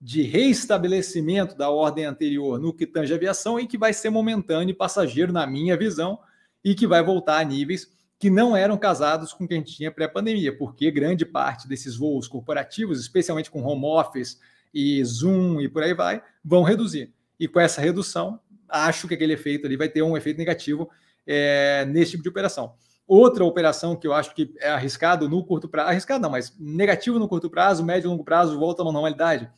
de 0.00 0.22
reestabelecimento 0.22 1.56
da 1.56 1.70
ordem 1.70 2.04
anterior 2.04 2.60
no 2.60 2.72
que 2.72 2.86
tange 2.86 3.12
aviação 3.12 3.58
e 3.58 3.66
que 3.66 3.78
vai 3.78 3.92
ser 3.92 4.10
momentâneo 4.10 4.70
e 4.70 4.76
passageiro, 4.76 5.32
na 5.32 5.46
minha 5.46 5.76
visão, 5.76 6.18
e 6.62 6.74
que 6.74 6.86
vai 6.86 7.02
voltar 7.02 7.38
a 7.38 7.44
níveis 7.44 7.92
que 8.18 8.30
não 8.30 8.56
eram 8.56 8.76
casados 8.78 9.32
com 9.32 9.44
o 9.44 9.48
que 9.48 9.54
a 9.54 9.56
gente 9.56 9.74
tinha 9.74 9.90
pré-pandemia, 9.90 10.56
porque 10.56 10.90
grande 10.90 11.26
parte 11.26 11.68
desses 11.68 11.96
voos 11.96 12.28
corporativos, 12.28 13.00
especialmente 13.00 13.50
com 13.50 13.62
home 13.62 13.84
office 13.84 14.38
e 14.72 15.04
Zoom 15.04 15.60
e 15.60 15.68
por 15.68 15.82
aí 15.82 15.92
vai, 15.92 16.22
vão 16.44 16.62
reduzir. 16.62 17.12
E 17.38 17.48
com 17.48 17.60
essa 17.60 17.80
redução, 17.80 18.40
acho 18.74 19.06
que 19.06 19.14
aquele 19.14 19.32
efeito 19.32 19.66
ali 19.66 19.76
vai 19.76 19.88
ter 19.88 20.02
um 20.02 20.16
efeito 20.16 20.38
negativo 20.38 20.90
é, 21.26 21.84
nesse 21.86 22.12
tipo 22.12 22.22
de 22.22 22.28
operação. 22.28 22.74
Outra 23.06 23.44
operação 23.44 23.94
que 23.96 24.06
eu 24.06 24.14
acho 24.14 24.34
que 24.34 24.54
é 24.58 24.70
arriscado 24.70 25.28
no 25.28 25.44
curto 25.44 25.68
prazo, 25.68 25.90
arriscado 25.90 26.22
não, 26.22 26.30
mas 26.30 26.56
negativo 26.58 27.18
no 27.18 27.28
curto 27.28 27.50
prazo, 27.50 27.84
médio 27.84 28.08
e 28.08 28.10
longo 28.10 28.24
prazo, 28.24 28.58
volta 28.58 28.82
uma 28.82 28.92
normalidade. 28.92 29.50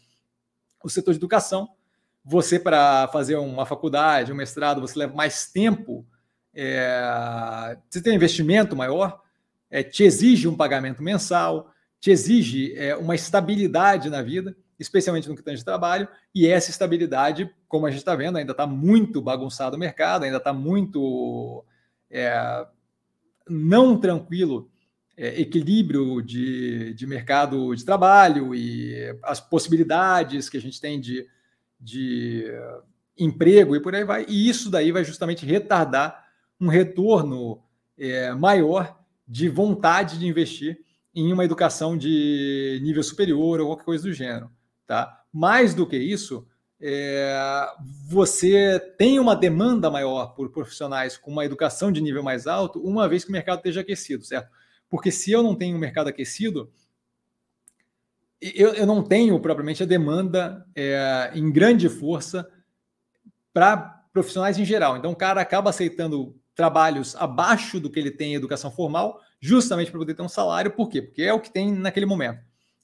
O 0.82 0.88
setor 0.88 1.12
de 1.12 1.18
educação, 1.18 1.68
você 2.24 2.58
para 2.58 3.06
fazer 3.08 3.36
uma 3.36 3.64
faculdade, 3.64 4.32
um 4.32 4.36
mestrado, 4.36 4.80
você 4.80 4.98
leva 4.98 5.14
mais 5.14 5.50
tempo, 5.50 6.04
é, 6.52 7.76
você 7.88 8.02
tem 8.02 8.12
um 8.12 8.16
investimento 8.16 8.74
maior, 8.74 9.20
é, 9.70 9.82
te 9.82 10.02
exige 10.02 10.48
um 10.48 10.56
pagamento 10.56 11.02
mensal, 11.02 11.70
te 12.00 12.10
exige 12.10 12.74
é, 12.76 12.96
uma 12.96 13.14
estabilidade 13.14 14.10
na 14.10 14.22
vida, 14.22 14.56
especialmente 14.78 15.28
no 15.28 15.36
que 15.36 15.42
tange 15.42 15.64
trabalho, 15.64 16.08
e 16.34 16.46
essa 16.46 16.70
estabilidade, 16.70 17.50
como 17.68 17.86
a 17.86 17.90
gente 17.90 18.00
está 18.00 18.14
vendo, 18.14 18.36
ainda 18.36 18.52
está 18.52 18.66
muito 18.66 19.22
bagunçado 19.22 19.76
o 19.76 19.80
mercado, 19.80 20.24
ainda 20.24 20.36
está 20.36 20.52
muito 20.52 21.64
é, 22.10 22.66
não 23.48 23.98
tranquilo 23.98 24.70
é, 25.16 25.40
equilíbrio 25.40 26.20
de, 26.20 26.92
de 26.94 27.06
mercado 27.06 27.74
de 27.74 27.84
trabalho 27.84 28.54
e 28.54 28.94
as 29.22 29.40
possibilidades 29.40 30.48
que 30.48 30.58
a 30.58 30.60
gente 30.60 30.80
tem 30.80 31.00
de, 31.00 31.26
de 31.80 32.52
emprego 33.18 33.74
e 33.74 33.80
por 33.80 33.94
aí 33.94 34.04
vai. 34.04 34.26
E 34.28 34.48
isso 34.48 34.70
daí 34.70 34.92
vai 34.92 35.04
justamente 35.04 35.46
retardar 35.46 36.24
um 36.60 36.68
retorno 36.68 37.62
é, 37.98 38.32
maior 38.32 38.98
de 39.26 39.48
vontade 39.48 40.18
de 40.18 40.26
investir 40.26 40.78
em 41.14 41.32
uma 41.32 41.44
educação 41.44 41.96
de 41.96 42.78
nível 42.82 43.02
superior 43.02 43.60
ou 43.60 43.68
qualquer 43.68 43.84
coisa 43.84 44.04
do 44.04 44.12
gênero. 44.12 44.50
Tá? 44.86 45.22
Mais 45.32 45.74
do 45.74 45.86
que 45.86 45.96
isso, 45.96 46.46
é, 46.80 47.68
você 48.06 48.78
tem 48.98 49.18
uma 49.18 49.34
demanda 49.34 49.90
maior 49.90 50.34
por 50.34 50.50
profissionais 50.50 51.16
com 51.16 51.30
uma 51.30 51.44
educação 51.44 51.90
de 51.90 52.00
nível 52.00 52.22
mais 52.22 52.46
alto, 52.46 52.80
uma 52.80 53.08
vez 53.08 53.24
que 53.24 53.30
o 53.30 53.32
mercado 53.32 53.58
esteja 53.58 53.80
aquecido, 53.80 54.24
certo? 54.24 54.50
Porque 54.88 55.10
se 55.10 55.32
eu 55.32 55.42
não 55.42 55.54
tenho 55.54 55.76
um 55.76 55.80
mercado 55.80 56.08
aquecido, 56.08 56.70
eu, 58.40 58.74
eu 58.74 58.86
não 58.86 59.02
tenho 59.02 59.40
propriamente 59.40 59.82
a 59.82 59.86
demanda 59.86 60.66
é, 60.74 61.32
em 61.34 61.50
grande 61.50 61.88
força 61.88 62.48
para 63.52 63.76
profissionais 64.12 64.58
em 64.58 64.64
geral. 64.64 64.96
Então, 64.96 65.10
o 65.10 65.16
cara 65.16 65.40
acaba 65.40 65.70
aceitando 65.70 66.38
trabalhos 66.54 67.16
abaixo 67.16 67.80
do 67.80 67.90
que 67.90 67.98
ele 67.98 68.10
tem 68.10 68.32
em 68.32 68.36
educação 68.36 68.70
formal, 68.70 69.20
justamente 69.40 69.90
para 69.90 70.00
poder 70.00 70.14
ter 70.14 70.22
um 70.22 70.28
salário. 70.28 70.70
Por 70.70 70.88
quê? 70.88 71.02
Porque 71.02 71.22
é 71.22 71.32
o 71.32 71.40
que 71.40 71.50
tem 71.50 71.72
naquele 71.72 72.06
momento, 72.06 72.40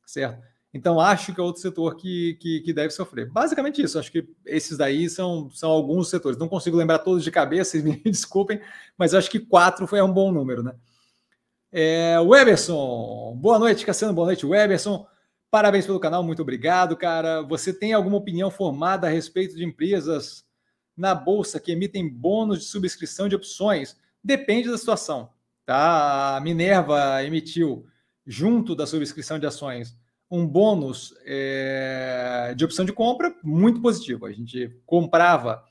certo? 0.06 0.42
Então, 0.74 0.98
acho 0.98 1.34
que 1.34 1.40
é 1.40 1.44
outro 1.44 1.60
setor 1.60 1.96
que, 1.96 2.34
que, 2.40 2.60
que, 2.60 2.72
deve 2.72 2.90
sofrer. 2.90 3.30
Basicamente 3.30 3.82
isso. 3.82 3.98
Acho 3.98 4.10
que 4.10 4.26
esses 4.46 4.78
daí 4.78 5.08
são, 5.10 5.50
são 5.50 5.70
alguns 5.70 6.08
setores. 6.08 6.38
Não 6.38 6.48
consigo 6.48 6.78
lembrar 6.78 7.00
todos 7.00 7.22
de 7.22 7.30
cabeça, 7.30 7.76
me 7.78 7.96
desculpem, 8.04 8.60
mas 8.96 9.12
acho 9.12 9.30
que 9.30 9.38
quatro 9.38 9.86
foi 9.86 10.00
um 10.00 10.12
bom 10.12 10.32
número, 10.32 10.62
né? 10.62 10.74
É, 11.70 12.18
Weberson, 12.20 13.36
boa 13.40 13.58
noite, 13.58 13.84
Cassiano. 13.84 14.14
Boa 14.14 14.26
noite, 14.26 14.46
Weberson. 14.46 15.06
Parabéns 15.50 15.84
pelo 15.84 16.00
canal, 16.00 16.22
muito 16.22 16.40
obrigado, 16.40 16.96
cara. 16.96 17.42
Você 17.42 17.74
tem 17.74 17.92
alguma 17.92 18.16
opinião 18.16 18.50
formada 18.50 19.06
a 19.06 19.10
respeito 19.10 19.54
de 19.54 19.64
empresas 19.64 20.46
na 20.96 21.14
bolsa 21.14 21.60
que 21.60 21.72
emitem 21.72 22.08
bônus 22.08 22.60
de 22.60 22.64
subscrição 22.64 23.28
de 23.28 23.36
opções? 23.36 23.94
Depende 24.24 24.70
da 24.70 24.78
situação, 24.78 25.28
tá? 25.66 26.36
A 26.36 26.40
Minerva 26.40 27.22
emitiu, 27.22 27.86
junto 28.26 28.74
da 28.74 28.86
subscrição 28.86 29.38
de 29.38 29.46
ações, 29.46 29.94
um 30.32 30.46
bônus 30.46 31.14
é, 31.26 32.54
de 32.56 32.64
opção 32.64 32.86
de 32.86 32.92
compra 32.92 33.36
muito 33.44 33.82
positivo. 33.82 34.24
A 34.24 34.32
gente 34.32 34.74
comprava 34.86 35.62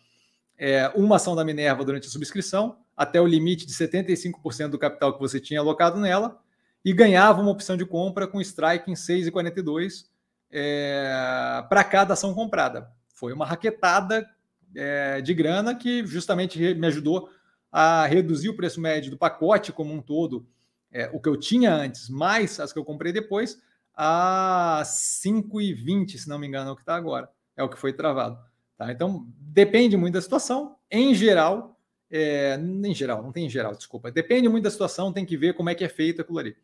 é, 0.55 0.87
uma 0.89 1.15
ação 1.15 1.35
da 1.35 1.43
Minerva 1.43 1.83
durante 1.83 2.07
a 2.07 2.11
subscrição, 2.11 2.77
até 2.95 3.19
o 3.19 3.25
limite 3.25 3.65
de 3.65 3.73
75% 3.73 4.67
do 4.67 4.77
capital 4.77 5.13
que 5.13 5.19
você 5.19 5.39
tinha 5.39 5.59
alocado 5.59 5.99
nela, 5.99 6.39
e 6.85 6.93
ganhava 6.93 7.41
uma 7.41 7.49
opção 7.49 7.75
de 7.75 7.87
compra 7.87 8.27
com 8.27 8.39
strike 8.39 8.91
em 8.91 8.93
6,42 8.93 10.05
é, 10.51 11.65
para 11.67 11.83
cada 11.83 12.13
ação 12.13 12.31
comprada. 12.31 12.87
Foi 13.15 13.33
uma 13.33 13.47
raquetada 13.47 14.29
é, 14.75 15.21
de 15.21 15.33
grana 15.33 15.73
que 15.73 16.05
justamente 16.05 16.75
me 16.75 16.85
ajudou 16.85 17.31
a 17.71 18.05
reduzir 18.05 18.49
o 18.49 18.55
preço 18.55 18.79
médio 18.79 19.09
do 19.09 19.17
pacote 19.17 19.71
como 19.71 19.91
um 19.91 20.03
todo, 20.03 20.47
é, 20.91 21.09
o 21.11 21.19
que 21.19 21.29
eu 21.29 21.35
tinha 21.35 21.73
antes, 21.73 22.09
mais 22.09 22.59
as 22.59 22.71
que 22.71 22.77
eu 22.77 22.85
comprei 22.85 23.11
depois, 23.11 23.59
a 23.93 24.81
5,20, 24.85 26.17
se 26.17 26.29
não 26.29 26.39
me 26.39 26.47
engano, 26.47 26.69
é 26.69 26.73
o 26.73 26.75
que 26.75 26.81
está 26.81 26.95
agora. 26.95 27.29
É 27.55 27.63
o 27.63 27.69
que 27.69 27.77
foi 27.77 27.93
travado. 27.93 28.39
Tá? 28.77 28.91
Então, 28.91 29.27
depende 29.39 29.95
muito 29.97 30.13
da 30.13 30.21
situação. 30.21 30.75
Em 30.89 31.13
geral, 31.13 31.79
é, 32.09 32.55
em 32.55 32.93
geral, 32.93 33.23
não 33.23 33.31
tem 33.31 33.45
em 33.45 33.49
geral, 33.49 33.73
desculpa. 33.73 34.11
Depende 34.11 34.49
muito 34.49 34.63
da 34.63 34.71
situação, 34.71 35.13
tem 35.13 35.25
que 35.25 35.37
ver 35.37 35.53
como 35.53 35.69
é 35.69 35.75
que 35.75 35.83
é 35.83 35.89
feito 35.89 36.21
aquilo 36.21 36.39
ali. 36.39 36.55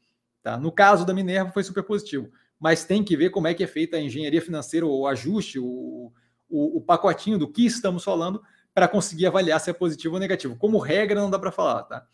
Tá? 0.44 0.58
No 0.58 0.72
caso 0.72 1.06
da 1.06 1.14
Minerva, 1.14 1.52
foi 1.52 1.64
super 1.64 1.84
positivo. 1.84 2.32
Mas 2.60 2.84
tem 2.84 3.04
que 3.04 3.16
ver 3.16 3.30
como 3.30 3.48
é 3.48 3.54
que 3.54 3.64
é 3.64 3.68
feita 3.68 3.98
a 3.98 4.02
engenharia 4.02 4.42
financeira, 4.42 4.86
o 4.86 5.08
ajuste, 5.08 5.60
o, 5.60 6.12
o, 6.50 6.78
o 6.78 6.82
pacotinho 6.82 7.38
do 7.38 7.48
que 7.48 7.66
estamos 7.66 8.04
falando, 8.04 8.42
para 8.74 8.88
conseguir 8.88 9.26
avaliar 9.26 9.60
se 9.60 9.70
é 9.70 9.74
positivo 9.74 10.16
ou 10.16 10.20
negativo. 10.20 10.56
Como 10.56 10.78
regra, 10.80 11.22
não 11.22 11.30
dá 11.30 11.40
para 11.40 11.52
falar, 11.52 11.84
tá? 11.84 12.06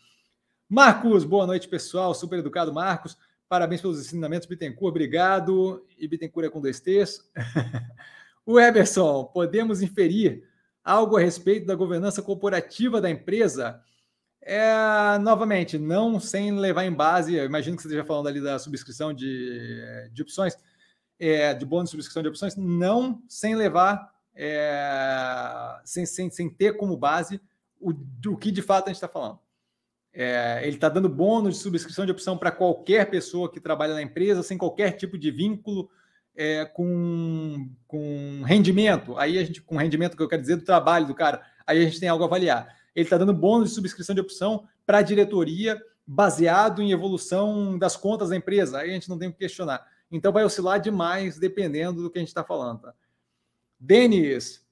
Marcos, 0.68 1.24
boa 1.24 1.46
noite, 1.46 1.68
pessoal. 1.68 2.14
Super 2.14 2.38
educado, 2.38 2.72
Marcos. 2.72 3.16
Parabéns 3.48 3.80
pelos 3.80 4.00
ensinamentos, 4.00 4.46
Bittencourt. 4.46 4.90
Obrigado. 4.90 5.86
E 5.98 6.08
Bittencourt 6.08 6.46
é 6.46 6.50
com 6.50 6.60
dois 6.60 6.80
T's. 6.80 7.20
o 8.44 8.58
Eberson, 8.58 9.24
podemos 9.24 9.82
inferir 9.82 10.48
algo 10.82 11.16
a 11.16 11.20
respeito 11.20 11.66
da 11.66 11.74
governança 11.74 12.22
corporativa 12.22 13.00
da 13.00 13.10
empresa? 13.10 13.82
É, 14.46 15.18
novamente, 15.18 15.78
não 15.78 16.20
sem 16.20 16.52
levar 16.58 16.84
em 16.84 16.92
base, 16.92 17.34
imagino 17.36 17.76
que 17.76 17.82
você 17.82 17.88
esteja 17.88 18.04
falando 18.04 18.28
ali 18.28 18.42
da 18.42 18.58
subscrição 18.58 19.14
de, 19.14 20.10
de 20.12 20.20
opções, 20.20 20.54
é, 21.18 21.54
de 21.54 21.64
bônus 21.64 21.86
de 21.86 21.92
subscrição 21.92 22.22
de 22.22 22.28
opções, 22.28 22.54
não 22.54 23.22
sem 23.26 23.54
levar, 23.54 24.12
é, 24.34 25.80
sem, 25.82 26.04
sem, 26.04 26.28
sem 26.28 26.50
ter 26.50 26.76
como 26.76 26.94
base 26.94 27.40
o 27.80 27.92
do 27.92 28.36
que 28.36 28.50
de 28.50 28.60
fato 28.60 28.86
a 28.86 28.88
gente 28.88 28.96
está 28.96 29.08
falando. 29.08 29.38
É, 30.14 30.60
ele 30.62 30.76
está 30.76 30.88
dando 30.88 31.08
bônus 31.08 31.56
de 31.56 31.60
subscrição 31.60 32.06
de 32.06 32.12
opção 32.12 32.38
para 32.38 32.52
qualquer 32.52 33.10
pessoa 33.10 33.50
que 33.50 33.60
trabalha 33.60 33.94
na 33.94 34.02
empresa, 34.02 34.42
sem 34.42 34.56
qualquer 34.56 34.92
tipo 34.92 35.18
de 35.18 35.30
vínculo 35.30 35.90
é, 36.36 36.64
com, 36.64 37.68
com 37.86 38.42
rendimento. 38.44 39.18
Aí 39.18 39.38
a 39.38 39.44
gente, 39.44 39.60
com 39.60 39.76
rendimento 39.76 40.16
que 40.16 40.22
eu 40.22 40.28
quero 40.28 40.42
dizer 40.42 40.56
do 40.56 40.64
trabalho 40.64 41.06
do 41.06 41.14
cara, 41.14 41.42
aí 41.66 41.80
a 41.80 41.84
gente 41.84 41.98
tem 41.98 42.08
algo 42.08 42.22
a 42.22 42.26
avaliar. 42.26 42.76
Ele 42.94 43.06
está 43.06 43.18
dando 43.18 43.34
bônus 43.34 43.70
de 43.70 43.74
subscrição 43.74 44.14
de 44.14 44.20
opção 44.20 44.68
para 44.86 44.98
a 44.98 45.02
diretoria, 45.02 45.82
baseado 46.06 46.80
em 46.80 46.92
evolução 46.92 47.76
das 47.76 47.96
contas 47.96 48.28
da 48.28 48.36
empresa. 48.36 48.78
Aí 48.78 48.90
a 48.90 48.94
gente 48.94 49.08
não 49.08 49.18
tem 49.18 49.28
o 49.28 49.32
que 49.32 49.38
questionar. 49.38 49.84
Então 50.10 50.32
vai 50.32 50.44
oscilar 50.44 50.80
demais 50.80 51.38
dependendo 51.38 52.02
do 52.02 52.10
que 52.10 52.18
a 52.18 52.20
gente 52.20 52.28
está 52.28 52.44
falando. 52.44 52.82
Tá? 52.82 52.94
Denis, 53.80 54.64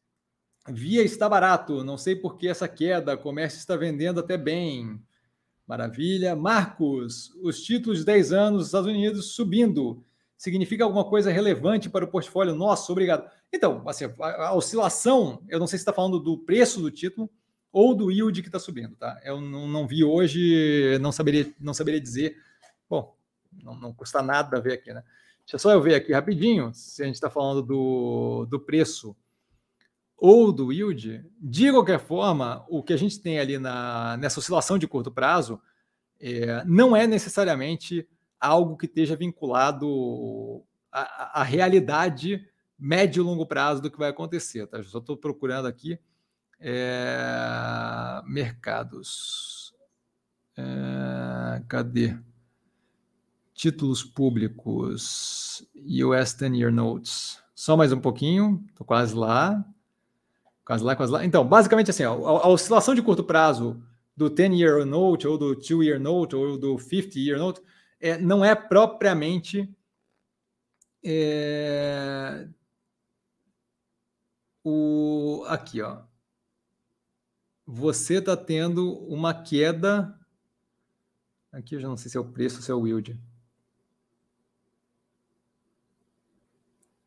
Via 0.69 1.03
está 1.03 1.29
barato, 1.29 1.83
não 1.83 1.99
sei 1.99 2.15
por 2.15 2.37
que 2.37 2.47
essa 2.47 2.69
queda, 2.69 3.17
comércio 3.17 3.59
está 3.59 3.75
vendendo 3.75 4.21
até 4.21 4.37
bem. 4.37 5.03
Maravilha. 5.73 6.37
Marcos, 6.37 7.35
os 7.43 7.63
títulos 7.63 8.01
de 8.01 8.05
10 8.05 8.33
anos 8.35 8.59
dos 8.59 8.67
Estados 8.67 8.89
Unidos 8.91 9.29
subindo. 9.29 10.05
Significa 10.37 10.85
alguma 10.85 11.03
coisa 11.03 11.33
relevante 11.33 11.89
para 11.89 12.05
o 12.05 12.09
portfólio 12.09 12.55
nosso? 12.55 12.93
Obrigado. 12.93 13.27
Então, 13.51 13.83
assim, 13.89 14.05
a, 14.21 14.49
a 14.49 14.55
oscilação, 14.55 15.43
eu 15.49 15.59
não 15.59 15.67
sei 15.67 15.79
se 15.79 15.81
está 15.81 15.93
falando 15.93 16.21
do 16.21 16.37
preço 16.37 16.79
do 16.79 16.91
título 16.91 17.31
ou 17.73 17.95
do 17.95 18.11
yield 18.11 18.43
que 18.43 18.49
está 18.49 18.59
subindo, 18.59 18.95
tá? 18.97 19.19
Eu 19.25 19.41
não, 19.41 19.67
não, 19.67 19.87
vi 19.87 20.05
hoje, 20.05 20.99
não 21.01 21.11
saberia, 21.11 21.51
não 21.59 21.73
saberia 21.73 22.03
dizer. 22.03 22.37
Bom, 22.87 23.17
não, 23.51 23.75
não 23.75 23.95
custa 23.95 24.21
nada 24.21 24.61
ver 24.61 24.75
aqui, 24.75 24.93
né? 24.93 25.03
Deixa 25.47 25.57
só 25.57 25.73
eu 25.73 25.81
ver 25.81 25.95
aqui 25.95 26.13
rapidinho 26.13 26.71
se 26.75 27.03
a 27.03 27.07
gente 27.07 27.15
está 27.15 27.31
falando 27.31 27.63
do, 27.63 28.45
do 28.45 28.61
preço 28.61 29.17
ou 30.25 30.53
do 30.53 30.73
yield, 30.73 31.29
de 31.41 31.73
qualquer 31.73 31.99
forma, 31.99 32.65
o 32.69 32.81
que 32.81 32.93
a 32.93 32.97
gente 32.97 33.21
tem 33.21 33.41
ali 33.41 33.59
na, 33.59 34.17
nessa 34.19 34.39
oscilação 34.39 34.79
de 34.79 34.87
curto 34.87 35.11
prazo 35.11 35.61
é, 36.21 36.65
não 36.65 36.95
é 36.95 37.09
necessariamente 37.09 38.09
algo 38.39 38.77
que 38.77 38.87
esteja 38.87 39.17
vinculado 39.17 40.63
à, 40.93 41.41
à, 41.41 41.43
realidade 41.43 42.49
médio 42.79 43.21
e 43.21 43.27
longo 43.27 43.45
prazo 43.45 43.83
do 43.83 43.91
que 43.91 43.99
vai 43.99 44.11
acontecer. 44.11 44.65
Tá? 44.69 44.81
Só 44.85 44.99
estou 44.99 45.17
procurando 45.17 45.67
aqui 45.67 45.99
é, 46.61 48.23
mercados. 48.25 49.75
É, 50.57 51.63
cadê? 51.67 52.17
títulos 53.55 54.05
públicos, 54.05 55.67
US 55.75 56.35
10-year 56.37 56.73
notes. 56.73 57.43
Só 57.57 57.77
mais 57.77 57.93
um 57.93 58.01
pouquinho, 58.01 58.65
estou 58.69 58.87
quase 58.87 59.17
lá. 59.17 59.65
Quase 60.65 60.85
lá, 60.85 60.95
quase 60.95 61.13
lá. 61.13 61.25
Então, 61.25 61.47
basicamente 61.47 61.91
assim, 61.91 62.05
ó, 62.05 62.15
a, 62.15 62.45
a, 62.45 62.49
oscilação 62.49 62.95
de 62.95 63.03
curto 63.03 63.25
prazo 63.25 63.83
do 64.17 64.31
10-year 64.31 64.85
note, 64.85 65.27
ou 65.27 65.37
do 65.37 65.57
2-year 65.57 65.99
note, 65.99 66.37
ou 66.37 66.57
do 66.57 66.77
50-year 66.77 67.39
note, 67.39 67.61
é, 68.01 68.19
não 68.19 68.45
é 68.45 68.55
propriamente 68.55 69.69
é, 71.05 72.49
o 74.65 75.45
aqui, 75.49 75.81
ó. 75.83 76.03
Você 77.67 78.15
está 78.15 78.37
tendo 78.37 78.99
uma 79.07 79.33
queda. 79.33 80.19
Aqui 81.51 81.75
eu 81.75 81.81
já 81.81 81.89
não 81.89 81.97
sei 81.97 82.11
se 82.11 82.17
é 82.17 82.21
o 82.21 82.25
preço 82.25 82.57
ou 82.57 82.63
se 82.63 82.71
é 82.71 82.75
o 82.75 82.87
yield. 82.87 83.19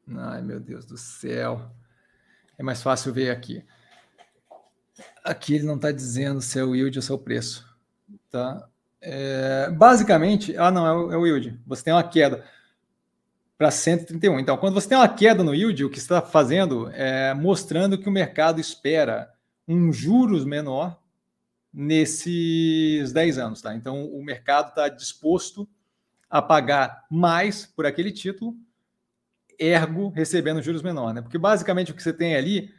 Ai, 0.08 0.42
meu 0.42 0.60
Deus 0.60 0.86
do 0.86 0.98
céu. 0.98 1.72
É 2.58 2.64
mais 2.64 2.82
fácil 2.82 3.14
ver 3.14 3.32
aqui. 3.32 3.64
Aqui 5.24 5.56
ele 5.56 5.66
não 5.66 5.76
está 5.76 5.92
dizendo 5.92 6.42
se 6.42 6.60
é 6.60 6.64
o 6.64 6.76
yield 6.76 6.98
ou 6.98 7.02
se 7.02 7.12
é 7.12 7.16
o 7.16 7.20
preço. 7.20 7.68
Tá? 8.30 8.68
É, 9.02 9.70
basicamente, 9.72 10.56
ah, 10.58 10.72
não, 10.72 10.88
é 10.88 10.94
o, 10.94 11.12
é 11.12 11.18
o 11.18 11.26
yield. 11.26 11.60
Você 11.66 11.84
tem 11.84 11.94
uma 11.94 12.04
queda 12.04 12.46
para 13.58 13.72
131. 13.72 14.40
Então, 14.40 14.58
quando 14.58 14.74
você 14.74 14.90
tem 14.90 14.98
uma 14.98 15.08
queda 15.08 15.44
no 15.44 15.54
yield, 15.54 15.86
o 15.86 15.90
que 15.90 15.98
está 15.98 16.22
fazendo 16.22 16.90
é 16.92 17.34
mostrando 17.34 17.98
que 17.98 18.10
o 18.10 18.12
mercado 18.12 18.60
espera 18.60 19.32
um 19.68 19.92
juros 19.92 20.46
menor 20.46 21.00
nesses 21.74 23.12
10 23.12 23.38
anos. 23.38 23.62
Tá? 23.62 23.76
Então, 23.76 24.06
o 24.06 24.24
mercado 24.24 24.70
está 24.70 24.88
disposto 24.88 25.68
a 26.30 26.42
pagar 26.42 27.06
mais 27.10 27.66
por 27.66 27.86
aquele 27.86 28.12
título 28.12 28.56
ergo 29.60 30.10
recebendo 30.10 30.62
juros 30.62 30.82
menor, 30.82 31.14
né? 31.14 31.22
Porque 31.22 31.38
basicamente 31.38 31.92
o 31.92 31.96
que 31.96 32.04
você 32.04 32.14
tem 32.14 32.36
ali 32.36 32.70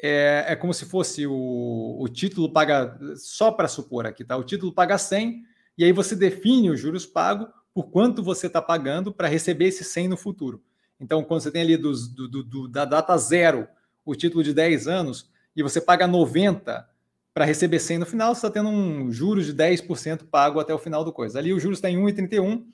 é, 0.00 0.44
é 0.48 0.56
como 0.56 0.74
se 0.74 0.84
fosse 0.84 1.26
o, 1.26 1.96
o 2.00 2.08
título 2.08 2.52
paga, 2.52 2.98
só 3.16 3.50
para 3.50 3.68
supor 3.68 4.06
aqui, 4.06 4.24
tá? 4.24 4.36
O 4.36 4.44
título 4.44 4.72
paga 4.72 4.98
100 4.98 5.42
e 5.78 5.84
aí 5.84 5.92
você 5.92 6.14
define 6.14 6.70
os 6.70 6.80
juros 6.80 7.06
pagos 7.06 7.48
por 7.72 7.90
quanto 7.90 8.22
você 8.22 8.46
está 8.46 8.62
pagando 8.62 9.12
para 9.12 9.28
receber 9.28 9.66
esse 9.66 9.82
100 9.82 10.08
no 10.08 10.16
futuro. 10.16 10.62
Então, 11.00 11.24
quando 11.24 11.40
você 11.40 11.50
tem 11.50 11.62
ali 11.62 11.76
do, 11.76 11.92
do, 11.92 12.42
do, 12.42 12.68
da 12.68 12.84
data 12.84 13.16
zero 13.18 13.66
o 14.04 14.14
título 14.14 14.44
de 14.44 14.54
10 14.54 14.86
anos 14.86 15.28
e 15.56 15.62
você 15.62 15.80
paga 15.80 16.06
90 16.06 16.88
para 17.32 17.44
receber 17.44 17.80
100 17.80 17.98
no 17.98 18.06
final, 18.06 18.32
você 18.32 18.46
está 18.46 18.50
tendo 18.50 18.68
um 18.68 19.10
juros 19.10 19.46
de 19.46 19.54
10% 19.54 20.26
pago 20.30 20.60
até 20.60 20.72
o 20.72 20.78
final 20.78 21.04
do 21.04 21.12
coisa. 21.12 21.38
Ali 21.38 21.52
o 21.52 21.58
juros 21.58 21.78
está 21.78 21.90
em 21.90 21.96
1,31, 21.96 22.64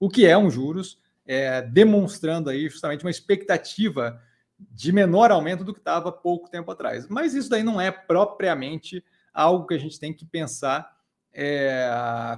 o 0.00 0.08
que 0.08 0.24
é 0.24 0.38
um 0.38 0.50
juros 0.50 0.98
é, 1.26 1.60
demonstrando 1.62 2.50
aí 2.50 2.68
justamente 2.68 3.04
uma 3.04 3.10
expectativa 3.10 4.20
de 4.58 4.92
menor 4.92 5.30
aumento 5.30 5.64
do 5.64 5.72
que 5.72 5.80
estava 5.80 6.10
pouco 6.10 6.48
tempo 6.48 6.70
atrás. 6.70 7.06
Mas 7.08 7.34
isso 7.34 7.50
daí 7.50 7.62
não 7.62 7.80
é 7.80 7.90
propriamente 7.90 9.04
algo 9.32 9.66
que 9.66 9.74
a 9.74 9.78
gente 9.78 10.00
tem 10.00 10.14
que 10.14 10.24
pensar 10.24 10.96
é, 11.32 11.90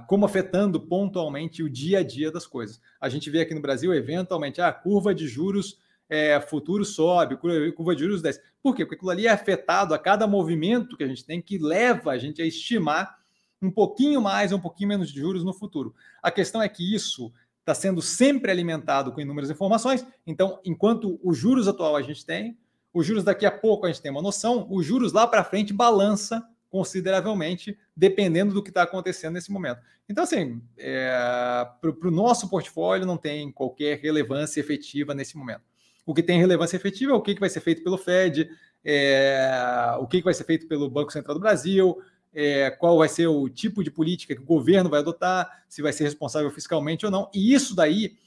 como 0.07 0.25
afetando 0.25 0.81
pontualmente 0.81 1.63
o 1.63 1.69
dia 1.69 1.99
a 1.99 2.03
dia 2.03 2.29
das 2.29 2.45
coisas. 2.45 2.81
A 2.99 3.07
gente 3.07 3.29
vê 3.29 3.41
aqui 3.41 3.55
no 3.55 3.61
Brasil, 3.61 3.93
eventualmente, 3.93 4.59
a 4.59 4.71
curva 4.73 5.15
de 5.15 5.25
juros 5.27 5.79
é, 6.09 6.41
futuro 6.41 6.83
sobe, 6.83 7.37
curva 7.37 7.95
de 7.95 8.01
juros 8.01 8.21
desce. 8.21 8.41
Por 8.61 8.75
quê? 8.75 8.83
Porque 8.83 8.95
aquilo 8.95 9.11
ali 9.11 9.27
é 9.27 9.29
afetado 9.29 9.93
a 9.93 9.99
cada 9.99 10.27
movimento 10.27 10.97
que 10.97 11.03
a 11.03 11.07
gente 11.07 11.23
tem 11.23 11.41
que 11.41 11.57
leva 11.57 12.11
a 12.11 12.17
gente 12.17 12.41
a 12.41 12.45
estimar 12.45 13.19
um 13.61 13.69
pouquinho 13.69 14.21
mais, 14.21 14.51
um 14.51 14.59
pouquinho 14.59 14.89
menos 14.89 15.11
de 15.11 15.19
juros 15.19 15.43
no 15.43 15.53
futuro. 15.53 15.93
A 16.21 16.31
questão 16.31 16.61
é 16.61 16.67
que 16.67 16.93
isso 16.93 17.31
está 17.69 17.75
sendo 17.75 18.01
sempre 18.01 18.51
alimentado 18.51 19.11
com 19.11 19.21
inúmeras 19.21 19.49
informações. 19.49 20.05
Então, 20.25 20.59
enquanto 20.65 21.19
os 21.23 21.37
juros 21.37 21.67
atual 21.67 21.95
a 21.95 22.01
gente 22.01 22.25
tem, 22.25 22.57
os 22.93 23.05
juros 23.05 23.23
daqui 23.23 23.45
a 23.45 23.51
pouco 23.51 23.85
a 23.85 23.89
gente 23.89 24.01
tem 24.01 24.11
uma 24.11 24.21
noção, 24.21 24.67
os 24.69 24.85
juros 24.85 25.13
lá 25.13 25.27
para 25.27 25.43
frente 25.43 25.71
balança 25.71 26.43
consideravelmente, 26.69 27.77
dependendo 27.95 28.53
do 28.53 28.61
que 28.61 28.69
está 28.69 28.83
acontecendo 28.83 29.33
nesse 29.33 29.51
momento. 29.51 29.81
Então, 30.07 30.23
assim, 30.23 30.61
é, 30.77 31.67
para 31.79 32.07
o 32.07 32.11
nosso 32.11 32.49
portfólio 32.49 33.05
não 33.05 33.17
tem 33.17 33.51
qualquer 33.51 33.99
relevância 33.99 34.59
efetiva 34.59 35.13
nesse 35.13 35.37
momento. 35.37 35.61
O 36.05 36.13
que 36.13 36.23
tem 36.23 36.39
relevância 36.39 36.75
efetiva 36.75 37.11
é 37.11 37.15
o 37.15 37.21
que, 37.21 37.33
que 37.33 37.39
vai 37.39 37.49
ser 37.49 37.61
feito 37.61 37.83
pelo 37.83 37.97
Fed, 37.97 38.49
é, 38.83 39.95
o 39.99 40.07
que, 40.07 40.19
que 40.19 40.23
vai 40.23 40.33
ser 40.33 40.43
feito 40.43 40.67
pelo 40.67 40.89
Banco 40.89 41.11
Central 41.11 41.35
do 41.35 41.39
Brasil, 41.41 41.99
é, 42.33 42.69
qual 42.69 42.97
vai 42.97 43.09
ser 43.09 43.27
o 43.27 43.49
tipo 43.49 43.83
de 43.83 43.91
política 43.91 44.35
que 44.35 44.41
o 44.41 44.45
governo 44.45 44.89
vai 44.89 44.99
adotar, 44.99 45.63
se 45.67 45.81
vai 45.81 45.93
ser 45.93 46.03
responsável 46.03 46.49
fiscalmente 46.51 47.05
ou 47.05 47.11
não. 47.11 47.29
E 47.33 47.53
isso 47.53 47.75
daí, 47.75 48.17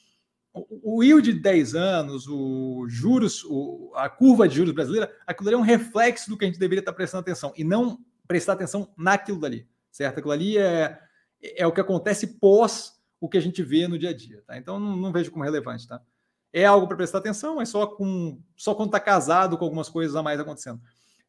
o, 0.53 1.03
yield 1.03 1.33
de 1.33 1.41
10 1.41 1.75
anos, 1.75 2.27
o 2.29 2.87
juros, 2.89 3.45
o, 3.45 3.93
a 3.95 4.09
curva 4.09 4.49
de 4.49 4.57
juros 4.57 4.75
brasileira, 4.75 5.15
aquilo 5.27 5.49
ali 5.49 5.55
é 5.57 5.59
um 5.59 5.63
reflexo 5.63 6.29
do 6.29 6.37
que 6.37 6.45
a 6.45 6.49
gente 6.49 6.59
deveria 6.59 6.81
estar 6.81 6.93
prestando 6.93 7.23
atenção 7.23 7.53
e 7.57 7.65
não 7.65 7.99
prestar 8.27 8.55
atenção 8.55 8.93
naquilo 8.97 9.41
dali, 9.41 9.67
certo? 9.91 10.19
Aquilo 10.19 10.33
ali 10.33 10.59
é, 10.59 10.99
é 11.41 11.67
o 11.67 11.73
que 11.73 11.81
acontece 11.81 12.39
pós 12.39 13.01
o 13.21 13.29
que 13.29 13.39
a 13.39 13.41
gente 13.41 13.63
vê 13.63 13.87
no 13.87 13.97
dia 13.97 14.11
a 14.11 14.13
dia, 14.13 14.43
tá? 14.45 14.59
Então 14.59 14.81
não, 14.81 14.97
não 14.97 15.13
vejo 15.13 15.31
como 15.31 15.45
relevante, 15.45 15.87
tá? 15.87 16.01
É 16.53 16.67
algo 16.67 16.89
para 16.89 16.97
prestar 16.97 17.19
atenção, 17.19 17.57
mas 17.57 17.69
só 17.69 17.87
com 17.87 18.39
só 18.57 18.75
quando 18.75 18.89
está 18.89 18.99
casado 19.01 19.57
com 19.57 19.65
algumas 19.65 19.89
coisas 19.89 20.17
a 20.17 20.23
mais 20.23 20.41
acontecendo. 20.41 20.81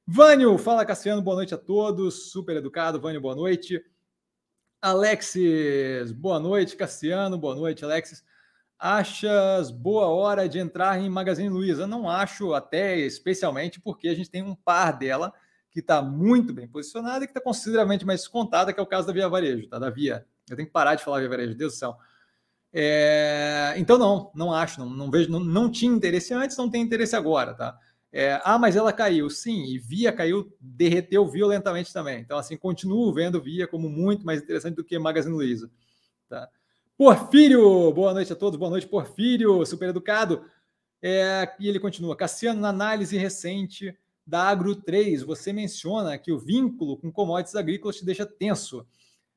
Vânio, 0.06 0.58
fala 0.58 0.86
Cassiano, 0.86 1.22
boa 1.22 1.38
noite 1.38 1.54
a 1.54 1.58
todos. 1.58 2.32
Super 2.32 2.58
educado, 2.58 3.00
Vânio, 3.00 3.22
boa 3.22 3.36
noite. 3.36 3.82
Alexis, 4.82 6.12
boa 6.12 6.42
noite. 6.42 6.76
Cassiano, 6.76 7.38
boa 7.38 7.56
noite, 7.56 7.86
Alexis. 7.86 8.22
Achas 8.78 9.72
boa 9.72 10.08
hora 10.08 10.50
de 10.50 10.60
entrar 10.60 11.00
em 11.00 11.10
Magazine 11.10 11.48
Luiza? 11.48 11.88
Não 11.88 12.10
acho, 12.10 12.54
até 12.54 12.98
especialmente 12.98 13.80
porque 13.80 14.10
a 14.10 14.14
gente 14.14 14.30
tem 14.30 14.44
um 14.44 14.56
par 14.56 14.92
dela 14.92 15.34
que 15.72 15.80
está 15.80 16.02
muito 16.02 16.54
bem 16.54 16.68
posicionada 16.68 17.24
e 17.24 17.28
que 17.28 17.32
está 17.32 17.40
consideravelmente 17.40 18.06
mais 18.06 18.20
descontada, 18.20 18.74
que 18.74 18.80
é 18.82 18.84
o 18.84 18.88
caso 18.88 19.08
da 19.08 19.14
Via 19.14 19.30
Varejo, 19.30 19.70
tá? 19.70 19.80
Da 19.80 19.90
Via. 19.90 20.26
Eu 20.50 20.58
tenho 20.58 20.68
que 20.68 20.74
parar 20.74 20.96
de 20.96 21.04
falar 21.04 21.22
Via 21.22 21.30
Varejo, 21.30 21.56
Deus 21.56 21.74
do 21.74 21.80
céu. 21.80 21.96
É... 22.74 23.74
Então, 23.78 23.98
não, 23.98 24.32
não 24.36 24.54
acho, 24.54 24.82
não, 24.82 24.90
não 24.90 25.10
vejo, 25.10 25.32
não, 25.32 25.40
não 25.40 25.72
tinha 25.72 25.96
interesse 25.96 26.34
antes, 26.34 26.58
não 26.58 26.70
tem 26.70 26.82
interesse 26.82 27.16
agora, 27.16 27.54
tá? 27.54 27.80
É, 28.16 28.40
ah, 28.44 28.60
mas 28.60 28.76
ela 28.76 28.94
caiu. 28.94 29.28
Sim, 29.28 29.66
e 29.66 29.80
Via 29.80 30.14
caiu, 30.14 30.56
derreteu 30.62 31.26
violentamente 31.26 31.92
também. 31.92 32.20
Então, 32.20 32.38
assim, 32.38 32.56
continuo 32.56 33.12
vendo 33.12 33.42
Via 33.42 33.68
como 33.68 33.90
muito 33.90 34.24
mais 34.24 34.40
interessante 34.40 34.76
do 34.76 34.84
que 34.84 34.98
Magazine 35.00 35.34
Luiza. 35.34 35.72
Tá? 36.30 36.48
Porfírio, 36.96 37.92
boa 37.92 38.14
noite 38.14 38.32
a 38.32 38.36
todos, 38.36 38.60
boa 38.60 38.70
noite, 38.70 38.86
Porfírio, 38.86 39.66
super 39.66 39.90
educado. 39.90 40.46
É, 41.02 41.52
e 41.60 41.68
ele 41.68 41.80
continua, 41.80 42.16
Cassiano, 42.16 42.62
na 42.62 42.70
análise 42.70 43.18
recente 43.18 43.98
da 44.26 44.44
Agro 44.44 44.76
3, 44.76 45.24
você 45.24 45.52
menciona 45.52 46.18
que 46.18 46.32
o 46.32 46.38
vínculo 46.38 46.98
com 46.98 47.12
commodities 47.12 47.56
agrícolas 47.56 47.98
te 47.98 48.06
deixa 48.06 48.28
tenso. 48.28 48.88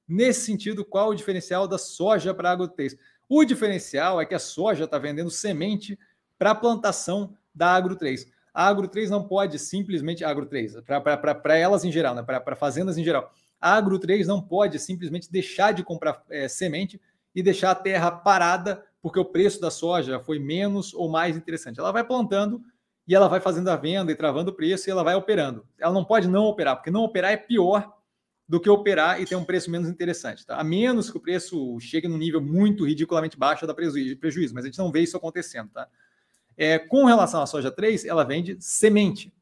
Nesse 0.06 0.42
sentido, 0.42 0.84
qual 0.84 1.08
o 1.08 1.14
diferencial 1.14 1.66
da 1.66 1.78
soja 1.78 2.34
para 2.34 2.50
a 2.50 2.52
Agro 2.52 2.68
3? 2.68 2.96
O 3.26 3.42
diferencial 3.42 4.20
é 4.20 4.26
que 4.26 4.34
a 4.34 4.38
soja 4.38 4.84
está 4.84 4.98
vendendo 4.98 5.30
semente 5.30 5.98
para 6.38 6.50
a 6.50 6.54
plantação 6.54 7.34
da 7.54 7.74
Agro 7.74 7.96
3. 7.96 8.35
A 8.56 8.68
Agro 8.68 8.88
3 8.88 9.10
não 9.10 9.22
pode 9.22 9.58
simplesmente. 9.58 10.24
Agro 10.24 10.46
3, 10.46 10.76
para 11.42 11.58
elas 11.58 11.84
em 11.84 11.92
geral, 11.92 12.14
né? 12.14 12.22
para 12.22 12.56
fazendas 12.56 12.96
em 12.96 13.04
geral. 13.04 13.30
A 13.60 13.74
Agro 13.74 13.98
3 13.98 14.26
não 14.26 14.40
pode 14.40 14.78
simplesmente 14.78 15.30
deixar 15.30 15.72
de 15.72 15.84
comprar 15.84 16.24
é, 16.30 16.48
semente 16.48 16.98
e 17.34 17.42
deixar 17.42 17.72
a 17.72 17.74
terra 17.74 18.10
parada 18.10 18.82
porque 19.02 19.20
o 19.20 19.26
preço 19.26 19.60
da 19.60 19.70
soja 19.70 20.18
foi 20.20 20.38
menos 20.38 20.94
ou 20.94 21.06
mais 21.06 21.36
interessante. 21.36 21.78
Ela 21.78 21.92
vai 21.92 22.02
plantando 22.02 22.62
e 23.06 23.14
ela 23.14 23.28
vai 23.28 23.40
fazendo 23.40 23.68
a 23.68 23.76
venda 23.76 24.10
e 24.10 24.16
travando 24.16 24.50
o 24.50 24.54
preço 24.54 24.88
e 24.88 24.90
ela 24.90 25.04
vai 25.04 25.14
operando. 25.14 25.66
Ela 25.78 25.92
não 25.92 26.02
pode 26.02 26.26
não 26.26 26.46
operar, 26.46 26.76
porque 26.76 26.90
não 26.90 27.04
operar 27.04 27.32
é 27.32 27.36
pior 27.36 27.92
do 28.48 28.58
que 28.58 28.70
operar 28.70 29.20
e 29.20 29.26
ter 29.26 29.36
um 29.36 29.44
preço 29.44 29.70
menos 29.70 29.86
interessante. 29.86 30.46
Tá? 30.46 30.56
A 30.56 30.64
menos 30.64 31.10
que 31.10 31.18
o 31.18 31.20
preço 31.20 31.78
chegue 31.78 32.08
num 32.08 32.16
nível 32.16 32.40
muito 32.40 32.86
ridiculamente 32.86 33.36
baixo 33.36 33.66
da 33.66 33.74
prejuízo, 33.74 34.54
mas 34.54 34.64
a 34.64 34.68
gente 34.68 34.78
não 34.78 34.90
vê 34.90 35.02
isso 35.02 35.16
acontecendo. 35.16 35.68
Tá? 35.68 35.86
É, 36.56 36.78
com 36.78 37.04
relação 37.04 37.42
à 37.42 37.46
soja 37.46 37.70
3, 37.70 38.04
ela 38.04 38.24
vende 38.24 38.56
semente, 38.60 39.32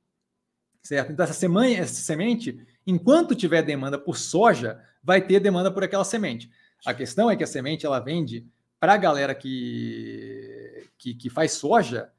certo? 0.82 1.12
Então, 1.12 1.24
essa, 1.24 1.32
semana, 1.32 1.70
essa 1.70 1.95
semente, 1.95 2.59
enquanto 2.86 3.35
tiver 3.35 3.62
demanda 3.62 3.99
por 3.99 4.16
soja, 4.16 4.82
vai 5.03 5.20
ter 5.20 5.39
demanda 5.39 5.70
por 5.70 5.85
aquela 5.85 6.05
semente. 6.05 6.51
A 6.85 6.93
questão 6.93 7.31
é 7.31 7.36
que 7.36 7.45
a 7.45 7.47
semente 7.47 7.86
ela 7.86 8.01
vende 8.01 8.47
para 8.81 8.95
a 8.95 8.99
galera 8.99 9.35
que, 9.35 10.89
que, 10.99 11.15
que, 11.15 11.31
faz 11.31 11.53
soja 11.53 12.11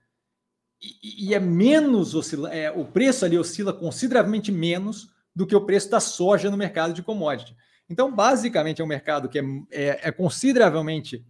e, 0.81 1.29
e 1.29 1.33
é 1.33 1.39
menos, 1.39 2.15
oscila, 2.15 2.51
é, 2.53 2.71
o 2.71 2.85
preço 2.85 3.25
ali 3.25 3.37
oscila 3.37 3.73
consideravelmente 3.73 4.51
menos 4.51 5.09
do 5.35 5.45
que 5.45 5.55
o 5.55 5.65
preço 5.65 5.89
da 5.89 5.99
soja 5.99 6.49
no 6.49 6.57
mercado 6.57 6.93
de 6.93 7.03
commodity. 7.03 7.55
Então, 7.89 8.11
basicamente, 8.11 8.81
é 8.81 8.83
um 8.83 8.87
mercado 8.87 9.29
que 9.29 9.37
é, 9.37 9.43
é, 9.71 9.99
é 10.07 10.11
consideravelmente 10.11 11.25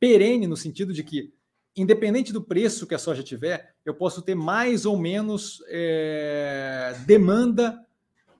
perene 0.00 0.46
no 0.46 0.56
sentido 0.56 0.92
de 0.92 1.04
que 1.04 1.32
independente 1.76 2.32
do 2.32 2.42
preço 2.42 2.86
que 2.86 2.94
a 2.94 2.98
soja 2.98 3.22
tiver, 3.22 3.74
eu 3.84 3.94
posso 3.94 4.22
ter 4.22 4.34
mais 4.34 4.84
ou 4.84 4.98
menos 4.98 5.62
é, 5.68 6.96
demanda 7.06 7.84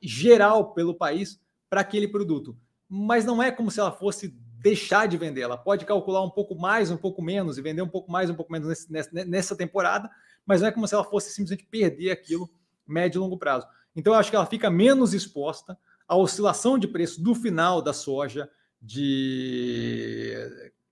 geral 0.00 0.72
pelo 0.72 0.94
país 0.94 1.40
para 1.68 1.80
aquele 1.80 2.08
produto. 2.08 2.56
Mas 2.88 3.24
não 3.24 3.42
é 3.42 3.50
como 3.50 3.70
se 3.70 3.80
ela 3.80 3.92
fosse 3.92 4.28
deixar 4.60 5.06
de 5.06 5.16
vender. 5.16 5.42
Ela 5.42 5.56
pode 5.56 5.84
calcular 5.84 6.22
um 6.22 6.30
pouco 6.30 6.54
mais, 6.54 6.90
um 6.90 6.96
pouco 6.96 7.22
menos 7.22 7.58
e 7.58 7.62
vender 7.62 7.82
um 7.82 7.88
pouco 7.88 8.10
mais, 8.10 8.28
um 8.28 8.34
pouco 8.34 8.50
menos 8.50 8.86
nesse, 8.88 9.12
nessa 9.12 9.56
temporada, 9.56 10.10
mas 10.44 10.60
não 10.60 10.68
é 10.68 10.72
como 10.72 10.86
se 10.86 10.94
ela 10.94 11.04
fosse 11.04 11.30
simplesmente 11.30 11.66
perder 11.66 12.10
aquilo 12.10 12.50
médio 12.86 13.18
e 13.18 13.20
longo 13.20 13.38
prazo. 13.38 13.66
Então, 13.94 14.12
eu 14.12 14.18
acho 14.18 14.30
que 14.30 14.36
ela 14.36 14.46
fica 14.46 14.70
menos 14.70 15.12
exposta 15.14 15.78
à 16.06 16.16
oscilação 16.16 16.78
de 16.78 16.88
preço 16.88 17.22
do 17.22 17.34
final 17.34 17.82
da 17.82 17.92
soja, 17.92 18.50
de 18.80 20.34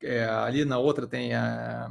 é, 0.03 0.25
ali 0.25 0.65
na 0.65 0.79
outra 0.79 1.07
tem 1.07 1.35
a 1.35 1.91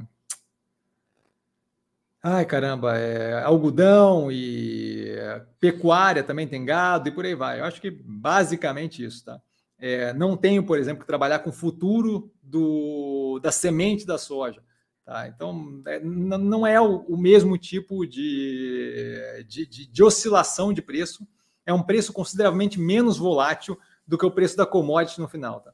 Ai, 2.28 2.44
caramba, 2.44 2.98
é, 2.98 3.44
algodão 3.44 4.32
e 4.32 5.16
pecuária 5.60 6.24
também 6.24 6.48
tem 6.48 6.66
gado 6.66 7.08
e 7.08 7.12
por 7.12 7.24
aí 7.24 7.36
vai. 7.36 7.60
Eu 7.60 7.66
acho 7.66 7.80
que 7.80 7.92
basicamente 7.92 9.06
isso, 9.06 9.24
tá? 9.24 9.40
É, 9.78 10.12
não 10.12 10.36
tenho, 10.36 10.66
por 10.66 10.80
exemplo, 10.80 11.02
que 11.02 11.08
trabalhar 11.08 11.38
com 11.38 11.52
o 11.52 11.54
futuro 11.54 12.34
do, 12.42 13.40
da 13.44 13.52
semente 13.52 14.08
da 14.08 14.18
soja. 14.18 14.60
Tá? 15.06 15.28
Então, 15.28 15.84
é, 15.86 16.00
não 16.00 16.66
é 16.66 16.82
o, 16.82 17.02
o 17.02 17.16
mesmo 17.16 17.60
tipo 17.60 18.08
de, 18.08 19.46
de, 19.48 19.68
de, 19.68 19.86
de, 19.86 20.04
oscilação 20.04 20.74
de 20.74 20.82
preço. 20.82 21.28
É 21.64 21.72
um 21.72 21.84
preço 21.84 22.12
consideravelmente 22.12 22.80
menos 22.80 23.20
volátil 23.20 23.78
do 24.08 24.18
que 24.18 24.26
o 24.26 24.32
preço 24.32 24.58
da 24.58 24.66
commodity 24.66 25.22
no 25.22 25.28
final. 25.28 25.60
Tá? 25.60 25.72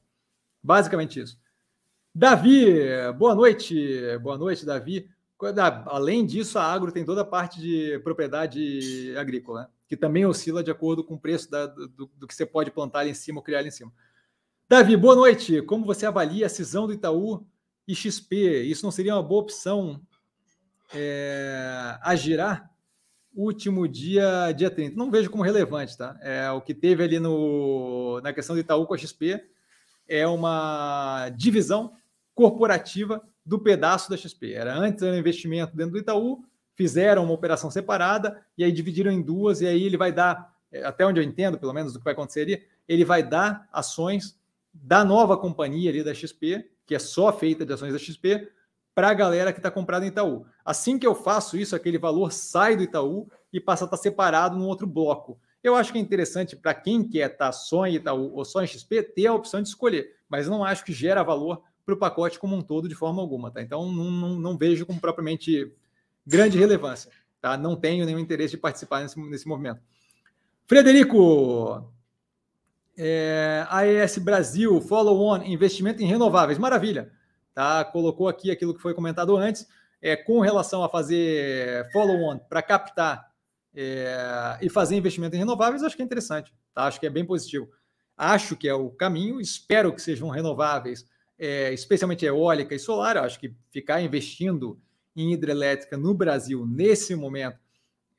Basicamente 0.61 1.17
isso. 1.17 1.39
Davi, 2.13 2.65
boa 3.17 3.33
noite. 3.33 3.97
Boa 4.21 4.37
noite, 4.37 4.65
Davi. 4.65 5.09
Além 5.85 6.25
disso, 6.25 6.59
a 6.59 6.63
agro 6.63 6.91
tem 6.91 7.03
toda 7.03 7.21
a 7.21 7.25
parte 7.25 7.59
de 7.59 7.99
propriedade 8.03 9.15
agrícola, 9.17 9.61
né? 9.61 9.67
que 9.87 9.97
também 9.97 10.25
oscila 10.25 10.63
de 10.63 10.71
acordo 10.71 11.03
com 11.03 11.15
o 11.15 11.19
preço 11.19 11.49
da, 11.49 11.65
do, 11.65 12.09
do, 12.15 12.27
que 12.27 12.33
você 12.33 12.45
pode 12.45 12.71
plantar 12.71 13.07
em 13.07 13.13
cima 13.13 13.39
ou 13.39 13.43
criar 13.43 13.65
em 13.65 13.71
cima. 13.71 13.91
Davi, 14.69 14.95
boa 14.95 15.15
noite. 15.15 15.61
Como 15.63 15.85
você 15.85 16.05
avalia 16.05 16.45
a 16.45 16.49
cisão 16.49 16.87
do 16.87 16.93
Itaú 16.93 17.45
e 17.87 17.93
XP? 17.93 18.61
Isso 18.63 18.85
não 18.85 18.91
seria 18.91 19.15
uma 19.15 19.23
boa 19.23 19.41
opção 19.41 20.01
é, 20.93 21.97
a 22.01 22.15
girar? 22.15 22.71
Último 23.33 23.87
dia, 23.87 24.51
dia 24.51 24.69
30. 24.69 24.95
Não 24.95 25.09
vejo 25.09 25.29
como 25.29 25.43
relevante, 25.43 25.97
tá? 25.97 26.17
É, 26.21 26.49
o 26.51 26.61
que 26.61 26.73
teve 26.73 27.03
ali 27.03 27.19
no, 27.19 28.21
na 28.21 28.31
questão 28.31 28.55
do 28.55 28.59
Itaú 28.59 28.85
com 28.85 28.93
a 28.93 28.97
XP 28.97 29.43
é 30.07 30.27
uma 30.27 31.29
divisão 31.35 31.93
corporativa 32.33 33.21
do 33.51 33.59
pedaço 33.59 34.09
da 34.09 34.15
XP. 34.15 34.53
Era 34.53 34.73
antes 34.73 35.03
era 35.03 35.17
investimento 35.17 35.75
dentro 35.75 35.91
do 35.91 35.97
Itaú, 35.97 36.41
fizeram 36.73 37.25
uma 37.25 37.33
operação 37.33 37.69
separada 37.69 38.41
e 38.57 38.63
aí 38.63 38.71
dividiram 38.71 39.11
em 39.11 39.21
duas, 39.21 39.59
e 39.59 39.67
aí 39.67 39.83
ele 39.83 39.97
vai 39.97 40.09
dar, 40.09 40.55
é, 40.71 40.85
até 40.85 41.05
onde 41.05 41.19
eu 41.19 41.23
entendo, 41.23 41.59
pelo 41.59 41.73
menos, 41.73 41.91
do 41.91 41.99
que 41.99 42.05
vai 42.05 42.13
acontecer 42.13 42.65
ele 42.87 43.03
vai 43.03 43.21
dar 43.21 43.67
ações 43.73 44.39
da 44.73 45.03
nova 45.03 45.37
companhia 45.37 45.89
ali 45.89 46.01
da 46.01 46.13
XP, 46.13 46.65
que 46.85 46.95
é 46.95 46.99
só 46.99 47.33
feita 47.33 47.65
de 47.65 47.73
ações 47.73 47.91
da 47.91 47.99
XP, 47.99 48.49
para 48.95 49.09
a 49.09 49.13
galera 49.13 49.51
que 49.51 49.59
está 49.59 49.69
comprada 49.69 50.05
em 50.05 50.07
Itaú. 50.07 50.45
Assim 50.63 50.97
que 50.97 51.05
eu 51.05 51.13
faço 51.13 51.57
isso, 51.57 51.75
aquele 51.75 51.97
valor 51.97 52.31
sai 52.31 52.77
do 52.77 52.83
Itaú 52.83 53.29
e 53.51 53.59
passa 53.59 53.83
a 53.83 53.85
estar 53.85 53.97
tá 53.97 54.01
separado 54.01 54.57
num 54.57 54.65
outro 54.65 54.87
bloco. 54.87 55.37
Eu 55.61 55.75
acho 55.75 55.91
que 55.91 55.97
é 55.97 56.01
interessante 56.01 56.55
para 56.55 56.73
quem 56.73 57.03
quer 57.03 57.31
estar 57.31 57.47
tá 57.47 57.51
só 57.51 57.85
em 57.85 57.95
Itaú 57.95 58.33
ou 58.33 58.45
só 58.45 58.63
em 58.63 58.67
XP 58.67 59.03
ter 59.03 59.27
a 59.27 59.33
opção 59.33 59.61
de 59.61 59.67
escolher, 59.67 60.15
mas 60.29 60.47
não 60.47 60.63
acho 60.63 60.85
que 60.85 60.93
gera 60.93 61.21
valor 61.21 61.61
para 61.85 61.95
o 61.95 61.97
pacote 61.97 62.39
como 62.39 62.55
um 62.55 62.61
todo 62.61 62.87
de 62.87 62.95
forma 62.95 63.21
alguma, 63.21 63.51
tá? 63.51 63.61
Então 63.61 63.91
não, 63.91 64.11
não, 64.11 64.39
não, 64.39 64.57
vejo 64.57 64.85
como 64.85 64.99
propriamente 64.99 65.73
grande 66.25 66.57
relevância, 66.57 67.11
tá? 67.39 67.57
Não 67.57 67.75
tenho 67.75 68.05
nenhum 68.05 68.19
interesse 68.19 68.51
de 68.51 68.57
participar 68.57 69.01
nesse, 69.01 69.19
nesse 69.19 69.47
movimento. 69.47 69.81
Frederico, 70.67 71.91
é, 72.97 73.65
AES 73.69 74.19
Brasil, 74.19 74.79
follow-on, 74.81 75.43
investimento 75.43 76.01
em 76.01 76.05
renováveis, 76.05 76.57
maravilha, 76.57 77.11
tá? 77.53 77.83
Colocou 77.85 78.27
aqui 78.27 78.51
aquilo 78.51 78.73
que 78.73 78.81
foi 78.81 78.93
comentado 78.93 79.35
antes, 79.35 79.67
é, 80.01 80.15
com 80.15 80.39
relação 80.39 80.83
a 80.83 80.89
fazer 80.89 81.89
follow-on 81.91 82.37
para 82.37 82.61
captar 82.61 83.31
é, 83.73 84.57
e 84.61 84.69
fazer 84.69 84.95
investimento 84.95 85.35
em 85.35 85.39
renováveis, 85.39 85.83
acho 85.83 85.95
que 85.95 86.01
é 86.01 86.05
interessante, 86.05 86.53
tá? 86.73 86.83
Acho 86.83 86.99
que 86.99 87.05
é 87.05 87.09
bem 87.09 87.25
positivo. 87.25 87.69
Acho 88.17 88.55
que 88.55 88.67
é 88.67 88.73
o 88.73 88.89
caminho, 88.89 89.41
espero 89.41 89.93
que 89.93 90.01
sejam 90.01 90.29
renováveis 90.29 91.05
é, 91.41 91.73
especialmente 91.73 92.23
eólica 92.23 92.75
e 92.75 92.79
solar. 92.79 93.15
Eu 93.15 93.23
acho 93.23 93.39
que 93.39 93.51
ficar 93.71 93.99
investindo 93.99 94.79
em 95.15 95.33
hidrelétrica 95.33 95.97
no 95.97 96.13
Brasil 96.13 96.67
nesse 96.67 97.15
momento 97.15 97.57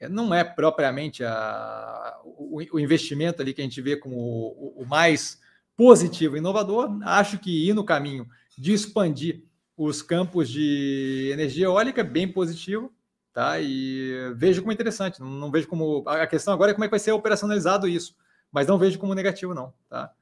é, 0.00 0.08
não 0.08 0.34
é 0.34 0.42
propriamente 0.42 1.22
a, 1.22 2.20
o, 2.24 2.60
o, 2.72 2.80
investimento 2.80 3.40
ali 3.40 3.54
que 3.54 3.60
a 3.60 3.64
gente 3.64 3.80
vê 3.80 3.96
como 3.96 4.16
o, 4.16 4.82
o, 4.82 4.84
mais 4.84 5.40
positivo 5.76 6.34
e 6.34 6.40
inovador. 6.40 6.98
Acho 7.04 7.38
que 7.38 7.68
ir 7.68 7.72
no 7.72 7.84
caminho 7.84 8.26
de 8.58 8.72
expandir 8.72 9.44
os 9.76 10.02
campos 10.02 10.50
de 10.50 11.30
energia 11.32 11.66
eólica 11.66 12.00
é 12.00 12.04
bem 12.04 12.26
positivo, 12.26 12.92
tá? 13.32 13.60
E 13.60 14.32
vejo 14.34 14.62
como 14.62 14.72
interessante. 14.72 15.20
Não, 15.20 15.30
não 15.30 15.50
vejo 15.52 15.68
como 15.68 16.02
a 16.08 16.26
questão 16.26 16.52
agora 16.52 16.72
é 16.72 16.74
como 16.74 16.84
é 16.84 16.88
que 16.88 16.92
vai 16.92 17.00
ser 17.00 17.12
operacionalizado 17.12 17.86
isso, 17.86 18.16
mas 18.50 18.66
não 18.66 18.78
vejo 18.78 18.98
como 18.98 19.14
negativo 19.14 19.54
não, 19.54 19.72
tá? 19.88 20.12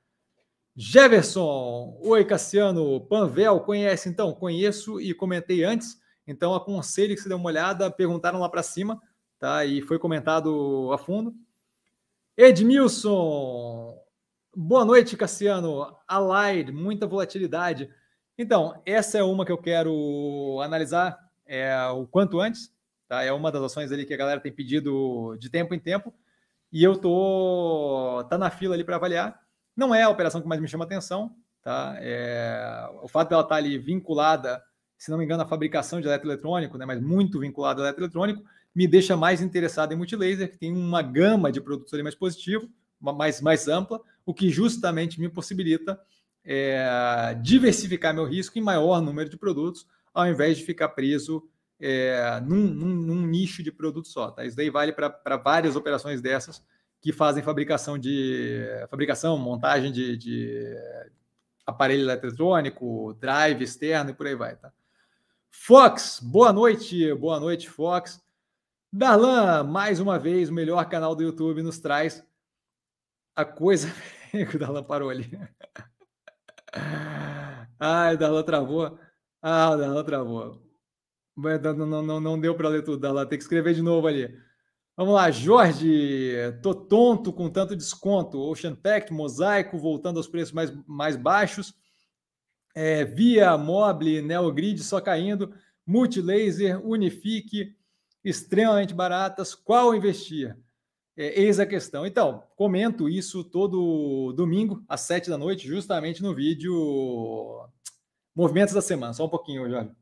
Jefferson, 0.83 1.99
oi 2.01 2.25
Cassiano, 2.25 3.03
Panvel, 3.03 3.61
conhece 3.61 4.09
então? 4.09 4.33
Conheço 4.33 4.99
e 4.99 5.13
comentei 5.13 5.63
antes, 5.63 6.01
então 6.27 6.55
aconselho 6.55 7.15
que 7.15 7.21
você 7.21 7.29
dê 7.29 7.35
uma 7.35 7.51
olhada, 7.51 7.91
perguntaram 7.91 8.41
lá 8.41 8.49
para 8.49 8.63
cima, 8.63 8.99
tá? 9.39 9.63
E 9.63 9.83
foi 9.83 9.99
comentado 9.99 10.91
a 10.91 10.97
fundo. 10.97 11.35
Edmilson, 12.35 13.95
boa 14.57 14.83
noite 14.83 15.19
Cassiano, 15.19 15.99
Allied, 16.09 16.73
muita 16.73 17.07
volatilidade. 17.07 17.91
Então, 18.39 18.81
essa 18.87 19.19
é 19.19 19.23
uma 19.23 19.45
que 19.45 19.53
eu 19.53 19.59
quero 19.59 20.63
analisar 20.63 21.19
é, 21.45 21.77
o 21.89 22.07
quanto 22.07 22.41
antes, 22.41 22.75
tá? 23.07 23.23
É 23.23 23.31
uma 23.31 23.53
das 23.53 23.65
ações 23.65 23.93
ali 23.93 24.07
que 24.07 24.15
a 24.15 24.17
galera 24.17 24.41
tem 24.41 24.51
pedido 24.51 25.37
de 25.39 25.51
tempo 25.51 25.75
em 25.75 25.79
tempo, 25.79 26.15
e 26.73 26.83
eu 26.83 26.97
tô 26.97 28.25
tá 28.31 28.39
na 28.39 28.49
fila 28.49 28.75
ali 28.75 28.83
para 28.83 28.97
avaliar. 28.97 29.50
Não 29.77 29.95
é 29.95 30.03
a 30.03 30.09
operação 30.09 30.41
que 30.41 30.49
mais 30.49 30.61
me 30.61 30.69
chama 30.69 30.85
atenção, 30.85 31.35
tá? 31.63 31.97
É, 31.99 32.89
o 33.03 33.09
fato 33.09 33.31
dela 33.31 33.43
estar 33.43 33.57
ali 33.57 33.79
vinculada, 33.79 34.63
se 34.99 35.11
não 35.11 35.19
me 35.19 35.25
engano, 35.25 35.43
à 35.43 35.47
fabricação 35.47 36.01
de 36.01 36.07
eletroeletrônico, 36.07 36.77
né, 36.77 36.85
mas 36.85 37.01
muito 37.01 37.41
vinculada 37.41 37.81
ao 37.81 37.87
eletroeletrônico, 37.87 38.43
me 38.75 38.87
deixa 38.87 39.17
mais 39.17 39.41
interessado 39.41 39.93
em 39.93 39.97
multilaser, 39.97 40.51
que 40.51 40.59
tem 40.59 40.73
uma 40.73 41.03
gama 41.03 41.51
de 41.51 41.61
produtos 41.61 41.93
ali 41.93 42.03
mais 42.03 42.15
positivo, 42.15 42.69
mais, 43.01 43.41
mais 43.41 43.67
ampla, 43.67 44.01
o 44.25 44.35
que 44.35 44.51
justamente 44.51 45.21
me 45.21 45.29
possibilita 45.29 45.99
é, 46.45 47.37
diversificar 47.43 48.15
meu 48.15 48.25
risco 48.25 48.59
em 48.59 48.63
maior 48.63 49.01
número 49.01 49.29
de 49.29 49.37
produtos, 49.37 49.87
ao 50.13 50.27
invés 50.27 50.59
de 50.59 50.65
ficar 50.65 50.91
preso 50.91 51.49
é, 51.81 52.41
num, 52.45 52.67
num, 52.69 52.95
num, 52.95 53.27
nicho 53.27 53.63
de 53.63 53.73
produto 53.73 54.09
só. 54.09 54.31
Tá? 54.31 54.45
Isso 54.45 54.57
daí 54.57 54.71
vale 54.71 54.93
para 54.93 55.37
várias 55.37 55.77
operações 55.77 56.21
dessas 56.21 56.63
que 57.01 57.13
fazem 57.13 57.43
fabricação 57.43 57.99
de 57.99 58.67
fabricação, 58.91 59.39
montagem 59.39 59.91
de, 59.91 60.17
de 60.17 60.77
aparelho 61.67 62.03
eletrônico, 62.03 63.15
drive 63.15 63.63
externo 63.63 64.11
e 64.11 64.15
por 64.15 64.27
aí 64.27 64.35
vai, 64.35 64.57
tá? 64.57 64.73
Fox, 65.51 66.21
boa 66.23 66.53
noite, 66.53 67.13
boa 67.15 67.41
noite, 67.41 67.69
Fox. 67.69 68.23
Darlan, 68.93 69.65
mais 69.65 70.01
uma 70.01 70.19
vez, 70.19 70.49
o 70.49 70.55
melhor 70.55 70.89
canal 70.89 71.15
do 71.15 71.23
YouTube 71.23 71.63
nos 71.63 71.79
traz 71.79 72.25
a 73.35 73.45
coisa. 73.45 73.89
o 74.55 74.59
Darlan 74.59 74.83
parou 74.83 75.11
ali. 75.11 75.31
Ai, 77.79 78.15
o 78.15 78.19
Darlan 78.19 78.43
travou. 78.43 78.99
Ah, 79.43 79.71
o 79.71 79.77
Darlan 79.77 80.05
travou. 80.05 80.63
Não, 81.37 81.87
não, 81.87 82.03
não, 82.03 82.21
não 82.21 82.41
deu 82.41 82.55
para 82.55 82.69
ler 82.69 82.85
tudo, 82.85 82.99
Darlan. 82.99 83.27
Tem 83.27 83.39
que 83.39 83.45
escrever 83.45 83.75
de 83.75 83.83
novo 83.83 84.07
ali. 84.07 84.37
Vamos 85.01 85.15
lá, 85.15 85.31
Jorge, 85.31 86.35
tô 86.61 86.75
tonto 86.75 87.33
com 87.33 87.49
tanto 87.49 87.75
desconto. 87.75 88.39
Ocean 88.39 88.75
Tech, 88.75 89.11
Mosaico, 89.11 89.79
voltando 89.79 90.19
aos 90.19 90.29
preços 90.29 90.53
mais, 90.53 90.71
mais 90.87 91.17
baixos. 91.17 91.75
É, 92.75 93.03
Via, 93.07 93.57
Mobile, 93.57 94.21
Neogrid 94.21 94.79
só 94.83 95.01
caindo. 95.01 95.55
Multilaser, 95.87 96.87
Unifique, 96.87 97.75
extremamente 98.23 98.93
baratas. 98.93 99.55
Qual 99.55 99.95
investir? 99.95 100.55
É, 101.17 101.41
eis 101.41 101.59
a 101.59 101.65
questão. 101.65 102.05
Então, 102.05 102.45
comento 102.55 103.09
isso 103.09 103.43
todo 103.43 104.35
domingo, 104.35 104.85
às 104.87 105.01
sete 105.01 105.31
da 105.31 105.39
noite, 105.39 105.67
justamente 105.67 106.23
no 106.23 106.35
vídeo 106.35 107.67
Movimentos 108.37 108.75
da 108.75 108.83
Semana. 108.83 109.15
Só 109.15 109.25
um 109.25 109.31
pouquinho, 109.31 109.67
Jorge. 109.67 109.93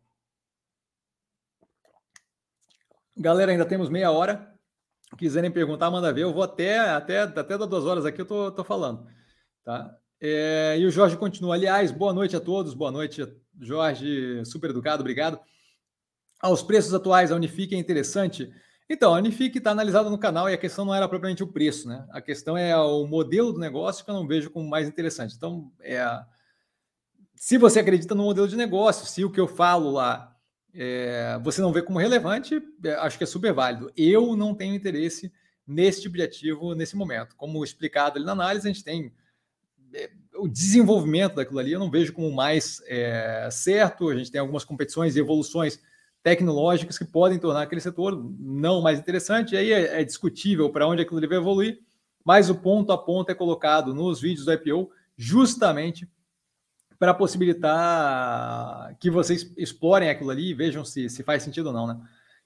Galera, 3.16 3.52
ainda 3.52 3.64
temos 3.64 3.88
meia 3.88 4.10
hora 4.10 4.57
quiserem 5.16 5.50
perguntar, 5.50 5.90
manda 5.90 6.12
ver. 6.12 6.22
Eu 6.22 6.32
vou 6.32 6.42
até, 6.42 6.78
até, 6.78 7.20
até 7.20 7.58
das 7.58 7.68
duas 7.68 7.84
horas 7.84 8.04
aqui, 8.04 8.20
eu 8.20 8.26
tô, 8.26 8.50
tô 8.50 8.64
falando. 8.64 9.06
Tá? 9.64 9.96
É, 10.20 10.76
e 10.78 10.86
o 10.86 10.90
Jorge 10.90 11.16
continua. 11.16 11.54
Aliás, 11.54 11.90
boa 11.90 12.12
noite 12.12 12.36
a 12.36 12.40
todos. 12.40 12.74
Boa 12.74 12.90
noite, 12.90 13.26
Jorge. 13.60 14.44
Super 14.44 14.70
educado, 14.70 15.00
obrigado. 15.00 15.38
Aos 16.40 16.62
preços 16.62 16.92
atuais, 16.94 17.32
a 17.32 17.36
Unifique 17.36 17.74
é 17.74 17.78
interessante. 17.78 18.52
Então, 18.90 19.14
a 19.14 19.18
Unifique 19.18 19.58
está 19.58 19.70
analisada 19.70 20.08
no 20.08 20.18
canal 20.18 20.48
e 20.48 20.54
a 20.54 20.58
questão 20.58 20.84
não 20.84 20.94
era 20.94 21.08
propriamente 21.08 21.42
o 21.42 21.52
preço, 21.52 21.88
né? 21.88 22.06
A 22.10 22.20
questão 22.22 22.56
é 22.56 22.76
o 22.76 23.06
modelo 23.06 23.52
do 23.52 23.58
negócio 23.58 24.04
que 24.04 24.10
eu 24.10 24.14
não 24.14 24.26
vejo 24.26 24.50
como 24.50 24.68
mais 24.68 24.88
interessante. 24.88 25.34
Então, 25.36 25.70
é, 25.80 26.00
se 27.36 27.58
você 27.58 27.80
acredita 27.80 28.14
no 28.14 28.24
modelo 28.24 28.48
de 28.48 28.56
negócio, 28.56 29.06
se 29.06 29.24
o 29.24 29.30
que 29.30 29.40
eu 29.40 29.46
falo 29.46 29.90
lá 29.90 30.34
é, 30.80 31.36
você 31.42 31.60
não 31.60 31.72
vê 31.72 31.82
como 31.82 31.98
relevante, 31.98 32.62
é, 32.84 32.94
acho 32.94 33.18
que 33.18 33.24
é 33.24 33.26
super 33.26 33.52
válido. 33.52 33.90
Eu 33.96 34.36
não 34.36 34.54
tenho 34.54 34.76
interesse 34.76 35.32
nesse 35.66 36.02
tipo 36.02 36.16
de 36.16 36.22
ativo 36.22 36.72
nesse 36.72 36.96
momento. 36.96 37.34
Como 37.36 37.64
explicado 37.64 38.16
ali 38.16 38.24
na 38.24 38.30
análise, 38.30 38.68
a 38.68 38.72
gente 38.72 38.84
tem 38.84 39.12
é, 39.92 40.08
o 40.36 40.46
desenvolvimento 40.46 41.34
daquilo 41.34 41.58
ali, 41.58 41.72
eu 41.72 41.80
não 41.80 41.90
vejo 41.90 42.12
como 42.12 42.30
mais 42.30 42.80
é, 42.86 43.48
certo. 43.50 44.08
A 44.08 44.16
gente 44.16 44.30
tem 44.30 44.40
algumas 44.40 44.64
competições 44.64 45.16
e 45.16 45.18
evoluções 45.18 45.80
tecnológicas 46.22 46.96
que 46.96 47.04
podem 47.04 47.40
tornar 47.40 47.62
aquele 47.62 47.80
setor 47.80 48.16
não 48.38 48.80
mais 48.80 49.00
interessante. 49.00 49.56
E 49.56 49.58
aí 49.58 49.72
é, 49.72 50.00
é 50.00 50.04
discutível 50.04 50.70
para 50.70 50.86
onde 50.86 51.02
aquilo 51.02 51.20
deve 51.20 51.34
evoluir, 51.34 51.80
mas 52.24 52.48
o 52.50 52.54
ponto 52.54 52.92
a 52.92 52.98
ponto 52.98 53.30
é 53.30 53.34
colocado 53.34 53.92
nos 53.92 54.20
vídeos 54.20 54.46
do 54.46 54.52
IPO 54.52 54.92
justamente 55.16 56.08
para 56.98 57.14
possibilitar 57.14 58.96
que 58.98 59.10
vocês 59.10 59.52
explorem 59.56 60.10
aquilo 60.10 60.30
ali 60.30 60.50
e 60.50 60.54
vejam 60.54 60.84
se, 60.84 61.08
se 61.08 61.22
faz 61.22 61.42
sentido 61.42 61.66
ou 61.66 61.72
não, 61.72 61.86
né? 61.86 62.00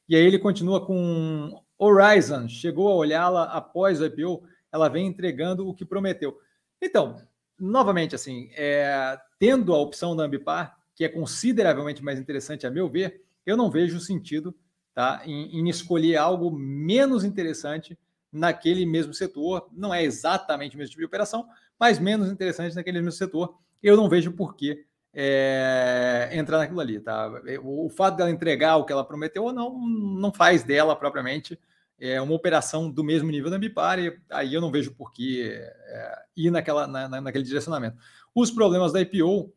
E 0.09 0.15
aí 0.15 0.25
ele 0.25 0.39
continua 0.39 0.85
com 0.85 1.63
Horizon, 1.79 2.49
chegou 2.49 2.89
a 2.89 2.95
olhá-la 2.95 3.45
após 3.45 4.01
o 4.01 4.05
IPO, 4.05 4.43
ela 4.71 4.89
vem 4.89 5.07
entregando 5.07 5.67
o 5.67 5.75
que 5.75 5.85
prometeu. 5.85 6.39
Então, 6.81 7.17
novamente, 7.59 8.15
assim, 8.15 8.51
é, 8.55 9.19
tendo 9.39 9.73
a 9.73 9.79
opção 9.79 10.15
da 10.15 10.25
Ambipar, 10.25 10.77
que 10.95 11.05
é 11.05 11.09
consideravelmente 11.09 12.03
mais 12.03 12.19
interessante 12.19 12.67
a 12.67 12.71
meu 12.71 12.89
ver, 12.89 13.25
eu 13.47 13.57
não 13.57 13.71
vejo 13.71 13.99
sentido 14.01 14.55
tá, 14.95 15.23
em, 15.25 15.61
em 15.61 15.69
escolher 15.69 16.17
algo 16.17 16.51
menos 16.51 17.25
interessante 17.25 17.99
naquele 18.31 18.85
mesmo 18.85 19.15
setor. 19.15 19.69
Não 19.73 19.95
é 19.95 20.03
exatamente 20.03 20.77
o 20.77 20.79
mesmo 20.79 20.91
tipo 20.91 21.01
de 21.01 21.07
operação, 21.07 21.49
mas 21.79 21.99
menos 21.99 22.31
interessante 22.31 22.75
naquele 22.75 22.99
mesmo 22.99 23.13
setor 23.13 23.59
eu 23.83 23.97
não 23.97 24.09
vejo 24.09 24.33
por 24.33 24.55
que 24.55 24.85
é, 25.15 26.31
entrar 26.33 26.59
naquilo 26.59 26.81
ali, 26.81 26.99
tá? 26.99 27.31
O, 27.63 27.87
o, 27.87 27.91
fato 27.91 28.17
dela 28.17 28.31
entregar 28.31 28.77
o 28.77 28.85
que 28.85 28.93
ela 28.93 29.05
prometeu 29.05 29.45
ou 29.45 29.53
não, 29.53 29.79
não 29.79 30.33
faz 30.33 30.63
dela 30.63 30.97
propriamente 30.97 31.59
é, 32.01 32.21
uma 32.21 32.35
operação 32.35 32.91
do 32.91 33.05
mesmo 33.05 33.31
nível 33.31 33.51
da 33.51 33.57
Ambipar, 33.57 33.99
e 33.99 34.19
aí 34.31 34.55
eu 34.55 34.61
não 34.61 34.73
vejo 34.73 34.93
por 34.95 35.13
que 35.13 35.53
é, 35.53 36.23
ir 36.37 36.51
naquela, 36.51 36.87
na, 36.87 37.21
naquele 37.21 37.45
direcionamento. 37.45 37.97
Os 38.35 38.51
problemas 38.51 38.93
da 38.93 39.01
IPO, 39.01 39.53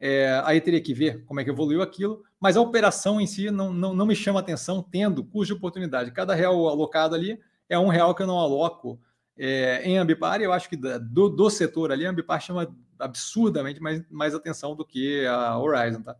é, 0.00 0.40
aí 0.44 0.60
teria 0.60 0.80
que 0.80 0.94
ver 0.94 1.24
como 1.24 1.40
é 1.40 1.44
que 1.44 1.50
evoluiu 1.50 1.82
aquilo, 1.82 2.22
mas 2.38 2.56
a 2.56 2.60
operação 2.60 3.20
em 3.20 3.26
si 3.26 3.50
não, 3.50 3.72
não, 3.72 3.94
não 3.94 4.06
me 4.06 4.14
chama 4.14 4.40
atenção, 4.40 4.82
tendo 4.82 5.24
custo 5.24 5.54
de 5.54 5.58
oportunidade. 5.58 6.12
Cada 6.12 6.34
real 6.34 6.68
alocado 6.68 7.14
ali 7.14 7.40
é 7.68 7.78
um 7.78 7.88
real 7.88 8.14
que 8.14 8.22
eu 8.22 8.26
não 8.26 8.38
aloco 8.38 9.00
é, 9.38 9.82
em 9.84 9.96
Ambipar, 9.96 10.40
eu 10.40 10.52
acho 10.52 10.68
que 10.68 10.76
do, 10.76 11.28
do 11.28 11.48
setor 11.48 11.92
ali, 11.92 12.04
a 12.04 12.10
Ambipar 12.10 12.40
chama 12.40 12.74
absurdamente 12.98 13.80
mais, 13.80 14.02
mais 14.10 14.34
atenção 14.34 14.74
do 14.74 14.84
que 14.84 15.24
a 15.26 15.56
Horizon, 15.56 16.02
tá? 16.02 16.16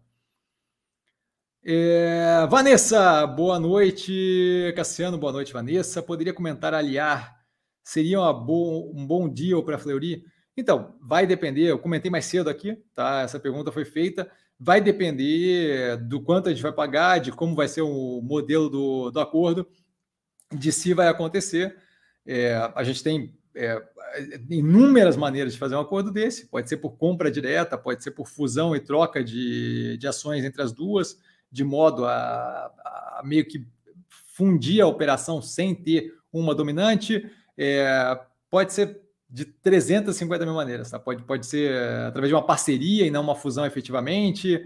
É, 1.64 2.46
Vanessa, 2.48 3.26
boa 3.26 3.58
noite. 3.58 4.72
Cassiano, 4.76 5.18
boa 5.18 5.32
noite, 5.32 5.52
Vanessa. 5.52 6.02
Poderia 6.02 6.32
comentar 6.32 6.72
aliar? 6.72 7.36
Seria 7.82 8.32
bo 8.32 8.90
um 8.94 9.06
bom 9.06 9.28
deal 9.28 9.62
para 9.64 9.76
a 9.76 9.78
Fleury? 9.78 10.24
Então, 10.56 10.94
vai 11.00 11.26
depender. 11.26 11.64
Eu 11.64 11.78
comentei 11.78 12.10
mais 12.10 12.24
cedo 12.24 12.48
aqui, 12.48 12.76
tá? 12.94 13.22
Essa 13.22 13.40
pergunta 13.40 13.72
foi 13.72 13.84
feita. 13.84 14.30
Vai 14.58 14.80
depender 14.80 15.96
do 15.96 16.22
quanto 16.22 16.48
a 16.48 16.52
gente 16.52 16.62
vai 16.62 16.72
pagar, 16.72 17.18
de 17.18 17.32
como 17.32 17.54
vai 17.54 17.68
ser 17.68 17.82
o 17.82 18.20
modelo 18.22 18.68
do, 18.70 19.10
do 19.10 19.20
acordo, 19.20 19.68
de 20.52 20.72
se 20.72 20.94
vai 20.94 21.08
acontecer. 21.08 21.76
É, 22.30 22.70
a 22.74 22.84
gente 22.84 23.02
tem 23.02 23.32
é, 23.54 23.82
inúmeras 24.50 25.16
maneiras 25.16 25.54
de 25.54 25.58
fazer 25.58 25.74
um 25.74 25.80
acordo 25.80 26.12
desse. 26.12 26.46
Pode 26.46 26.68
ser 26.68 26.76
por 26.76 26.98
compra 26.98 27.30
direta, 27.30 27.78
pode 27.78 28.02
ser 28.02 28.10
por 28.10 28.28
fusão 28.28 28.76
e 28.76 28.80
troca 28.80 29.24
de, 29.24 29.96
de 29.96 30.06
ações 30.06 30.44
entre 30.44 30.60
as 30.60 30.70
duas, 30.70 31.18
de 31.50 31.64
modo 31.64 32.04
a, 32.04 32.10
a 32.10 33.22
meio 33.24 33.46
que 33.46 33.66
fundir 34.36 34.82
a 34.82 34.86
operação 34.86 35.40
sem 35.40 35.74
ter 35.74 36.12
uma 36.30 36.54
dominante. 36.54 37.28
É, 37.56 38.20
pode 38.50 38.74
ser 38.74 39.00
de 39.30 39.46
350 39.46 40.44
mil 40.44 40.54
maneiras, 40.54 40.90
tá? 40.90 40.98
Pode, 40.98 41.22
pode 41.22 41.46
ser 41.46 41.74
através 42.06 42.28
de 42.28 42.34
uma 42.34 42.44
parceria 42.44 43.06
e 43.06 43.10
não 43.10 43.22
uma 43.22 43.34
fusão 43.34 43.64
efetivamente. 43.64 44.62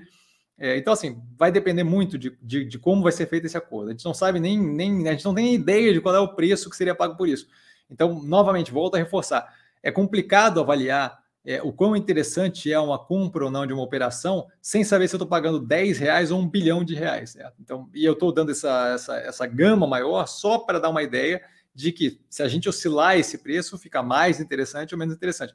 É, 0.62 0.76
então, 0.76 0.92
assim, 0.92 1.20
vai 1.36 1.50
depender 1.50 1.82
muito 1.82 2.16
de, 2.16 2.38
de, 2.40 2.64
de, 2.64 2.78
como 2.78 3.02
vai 3.02 3.10
ser 3.10 3.26
feito 3.26 3.44
esse 3.44 3.56
acordo. 3.56 3.88
A 3.88 3.90
gente 3.90 4.04
não 4.04 4.14
sabe 4.14 4.38
nem, 4.38 4.56
nem, 4.56 5.08
a 5.08 5.10
gente 5.10 5.24
não 5.24 5.34
tem 5.34 5.52
ideia 5.52 5.92
de 5.92 6.00
qual 6.00 6.14
é 6.14 6.20
o 6.20 6.36
preço 6.36 6.70
que 6.70 6.76
seria 6.76 6.94
pago 6.94 7.16
por 7.16 7.28
isso. 7.28 7.48
Então, 7.90 8.22
novamente, 8.22 8.70
volto 8.70 8.94
a 8.94 8.98
reforçar: 8.98 9.52
é 9.82 9.90
complicado 9.90 10.60
avaliar 10.60 11.18
é, 11.44 11.60
o 11.60 11.72
quão 11.72 11.96
interessante 11.96 12.72
é 12.72 12.78
uma 12.78 12.96
compra 12.96 13.44
ou 13.44 13.50
não 13.50 13.66
de 13.66 13.72
uma 13.72 13.82
operação 13.82 14.46
sem 14.60 14.84
saber 14.84 15.08
se 15.08 15.16
eu 15.16 15.18
estou 15.18 15.26
pagando 15.26 15.58
10 15.58 15.98
reais 15.98 16.30
ou 16.30 16.38
um 16.38 16.48
bilhão 16.48 16.84
de 16.84 16.94
reais. 16.94 17.30
Certo? 17.30 17.54
Então, 17.60 17.90
e 17.92 18.04
eu 18.04 18.12
estou 18.12 18.30
dando 18.30 18.52
essa, 18.52 18.92
essa, 18.94 19.16
essa 19.16 19.46
gama 19.48 19.84
maior 19.84 20.28
só 20.28 20.58
para 20.58 20.78
dar 20.78 20.90
uma 20.90 21.02
ideia 21.02 21.42
de 21.74 21.90
que 21.90 22.20
se 22.30 22.40
a 22.40 22.46
gente 22.46 22.68
oscilar 22.68 23.18
esse 23.18 23.38
preço, 23.38 23.76
fica 23.78 24.00
mais 24.00 24.38
interessante 24.38 24.94
ou 24.94 24.98
menos 25.00 25.12
interessante. 25.12 25.52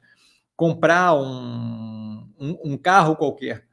Comprar 0.54 1.14
um, 1.14 2.28
um, 2.38 2.58
um 2.72 2.76
carro 2.76 3.16
qualquer 3.16 3.67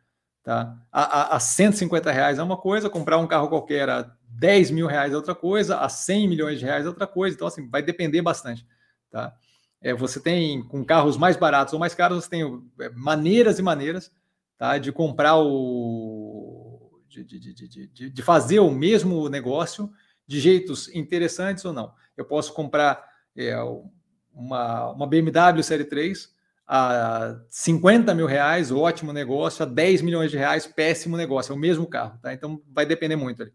tá? 0.46 0.78
a, 0.92 1.34
a, 1.34 1.36
a 1.36 1.40
150 1.40 2.10
reais 2.12 2.40
é 2.40 2.44
uma 2.44 2.56
coisa, 2.56 2.90
comprar 2.90 3.18
um 3.18 3.28
carro 3.28 3.50
qualquer 3.50 3.90
a 3.90 4.16
10 4.38 4.72
mil 4.72 4.88
reais 4.88 5.14
é 5.14 5.16
outra 5.16 5.34
coisa, 5.34 5.80
a 5.80 5.90
100 5.90 6.28
milhões 6.28 6.60
de 6.60 6.66
reais 6.66 6.86
é 6.86 6.88
outra 6.88 7.08
coisa. 7.08 7.36
Então, 7.36 7.48
assim, 7.48 7.68
vai 7.70 7.82
depender 7.82 8.22
bastante. 8.22 8.66
Tá? 9.10 9.36
É, 9.82 9.94
você 9.94 10.20
tem, 10.20 10.62
com 10.64 10.84
carros 10.84 11.18
mais 11.18 11.38
baratos 11.38 11.74
ou 11.74 11.80
mais 11.80 11.96
caros, 11.96 12.24
você 12.24 12.30
tem 12.30 12.44
é, 12.80 12.90
maneiras 12.90 13.60
e 13.60 13.62
maneiras 13.62 14.12
tá, 14.58 14.78
de 14.78 14.92
comprar 14.92 15.38
o. 15.38 17.02
De, 17.08 17.24
de, 17.24 17.54
de, 17.54 18.10
de, 18.10 18.22
fazer 18.22 18.60
o 18.60 18.70
mesmo 18.70 19.30
negócio 19.30 19.90
de 20.28 20.38
jeitos 20.38 20.94
interessantes 20.94 21.64
ou 21.64 21.72
não. 21.72 21.94
Eu 22.18 22.26
posso 22.26 22.54
comprar 22.54 23.02
é, 23.38 23.56
uma, 24.34 24.92
uma 24.92 25.08
BMW 25.08 25.64
Série 25.64 25.86
3 25.86 26.35
a 26.68 27.40
50 27.50 28.14
mil 28.16 28.26
reais, 28.26 28.72
ótimo 28.72 29.14
negócio, 29.14 29.64
a 29.64 29.66
10 29.66 30.02
milhões 30.02 30.32
de 30.32 30.38
reais, 30.38 30.66
péssimo 30.66 31.16
negócio, 31.16 31.52
é 31.52 31.56
o 31.56 31.60
mesmo 31.60 31.88
carro, 31.88 32.18
tá? 32.22 32.34
Então 32.34 32.62
vai 32.72 32.86
depender 32.86 33.16
muito 33.16 33.44
ali. 33.44 33.54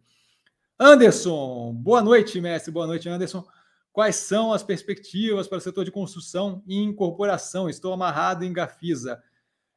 Anderson, 0.78 1.74
boa 1.74 2.00
noite, 2.02 2.40
mestre. 2.40 2.72
Boa 2.72 2.86
noite, 2.86 3.08
Anderson. 3.08 3.44
Quais 3.92 4.16
são 4.16 4.52
as 4.52 4.62
perspectivas 4.62 5.46
para 5.46 5.58
o 5.58 5.60
setor 5.60 5.84
de 5.84 5.90
construção 5.90 6.62
e 6.66 6.78
incorporação? 6.78 7.68
Estou 7.68 7.92
amarrado 7.92 8.44
em 8.44 8.52
Gafisa. 8.52 9.22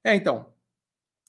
É, 0.03 0.15
então, 0.15 0.53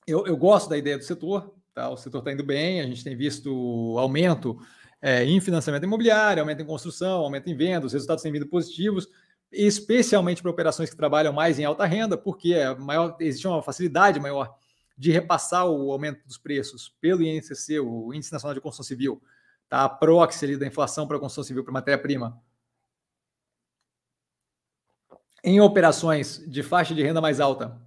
eu, 0.06 0.26
eu 0.26 0.36
gosto 0.36 0.68
da 0.68 0.76
ideia 0.76 0.98
do 0.98 1.02
setor, 1.02 1.55
tá? 1.74 1.89
O 1.89 1.97
setor 1.97 2.18
está 2.18 2.32
indo 2.32 2.44
bem, 2.44 2.81
a 2.81 2.86
gente 2.86 3.02
tem 3.02 3.16
visto 3.16 3.97
aumento 3.98 4.59
é, 5.01 5.24
em 5.24 5.40
financiamento 5.40 5.85
imobiliário, 5.85 6.40
aumento 6.40 6.62
em 6.62 6.66
construção, 6.66 7.22
aumento 7.22 7.48
em 7.48 7.56
vendas, 7.56 7.86
os 7.86 7.93
resultados 7.94 8.22
têm 8.22 8.32
vindo 8.32 8.47
positivos, 8.47 9.09
especialmente 9.55 10.43
para 10.43 10.51
operações 10.51 10.90
que 10.90 10.97
trabalham 10.97 11.32
mais 11.32 11.59
em 11.59 11.64
alta 11.64 11.85
renda, 11.85 12.16
porque 12.16 12.55
é 12.55 12.74
maior, 12.74 13.16
existe 13.20 13.47
uma 13.47 13.62
facilidade 13.62 14.18
maior 14.20 14.56
de 14.97 15.10
repassar 15.10 15.66
o 15.66 15.90
aumento 15.93 16.24
dos 16.26 16.39
preços 16.39 16.94
pelo 17.01 17.22
INCC, 17.22 17.81
o 17.81 18.12
Índice 18.12 18.32
Nacional 18.32 18.55
de 18.55 18.60
Construção 18.60 18.85
Civil, 18.85 19.22
tá? 19.68 19.85
a 19.85 19.89
proxy 19.89 20.44
ali 20.44 20.56
da 20.56 20.66
inflação 20.66 21.06
para 21.06 21.16
a 21.16 21.20
construção 21.20 21.44
civil 21.44 21.64
para 21.64 21.72
matéria-prima. 21.72 22.40
Em 25.43 25.60
operações 25.60 26.43
de 26.47 26.62
faixa 26.62 26.94
de 26.94 27.02
renda 27.02 27.20
mais 27.20 27.40
alta, 27.40 27.81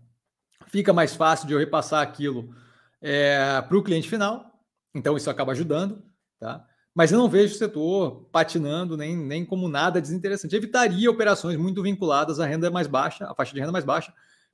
fica 0.68 0.94
mais 0.94 1.15
fácil 1.15 1.48
de 1.48 1.53
eu 1.53 1.60
repassar 1.60 2.02
aquilo 2.02 2.53
é, 3.02 3.61
para 3.61 3.77
o 3.77 3.84
cliente 3.84 4.10
final, 4.10 4.61
então 4.94 5.18
isso 5.18 5.30
acaba 5.30 5.53
ajudando, 5.53 6.03
tá? 6.39 6.68
Mas 6.98 7.11
eu 7.11 7.19
não 7.19 7.30
vejo 7.30 7.53
o 7.53 7.57
setor 7.60 8.28
patinando 8.32 8.98
nem, 8.98 9.15
nem 9.15 9.45
como 9.45 9.69
nada 9.69 10.02
desinteressante. 10.02 10.56
Evitaria 10.56 11.11
operações 11.11 11.56
muito 11.56 11.84
vinculadas 11.84 12.40
à 12.40 12.45
renda 12.48 12.72
mais 12.72 12.88
baixa, 12.88 13.30
à 13.30 13.36
faixa 13.36 13.53
de 13.53 13.60
renda 13.60 13.72
mais 13.72 13.86
baixa, 13.86 14.11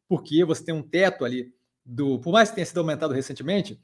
porque 0.10 0.44
você 0.44 0.62
tem 0.62 0.76
um 0.76 0.84
teto 0.84 1.24
ali 1.24 1.54
do. 1.86 2.20
Por 2.20 2.34
mais 2.34 2.50
que 2.50 2.56
tenha 2.56 2.66
sido 2.66 2.80
aumentado 2.80 3.14
recentemente, 3.14 3.82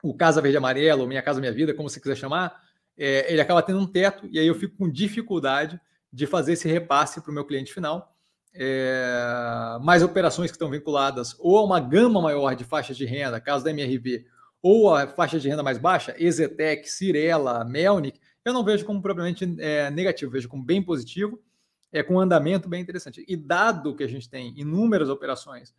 o 0.00 0.14
Casa 0.14 0.40
Verde 0.40 0.58
Amarelo, 0.58 1.00
ou 1.00 1.08
Minha 1.08 1.22
Casa 1.22 1.40
Minha 1.40 1.50
Vida, 1.50 1.74
como 1.74 1.90
você 1.90 1.98
quiser 1.98 2.14
chamar, 2.14 2.62
é, 2.96 3.32
ele 3.32 3.40
acaba 3.40 3.60
tendo 3.60 3.80
um 3.80 3.86
teto 3.88 4.28
e 4.30 4.38
aí 4.38 4.46
eu 4.46 4.54
fico 4.54 4.76
com 4.76 4.88
dificuldade 4.88 5.80
de 6.12 6.24
fazer 6.24 6.52
esse 6.52 6.68
repasse 6.68 7.20
para 7.20 7.32
o 7.32 7.34
meu 7.34 7.44
cliente 7.44 7.74
final. 7.74 8.14
É, 8.54 9.76
mais 9.82 10.04
operações 10.04 10.52
que 10.52 10.54
estão 10.54 10.70
vinculadas 10.70 11.34
ou 11.40 11.58
a 11.58 11.64
uma 11.64 11.80
gama 11.80 12.22
maior 12.22 12.54
de 12.54 12.62
faixas 12.62 12.96
de 12.96 13.04
renda, 13.04 13.40
caso 13.40 13.64
da 13.64 13.72
MRV, 13.72 14.24
ou 14.62 14.94
a 14.94 15.06
faixa 15.08 15.40
de 15.40 15.48
renda 15.48 15.62
mais 15.62 15.76
baixa, 15.76 16.14
Ezetec, 16.16 16.88
Cirela, 16.88 17.64
Melnick, 17.64 18.20
eu 18.44 18.52
não 18.52 18.64
vejo 18.64 18.84
como 18.84 19.02
propriamente 19.02 19.44
é, 19.58 19.90
negativo, 19.90 20.30
vejo 20.30 20.48
como 20.48 20.62
bem 20.62 20.82
positivo, 20.82 21.42
é 21.90 22.02
com 22.02 22.14
um 22.14 22.20
andamento 22.20 22.68
bem 22.68 22.80
interessante. 22.80 23.24
E 23.28 23.36
dado 23.36 23.94
que 23.94 24.02
a 24.02 24.08
gente 24.08 24.28
tem 24.28 24.58
inúmeras 24.58 25.08
operações 25.08 25.74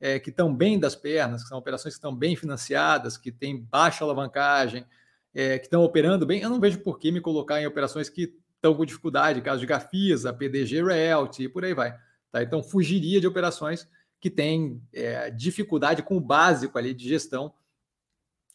é, 0.00 0.18
que 0.18 0.30
estão 0.30 0.54
bem 0.54 0.78
das 0.78 0.94
pernas, 0.94 1.42
que 1.42 1.48
são 1.48 1.58
operações 1.58 1.94
que 1.94 1.98
estão 1.98 2.14
bem 2.14 2.36
financiadas, 2.36 3.16
que 3.16 3.32
têm 3.32 3.60
baixa 3.60 4.04
alavancagem, 4.04 4.86
é, 5.34 5.58
que 5.58 5.66
estão 5.66 5.82
operando 5.82 6.24
bem, 6.24 6.40
eu 6.40 6.48
não 6.48 6.60
vejo 6.60 6.78
por 6.78 6.98
que 6.98 7.10
me 7.10 7.20
colocar 7.20 7.60
em 7.60 7.66
operações 7.66 8.08
que 8.08 8.34
estão 8.54 8.74
com 8.74 8.86
dificuldade, 8.86 9.42
caso 9.42 9.60
de 9.60 9.66
Gafisa, 9.66 10.32
PDG 10.32 10.82
Realty 10.82 11.44
e 11.44 11.48
por 11.48 11.64
aí 11.64 11.74
vai. 11.74 11.96
Tá? 12.32 12.42
Então, 12.42 12.62
fugiria 12.62 13.20
de 13.20 13.26
operações 13.26 13.88
que 14.20 14.30
tem 14.30 14.82
é, 14.92 15.30
dificuldade 15.30 16.02
com 16.02 16.16
o 16.16 16.20
básico 16.20 16.78
ali 16.78 16.94
de 16.94 17.08
gestão. 17.08 17.52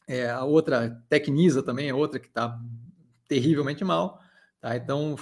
É, 0.07 0.29
a 0.29 0.43
outra, 0.43 1.01
Tecnisa 1.09 1.63
também 1.63 1.89
é 1.89 1.93
outra 1.93 2.19
que 2.19 2.27
está 2.27 2.59
terrivelmente 3.27 3.83
mal. 3.83 4.19
Tá? 4.59 4.75
Então, 4.75 5.15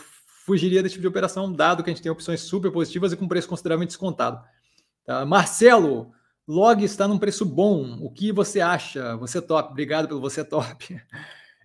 fugiria 0.46 0.82
desse 0.82 0.94
tipo 0.94 1.04
de 1.04 1.08
operação, 1.08 1.52
dado 1.52 1.84
que 1.84 1.90
a 1.90 1.94
gente 1.94 2.02
tem 2.02 2.12
opções 2.12 2.42
super 2.42 2.72
positivas 2.72 3.12
e 3.12 3.16
com 3.16 3.28
preço 3.28 3.48
consideravelmente 3.48 3.90
descontado. 3.90 4.44
Tá? 5.06 5.26
Marcelo, 5.26 6.12
log 6.48 6.84
está 6.84 7.08
num 7.08 7.20
preço 7.20 7.46
bom. 7.46 8.00
O 8.02 8.10
que 8.10 8.32
você 8.32 8.60
acha? 8.60 9.16
Você 9.18 9.38
é 9.38 9.42
top. 9.42 9.72
Obrigado 9.72 10.08
pelo 10.08 10.22
você 10.22 10.42
é 10.42 10.44
top. 10.44 11.00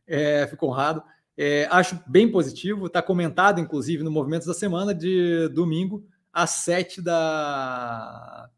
É, 0.06 0.46
fico 0.48 0.66
honrado. 0.66 1.02
É, 1.34 1.66
acho 1.70 1.98
bem 2.06 2.30
positivo. 2.30 2.88
Está 2.88 3.00
comentado, 3.00 3.58
inclusive, 3.58 4.02
no 4.02 4.10
Movimentos 4.10 4.46
da 4.46 4.52
Semana 4.52 4.94
de 4.94 5.48
domingo, 5.48 6.06
às 6.30 6.50
sete 6.50 7.00
da 7.00 8.50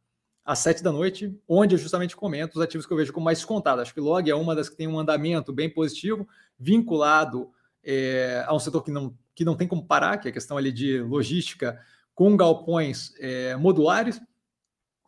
às 0.46 0.60
sete 0.60 0.80
da 0.80 0.92
noite, 0.92 1.36
onde 1.48 1.74
eu 1.74 1.78
justamente 1.78 2.14
comento 2.14 2.56
os 2.56 2.62
ativos 2.62 2.86
que 2.86 2.92
eu 2.92 2.96
vejo 2.96 3.12
como 3.12 3.24
mais 3.24 3.38
descontado. 3.38 3.82
Acho 3.82 3.92
que 3.92 4.00
log 4.00 4.30
é 4.30 4.34
uma 4.34 4.54
das 4.54 4.68
que 4.68 4.76
tem 4.76 4.86
um 4.86 4.98
andamento 4.98 5.52
bem 5.52 5.68
positivo, 5.68 6.26
vinculado 6.56 7.50
é, 7.82 8.44
a 8.46 8.54
um 8.54 8.58
setor 8.60 8.84
que 8.84 8.92
não, 8.92 9.12
que 9.34 9.44
não 9.44 9.56
tem 9.56 9.66
como 9.66 9.84
parar, 9.84 10.18
que 10.18 10.28
é 10.28 10.30
a 10.30 10.32
questão 10.32 10.56
ali 10.56 10.70
de 10.70 11.00
logística 11.00 11.80
com 12.14 12.36
galpões 12.36 13.12
é, 13.18 13.56
modulares. 13.56 14.20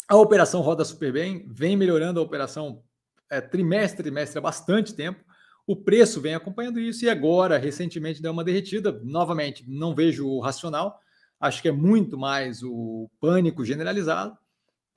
A 0.09 0.17
operação 0.17 0.61
roda 0.61 0.85
super 0.85 1.13
bem, 1.13 1.47
vem 1.49 1.77
melhorando 1.77 2.19
a 2.19 2.23
operação 2.23 2.83
é, 3.31 3.41
trimestre 3.41 4.03
trimestre 4.03 4.39
há 4.39 4.43
bastante 4.43 4.93
tempo. 4.93 5.25
O 5.67 5.77
preço 5.77 6.21
vem 6.21 6.35
acompanhando 6.35 6.81
isso 6.81 7.05
e 7.05 7.11
agora, 7.11 7.59
recentemente, 7.59 8.21
deu 8.21 8.33
uma 8.33 8.43
derretida. 8.43 9.01
Novamente, 9.05 9.65
não 9.69 9.95
vejo 9.95 10.27
o 10.27 10.41
racional. 10.41 10.99
Acho 11.39 11.63
que 11.63 11.69
é 11.69 11.73
muito 11.73 12.19
mais 12.19 12.63
o 12.63 13.09
pânico 13.21 13.65
generalizado, 13.65 14.37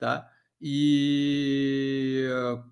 tá? 0.06 0.28
E 0.60 2.28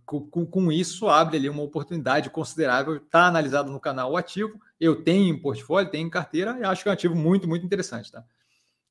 com, 0.07 0.47
com 0.47 0.73
isso 0.73 1.09
abre 1.09 1.37
ali 1.37 1.49
uma 1.49 1.63
oportunidade 1.63 2.31
considerável. 2.31 2.97
Está 2.97 3.27
analisado 3.27 3.71
no 3.71 3.81
canal 3.81 4.13
o 4.13 4.17
ativo. 4.17 4.61
Eu 4.79 5.03
tenho 5.03 5.35
em 5.35 5.41
portfólio, 5.41 5.91
tenho 5.91 6.07
em 6.07 6.11
carteira 6.11 6.59
e 6.61 6.65
acho 6.65 6.83
que 6.83 6.89
é 6.89 6.93
um 6.93 6.95
ativo 6.95 7.17
muito, 7.17 7.49
muito 7.49 7.67
interessante, 7.67 8.13
tá? 8.13 8.25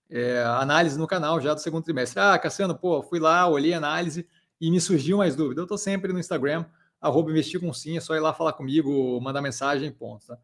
é, 0.10 0.44
análise 0.44 0.98
no 0.98 1.07
canal 1.07 1.40
já 1.40 1.53
do 1.53 1.61
segundo 1.61 1.84
trimestre. 1.84 2.20
Ah, 2.20 2.38
Cassiano, 2.40 2.76
pô, 2.76 3.02
fui 3.03 3.20
lá, 3.20 3.48
olhei 3.48 3.74
a 3.74 3.78
análise 3.78 4.28
e 4.60 4.72
me 4.72 4.82
surgiu 4.82 5.18
mais 5.18 5.36
dúvida. 5.36 5.61
Eu 5.61 5.66
estou 5.66 5.78
sempre 5.78 6.11
no 6.11 6.20
Instagram, 6.20 6.66
arroba 6.99 7.30
investir 7.30 7.60
com 7.60 7.72
sim, 7.72 7.98
é 7.98 8.02
só 8.02 8.16
ir 8.16 8.20
lá 8.20 8.34
falar 8.34 8.53
comigo, 8.53 9.20
mandar 9.22 9.41
mensagem, 9.41 9.91
ponto. 9.91 10.26
Tá? 10.26 10.38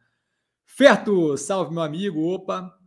Ferto, 0.65 1.35
salve 1.37 1.73
meu 1.73 1.81
amigo, 1.83 2.21
opa, 2.33 2.77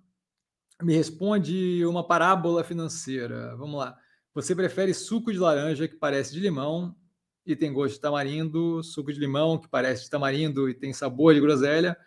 me 0.83 0.95
responde 0.95 1.85
uma 1.85 2.07
parábola 2.07 2.63
financeira. 2.63 3.57
Vamos 3.57 3.79
lá. 3.79 3.99
Você 4.39 4.55
prefere 4.55 4.95
suco 4.95 5.33
de 5.33 5.39
laranja 5.41 5.89
que 5.89 5.97
parece 5.97 6.33
de 6.33 6.39
limão 6.39 6.95
e 7.45 7.57
tem 7.57 7.73
gosto 7.73 7.95
de 7.95 8.01
tamarindo, 8.01 8.81
suco 8.85 9.13
de 9.13 9.19
limão 9.19 9.59
que 9.59 9.67
parece 9.67 10.05
de 10.05 10.11
tamarindo 10.11 10.71
e 10.71 10.75
tem 10.75 10.93
sabor 10.93 11.35
de 11.35 11.41
groselha, 11.41 11.99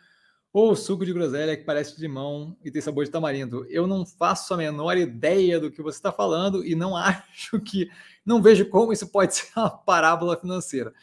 ou 0.53 0.73
suco 0.73 1.05
de 1.05 1.11
groselha 1.11 1.57
que 1.57 1.65
parece 1.65 1.93
de 1.93 2.01
limão 2.01 2.57
e 2.63 2.71
tem 2.71 2.81
sabor 2.81 3.03
de 3.03 3.11
tamarindo. 3.11 3.65
Eu 3.69 3.85
não 3.85 4.05
faço 4.05 4.53
a 4.53 4.57
menor 4.57 4.97
ideia 4.97 5.59
do 5.59 5.69
que 5.69 5.81
você 5.81 5.97
está 5.97 6.09
falando 6.09 6.65
e 6.65 6.73
não 6.73 6.95
acho 6.95 7.59
que. 7.59 7.91
Não 8.25 8.41
vejo 8.41 8.65
como 8.69 8.93
isso 8.93 9.11
pode 9.11 9.35
ser 9.35 9.51
uma 9.57 9.69
parábola 9.69 10.37
financeira. 10.37 10.93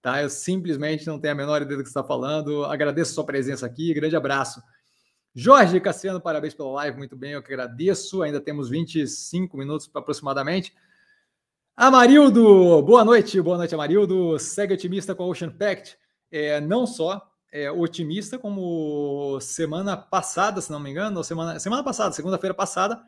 Tá? 0.00 0.22
Eu 0.22 0.30
simplesmente 0.30 1.04
não 1.04 1.18
tenho 1.18 1.34
a 1.34 1.36
menor 1.36 1.62
ideia 1.62 1.78
do 1.78 1.82
que 1.82 1.88
você 1.90 1.98
está 1.98 2.04
falando. 2.04 2.64
Agradeço 2.64 3.10
a 3.10 3.14
sua 3.16 3.26
presença 3.26 3.66
aqui. 3.66 3.92
Grande 3.92 4.14
abraço. 4.14 4.62
Jorge 5.38 5.78
Cassiano, 5.80 6.18
parabéns 6.18 6.54
pela 6.54 6.70
live. 6.70 6.96
Muito 6.96 7.14
bem, 7.14 7.32
eu 7.32 7.42
que 7.42 7.52
agradeço. 7.52 8.22
Ainda 8.22 8.40
temos 8.40 8.70
25 8.70 9.54
minutos 9.58 9.86
aproximadamente. 9.92 10.72
Amarildo, 11.76 12.80
boa 12.80 13.04
noite. 13.04 13.38
Boa 13.42 13.58
noite, 13.58 13.74
Amarildo. 13.74 14.38
Segue 14.38 14.72
otimista 14.72 15.14
com 15.14 15.24
a 15.24 15.26
Ocean 15.26 15.50
Pact. 15.50 15.98
É, 16.32 16.58
não 16.58 16.86
só 16.86 17.30
é, 17.52 17.70
otimista, 17.70 18.38
como 18.38 19.38
semana 19.42 19.94
passada, 19.94 20.58
se 20.62 20.72
não 20.72 20.80
me 20.80 20.90
engano, 20.90 21.22
semana, 21.22 21.60
semana 21.60 21.84
passada, 21.84 22.14
segunda-feira 22.14 22.54
passada, 22.54 22.98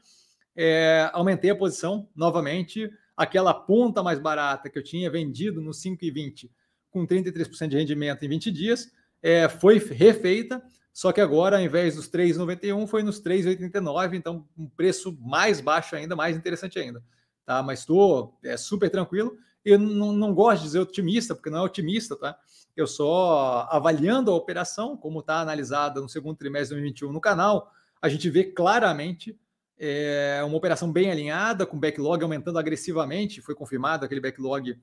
é, 0.55 1.09
aumentei 1.15 1.49
a 1.49 1.57
posição 1.57 2.11
novamente. 2.15 2.91
Aquela 3.17 3.55
ponta 3.55 4.03
mais 4.03 4.19
barata 4.19 4.69
que 4.69 4.79
eu 4.79 4.85
tinha 4.85 5.11
vendido 5.11 5.63
no 5.63 5.71
5,20 5.71 6.51
com 6.91 7.07
33% 7.07 7.69
de 7.69 7.79
rendimento 7.79 8.23
em 8.23 8.29
20 8.29 8.53
dias 8.53 8.93
é, 9.23 9.49
foi 9.49 9.79
refeita, 9.79 10.63
só 10.99 11.13
que 11.13 11.21
agora, 11.21 11.59
ao 11.59 11.63
invés 11.63 11.95
dos 11.95 12.11
3,91, 12.11 12.89
foi 12.89 13.05
nos 13.05 13.23
3,89, 13.23 14.15
então 14.15 14.45
um 14.59 14.69
preço 14.69 15.17
mais 15.21 15.61
baixo 15.61 15.95
ainda, 15.95 16.17
mais 16.17 16.37
interessante 16.37 16.77
ainda. 16.77 17.01
Tá? 17.47 17.63
Mas 17.63 17.79
estou 17.79 18.37
é, 18.43 18.57
super 18.57 18.91
tranquilo. 18.91 19.37
Eu 19.65 19.79
não, 19.79 20.13
não 20.13 20.35
gosto 20.35 20.63
de 20.63 20.65
dizer 20.65 20.81
otimista, 20.81 21.37
porque 21.37 21.51
não 21.51 21.61
é 21.61 21.63
otimista, 21.63 22.17
tá? 22.17 22.37
Eu 22.75 22.89
só 22.89 23.69
avaliando 23.71 24.33
a 24.33 24.35
operação, 24.35 24.97
como 24.97 25.21
está 25.21 25.41
analisada 25.41 26.01
no 26.01 26.09
segundo 26.09 26.37
trimestre 26.37 26.71
de 26.71 26.83
2021 26.83 27.13
no 27.13 27.21
canal, 27.21 27.71
a 28.03 28.09
gente 28.09 28.29
vê 28.29 28.43
claramente 28.43 29.39
é, 29.79 30.43
uma 30.45 30.57
operação 30.57 30.91
bem 30.91 31.13
alinhada, 31.13 31.65
com 31.65 31.79
backlog 31.79 32.25
aumentando 32.25 32.59
agressivamente. 32.59 33.41
Foi 33.41 33.55
confirmado 33.55 34.05
aquele 34.05 34.21
backlog, 34.21 34.77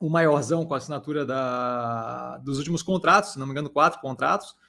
o 0.00 0.10
maiorzão 0.10 0.66
com 0.66 0.74
a 0.74 0.78
assinatura 0.78 1.24
da, 1.24 2.38
dos 2.38 2.58
últimos 2.58 2.82
contratos, 2.82 3.34
se 3.34 3.38
não 3.38 3.46
me 3.46 3.52
engano, 3.52 3.70
quatro 3.70 4.00
contratos. 4.00 4.60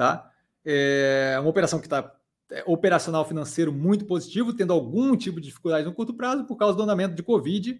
Tá? 0.00 0.32
É 0.64 1.36
uma 1.38 1.50
operação 1.50 1.78
que 1.78 1.84
está 1.84 2.10
é, 2.50 2.64
operacional 2.66 3.22
financeiro 3.28 3.70
muito 3.70 4.06
positivo, 4.06 4.54
tendo 4.54 4.72
algum 4.72 5.14
tipo 5.14 5.38
de 5.38 5.48
dificuldade 5.48 5.84
no 5.84 5.92
curto 5.92 6.14
prazo 6.14 6.46
por 6.46 6.56
causa 6.56 6.74
do 6.74 6.82
andamento 6.82 7.14
de 7.14 7.22
Covid, 7.22 7.78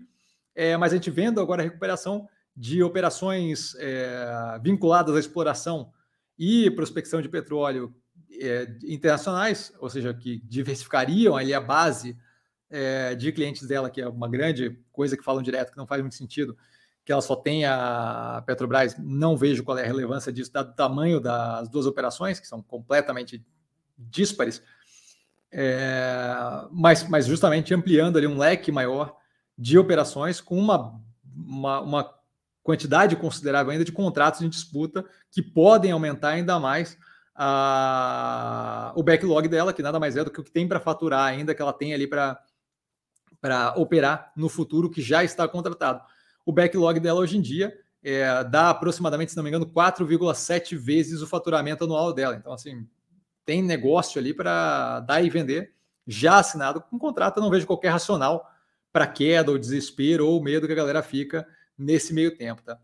é, 0.55 0.77
mas 0.77 0.93
a 0.93 0.97
gente 0.97 1.11
vendo 1.11 1.41
agora 1.41 1.63
a 1.63 1.65
recuperação 1.65 2.29
de 2.55 2.83
operações 2.83 3.75
é, 3.77 4.61
vinculadas 4.63 5.17
à 5.17 5.19
exploração 5.19 5.91
e 6.39 6.71
prospecção 6.73 7.23
de 7.23 7.29
petróleo 7.31 7.95
é, 8.39 8.71
internacionais, 8.85 9.73
ou 9.79 9.89
seja, 9.89 10.13
que 10.13 10.43
diversificariam 10.45 11.39
ali 11.39 11.55
a 11.55 11.61
base 11.61 12.15
é, 12.69 13.15
de 13.15 13.33
clientes 13.33 13.67
dela, 13.67 13.89
que 13.89 14.03
é 14.03 14.07
uma 14.07 14.29
grande 14.29 14.79
coisa 14.93 15.17
que 15.17 15.25
falam 15.25 15.43
direto, 15.43 15.71
que 15.71 15.79
não 15.79 15.87
faz 15.87 16.03
muito 16.03 16.17
sentido, 16.17 16.55
que 17.11 17.12
ela 17.12 17.20
só 17.20 17.35
tem 17.35 17.65
a 17.65 18.41
Petrobras, 18.47 18.95
não 18.97 19.37
vejo 19.37 19.65
qual 19.65 19.77
é 19.77 19.82
a 19.82 19.87
relevância 19.87 20.32
disso, 20.32 20.53
dado 20.53 20.70
o 20.70 20.74
tamanho 20.77 21.19
das 21.19 21.69
duas 21.69 21.85
operações, 21.85 22.39
que 22.39 22.47
são 22.47 22.62
completamente 22.62 23.45
díspares, 23.99 24.62
é, 25.51 26.32
mas, 26.70 27.03
mas 27.09 27.27
justamente 27.27 27.74
ampliando 27.74 28.16
ali 28.16 28.28
um 28.28 28.39
leque 28.39 28.70
maior 28.70 29.16
de 29.59 29.77
operações 29.77 30.41
com 30.41 30.57
uma, 30.57 31.03
uma, 31.35 31.81
uma 31.81 32.15
quantidade 32.62 33.16
considerável 33.16 33.73
ainda 33.73 33.85
de 33.85 33.91
contratos 33.91 34.43
em 34.43 34.49
disputa 34.49 35.05
que 35.32 35.43
podem 35.43 35.91
aumentar 35.91 36.28
ainda 36.28 36.61
mais 36.61 36.97
a, 37.35 38.93
o 38.95 39.03
backlog 39.03 39.49
dela, 39.49 39.73
que 39.73 39.82
nada 39.82 39.99
mais 39.99 40.16
é 40.16 40.23
do 40.23 40.31
que 40.31 40.41
o 40.41 40.45
que 40.45 40.53
tem 40.53 40.69
para 40.69 40.78
faturar 40.78 41.24
ainda, 41.27 41.57
que 41.57 41.61
ela 41.61 41.73
tem 41.73 41.93
ali 41.93 42.07
para 42.07 42.39
operar 43.74 44.31
no 44.37 44.49
futuro, 44.49 44.89
que 44.89 45.03
já 45.03 45.24
está 45.24 45.49
contratado. 45.49 46.05
O 46.51 46.52
backlog 46.52 46.98
dela 46.98 47.20
hoje 47.20 47.39
em 47.39 47.40
dia 47.40 47.72
é, 48.02 48.43
dá 48.43 48.70
aproximadamente, 48.70 49.31
se 49.31 49.36
não 49.36 49.44
me 49.44 49.51
engano, 49.51 49.66
4,7 49.66 50.77
vezes 50.77 51.22
o 51.22 51.28
faturamento 51.28 51.85
anual 51.85 52.12
dela. 52.12 52.35
Então, 52.35 52.52
assim, 52.52 52.89
tem 53.44 53.62
negócio 53.62 54.18
ali 54.18 54.35
para 54.35 54.98
dar 54.98 55.22
e 55.22 55.31
vender, 55.31 55.72
já 56.09 56.40
assinado 56.40 56.81
com 56.81 56.98
contrato. 56.98 57.36
Eu 57.36 57.44
não 57.44 57.51
vejo 57.51 57.68
qualquer 57.68 57.90
racional 57.90 58.51
para 58.93 59.06
queda 59.06 59.52
ou 59.52 59.59
desespero 59.60 60.27
ou 60.27 60.43
medo 60.43 60.66
que 60.66 60.72
a 60.72 60.77
galera 60.77 61.05
fica 61.05 61.47
nesse 61.78 62.12
meio 62.12 62.36
tempo, 62.36 62.62
tá? 62.64 62.81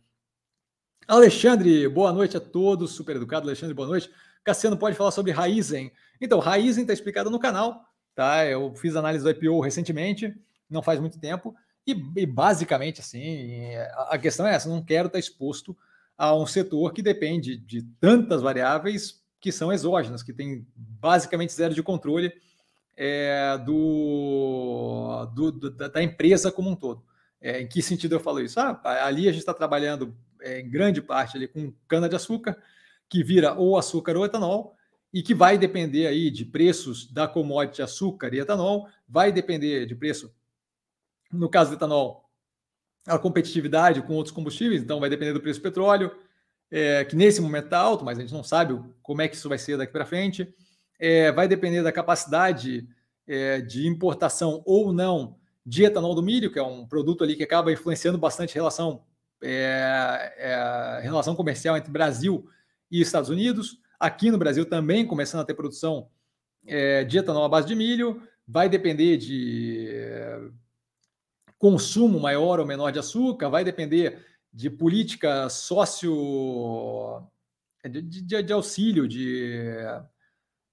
Alexandre, 1.09 1.89
boa 1.89 2.13
noite 2.13 2.37
a 2.37 2.41
todos, 2.41 2.93
super 2.93 3.17
educado, 3.17 3.49
Alexandre, 3.49 3.75
boa 3.75 3.89
noite. 3.89 4.09
Cassiano 4.45 4.77
pode 4.77 4.95
falar 4.95 5.11
sobre 5.11 5.33
Raizen. 5.33 5.91
Então, 6.21 6.39
Raizen 6.39 6.83
está 6.83 6.93
explicado 6.93 7.31
no 7.31 7.41
canal, 7.41 7.85
tá? 8.15 8.47
Eu 8.47 8.73
fiz 8.77 8.95
análise 8.95 9.25
do 9.25 9.31
IPO 9.31 9.59
recentemente, 9.59 10.33
não 10.71 10.83
faz 10.83 11.01
muito 11.01 11.19
tempo, 11.19 11.53
e, 11.87 11.93
e 12.17 12.27
basicamente, 12.27 13.01
assim, 13.01 13.71
a 14.09 14.19
questão 14.19 14.47
é 14.47 14.55
essa: 14.55 14.69
não 14.69 14.83
quero 14.83 15.07
estar 15.07 15.19
exposto 15.19 15.77
a 16.17 16.35
um 16.35 16.47
setor 16.47 16.93
que 16.93 17.03
depende 17.03 17.57
de 17.57 17.83
tantas 18.01 18.43
variáveis 18.43 19.23
que 19.39 19.53
são 19.53 19.73
exógenas, 19.73 20.23
que 20.23 20.33
tem 20.33 20.67
basicamente 20.75 21.53
zero 21.53 21.75
de 21.75 21.83
controle 21.83 22.33
é, 22.97 23.59
do, 23.65 25.27
do, 25.27 25.71
da 25.71 26.03
empresa 26.03 26.51
como 26.51 26.71
um 26.71 26.77
todo. 26.77 27.05
É, 27.41 27.61
em 27.61 27.69
que 27.69 27.83
sentido 27.83 28.15
eu 28.15 28.21
falo 28.21 28.41
isso? 28.41 28.59
Ah, 28.59 28.81
ali 29.05 29.29
a 29.29 29.31
gente 29.31 29.41
está 29.41 29.53
trabalhando 29.53 30.17
é, 30.41 30.61
em 30.61 30.69
grande 30.69 31.03
parte 31.03 31.37
ali 31.37 31.47
com 31.47 31.73
cana-de-açúcar, 31.87 32.57
que 33.09 33.23
vira 33.23 33.55
ou 33.55 33.77
açúcar 33.77 34.17
ou 34.17 34.25
etanol, 34.25 34.75
e 35.13 35.23
que 35.23 35.35
vai 35.35 35.57
depender 35.57 36.07
aí 36.07 36.31
de 36.31 36.45
preços 36.45 37.07
da 37.11 37.29
commodity 37.29 37.83
açúcar 37.83 38.35
e 38.35 38.41
etanol, 38.41 38.89
vai 39.09 39.31
depender 39.31 39.87
de 39.87 39.95
preço, 39.95 40.35
no 41.37 41.49
caso 41.49 41.71
do 41.71 41.77
etanol, 41.77 42.29
a 43.07 43.19
competitividade 43.19 44.03
com 44.03 44.15
outros 44.15 44.35
combustíveis, 44.35 44.83
então 44.83 44.99
vai 44.99 45.09
depender 45.09 45.33
do 45.33 45.41
preço 45.41 45.61
do 45.61 45.63
petróleo, 45.63 46.11
é, 46.71 47.05
que 47.05 47.15
nesse 47.15 47.41
momento 47.41 47.67
está 47.67 47.79
alto, 47.79 48.05
mas 48.05 48.19
a 48.19 48.21
gente 48.21 48.35
não 48.35 48.43
sabe 48.43 48.81
como 49.03 49.23
é 49.23 49.29
que 49.29 49.37
isso 49.37 49.49
vai 49.49 49.59
ser 49.59 49.79
daqui 49.79 49.93
para 49.93 50.05
frente. 50.05 50.53
É, 50.99 51.31
vai 51.31 51.47
depender 51.47 51.83
da 51.83 51.93
capacidade 51.93 52.89
é, 53.27 53.61
de 53.61 53.87
importação 53.87 54.63
ou 54.65 54.93
não 54.93 55.37
de 55.65 55.85
etanol 55.85 56.15
do 56.15 56.23
milho, 56.23 56.51
que 56.51 56.59
é 56.59 56.63
um 56.63 56.87
produto 56.87 57.23
ali 57.23 57.37
que 57.37 57.43
acaba 57.43 57.73
influenciando 57.73 58.19
bastante 58.19 58.55
relação, 58.55 59.03
é, 59.43 60.33
é, 60.39 61.01
relação 61.03 61.35
comercial 61.35 61.77
entre 61.77 61.91
Brasil 61.91 62.49
e 62.91 63.01
Estados 63.01 63.31
Unidos. 63.31 63.79
Aqui 63.99 64.31
no 64.31 64.39
Brasil 64.39 64.65
também 64.65 65.07
começando 65.07 65.41
a 65.41 65.45
ter 65.45 65.55
produção 65.55 66.09
é, 66.67 67.05
de 67.05 67.19
etanol 67.19 67.45
à 67.45 67.49
base 67.49 67.67
de 67.67 67.75
milho, 67.75 68.23
vai 68.47 68.69
depender 68.69 69.17
de 69.17 69.89
consumo 71.59 72.21
maior 72.21 72.61
ou 72.61 72.67
menor 72.67 72.91
de 72.91 72.99
açúcar, 72.99 73.49
vai 73.49 73.65
depender 73.65 74.25
de 74.53 74.71
política 74.71 75.49
sócio 75.49 77.23
de, 77.85 78.03
de, 78.03 78.43
de 78.43 78.53
auxílio, 78.53 79.07
de 79.07 79.83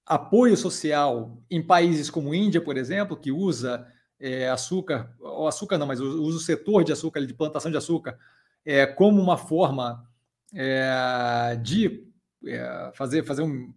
apoio 0.06 0.56
social 0.56 1.38
em 1.50 1.62
países 1.62 2.10
como 2.10 2.34
Índia, 2.34 2.60
por 2.60 2.76
exemplo, 2.76 3.16
que 3.16 3.32
usa 3.32 3.86
é, 4.20 4.48
açúcar, 4.48 5.14
ou 5.20 5.48
açúcar 5.48 5.78
não, 5.78 5.86
mas 5.86 6.00
usa 6.00 6.36
o 6.36 6.40
setor 6.40 6.84
de 6.84 6.92
açúcar, 6.92 7.24
de 7.24 7.34
plantação 7.34 7.70
de 7.70 7.76
açúcar, 7.76 8.18
é, 8.64 8.86
como 8.86 9.20
uma 9.20 9.36
forma 9.36 10.08
é, 10.54 11.58
de 11.62 12.06
é, 12.46 12.92
fazer, 12.94 13.24
fazer 13.24 13.42
um. 13.42 13.72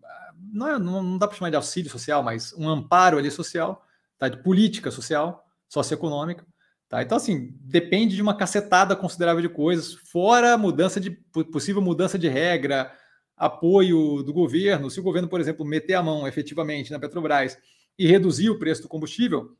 Não, 0.54 0.68
é, 0.68 0.80
não 0.80 1.18
dá 1.18 1.28
para 1.28 1.36
chamar 1.36 1.50
de 1.50 1.56
auxílio 1.56 1.90
social, 1.90 2.22
mas 2.24 2.54
um 2.54 2.70
amparo 2.70 3.18
ali 3.18 3.32
social, 3.32 3.86
tá, 4.18 4.30
de 4.30 4.38
política 4.38 4.92
social, 4.92 5.46
socioeconômica. 5.68 6.46
Tá? 6.90 7.02
Então, 7.02 7.18
assim, 7.18 7.54
depende 7.60 8.16
de 8.16 8.22
uma 8.22 8.36
cacetada 8.36 8.96
considerável 8.96 9.42
de 9.42 9.50
coisas, 9.50 9.94
fora 9.94 10.58
mudança 10.58 11.00
de 11.00 11.12
possível 11.52 11.82
mudança 11.82 12.18
de 12.18 12.30
regra, 12.30 12.92
apoio 13.36 14.24
do 14.24 14.34
governo. 14.34 14.90
Se 14.90 15.00
o 15.00 15.04
governo, 15.04 15.28
por 15.28 15.42
exemplo, 15.42 15.66
meter 15.66 15.96
a 15.96 16.04
mão 16.04 16.28
efetivamente 16.28 16.92
na 16.92 17.00
Petrobras 17.00 17.58
e 18.00 18.08
reduzir 18.08 18.50
o 18.50 18.58
preço 18.58 18.84
do 18.84 18.88
combustível, 18.88 19.56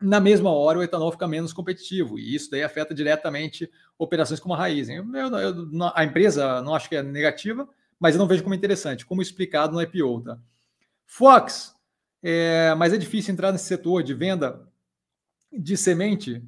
na 0.00 0.20
mesma 0.20 0.50
hora 0.50 0.78
o 0.78 0.82
etanol 0.82 1.12
fica 1.12 1.26
menos 1.26 1.52
competitivo. 1.52 2.18
E 2.18 2.34
isso 2.34 2.50
daí 2.50 2.62
afeta 2.62 2.94
diretamente 2.94 3.70
operações 3.98 4.40
como 4.40 4.54
a 4.54 4.58
Raiz. 4.58 4.88
Eu, 4.88 5.06
eu, 5.14 5.92
a 5.94 6.04
empresa 6.04 6.60
não 6.60 6.74
acho 6.74 6.88
que 6.88 6.96
é 6.96 7.02
negativa, 7.02 7.66
mas 7.98 8.14
eu 8.14 8.18
não 8.18 8.26
vejo 8.26 8.42
como 8.42 8.54
interessante, 8.54 9.06
como 9.06 9.22
explicado 9.22 9.72
no 9.72 9.80
IPO. 9.80 10.22
Tá? 10.22 10.38
Fox, 11.06 11.74
é, 12.22 12.74
mas 12.74 12.92
é 12.92 12.98
difícil 12.98 13.32
entrar 13.32 13.52
nesse 13.52 13.64
setor 13.64 14.02
de 14.02 14.12
venda 14.12 14.68
de 15.52 15.76
semente, 15.76 16.42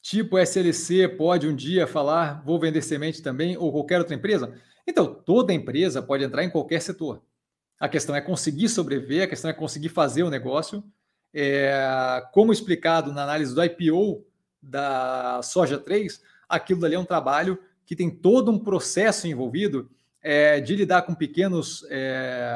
tipo 0.00 0.38
SLC 0.38 1.08
pode 1.08 1.46
um 1.46 1.54
dia 1.54 1.86
falar, 1.86 2.42
vou 2.44 2.58
vender 2.58 2.82
semente 2.82 3.22
também, 3.22 3.56
ou 3.56 3.70
qualquer 3.72 3.98
outra 3.98 4.14
empresa? 4.14 4.54
Então, 4.86 5.12
toda 5.12 5.52
empresa 5.52 6.00
pode 6.00 6.24
entrar 6.24 6.44
em 6.44 6.50
qualquer 6.50 6.80
setor. 6.80 7.22
A 7.78 7.88
questão 7.88 8.14
é 8.14 8.20
conseguir 8.20 8.68
sobreviver, 8.68 9.24
a 9.24 9.26
questão 9.26 9.50
é 9.50 9.54
conseguir 9.54 9.88
fazer 9.88 10.22
o 10.22 10.30
negócio. 10.30 10.82
É, 11.34 12.22
como 12.32 12.52
explicado 12.52 13.12
na 13.12 13.24
análise 13.24 13.54
do 13.54 13.62
IPO 13.62 14.24
da 14.62 15.40
Soja 15.42 15.76
3, 15.76 16.22
aquilo 16.48 16.84
ali 16.84 16.94
é 16.94 16.98
um 16.98 17.04
trabalho 17.04 17.58
que 17.84 17.94
tem 17.94 18.08
todo 18.10 18.50
um 18.50 18.58
processo 18.58 19.26
envolvido 19.26 19.90
é, 20.22 20.60
de 20.60 20.74
lidar 20.74 21.02
com 21.02 21.14
pequenos, 21.14 21.86
é, 21.90 22.50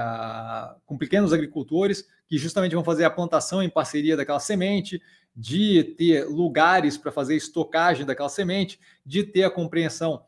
com 0.86 0.96
pequenos 0.96 1.32
agricultores 1.32 2.08
que 2.26 2.38
justamente 2.38 2.74
vão 2.74 2.82
fazer 2.82 3.04
a 3.04 3.10
plantação 3.10 3.62
em 3.62 3.68
parceria 3.68 4.16
daquela 4.16 4.40
semente, 4.40 5.02
de 5.34 5.84
ter 5.84 6.24
lugares 6.24 6.98
para 6.98 7.12
fazer 7.12 7.36
estocagem 7.36 8.04
daquela 8.04 8.28
semente, 8.28 8.78
de 9.04 9.22
ter 9.22 9.44
a 9.44 9.50
compreensão 9.50 10.24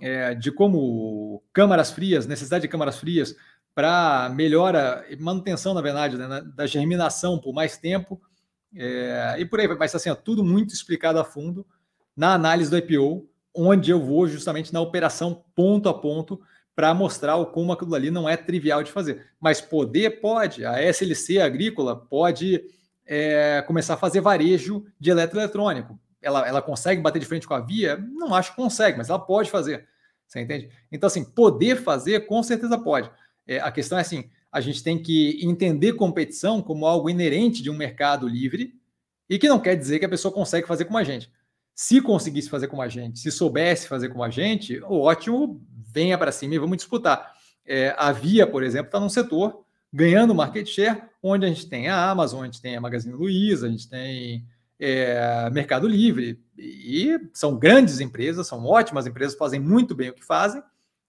é, 0.00 0.34
de 0.34 0.50
como 0.50 1.42
câmaras 1.52 1.90
frias, 1.90 2.26
necessidade 2.26 2.62
de 2.62 2.68
câmaras 2.68 2.98
frias 2.98 3.36
para 3.74 4.28
melhora, 4.34 5.06
manutenção, 5.20 5.74
na 5.74 5.80
verdade, 5.80 6.16
né, 6.16 6.42
da 6.54 6.66
germinação 6.66 7.38
por 7.38 7.52
mais 7.52 7.76
tempo, 7.76 8.20
é, 8.74 9.36
e 9.38 9.44
por 9.44 9.60
aí. 9.60 9.68
Mas 9.68 9.94
assim, 9.94 10.10
ó, 10.10 10.14
tudo 10.14 10.44
muito 10.44 10.74
explicado 10.74 11.18
a 11.18 11.24
fundo 11.24 11.66
na 12.16 12.34
análise 12.34 12.70
do 12.70 12.76
IPO, 12.76 13.28
onde 13.54 13.90
eu 13.90 14.00
vou 14.00 14.26
justamente 14.26 14.72
na 14.72 14.80
operação 14.80 15.44
ponto 15.54 15.88
a 15.88 15.94
ponto 15.94 16.40
para 16.74 16.94
mostrar 16.94 17.36
o 17.36 17.46
como 17.46 17.72
aquilo 17.72 17.94
ali 17.94 18.10
não 18.10 18.28
é 18.28 18.36
trivial 18.36 18.82
de 18.82 18.92
fazer. 18.92 19.26
Mas 19.40 19.60
poder 19.60 20.20
pode, 20.20 20.64
a 20.64 20.82
SLC 20.82 21.40
agrícola 21.40 21.96
pode 21.96 22.62
é, 23.08 23.62
começar 23.66 23.94
a 23.94 23.96
fazer 23.96 24.20
varejo 24.20 24.84
de 25.00 25.10
eletroeletrônico. 25.10 25.98
Ela, 26.20 26.46
ela 26.46 26.60
consegue 26.60 27.00
bater 27.00 27.18
de 27.18 27.24
frente 27.24 27.48
com 27.48 27.54
a 27.54 27.60
Via? 27.60 27.96
Não 27.96 28.34
acho 28.34 28.50
que 28.50 28.56
consegue, 28.56 28.98
mas 28.98 29.08
ela 29.08 29.18
pode 29.18 29.50
fazer. 29.50 29.88
Você 30.26 30.40
entende? 30.40 30.68
Então, 30.92 31.06
assim, 31.06 31.24
poder 31.24 31.76
fazer, 31.76 32.26
com 32.26 32.42
certeza 32.42 32.76
pode. 32.76 33.10
É, 33.46 33.60
a 33.60 33.72
questão 33.72 33.96
é 33.96 34.02
assim: 34.02 34.28
a 34.52 34.60
gente 34.60 34.82
tem 34.82 35.02
que 35.02 35.40
entender 35.42 35.94
competição 35.94 36.60
como 36.60 36.86
algo 36.86 37.08
inerente 37.08 37.62
de 37.62 37.70
um 37.70 37.76
mercado 37.76 38.28
livre 38.28 38.74
e 39.28 39.38
que 39.38 39.48
não 39.48 39.58
quer 39.58 39.74
dizer 39.74 39.98
que 39.98 40.04
a 40.04 40.08
pessoa 40.08 40.32
consegue 40.32 40.66
fazer 40.66 40.84
como 40.84 40.98
a 40.98 41.04
gente. 41.04 41.32
Se 41.74 42.02
conseguisse 42.02 42.50
fazer 42.50 42.68
como 42.68 42.82
a 42.82 42.88
gente, 42.88 43.20
se 43.20 43.30
soubesse 43.30 43.88
fazer 43.88 44.10
como 44.10 44.22
a 44.22 44.28
gente, 44.28 44.82
ótimo, 44.82 45.64
venha 45.70 46.18
para 46.18 46.32
cima 46.32 46.54
e 46.54 46.58
vamos 46.58 46.76
disputar. 46.76 47.32
É, 47.64 47.94
a 47.96 48.12
Via, 48.12 48.46
por 48.46 48.62
exemplo, 48.62 48.88
está 48.88 49.00
num 49.00 49.08
setor 49.08 49.64
ganhando 49.92 50.34
market 50.34 50.66
share, 50.66 51.02
onde 51.22 51.46
a 51.46 51.48
gente 51.48 51.68
tem 51.68 51.88
a 51.88 52.10
Amazon, 52.10 52.42
a 52.42 52.44
gente 52.44 52.60
tem 52.60 52.76
a 52.76 52.80
Magazine 52.80 53.14
Luiza, 53.14 53.66
a 53.66 53.70
gente 53.70 53.88
tem 53.88 54.46
é, 54.78 55.48
Mercado 55.50 55.88
Livre, 55.88 56.40
e 56.56 57.18
são 57.32 57.58
grandes 57.58 58.00
empresas, 58.00 58.46
são 58.46 58.64
ótimas 58.64 59.06
empresas, 59.06 59.36
fazem 59.36 59.60
muito 59.60 59.94
bem 59.94 60.10
o 60.10 60.14
que 60.14 60.24
fazem, 60.24 60.62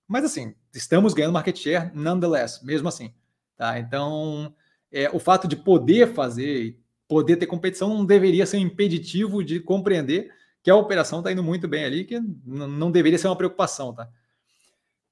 mas 0.07 0.26
assim, 0.26 0.56
estamos 0.73 1.14
ganhando 1.14 1.34
market 1.34 1.57
share 1.57 1.91
nonetheless, 1.93 2.65
mesmo 2.65 2.88
assim. 2.88 3.14
Tá? 3.56 3.77
Então, 3.77 4.53
é, 4.91 5.10
o 5.11 5.19
fato 5.19 5.47
de 5.47 5.56
poder 5.56 6.14
fazer, 6.14 6.80
poder 7.07 7.35
ter 7.35 7.45
competição, 7.45 7.89
não 7.89 8.06
deveria 8.06 8.45
ser 8.45 8.57
um 8.57 8.61
impeditivo 8.61 9.43
de 9.43 9.60
compreender 9.60 10.31
que 10.64 10.72
a 10.72 10.76
operação 10.76 11.19
está 11.19 11.31
indo 11.31 11.43
muito 11.43 11.68
bem 11.68 11.85
ali, 11.85 12.06
que 12.06 12.19
não 12.45 12.91
deveria 12.91 13.18
ser 13.18 13.27
uma 13.27 13.35
preocupação. 13.35 13.93
Tá? 13.93 14.10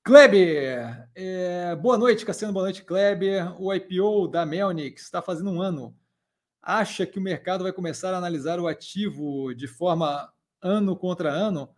Kleber, 0.08 1.06
é, 1.14 1.76
boa 1.76 1.98
noite, 1.98 2.26
Cassiano, 2.26 2.54
boa 2.54 2.64
noite, 2.64 2.82
Kleber. 2.82 3.62
O 3.62 3.74
IPO 3.74 4.30
da 4.30 4.46
Melnix 4.46 5.02
está 5.02 5.22
fazendo 5.22 5.52
um 5.52 5.62
ano. 5.62 5.94
Acha 6.62 7.06
que 7.06 7.20
o 7.20 7.22
mercado 7.22 7.66
vai 7.66 7.74
começar 7.74 8.14
a 8.14 8.18
analisar 8.18 8.58
o 8.58 8.70
ativo 8.70 9.54
de 9.54 9.68
forma 9.68 10.32
ano 10.62 10.96
contra 10.96 11.30
ano 11.30 11.70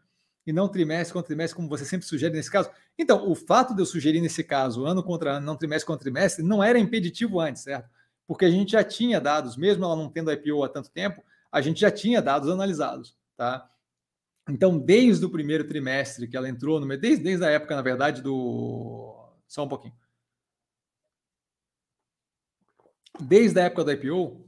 e 0.45 0.53
não 0.53 0.67
trimestre 0.67 1.11
contra 1.11 1.25
trimestre, 1.25 1.55
como 1.55 1.67
você 1.67 1.83
sempre 1.83 2.05
sugere 2.05 2.35
nesse 2.35 2.51
caso? 2.51 2.69
Então, 2.99 3.27
o 3.27 3.33
fato 3.33 3.73
de 3.73 3.81
eu 3.81 3.85
sugerir 3.87 4.21
nesse 4.21 4.43
caso, 4.43 4.85
ano 4.85 5.01
contra 5.01 5.37
ano, 5.37 5.47
não 5.47 5.55
trimestre 5.55 5.87
contra 5.87 6.03
trimestre, 6.03 6.45
não 6.45 6.63
era 6.63 6.77
impeditivo 6.77 7.39
antes, 7.39 7.63
certo? 7.63 7.89
Porque 8.27 8.45
a 8.45 8.51
gente 8.51 8.73
já 8.73 8.83
tinha 8.83 9.19
dados, 9.19 9.57
mesmo 9.57 9.83
ela 9.85 9.95
não 9.95 10.07
tendo 10.07 10.31
IPO 10.31 10.63
há 10.63 10.69
tanto 10.69 10.91
tempo, 10.91 11.25
a 11.51 11.61
gente 11.61 11.81
já 11.81 11.89
tinha 11.89 12.21
dados 12.21 12.47
analisados, 12.47 13.17
tá? 13.35 13.67
Então, 14.49 14.77
desde 14.77 15.25
o 15.25 15.29
primeiro 15.29 15.67
trimestre 15.67 16.27
que 16.27 16.35
ela 16.35 16.49
entrou, 16.49 16.79
no 16.79 16.87
desde, 16.97 17.23
desde 17.23 17.45
a 17.45 17.49
época, 17.49 17.75
na 17.75 17.81
verdade, 17.81 18.21
do. 18.21 19.15
Só 19.47 19.63
um 19.63 19.67
pouquinho. 19.67 19.93
Desde 23.19 23.59
a 23.59 23.63
época 23.63 23.83
do 23.83 23.91
IPO, 23.91 24.45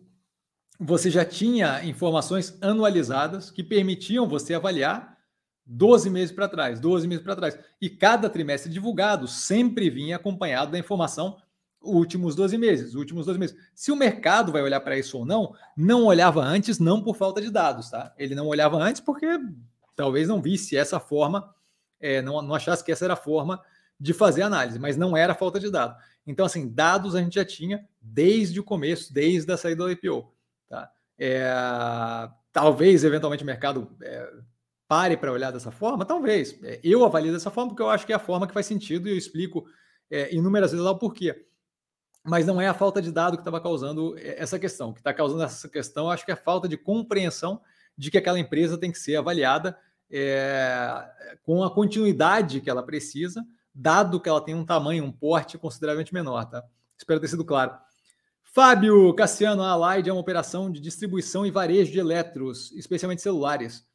você 0.80 1.10
já 1.10 1.26
tinha 1.26 1.84
informações 1.84 2.58
anualizadas 2.62 3.52
que 3.52 3.64
permitiam 3.64 4.28
você 4.28 4.54
avaliar 4.54 5.18
12 5.66 6.10
meses 6.10 6.34
para 6.34 6.48
trás, 6.48 6.80
12 6.80 7.08
meses 7.08 7.24
para 7.24 7.36
trás. 7.36 7.60
E 7.80 7.90
cada 7.90 8.30
trimestre 8.30 8.72
divulgado 8.72 9.28
sempre 9.28 9.90
vinha 9.90 10.16
acompanhado 10.16 10.72
da 10.72 10.80
informação 10.80 11.38
últimos 11.82 12.36
12 12.36 12.58
meses, 12.58 12.96
últimos 12.96 13.26
12 13.26 13.40
meses. 13.40 13.56
Se 13.76 13.92
o 13.92 13.96
mercado 13.96 14.52
vai 14.52 14.62
olhar 14.62 14.80
para 14.80 14.98
isso 14.98 15.18
ou 15.18 15.26
não, 15.26 15.54
não 15.76 16.06
olhava 16.06 16.42
antes, 16.42 16.80
não 16.80 17.02
por 17.02 17.16
falta 17.16 17.42
de 17.42 17.50
dados, 17.50 17.90
tá? 17.90 18.14
Ele 18.18 18.36
não 18.36 18.48
olhava 18.48 18.78
antes 18.78 19.02
porque 19.02 19.26
talvez 19.96 20.28
não 20.28 20.42
visse 20.42 20.78
essa 20.78 21.00
forma, 21.00 21.54
é, 22.00 22.22
não, 22.22 22.42
não 22.42 22.56
achasse 22.56 22.84
que 22.84 22.92
essa 22.92 23.06
era 23.06 23.14
a 23.14 23.18
forma 23.18 23.62
de 24.00 24.14
fazer 24.14 24.42
análise, 24.42 24.80
mas 24.80 24.98
não 24.98 25.16
era 25.16 25.36
falta 25.36 25.60
de 25.60 25.70
dados. 25.70 25.96
Então, 26.26 26.46
assim, 26.46 26.68
dados 26.68 27.16
a 27.16 27.22
gente 27.22 27.36
já 27.36 27.46
tinha 27.46 27.88
desde 28.02 28.60
o 28.60 28.64
começo, 28.64 29.14
desde 29.14 29.52
a 29.52 29.58
saída 29.58 29.84
do 29.84 29.92
IPO. 29.92 30.34
Tá? 30.68 30.92
É, 31.18 31.54
talvez, 32.52 33.04
eventualmente, 33.04 33.44
o 33.44 33.46
mercado 33.46 33.96
é, 34.02 34.32
pare 34.88 35.16
para 35.16 35.32
olhar 35.32 35.52
dessa 35.52 35.72
forma, 35.72 36.06
talvez. 36.06 36.58
É, 36.64 36.80
eu 36.84 37.06
avalio 37.06 37.32
dessa 37.32 37.52
forma 37.52 37.70
porque 37.70 37.84
eu 37.84 37.90
acho 37.90 38.06
que 38.06 38.12
é 38.12 38.16
a 38.16 38.20
forma 38.20 38.48
que 38.48 38.54
faz 38.54 38.66
sentido 38.66 39.08
e 39.08 39.12
eu 39.12 39.18
explico 39.18 39.66
é, 40.10 40.34
inúmeras 40.36 40.72
vezes 40.72 40.84
lá 40.84 40.92
o 40.92 41.00
porquê. 41.00 41.46
Mas 42.24 42.46
não 42.46 42.62
é 42.62 42.68
a 42.68 42.74
falta 42.74 43.02
de 43.02 43.12
dado 43.12 43.38
que 43.38 43.42
estava 43.42 43.62
causando 43.62 44.18
é, 44.18 44.42
essa 44.42 44.60
questão. 44.60 44.90
O 44.90 44.94
que 44.94 45.00
está 45.00 45.14
causando 45.14 45.44
essa 45.44 45.70
questão, 45.70 46.10
acho 46.10 46.26
que 46.26 46.32
é 46.32 46.34
a 46.34 46.38
falta 46.38 46.68
de 46.68 46.78
compreensão 46.78 47.62
de 47.98 48.10
que 48.10 48.18
aquela 48.18 48.40
empresa 48.40 48.78
tem 48.78 48.92
que 48.92 49.00
ser 49.00 49.16
avaliada 49.16 49.78
é, 50.12 51.38
com 51.44 51.64
a 51.64 51.74
continuidade 51.74 52.60
que 52.60 52.70
ela 52.70 52.84
precisa, 52.84 53.46
dado 53.74 54.20
que 54.20 54.28
ela 54.28 54.44
tem 54.44 54.54
um 54.54 54.66
tamanho, 54.66 55.06
um 55.06 55.12
porte 55.12 55.58
consideravelmente 55.58 56.14
menor, 56.14 56.46
tá? 56.46 56.64
Espero 56.98 57.20
ter 57.20 57.30
sido 57.30 57.46
claro. 57.46 57.74
Fábio 58.44 59.14
Cassiano, 59.14 59.64
a 59.64 59.70
Allied 59.70 60.10
é 60.10 60.14
uma 60.14 60.20
operação 60.20 60.70
de 60.70 60.82
distribuição 60.82 61.46
e 61.46 61.52
varejo 61.52 61.92
de 61.92 62.00
eletros, 62.00 62.72
especialmente 62.74 63.22
celulares, 63.22 63.88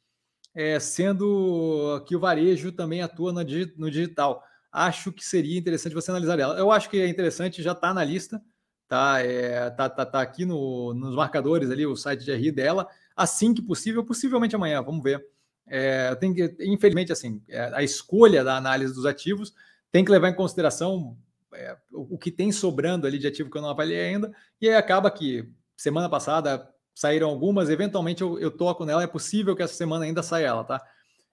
é, 0.55 0.79
sendo 0.79 2.03
que 2.07 2.15
o 2.15 2.19
varejo 2.19 2.71
também 2.71 3.03
atua 3.03 3.31
no, 3.31 3.41
no 3.77 3.91
digital. 3.91 4.43
Acho 4.71 5.11
que 5.11 5.23
seria 5.23 5.59
interessante 5.59 5.93
você 5.93 6.09
analisar 6.09 6.39
ela. 6.39 6.57
Eu 6.57 6.71
acho 6.71 6.89
que 6.89 6.99
é 6.99 7.07
interessante, 7.07 7.61
já 7.61 7.73
está 7.73 7.93
na 7.93 8.03
lista, 8.03 8.41
tá? 8.87 9.19
É, 9.21 9.69
tá, 9.69 9.87
tá, 9.87 10.05
tá 10.05 10.21
aqui 10.21 10.43
no, 10.43 10.93
nos 10.95 11.15
marcadores 11.15 11.69
ali, 11.69 11.85
o 11.85 11.95
site 11.95 12.25
de 12.25 12.33
RI 12.33 12.51
dela 12.51 12.87
assim 13.17 13.53
que 13.53 13.61
possível, 13.61 14.05
possivelmente 14.05 14.55
amanhã, 14.55 14.81
vamos 14.81 15.03
ver. 15.03 15.25
É, 15.65 16.15
tem 16.15 16.33
que, 16.33 16.55
infelizmente, 16.61 17.11
assim, 17.11 17.41
é, 17.49 17.71
a 17.73 17.83
escolha 17.83 18.43
da 18.43 18.55
análise 18.55 18.93
dos 18.93 19.05
ativos 19.05 19.53
tem 19.91 20.05
que 20.05 20.11
levar 20.11 20.29
em 20.29 20.35
consideração 20.35 21.17
é, 21.53 21.75
o 21.91 22.17
que 22.17 22.31
tem 22.31 22.51
sobrando 22.51 23.07
ali 23.07 23.17
de 23.17 23.27
ativo 23.27 23.49
que 23.49 23.57
eu 23.57 23.61
não 23.61 23.69
avaliei 23.69 24.01
ainda, 24.01 24.31
e 24.61 24.69
aí 24.69 24.75
acaba 24.75 25.09
que 25.09 25.49
semana 25.75 26.07
passada 26.07 26.69
saíram 26.93 27.29
algumas, 27.29 27.69
eventualmente 27.69 28.21
eu, 28.21 28.39
eu 28.39 28.51
toco 28.51 28.85
nela, 28.85 29.03
é 29.03 29.07
possível 29.07 29.55
que 29.55 29.63
essa 29.63 29.73
semana 29.73 30.05
ainda 30.05 30.23
saia 30.23 30.47
ela, 30.47 30.63
tá? 30.63 30.81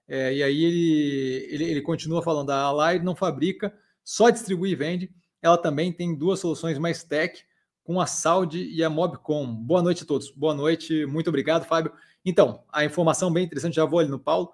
É, 0.07 0.33
e 0.33 0.43
aí 0.43 0.63
ele, 0.63 1.47
ele, 1.49 1.63
ele, 1.63 1.81
continua 1.81 2.21
falando, 2.21 2.51
a 2.51 2.61
Allied 2.61 3.03
não 3.03 3.15
fabrica, 3.15 3.73
só 4.03 4.29
distribui 4.29 4.71
e 4.71 4.75
vende, 4.75 5.11
ela 5.41 5.57
também 5.57 5.91
tem 5.91 6.15
duas 6.15 6.39
soluções 6.39 6.77
mais 6.77 7.03
tech, 7.03 7.43
com 7.85 8.01
a 8.01 8.07
Saudi 8.07 8.67
e 8.67 8.83
a 8.83 8.89
Mobcom. 8.89 9.45
Boa 9.45 9.81
noite 9.81 10.03
a 10.03 10.07
todos. 10.07 10.31
Boa 10.31 10.55
noite, 10.55 11.05
muito 11.05 11.27
obrigado, 11.27 11.65
Fábio. 11.65 11.93
Então, 12.25 12.63
a 12.73 12.83
informação 12.83 13.31
bem 13.31 13.45
interessante, 13.45 13.75
já 13.75 13.85
vou 13.85 13.99
ali 13.99 14.09
no 14.09 14.17
Paulo. 14.17 14.51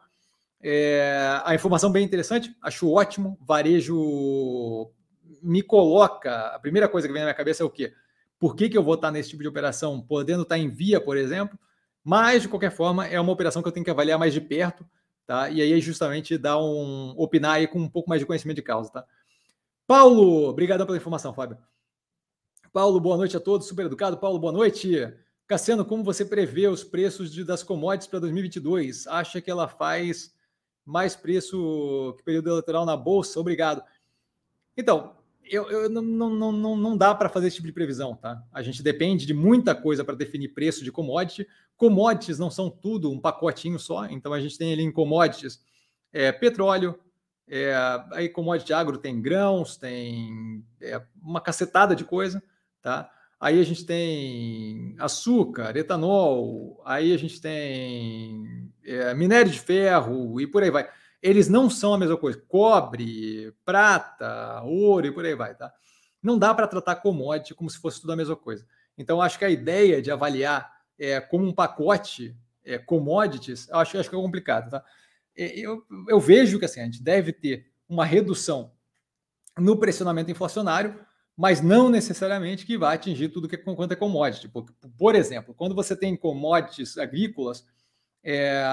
É, 0.62 1.42
a 1.46 1.56
informação 1.56 1.90
bem 1.90 2.04
interessante, 2.04 2.54
acho 2.62 2.92
ótimo. 2.92 3.38
Varejo 3.42 4.92
me 5.42 5.62
coloca. 5.62 6.48
A 6.48 6.60
primeira 6.60 6.90
coisa 6.90 7.08
que 7.08 7.14
vem 7.14 7.22
na 7.22 7.28
minha 7.28 7.34
cabeça 7.34 7.64
é 7.64 7.66
o 7.66 7.70
quê? 7.70 7.94
Por 8.38 8.54
que, 8.54 8.68
que 8.68 8.78
eu 8.78 8.84
vou 8.84 8.96
estar 8.96 9.10
nesse 9.12 9.30
tipo 9.30 9.42
de 9.42 9.48
operação, 9.48 10.02
podendo 10.02 10.44
estar 10.44 10.58
em 10.58 10.68
via, 10.68 11.00
por 11.00 11.16
exemplo? 11.16 11.58
Mas, 12.04 12.42
de 12.42 12.50
qualquer 12.50 12.72
forma, 12.72 13.08
é 13.08 13.20
uma 13.20 13.32
operação 13.32 13.62
que 13.62 13.68
eu 13.68 13.72
tenho 13.72 13.86
que 13.86 13.92
avaliar 13.92 14.20
mais 14.20 14.34
de 14.34 14.42
perto, 14.42 14.86
tá? 15.26 15.50
E 15.50 15.62
aí, 15.62 15.80
justamente, 15.80 16.38
dar 16.38 16.60
um 16.60 17.14
opinar 17.16 17.54
aí 17.54 17.68
com 17.68 17.80
um 17.80 17.90
pouco 17.90 18.10
mais 18.10 18.20
de 18.20 18.26
conhecimento 18.26 18.58
de 18.58 18.64
causa, 18.64 18.92
tá? 18.92 19.06
Paulo, 19.88 20.50
obrigado 20.50 20.86
pela 20.86 20.98
informação, 20.98 21.34
Fábio. 21.34 21.58
Paulo, 22.74 23.02
boa 23.02 23.18
noite 23.18 23.36
a 23.36 23.40
todos, 23.40 23.68
super 23.68 23.86
educado. 23.86 24.18
Paulo, 24.18 24.40
boa 24.40 24.54
noite. 24.54 24.92
Cassiano, 25.46 25.84
como 25.84 26.06
você 26.06 26.24
prevê 26.24 26.70
os 26.70 26.86
preços 26.86 27.30
de, 27.30 27.44
das 27.44 27.64
commodities 27.64 28.08
para 28.08 28.20
2022? 28.20 29.08
Acha 29.08 29.42
que 29.42 29.52
ela 29.52 29.68
faz 29.68 30.34
mais 30.86 31.14
preço 31.14 32.16
que 32.18 32.24
período 32.24 32.50
eleitoral 32.50 32.86
na 32.86 32.96
Bolsa? 32.96 33.38
Obrigado. 33.42 33.84
Então, 34.78 35.18
eu, 35.44 35.70
eu 35.70 35.90
não, 35.90 36.02
não, 36.02 36.52
não, 36.54 36.78
não 36.78 36.98
dá 36.98 37.14
para 37.14 37.28
fazer 37.28 37.48
esse 37.48 37.58
tipo 37.58 37.68
de 37.68 37.74
previsão, 37.74 38.16
tá? 38.16 38.42
A 38.54 38.62
gente 38.62 38.82
depende 38.82 39.26
de 39.26 39.34
muita 39.34 39.76
coisa 39.76 40.06
para 40.06 40.16
definir 40.16 40.54
preço 40.54 40.82
de 40.82 40.94
commodity. 40.94 41.46
Commodities 41.76 42.40
não 42.40 42.50
são 42.50 42.70
tudo 42.70 43.12
um 43.12 43.20
pacotinho 43.20 43.78
só, 43.78 44.06
então 44.06 44.32
a 44.32 44.40
gente 44.40 44.58
tem 44.58 44.72
ali 44.72 44.84
em 44.84 44.92
commodities 44.94 45.62
é, 46.14 46.32
petróleo, 46.32 46.98
é, 47.50 47.76
aí 48.14 48.30
commodity 48.30 48.72
agro 48.72 48.98
tem 48.98 49.22
grãos, 49.22 49.76
tem 49.76 50.64
é, 50.80 51.02
uma 51.22 51.42
cacetada 51.42 51.94
de 51.94 52.06
coisa, 52.06 52.42
tá? 52.82 53.10
Aí 53.40 53.60
a 53.60 53.64
gente 53.64 53.86
tem 53.86 54.96
açúcar, 55.00 55.76
etanol, 55.76 56.82
aí 56.86 57.12
a 57.14 57.18
gente 57.18 57.42
tem 57.42 58.72
é, 58.86 59.14
minério 59.16 59.52
de 59.52 59.60
ferro 59.60 60.40
e 60.40 60.46
por 60.46 60.62
aí 60.62 60.70
vai. 60.70 60.88
Eles 61.22 61.50
não 61.50 61.70
são 61.70 61.94
a 61.94 61.98
mesma 61.98 62.18
coisa. 62.18 62.42
Cobre, 62.48 63.52
prata, 63.66 64.62
ouro 64.64 65.08
e 65.08 65.12
por 65.12 65.26
aí 65.26 65.36
vai, 65.36 65.56
tá? 65.56 65.74
Não 66.22 66.38
dá 66.38 66.54
para 66.54 66.68
tratar 66.68 66.98
commodity 66.98 67.56
como 67.56 67.70
se 67.70 67.80
fosse 67.80 68.00
tudo 68.00 68.14
a 68.14 68.16
mesma 68.16 68.36
coisa. 68.36 68.66
Então, 68.98 69.22
acho 69.22 69.40
que 69.40 69.46
a 69.46 69.50
ideia 69.50 70.02
de 70.02 70.12
avaliar 70.12 70.72
é, 71.00 71.20
como 71.20 71.48
um 71.48 71.54
pacote 71.54 72.38
é, 72.64 72.78
commodities, 72.78 73.68
acho, 73.72 73.98
acho 73.98 74.10
que 74.10 74.16
é 74.16 74.20
complicado, 74.20 74.70
tá? 74.70 74.84
É, 75.36 75.60
eu, 75.60 75.84
eu 76.08 76.20
vejo 76.20 76.60
que 76.60 76.66
assim, 76.66 76.82
a 76.82 76.86
gente 76.86 77.02
deve 77.02 77.34
ter 77.34 77.72
uma 77.90 78.06
redução 78.06 78.72
no 79.58 79.78
pressionamento 79.78 80.30
inflacionário, 80.30 81.00
mas 81.36 81.62
não 81.62 81.90
necessariamente 81.90 82.66
que 82.66 82.78
vai 82.78 82.96
atingir 82.96 83.30
tudo 83.30 83.48
que 83.48 83.56
é 83.56 83.58
quanto 83.58 83.92
é 83.92 83.96
commodity. 83.96 84.48
Por, 84.48 84.66
por 84.98 85.16
exemplo, 85.16 85.54
quando 85.54 85.74
você 85.74 85.96
tem 85.96 86.16
commodities 86.16 86.98
agrícolas, 86.98 87.66
é, 88.24 88.64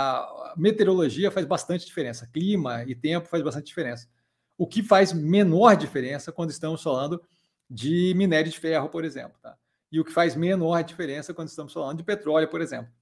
meteorologia 0.56 1.30
faz 1.30 1.46
bastante 1.46 1.86
diferença, 1.86 2.26
clima 2.26 2.84
e 2.84 2.94
tempo 2.94 3.28
faz 3.28 3.42
bastante 3.42 3.66
diferença. 3.66 4.08
O 4.56 4.66
que 4.66 4.82
faz 4.82 5.12
menor 5.12 5.76
diferença 5.76 6.32
quando 6.32 6.50
estamos 6.50 6.82
falando 6.82 7.22
de 7.70 8.12
minério 8.16 8.50
de 8.50 8.58
ferro, 8.58 8.88
por 8.88 9.04
exemplo, 9.04 9.38
tá? 9.40 9.56
E 9.90 10.00
o 10.00 10.04
que 10.04 10.12
faz 10.12 10.34
menor 10.34 10.82
diferença 10.82 11.32
quando 11.32 11.48
estamos 11.48 11.72
falando 11.72 11.98
de 11.98 12.04
petróleo, 12.04 12.48
por 12.48 12.60
exemplo. 12.60 12.92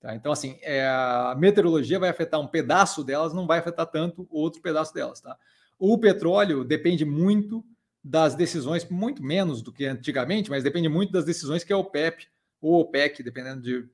Tá? 0.00 0.14
Então, 0.14 0.30
assim, 0.30 0.58
é, 0.62 0.86
a 0.86 1.34
meteorologia 1.36 1.98
vai 1.98 2.08
afetar 2.08 2.38
um 2.38 2.46
pedaço 2.46 3.02
delas, 3.02 3.32
não 3.32 3.46
vai 3.46 3.58
afetar 3.58 3.86
tanto 3.86 4.26
outro 4.30 4.60
pedaço 4.60 4.92
delas, 4.92 5.20
tá? 5.20 5.36
O 5.78 5.96
petróleo 5.98 6.64
depende 6.64 7.04
muito 7.04 7.64
das 8.02 8.34
decisões, 8.34 8.88
muito 8.88 9.22
menos 9.22 9.62
do 9.62 9.72
que 9.72 9.84
antigamente, 9.84 10.50
mas 10.50 10.62
depende 10.62 10.88
muito 10.88 11.12
das 11.12 11.24
decisões 11.24 11.64
que 11.64 11.72
a 11.72 11.78
OPEP 11.78 12.26
ou 12.60 12.80
OPEC, 12.80 13.22
dependendo 13.22 13.62
de 13.62 13.88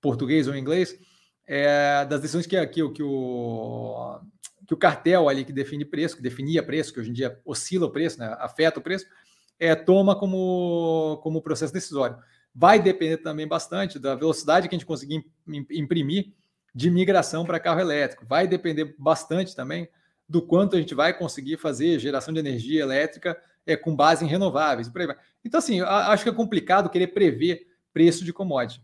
português 0.00 0.48
ou 0.48 0.56
inglês, 0.56 0.98
é, 1.46 2.04
das 2.04 2.20
decisões 2.20 2.46
que, 2.46 2.66
que, 2.66 2.88
que, 2.90 3.02
o, 3.02 4.20
que 4.66 4.74
o 4.74 4.76
cartel 4.76 5.28
ali 5.28 5.44
que 5.44 5.52
define 5.52 5.84
preço, 5.84 6.16
que 6.16 6.22
definia 6.22 6.62
preço, 6.62 6.92
que 6.92 7.00
hoje 7.00 7.10
em 7.10 7.14
dia 7.14 7.38
oscila 7.44 7.86
o 7.86 7.90
preço, 7.90 8.18
né, 8.18 8.36
afeta 8.38 8.80
o 8.80 8.82
preço, 8.82 9.06
é, 9.58 9.74
toma 9.74 10.18
como, 10.18 11.20
como 11.22 11.42
processo 11.42 11.72
decisório. 11.72 12.16
Vai 12.54 12.82
depender 12.82 13.18
também 13.18 13.46
bastante 13.46 13.98
da 13.98 14.14
velocidade 14.14 14.68
que 14.68 14.74
a 14.74 14.78
gente 14.78 14.86
conseguir 14.86 15.24
imprimir 15.70 16.32
de 16.74 16.90
migração 16.90 17.44
para 17.44 17.60
carro 17.60 17.80
elétrico. 17.80 18.26
Vai 18.26 18.46
depender 18.46 18.94
bastante 18.98 19.54
também 19.54 19.88
do 20.32 20.40
quanto 20.40 20.74
a 20.74 20.80
gente 20.80 20.94
vai 20.94 21.12
conseguir 21.12 21.58
fazer 21.58 21.98
geração 21.98 22.32
de 22.32 22.40
energia 22.40 22.80
elétrica 22.80 23.38
é, 23.66 23.76
com 23.76 23.94
base 23.94 24.24
em 24.24 24.28
renováveis. 24.28 24.90
Então, 25.44 25.58
assim, 25.58 25.82
acho 25.82 26.24
que 26.24 26.30
é 26.30 26.32
complicado 26.32 26.88
querer 26.88 27.08
prever 27.08 27.66
preço 27.92 28.24
de 28.24 28.32
commodity. 28.32 28.82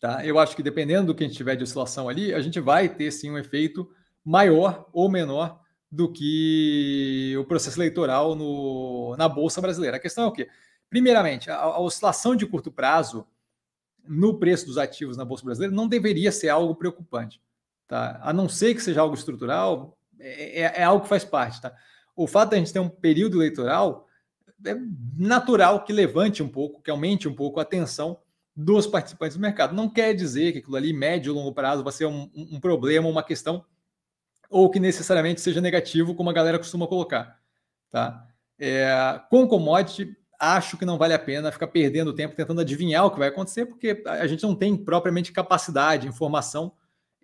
Tá? 0.00 0.26
Eu 0.26 0.40
acho 0.40 0.56
que 0.56 0.62
dependendo 0.62 1.06
do 1.06 1.14
que 1.14 1.22
a 1.22 1.26
gente 1.28 1.36
tiver 1.36 1.54
de 1.54 1.62
oscilação 1.62 2.08
ali, 2.08 2.34
a 2.34 2.40
gente 2.40 2.58
vai 2.58 2.88
ter 2.88 3.12
sim 3.12 3.30
um 3.30 3.38
efeito 3.38 3.88
maior 4.24 4.88
ou 4.92 5.08
menor 5.08 5.60
do 5.88 6.12
que 6.12 7.36
o 7.38 7.44
processo 7.44 7.78
eleitoral 7.78 8.34
no, 8.34 9.14
na 9.16 9.28
Bolsa 9.28 9.60
Brasileira. 9.60 9.98
A 9.98 10.00
questão 10.00 10.24
é 10.24 10.26
o 10.26 10.32
quê? 10.32 10.48
Primeiramente, 10.90 11.52
a, 11.52 11.56
a 11.56 11.78
oscilação 11.78 12.34
de 12.34 12.46
curto 12.46 12.72
prazo 12.72 13.24
no 14.04 14.40
preço 14.40 14.66
dos 14.66 14.76
ativos 14.76 15.16
na 15.16 15.24
Bolsa 15.24 15.44
Brasileira 15.44 15.72
não 15.72 15.86
deveria 15.86 16.32
ser 16.32 16.48
algo 16.48 16.74
preocupante. 16.74 17.40
Tá? 17.86 18.18
A 18.24 18.32
não 18.32 18.48
ser 18.48 18.74
que 18.74 18.82
seja 18.82 19.00
algo 19.00 19.14
estrutural, 19.14 19.96
é, 20.22 20.60
é, 20.60 20.72
é 20.76 20.82
algo 20.84 21.02
que 21.02 21.08
faz 21.08 21.24
parte. 21.24 21.60
Tá? 21.60 21.74
o 22.14 22.26
fato 22.26 22.50
de 22.50 22.56
a 22.56 22.58
gente 22.58 22.72
ter 22.72 22.78
um 22.78 22.88
período 22.88 23.38
eleitoral 23.38 24.06
é 24.64 24.76
natural 25.16 25.84
que 25.84 25.92
levante 25.92 26.42
um 26.42 26.48
pouco, 26.48 26.82
que 26.82 26.90
aumente 26.90 27.28
um 27.28 27.34
pouco 27.34 27.58
a 27.58 27.62
atenção 27.62 28.18
dos 28.54 28.86
participantes 28.86 29.36
do 29.36 29.40
mercado. 29.40 29.74
Não 29.74 29.88
quer 29.88 30.14
dizer 30.14 30.52
que 30.52 30.58
aquilo 30.58 30.76
ali, 30.76 30.92
médio 30.92 31.32
e 31.32 31.34
longo 31.34 31.52
prazo, 31.52 31.82
vai 31.82 31.92
ser 31.92 32.06
um, 32.06 32.30
um 32.34 32.60
problema, 32.60 33.08
uma 33.08 33.22
questão, 33.22 33.64
ou 34.48 34.70
que 34.70 34.78
necessariamente 34.78 35.40
seja 35.40 35.60
negativo, 35.60 36.14
como 36.14 36.30
a 36.30 36.34
galera 36.34 36.58
costuma 36.58 36.86
colocar. 36.86 37.40
Tá? 37.90 38.26
É, 38.58 39.20
com 39.30 39.48
commodity, 39.48 40.14
acho 40.38 40.76
que 40.76 40.84
não 40.84 40.98
vale 40.98 41.14
a 41.14 41.18
pena 41.18 41.50
ficar 41.50 41.66
perdendo 41.68 42.12
tempo 42.12 42.36
tentando 42.36 42.60
adivinhar 42.60 43.06
o 43.06 43.10
que 43.10 43.18
vai 43.18 43.28
acontecer, 43.28 43.66
porque 43.66 44.02
a 44.06 44.26
gente 44.26 44.42
não 44.42 44.54
tem 44.54 44.76
propriamente 44.76 45.32
capacidade, 45.32 46.06
informação 46.06 46.72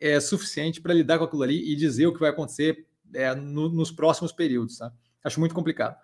é, 0.01 0.19
suficiente 0.19 0.81
para 0.81 0.95
lidar 0.95 1.19
com 1.19 1.25
aquilo 1.25 1.43
ali 1.43 1.71
e 1.71 1.77
dizer 1.77 2.07
o 2.07 2.13
que 2.13 2.21
vai 2.21 2.31
acontecer 2.31 2.88
é, 3.15 3.35
no, 3.35 3.69
nos 3.69 3.91
próximos 3.91 4.33
períodos. 4.33 4.79
Tá? 4.79 4.93
Acho 5.25 5.41
muito 5.41 5.55
complicado. 5.55 5.97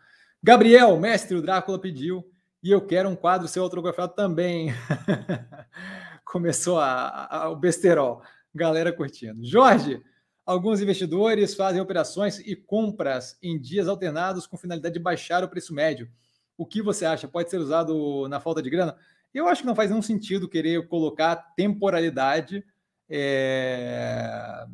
Gabriel, 0.42 0.98
mestre, 0.98 1.36
o 1.36 1.42
Drácula 1.42 1.78
pediu 1.78 2.24
e 2.62 2.70
eu 2.70 2.86
quero 2.86 3.08
um 3.08 3.16
quadro 3.16 3.48
seu 3.48 3.62
autografado 3.62 4.14
também. 4.14 4.72
Começou 6.24 6.78
a, 6.78 7.26
a, 7.30 7.48
o 7.48 7.56
besterol. 7.56 8.22
Galera 8.54 8.92
curtindo. 8.92 9.44
Jorge, 9.44 10.02
alguns 10.44 10.80
investidores 10.80 11.54
fazem 11.54 11.80
operações 11.80 12.38
e 12.38 12.54
compras 12.54 13.38
em 13.42 13.58
dias 13.60 13.88
alternados 13.88 14.46
com 14.46 14.56
finalidade 14.56 14.94
de 14.94 15.00
baixar 15.00 15.42
o 15.42 15.48
preço 15.48 15.74
médio. 15.74 16.10
O 16.56 16.64
que 16.64 16.80
você 16.80 17.04
acha? 17.04 17.26
Pode 17.26 17.50
ser 17.50 17.58
usado 17.58 18.28
na 18.28 18.38
falta 18.40 18.62
de 18.62 18.70
grana? 18.70 18.96
Eu 19.32 19.48
acho 19.48 19.62
que 19.62 19.66
não 19.66 19.74
faz 19.74 19.90
nenhum 19.90 20.02
sentido 20.02 20.48
querer 20.48 20.86
colocar 20.86 21.34
temporalidade 21.56 22.64
é, 23.08 24.64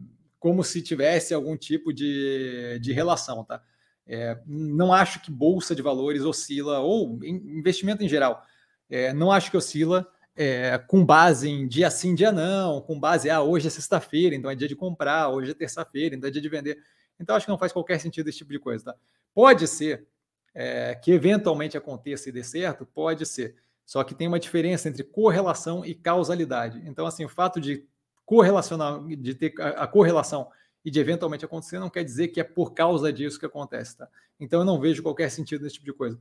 como 0.40 0.64
se 0.64 0.82
tivesse 0.82 1.32
algum 1.34 1.56
tipo 1.56 1.92
de, 1.92 2.78
de 2.80 2.92
relação, 2.92 3.44
tá? 3.44 3.62
É, 4.06 4.40
não 4.46 4.92
acho 4.92 5.22
que 5.22 5.30
bolsa 5.30 5.74
de 5.74 5.82
valores 5.82 6.22
oscila, 6.22 6.80
ou 6.80 7.20
investimento 7.22 8.02
em 8.02 8.08
geral, 8.08 8.42
é, 8.88 9.12
não 9.12 9.30
acho 9.30 9.50
que 9.50 9.56
oscila 9.56 10.08
é, 10.34 10.78
com 10.78 11.04
base 11.04 11.48
em 11.48 11.68
dia 11.68 11.90
sim, 11.90 12.14
dia 12.14 12.32
não, 12.32 12.80
com 12.80 12.98
base, 12.98 13.30
ah, 13.30 13.42
hoje 13.42 13.66
é 13.66 13.70
sexta-feira, 13.70 14.34
então 14.34 14.50
é 14.50 14.54
dia 14.56 14.66
de 14.66 14.74
comprar, 14.74 15.28
hoje 15.28 15.50
é 15.50 15.54
terça-feira, 15.54 16.16
então 16.16 16.26
é 16.26 16.32
dia 16.32 16.42
de 16.42 16.48
vender. 16.48 16.78
Então 17.20 17.36
acho 17.36 17.44
que 17.44 17.52
não 17.52 17.58
faz 17.58 17.72
qualquer 17.72 18.00
sentido 18.00 18.28
esse 18.28 18.38
tipo 18.38 18.50
de 18.50 18.58
coisa, 18.58 18.86
tá? 18.86 18.94
Pode 19.34 19.68
ser 19.68 20.08
é, 20.54 20.94
que 20.94 21.12
eventualmente 21.12 21.76
aconteça 21.76 22.28
e 22.28 22.32
dê 22.32 22.42
certo, 22.42 22.86
pode 22.86 23.26
ser. 23.26 23.56
Só 23.84 24.02
que 24.02 24.14
tem 24.14 24.26
uma 24.26 24.40
diferença 24.40 24.88
entre 24.88 25.04
correlação 25.04 25.84
e 25.84 25.94
causalidade. 25.94 26.82
Então, 26.86 27.06
assim, 27.06 27.24
o 27.24 27.28
fato 27.28 27.60
de 27.60 27.84
correlacionar, 28.30 29.04
de 29.08 29.34
ter 29.34 29.52
a, 29.60 29.88
correlação 29.88 30.48
e 30.84 30.90
de 30.90 31.00
eventualmente 31.00 31.44
acontecer, 31.44 31.80
não 31.80 31.90
quer 31.90 32.04
dizer 32.04 32.28
que 32.28 32.38
é 32.38 32.44
por 32.44 32.72
causa 32.72 33.12
disso 33.12 33.40
que 33.40 33.44
acontece, 33.44 33.96
tá? 33.96 34.08
Então 34.38 34.60
eu 34.60 34.64
não 34.64 34.78
vejo 34.78 35.02
qualquer 35.02 35.28
sentido 35.32 35.64
nesse 35.64 35.74
tipo 35.74 35.86
de 35.86 35.92
coisa. 35.92 36.16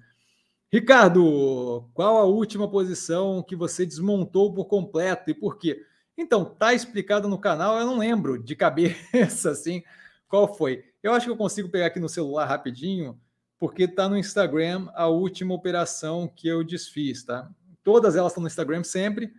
Ricardo, 0.73 1.87
qual 1.93 2.17
a 2.17 2.23
última 2.23 2.67
posição 2.67 3.43
que 3.43 3.55
você 3.55 3.85
desmontou 3.85 4.51
por 4.51 4.65
completo 4.65 5.29
e 5.29 5.35
por 5.35 5.59
quê? 5.59 5.85
Então, 6.17 6.43
tá 6.43 6.73
explicado 6.73 7.29
no 7.29 7.37
canal, 7.37 7.77
eu 7.77 7.85
não 7.85 7.99
lembro 7.99 8.41
de 8.41 8.55
cabeça 8.55 9.51
assim 9.53 9.83
qual 10.27 10.51
foi. 10.55 10.83
Eu 11.03 11.13
acho 11.13 11.27
que 11.27 11.31
eu 11.31 11.37
consigo 11.37 11.69
pegar 11.69 11.85
aqui 11.85 11.99
no 11.99 12.09
celular 12.09 12.47
rapidinho, 12.47 13.19
porque 13.59 13.87
tá 13.87 14.09
no 14.09 14.17
Instagram 14.17 14.89
a 14.95 15.07
última 15.07 15.53
operação 15.53 16.27
que 16.27 16.47
eu 16.47 16.63
desfiz, 16.63 17.23
tá? 17.23 17.47
Todas 17.83 18.15
elas 18.15 18.31
estão 18.31 18.41
no 18.41 18.47
Instagram 18.47 18.83
sempre, 18.83 19.31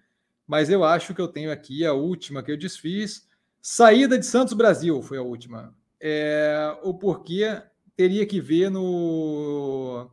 mas 0.50 0.68
eu 0.68 0.82
acho 0.82 1.14
que 1.14 1.20
eu 1.20 1.28
tenho 1.28 1.52
aqui 1.52 1.86
a 1.86 1.92
última 1.92 2.42
que 2.42 2.50
eu 2.50 2.56
desfiz. 2.56 3.24
Saída 3.62 4.18
de 4.18 4.26
Santos 4.26 4.52
Brasil 4.52 5.00
foi 5.00 5.16
a 5.16 5.22
última. 5.22 5.72
É, 6.00 6.76
o 6.82 6.92
porquê 6.92 7.62
teria 7.94 8.26
que 8.26 8.40
ver 8.40 8.68
no. 8.68 10.10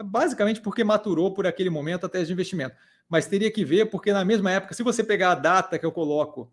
Basicamente 0.00 0.60
porque 0.60 0.84
maturou 0.84 1.34
por 1.34 1.44
aquele 1.44 1.70
momento 1.70 2.06
a 2.06 2.08
tese 2.08 2.28
de 2.28 2.34
investimento. 2.34 2.76
Mas 3.08 3.26
teria 3.26 3.50
que 3.50 3.64
ver 3.64 3.86
porque 3.86 4.12
na 4.12 4.24
mesma 4.24 4.52
época, 4.52 4.74
se 4.74 4.82
você 4.84 5.02
pegar 5.02 5.32
a 5.32 5.34
data 5.34 5.76
que 5.76 5.84
eu 5.84 5.90
coloco, 5.90 6.52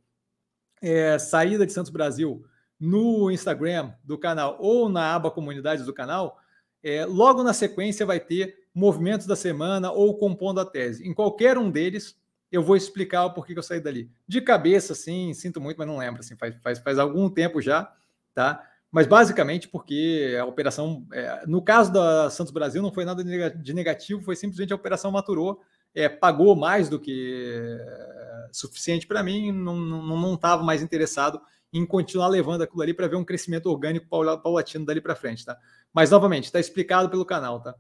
é, 0.82 1.20
saída 1.20 1.64
de 1.64 1.74
Santos 1.74 1.92
Brasil, 1.92 2.44
no 2.80 3.30
Instagram 3.30 3.94
do 4.04 4.18
canal 4.18 4.58
ou 4.60 4.90
na 4.90 5.14
aba 5.14 5.30
comunidades 5.30 5.86
do 5.86 5.94
canal, 5.94 6.40
é, 6.82 7.06
logo 7.06 7.44
na 7.44 7.54
sequência 7.54 8.04
vai 8.04 8.20
ter 8.20 8.66
movimentos 8.74 9.28
da 9.28 9.36
semana 9.36 9.92
ou 9.92 10.18
compondo 10.18 10.60
a 10.60 10.66
tese. 10.66 11.08
Em 11.08 11.14
qualquer 11.14 11.56
um 11.56 11.70
deles, 11.70 12.18
eu 12.52 12.64
vou 12.64 12.76
explicar 12.76 13.26
o 13.26 13.34
porquê 13.34 13.54
que 13.54 13.60
eu 13.60 13.64
saí 13.64 13.80
dali. 13.80 14.10
De 14.28 14.42
cabeça, 14.42 14.96
sim, 14.96 15.34
sinto 15.34 15.60
muito, 15.60 15.78
mas 15.78 15.88
não 15.88 15.98
lembro. 15.98 16.22
Assim, 16.22 16.36
faz, 16.36 16.56
faz, 16.62 16.80
faz 16.80 17.00
algum 17.00 17.30
tempo 17.30 17.62
já, 17.62 17.92
tá? 18.34 18.64
Mas 18.92 19.08
basicamente 19.08 19.68
porque 19.68 20.38
a 20.40 20.46
operação, 20.46 21.06
é, 21.12 21.46
no 21.46 21.62
caso 21.62 21.92
da 21.92 22.30
Santos 22.30 22.54
Brasil, 22.54 22.82
não 22.82 22.94
foi 22.94 23.04
nada 23.04 23.24
de 23.24 23.74
negativo, 23.74 24.22
foi 24.22 24.36
simplesmente 24.36 24.72
a 24.72 24.76
operação 24.76 25.12
maturou, 25.12 25.62
é, 25.94 26.08
pagou 26.08 26.56
mais 26.56 26.88
do 26.88 27.00
que 27.00 27.46
é, 27.78 28.50
suficiente 28.54 29.06
para 29.06 29.22
mim, 29.22 29.52
não 29.52 30.36
estava 30.36 30.64
mais 30.64 30.82
interessado 30.82 31.42
em 31.74 31.86
continuar 31.86 32.30
levando 32.30 32.62
aquilo 32.62 32.82
ali 32.82 32.94
para 32.94 33.08
ver 33.08 33.18
um 33.18 33.26
crescimento 33.26 33.66
orgânico 33.66 34.08
paulatino 34.08 34.86
dali 34.86 35.02
para 35.02 35.14
frente, 35.14 35.44
tá? 35.44 35.58
Mas 35.94 36.12
novamente, 36.12 36.46
está 36.46 36.60
explicado 36.60 37.10
pelo 37.10 37.26
canal, 37.26 37.62
tá? 37.62 37.76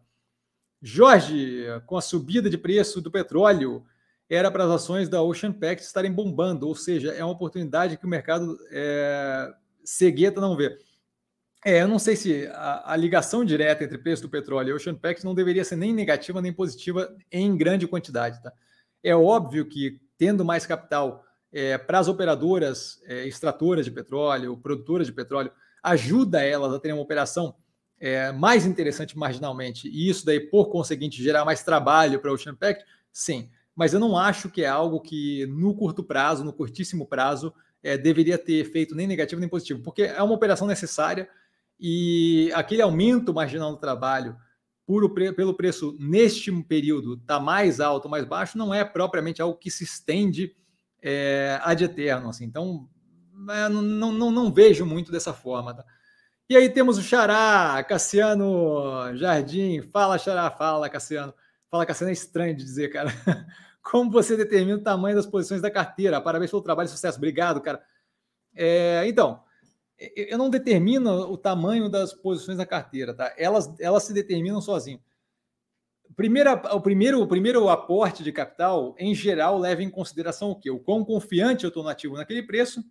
Jorge, 0.81 1.63
com 1.85 1.95
a 1.95 2.01
subida 2.01 2.49
de 2.49 2.57
preço 2.57 3.01
do 3.01 3.09
petróleo, 3.09 3.85
era 4.30 4.49
para 4.49 4.64
as 4.64 4.72
ações 4.72 5.07
da 5.07 5.22
Ocean 5.22 5.52
Pact 5.52 5.85
estarem 5.85 6.11
bombando, 6.11 6.68
ou 6.68 6.76
seja, 6.76 7.11
é 7.11 7.23
uma 7.23 7.34
oportunidade 7.34 7.97
que 7.97 8.06
o 8.06 8.10
mercado 8.10 8.57
é, 8.72 9.53
cegueta 9.84 10.41
não 10.41 10.56
vê. 10.56 10.77
É, 11.64 11.81
eu 11.81 11.88
não 11.88 11.97
sei 11.97 12.15
se 12.15 12.47
a, 12.53 12.93
a, 12.93 12.95
ligação 12.95 13.43
direta 13.43 13.84
entre 13.84 13.97
preço 13.97 14.22
do 14.22 14.30
petróleo 14.30 14.69
e 14.69 14.73
Ocean 14.73 14.93
Pact 14.93 15.26
não 15.26 15.34
deveria 15.34 15.64
ser 15.64 15.76
nem 15.76 15.91
negativa 15.91 16.39
nem 16.41 16.53
positiva 16.53 17.15
em 17.31 17.57
grande 17.57 17.88
quantidade. 17.88 18.41
Tá? 18.41 18.53
É 19.03 19.15
óbvio 19.15 19.65
que, 19.65 19.99
tendo 20.18 20.45
mais 20.45 20.65
capital 20.65 21.23
é, 21.52 21.77
para 21.77 21.99
as 21.99 22.07
operadoras 22.07 23.02
é, 23.06 23.27
extratoras 23.27 23.85
de 23.85 23.91
petróleo, 23.91 24.57
produtoras 24.57 25.07
de 25.07 25.14
petróleo, 25.14 25.52
ajuda 25.81 26.43
elas 26.43 26.73
a 26.73 26.80
terem 26.80 26.95
uma 26.95 27.03
operação 27.03 27.56
é, 27.99 28.31
mais 28.31 28.65
interessante 28.65 29.18
marginalmente, 29.18 29.88
e 29.88 30.10
isso 30.10 30.26
daí, 30.26 30.39
por 30.39 30.69
conseguinte, 30.69 31.23
gerar 31.23 31.45
mais 31.45 31.64
trabalho 31.64 32.19
para 32.19 32.30
o 32.30 32.34
Ocean 32.34 32.56
Pact, 32.56 32.85
sim. 33.11 33.49
Mas 33.76 33.93
eu 33.93 33.99
não 33.99 34.18
acho 34.18 34.49
que 34.49 34.64
é 34.64 34.68
algo 34.68 35.02
que, 35.02 35.45
no 35.47 35.76
curto 35.76 36.03
prazo, 36.03 36.43
no 36.43 36.53
curtíssimo 36.53 37.06
prazo, 37.06 37.53
é, 37.84 37.97
deveria 37.97 38.38
ter 38.38 38.53
efeito 38.53 38.95
nem 38.95 39.06
negativo 39.06 39.39
nem 39.39 39.49
positivo, 39.49 39.81
porque 39.84 40.03
é 40.03 40.22
uma 40.23 40.34
operação 40.34 40.68
necessária 40.68 41.30
e 41.80 42.49
aquele 42.53 42.81
aumento 42.81 43.34
marginal 43.34 43.72
do 43.72 43.77
trabalho 43.77 44.35
por, 44.85 45.14
pelo 45.14 45.53
preço 45.53 45.95
neste 45.99 46.52
período 46.64 47.15
está 47.15 47.39
mais 47.39 47.80
alto 47.80 48.07
mais 48.07 48.23
baixo, 48.23 48.57
não 48.57 48.73
é 48.73 48.85
propriamente 48.85 49.41
algo 49.41 49.57
que 49.57 49.72
se 49.72 49.84
estende 49.84 50.56
é, 51.02 51.60
ad 51.61 51.84
eterno. 51.84 52.30
Assim. 52.30 52.45
Então, 52.45 52.88
é, 53.49 53.69
não, 53.69 54.11
não, 54.11 54.31
não, 54.31 54.53
vejo 54.53 54.85
muito 54.85 55.11
dessa 55.11 55.34
forma. 55.34 55.73
Tá? 55.73 55.85
E 56.49 56.56
aí 56.56 56.69
temos 56.69 56.97
o 56.97 57.03
Xará, 57.03 57.84
Cassiano 57.84 59.15
Jardim. 59.15 59.81
Fala, 59.81 60.18
Xará, 60.18 60.49
fala, 60.49 60.89
Cassiano. 60.89 61.34
Fala, 61.69 61.85
Cassiano, 61.85 62.09
é 62.09 62.13
estranho 62.13 62.55
de 62.55 62.63
dizer, 62.63 62.89
cara. 62.89 63.09
Como 63.81 64.09
você 64.09 64.35
determina 64.35 64.77
o 64.77 64.83
tamanho 64.83 65.15
das 65.15 65.25
posições 65.25 65.61
da 65.61 65.69
carteira? 65.69 66.19
Parabéns 66.19 66.49
pelo 66.49 66.61
trabalho 66.61 66.87
e 66.87 66.89
sucesso. 66.89 67.17
Obrigado, 67.17 67.61
cara. 67.61 67.83
É, 68.55 69.07
então, 69.07 69.43
eu 70.15 70.37
não 70.37 70.49
determino 70.49 71.11
o 71.31 71.37
tamanho 71.37 71.89
das 71.89 72.13
posições 72.13 72.57
da 72.57 72.65
carteira, 72.65 73.13
tá? 73.13 73.33
Elas, 73.37 73.73
elas 73.79 74.03
se 74.03 74.13
determinam 74.13 74.59
sozinhas. 74.59 75.01
Primeira, 76.15 76.53
o, 76.73 76.81
primeiro, 76.81 77.21
o 77.21 77.27
primeiro 77.27 77.67
aporte 77.69 78.23
de 78.23 78.31
capital, 78.31 78.95
em 78.97 79.13
geral, 79.13 79.57
leva 79.57 79.83
em 79.83 79.89
consideração 79.89 80.51
o 80.51 80.59
quê? 80.59 80.69
O 80.69 80.79
quão 80.79 81.03
confiante 81.03 81.63
eu 81.63 81.69
estou 81.69 81.83
no 81.83 81.89
ativo 81.89 82.15
naquele 82.15 82.43
preço, 82.43 82.83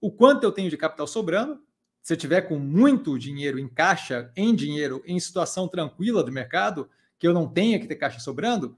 o 0.00 0.10
quanto 0.10 0.44
eu 0.44 0.52
tenho 0.52 0.70
de 0.70 0.76
capital 0.76 1.06
sobrando. 1.06 1.62
Se 2.02 2.12
eu 2.12 2.16
tiver 2.16 2.42
com 2.42 2.58
muito 2.58 3.18
dinheiro 3.18 3.58
em 3.58 3.68
caixa, 3.68 4.30
em 4.36 4.54
dinheiro, 4.54 5.02
em 5.06 5.18
situação 5.18 5.66
tranquila 5.66 6.22
do 6.22 6.30
mercado, 6.30 6.90
que 7.18 7.26
eu 7.26 7.32
não 7.32 7.48
tenha 7.48 7.78
que 7.78 7.86
ter 7.86 7.96
caixa 7.96 8.20
sobrando, 8.20 8.76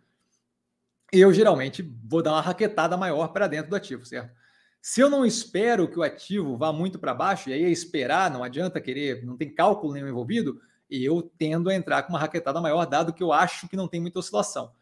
eu 1.12 1.32
geralmente 1.32 1.82
vou 2.04 2.22
dar 2.22 2.32
uma 2.32 2.40
raquetada 2.40 2.96
maior 2.96 3.28
para 3.28 3.46
dentro 3.46 3.70
do 3.70 3.76
ativo, 3.76 4.04
certo? 4.04 4.34
Se 4.80 5.00
eu 5.00 5.10
não 5.10 5.26
espero 5.26 5.88
que 5.88 5.98
o 5.98 6.02
ativo 6.02 6.56
vá 6.56 6.72
muito 6.72 6.98
para 6.98 7.14
baixo, 7.14 7.50
e 7.50 7.52
aí 7.52 7.64
é 7.64 7.70
esperar, 7.70 8.30
não 8.30 8.44
adianta 8.44 8.80
querer, 8.80 9.24
não 9.24 9.36
tem 9.36 9.52
cálculo 9.52 9.92
nenhum 9.92 10.08
envolvido, 10.08 10.60
eu 10.88 11.22
tendo 11.36 11.68
a 11.68 11.74
entrar 11.74 12.02
com 12.04 12.12
uma 12.12 12.18
raquetada 12.18 12.60
maior, 12.60 12.84
dado 12.86 13.12
que 13.12 13.22
eu 13.22 13.32
acho 13.32 13.68
que 13.68 13.76
não 13.76 13.88
tem 13.88 14.00
muita 14.00 14.20
oscilação. 14.20 14.72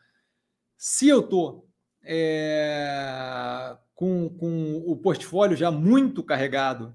Se 0.76 1.08
eu 1.08 1.20
estou 1.20 1.66
é, 2.02 3.76
com, 3.94 4.28
com 4.28 4.82
o 4.86 4.96
portfólio 4.96 5.56
já 5.56 5.70
muito 5.70 6.22
carregado, 6.22 6.94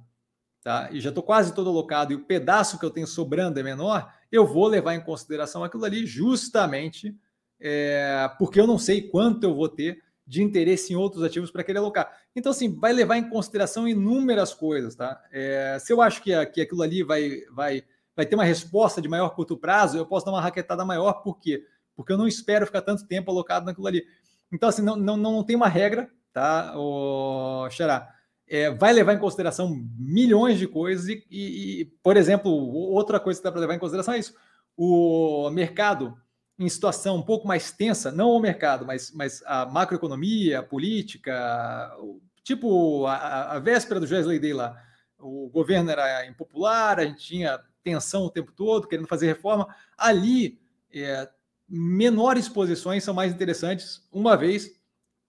tá? 0.64 0.90
e 0.92 1.00
já 1.00 1.10
estou 1.10 1.24
quase 1.24 1.54
todo 1.54 1.70
alocado, 1.70 2.14
e 2.14 2.16
o 2.16 2.26
pedaço 2.26 2.80
que 2.80 2.86
eu 2.86 2.92
tenho 2.92 3.08
sobrando 3.08 3.60
é 3.60 3.64
menor, 3.64 4.12
eu 4.32 4.46
vou 4.46 4.68
levar 4.68 4.96
em 4.96 5.02
consideração 5.02 5.64
aquilo 5.64 5.86
ali 5.86 6.06
justamente 6.06 7.16
é, 7.60 8.30
porque 8.38 8.60
eu 8.60 8.66
não 8.66 8.78
sei 8.78 9.02
quanto 9.02 9.44
eu 9.44 9.54
vou 9.54 9.68
ter 9.68 10.02
de 10.26 10.44
interesse 10.44 10.94
em 10.94 10.96
outros 10.96 11.24
ativos 11.24 11.52
para 11.52 11.64
querer 11.64 11.80
alocar. 11.80 12.12
Então, 12.36 12.52
assim, 12.52 12.74
vai 12.80 12.94
levar 12.94 13.18
em 13.18 13.30
consideração 13.30 13.88
inúmeras 13.88 14.54
coisas, 14.54 14.96
tá? 14.96 15.20
É, 15.32 15.78
se 15.80 15.92
eu 15.92 16.02
acho 16.02 16.22
que, 16.22 16.46
que 16.48 16.62
aquilo 16.62 16.84
ali 16.84 17.04
vai, 17.04 17.42
vai, 17.52 17.84
vai 18.16 18.26
ter 18.26 18.36
uma 18.36 18.44
resposta 18.44 19.02
de 19.02 19.10
maior 19.10 19.30
curto 19.32 19.58
prazo, 19.58 19.98
eu 19.98 20.06
posso 20.06 20.26
dar 20.26 20.32
uma 20.32 20.42
raquetada 20.42 20.86
maior, 20.86 21.24
por 21.24 21.40
quê? 21.40 21.66
Porque 21.96 22.14
eu 22.14 22.18
não 22.18 22.28
espero 22.28 22.68
ficar 22.68 22.84
tanto 22.84 23.08
tempo 23.08 23.32
alocado 23.32 23.66
naquilo 23.66 23.88
ali. 23.88 24.06
Então, 24.52 24.70
assim, 24.70 24.84
não, 24.84 24.96
não, 24.96 25.18
não 25.18 25.44
tem 25.44 25.56
uma 25.56 25.68
regra, 25.68 26.08
tá, 26.32 26.74
o 26.78 27.68
Xará? 27.72 28.08
É, 28.50 28.72
vai 28.72 28.92
levar 28.92 29.14
em 29.14 29.20
consideração 29.20 29.70
milhões 29.98 30.58
de 30.58 30.68
coisas 30.68 31.08
e, 31.08 31.24
e, 31.30 31.82
e 31.82 31.86
por 32.02 32.18
exemplo, 32.18 32.52
outra 32.52 33.20
coisa 33.20 33.40
que 33.40 33.44
dá 33.44 33.52
para 33.52 33.62
levar 33.62 33.76
em 33.76 33.80
consideração 33.80 34.16
é 34.16 34.20
isso. 34.20 34.34
O 34.76 35.50
mercado 35.52 36.18
em 36.58 36.68
situação 36.68 37.16
um 37.16 37.22
pouco 37.22 37.48
mais 37.48 37.72
tensa, 37.72 38.12
não 38.12 38.32
o 38.32 38.40
mercado, 38.40 38.86
mas, 38.86 39.12
mas 39.12 39.42
a 39.46 39.66
macroeconomia, 39.66 40.60
a 40.60 40.64
política, 40.64 41.96
tipo 42.44 43.06
a, 43.06 43.54
a 43.54 43.60
véspera 43.60 44.00
do 44.00 44.08
Joesley 44.08 44.40
Day 44.40 44.54
lá, 44.54 44.76
o 45.18 45.50
governo 45.50 45.90
era 45.90 46.26
impopular, 46.26 47.00
a 47.00 47.06
gente 47.06 47.24
tinha 47.24 47.60
tensão 47.82 48.24
o 48.24 48.30
tempo 48.30 48.52
todo, 48.52 48.88
querendo 48.88 49.08
fazer 49.08 49.28
reforma. 49.28 49.74
Ali, 49.98 50.60
é, 50.94 51.30
menores 51.68 52.50
posições 52.50 53.04
são 53.04 53.14
mais 53.14 53.32
interessantes, 53.32 54.06
uma 54.12 54.36
vez 54.36 54.78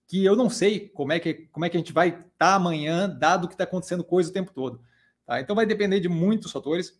que 0.08 0.24
eu 0.24 0.34
não 0.34 0.50
sei 0.50 0.88
como 0.88 1.12
é 1.12 1.20
que, 1.20 1.48
como 1.52 1.64
é 1.64 1.68
que 1.68 1.76
a 1.76 1.80
gente 1.80 1.92
vai 1.92 2.24
tá 2.40 2.54
amanhã, 2.54 3.06
dado 3.06 3.46
que 3.46 3.52
está 3.52 3.64
acontecendo 3.64 4.02
coisa 4.02 4.30
o 4.30 4.32
tempo 4.32 4.50
todo. 4.54 4.80
Tá? 5.26 5.38
Então 5.42 5.54
vai 5.54 5.66
depender 5.66 6.00
de 6.00 6.08
muitos 6.08 6.50
fatores. 6.50 6.98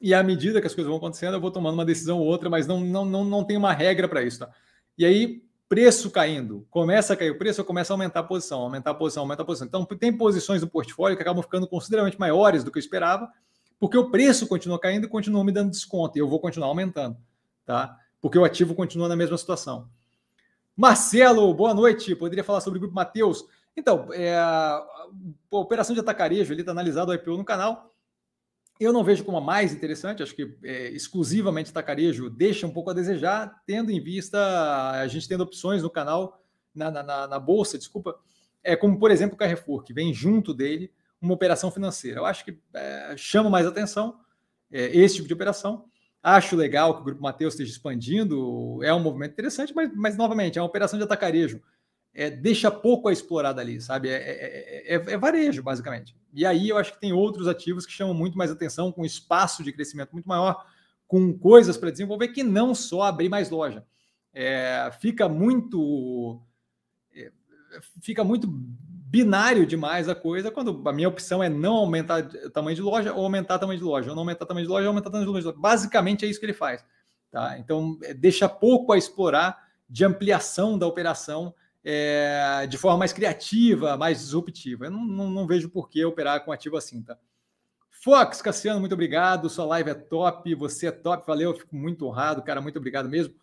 E 0.00 0.14
à 0.14 0.22
medida 0.22 0.62
que 0.62 0.66
as 0.66 0.74
coisas 0.74 0.88
vão 0.88 0.96
acontecendo, 0.96 1.34
eu 1.34 1.40
vou 1.40 1.50
tomando 1.50 1.74
uma 1.74 1.84
decisão 1.84 2.18
ou 2.18 2.24
outra, 2.24 2.48
mas 2.48 2.66
não, 2.66 2.80
não, 2.80 3.04
não, 3.04 3.22
não 3.22 3.44
tem 3.44 3.58
uma 3.58 3.74
regra 3.74 4.08
para 4.08 4.22
isso. 4.22 4.38
Tá? 4.38 4.50
E 4.96 5.04
aí, 5.04 5.42
preço 5.68 6.10
caindo, 6.10 6.66
começa 6.70 7.12
a 7.12 7.16
cair 7.16 7.30
o 7.30 7.36
preço, 7.36 7.60
eu 7.60 7.66
começo 7.66 7.92
a 7.92 7.94
aumentar 7.94 8.20
a 8.20 8.22
posição, 8.22 8.62
aumentar 8.62 8.92
a 8.92 8.94
posição, 8.94 9.22
aumentar 9.24 9.42
a 9.42 9.46
posição. 9.46 9.66
Então, 9.66 9.84
tem 9.84 10.10
posições 10.10 10.62
do 10.62 10.68
portfólio 10.68 11.18
que 11.18 11.22
acabam 11.22 11.42
ficando 11.42 11.68
consideravelmente 11.68 12.18
maiores 12.18 12.64
do 12.64 12.70
que 12.70 12.78
eu 12.78 12.80
esperava, 12.80 13.30
porque 13.78 13.98
o 13.98 14.10
preço 14.10 14.46
continua 14.46 14.78
caindo 14.78 15.04
e 15.04 15.08
continua 15.08 15.44
me 15.44 15.52
dando 15.52 15.70
desconto, 15.70 16.16
e 16.16 16.20
eu 16.20 16.28
vou 16.28 16.40
continuar 16.40 16.68
aumentando, 16.68 17.18
tá? 17.66 17.94
Porque 18.22 18.38
o 18.38 18.44
ativo 18.44 18.74
continua 18.74 19.06
na 19.06 19.16
mesma 19.16 19.36
situação. 19.36 19.86
Marcelo, 20.74 21.52
boa 21.52 21.74
noite. 21.74 22.14
Poderia 22.16 22.44
falar 22.44 22.62
sobre 22.62 22.78
o 22.78 22.80
grupo 22.80 22.94
Mateus? 22.94 23.44
Então, 23.76 24.08
é, 24.12 24.36
a 24.36 24.84
operação 25.50 25.94
de 25.94 26.00
atacarejo, 26.00 26.52
ele 26.52 26.62
está 26.62 26.72
analisado 26.72 27.10
o 27.10 27.14
IPO 27.14 27.36
no 27.36 27.44
canal. 27.44 27.94
Eu 28.80 28.92
não 28.92 29.04
vejo 29.04 29.24
como 29.24 29.38
a 29.38 29.40
mais 29.40 29.72
interessante, 29.72 30.22
acho 30.22 30.34
que 30.34 30.56
é, 30.62 30.88
exclusivamente 30.90 31.72
tacarejo 31.72 32.28
deixa 32.28 32.66
um 32.66 32.70
pouco 32.70 32.90
a 32.90 32.94
desejar, 32.94 33.62
tendo 33.66 33.90
em 33.90 34.00
vista 34.00 34.38
a 34.92 35.06
gente 35.06 35.28
tendo 35.28 35.42
opções 35.42 35.82
no 35.82 35.90
canal, 35.90 36.42
na, 36.74 36.90
na, 36.90 37.26
na 37.26 37.38
bolsa, 37.38 37.78
desculpa, 37.78 38.18
é, 38.62 38.76
como 38.76 38.98
por 38.98 39.10
exemplo 39.10 39.34
o 39.34 39.38
Carrefour, 39.38 39.82
que 39.82 39.94
vem 39.94 40.12
junto 40.12 40.52
dele 40.52 40.92
uma 41.20 41.32
operação 41.32 41.70
financeira. 41.70 42.20
Eu 42.20 42.26
acho 42.26 42.44
que 42.44 42.58
é, 42.74 43.14
chama 43.16 43.48
mais 43.48 43.66
atenção 43.66 44.20
é, 44.70 44.94
esse 44.96 45.16
tipo 45.16 45.28
de 45.28 45.34
operação. 45.34 45.86
Acho 46.22 46.56
legal 46.56 46.94
que 46.94 47.00
o 47.00 47.04
Grupo 47.04 47.22
Mateus 47.22 47.54
esteja 47.54 47.70
expandindo, 47.70 48.82
é 48.82 48.92
um 48.92 49.00
movimento 49.00 49.32
interessante, 49.32 49.72
mas, 49.74 49.90
mas 49.94 50.16
novamente, 50.16 50.58
é 50.58 50.62
uma 50.62 50.68
operação 50.68 50.98
de 50.98 51.04
atacarejo. 51.04 51.62
É, 52.18 52.30
deixa 52.30 52.70
pouco 52.70 53.08
a 53.08 53.12
explorar 53.12 53.52
dali, 53.52 53.78
sabe? 53.78 54.08
É, 54.08 54.14
é, 54.14 54.94
é, 54.94 54.94
é, 54.94 55.18
varejo, 55.18 55.62
basicamente. 55.62 56.16
E 56.32 56.46
aí 56.46 56.70
eu 56.70 56.78
acho 56.78 56.94
que 56.94 57.00
tem 57.00 57.12
outros 57.12 57.46
ativos 57.46 57.84
que 57.84 57.92
chamam 57.92 58.14
muito 58.14 58.38
mais 58.38 58.50
atenção, 58.50 58.90
com 58.90 59.04
espaço 59.04 59.62
de 59.62 59.70
crescimento 59.70 60.12
muito 60.14 60.26
maior, 60.26 60.64
com 61.06 61.38
coisas 61.38 61.76
para 61.76 61.90
desenvolver, 61.90 62.28
que 62.28 62.42
não 62.42 62.74
só 62.74 63.02
abrir 63.02 63.28
mais 63.28 63.50
loja. 63.50 63.84
É, 64.32 64.90
fica 64.98 65.28
muito. 65.28 66.40
É, 67.14 67.30
fica 68.00 68.24
muito 68.24 68.48
binário 68.48 69.66
demais 69.66 70.08
a 70.08 70.14
coisa, 70.14 70.50
quando 70.50 70.88
a 70.88 70.92
minha 70.94 71.08
opção 71.08 71.42
é 71.42 71.50
não 71.50 71.74
aumentar 71.74 72.24
o 72.46 72.50
tamanho 72.50 72.76
de 72.76 72.82
loja 72.82 73.12
ou 73.12 73.24
aumentar 73.24 73.56
o 73.56 73.58
tamanho 73.58 73.78
de 73.78 73.84
loja, 73.84 74.08
ou 74.08 74.16
não 74.16 74.22
aumentar 74.22 74.46
o 74.46 74.48
tamanho 74.48 74.66
de 74.66 74.72
loja 74.72 74.84
ou 74.84 74.88
aumentar 74.88 75.10
o 75.10 75.12
tamanho 75.12 75.30
de 75.30 75.44
loja. 75.44 75.52
Basicamente 75.58 76.24
é 76.24 76.28
isso 76.28 76.40
que 76.40 76.46
ele 76.46 76.54
faz. 76.54 76.82
Tá? 77.30 77.58
Então, 77.58 77.98
deixa 78.16 78.48
pouco 78.48 78.94
a 78.94 78.98
explorar 78.98 79.66
de 79.88 80.02
ampliação 80.02 80.78
da 80.78 80.86
operação 80.86 81.54
é, 81.88 82.66
de 82.66 82.76
forma 82.76 82.98
mais 82.98 83.12
criativa, 83.12 83.96
mais 83.96 84.18
disruptiva. 84.18 84.86
Eu 84.86 84.90
não, 84.90 85.04
não, 85.04 85.30
não 85.30 85.46
vejo 85.46 85.68
por 85.68 85.88
que 85.88 86.04
operar 86.04 86.44
com 86.44 86.50
ativo 86.50 86.76
assim, 86.76 87.00
tá? 87.00 87.16
Fox, 87.88 88.42
Cassiano, 88.42 88.80
muito 88.80 88.94
obrigado. 88.94 89.48
Sua 89.48 89.64
live 89.66 89.90
é 89.90 89.94
top, 89.94 90.52
você 90.56 90.88
é 90.88 90.90
top, 90.90 91.24
valeu, 91.24 91.50
eu 91.50 91.56
fico 91.56 91.76
muito 91.76 92.04
honrado, 92.04 92.42
cara, 92.42 92.60
muito 92.60 92.76
obrigado 92.76 93.08
mesmo. 93.08 93.36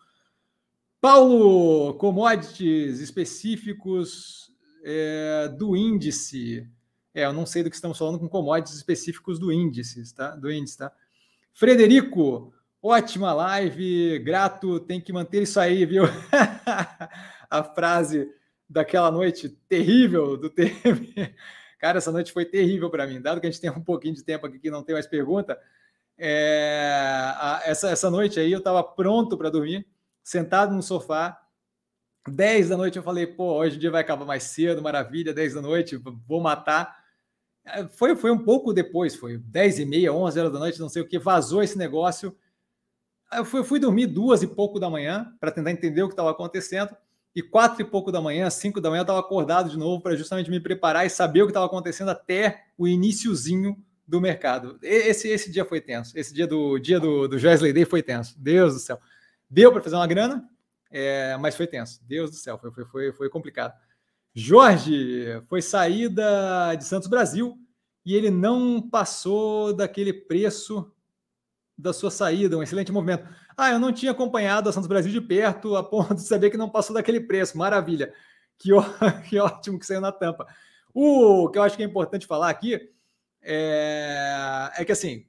Paulo, 1.00 1.94
commodities 1.94 3.00
específicos 3.00 4.52
é, 4.84 5.48
do 5.48 5.74
índice. 5.74 6.68
É, 7.14 7.24
eu 7.24 7.32
não 7.32 7.46
sei 7.46 7.62
do 7.62 7.70
que 7.70 7.76
estamos 7.76 7.96
falando 7.96 8.18
com 8.18 8.28
commodities 8.28 8.76
específicos 8.76 9.38
do 9.38 9.50
índice, 9.50 10.14
tá? 10.14 10.36
Do 10.36 10.52
índice, 10.52 10.76
tá? 10.76 10.92
Frederico, 11.54 12.52
ótima 12.82 13.32
live, 13.32 14.18
grato, 14.18 14.80
tem 14.80 15.00
que 15.00 15.14
manter 15.14 15.44
isso 15.44 15.58
aí, 15.58 15.86
viu? 15.86 16.04
a 17.58 17.62
frase 17.62 18.28
daquela 18.68 19.10
noite 19.10 19.48
terrível 19.68 20.36
do 20.36 20.50
TM. 20.50 21.34
Cara, 21.78 21.98
essa 21.98 22.10
noite 22.10 22.32
foi 22.32 22.44
terrível 22.44 22.90
para 22.90 23.06
mim. 23.06 23.20
Dado 23.20 23.40
que 23.40 23.46
a 23.46 23.50
gente 23.50 23.60
tem 23.60 23.70
um 23.70 23.80
pouquinho 23.80 24.14
de 24.14 24.24
tempo 24.24 24.46
aqui 24.46 24.58
que 24.58 24.70
não 24.70 24.82
tem 24.82 24.94
mais 24.94 25.06
pergunta, 25.06 25.58
é, 26.16 27.34
essa, 27.64 27.90
essa 27.90 28.10
noite 28.10 28.38
aí 28.38 28.52
eu 28.52 28.58
estava 28.58 28.82
pronto 28.82 29.36
para 29.36 29.50
dormir, 29.50 29.86
sentado 30.22 30.74
no 30.74 30.82
sofá. 30.82 31.40
10 32.26 32.70
da 32.70 32.76
noite 32.76 32.96
eu 32.96 33.02
falei, 33.02 33.26
pô, 33.26 33.54
hoje 33.58 33.76
o 33.76 33.80
dia 33.80 33.90
vai 33.90 34.00
acabar 34.00 34.24
mais 34.24 34.44
cedo, 34.44 34.80
maravilha, 34.80 35.34
10 35.34 35.54
da 35.54 35.60
noite, 35.60 36.00
vou 36.26 36.40
matar. 36.40 37.04
É, 37.66 37.86
foi, 37.86 38.16
foi 38.16 38.30
um 38.30 38.42
pouco 38.42 38.72
depois, 38.72 39.14
foi 39.14 39.36
10 39.38 39.80
e 39.80 39.84
meia, 39.84 40.12
11 40.12 40.40
horas 40.40 40.52
da 40.52 40.58
noite, 40.58 40.80
não 40.80 40.88
sei 40.88 41.02
o 41.02 41.06
que, 41.06 41.18
vazou 41.18 41.62
esse 41.62 41.76
negócio. 41.76 42.34
Eu 43.32 43.44
fui, 43.44 43.62
fui 43.62 43.78
dormir 43.78 44.06
duas 44.06 44.42
e 44.42 44.46
pouco 44.46 44.80
da 44.80 44.88
manhã 44.88 45.34
para 45.38 45.50
tentar 45.50 45.70
entender 45.70 46.02
o 46.02 46.08
que 46.08 46.14
estava 46.14 46.30
acontecendo 46.30 46.96
e 47.34 47.42
quatro 47.42 47.82
e 47.82 47.84
pouco 47.84 48.12
da 48.12 48.20
manhã, 48.20 48.48
cinco 48.48 48.80
da 48.80 48.88
manhã, 48.88 49.00
eu 49.00 49.04
estava 49.04 49.18
acordado 49.18 49.68
de 49.68 49.76
novo 49.76 50.00
para 50.00 50.14
justamente 50.14 50.50
me 50.50 50.60
preparar 50.60 51.04
e 51.04 51.10
saber 51.10 51.42
o 51.42 51.46
que 51.46 51.50
estava 51.50 51.66
acontecendo 51.66 52.10
até 52.10 52.66
o 52.78 52.86
iníciozinho 52.86 53.76
do 54.06 54.20
mercado. 54.20 54.78
Esse, 54.82 55.28
esse 55.28 55.50
dia 55.50 55.64
foi 55.64 55.80
tenso. 55.80 56.16
Esse 56.16 56.32
dia 56.32 56.46
do 56.46 56.78
dia 56.78 57.00
do, 57.00 57.26
do 57.26 57.38
Joesley 57.38 57.72
Day 57.72 57.84
foi 57.84 58.02
tenso. 58.02 58.38
Deus 58.38 58.74
do 58.74 58.80
céu. 58.80 59.00
Deu 59.50 59.72
para 59.72 59.82
fazer 59.82 59.96
uma 59.96 60.06
grana, 60.06 60.48
é, 60.90 61.36
mas 61.38 61.56
foi 61.56 61.66
tenso. 61.66 62.00
Deus 62.04 62.30
do 62.30 62.36
céu, 62.36 62.56
foi, 62.58 62.70
foi, 62.70 62.84
foi, 62.84 63.12
foi 63.12 63.28
complicado. 63.28 63.74
Jorge 64.32 65.42
foi 65.46 65.62
saída 65.62 66.74
de 66.76 66.84
Santos 66.84 67.08
Brasil 67.08 67.58
e 68.04 68.14
ele 68.14 68.30
não 68.30 68.80
passou 68.80 69.72
daquele 69.72 70.12
preço 70.12 70.92
da 71.76 71.92
sua 71.92 72.10
saída, 72.10 72.56
um 72.56 72.62
excelente 72.62 72.92
movimento. 72.92 73.26
Ah, 73.56 73.70
eu 73.70 73.78
não 73.78 73.92
tinha 73.92 74.12
acompanhado 74.12 74.68
a 74.68 74.72
Santos 74.72 74.88
Brasil 74.88 75.12
de 75.12 75.20
perto 75.20 75.76
a 75.76 75.82
ponto 75.82 76.14
de 76.14 76.22
saber 76.22 76.50
que 76.50 76.56
não 76.56 76.68
passou 76.68 76.94
daquele 76.94 77.20
preço. 77.20 77.56
Maravilha. 77.56 78.12
Que, 78.58 78.72
ó, 78.72 78.82
que 79.28 79.38
ótimo 79.38 79.78
que 79.78 79.86
saiu 79.86 80.00
na 80.00 80.12
tampa. 80.12 80.46
O 80.92 81.48
que 81.50 81.58
eu 81.58 81.62
acho 81.62 81.76
que 81.76 81.82
é 81.82 81.86
importante 81.86 82.26
falar 82.26 82.50
aqui 82.50 82.90
é, 83.42 84.70
é 84.76 84.84
que, 84.84 84.92
assim, 84.92 85.26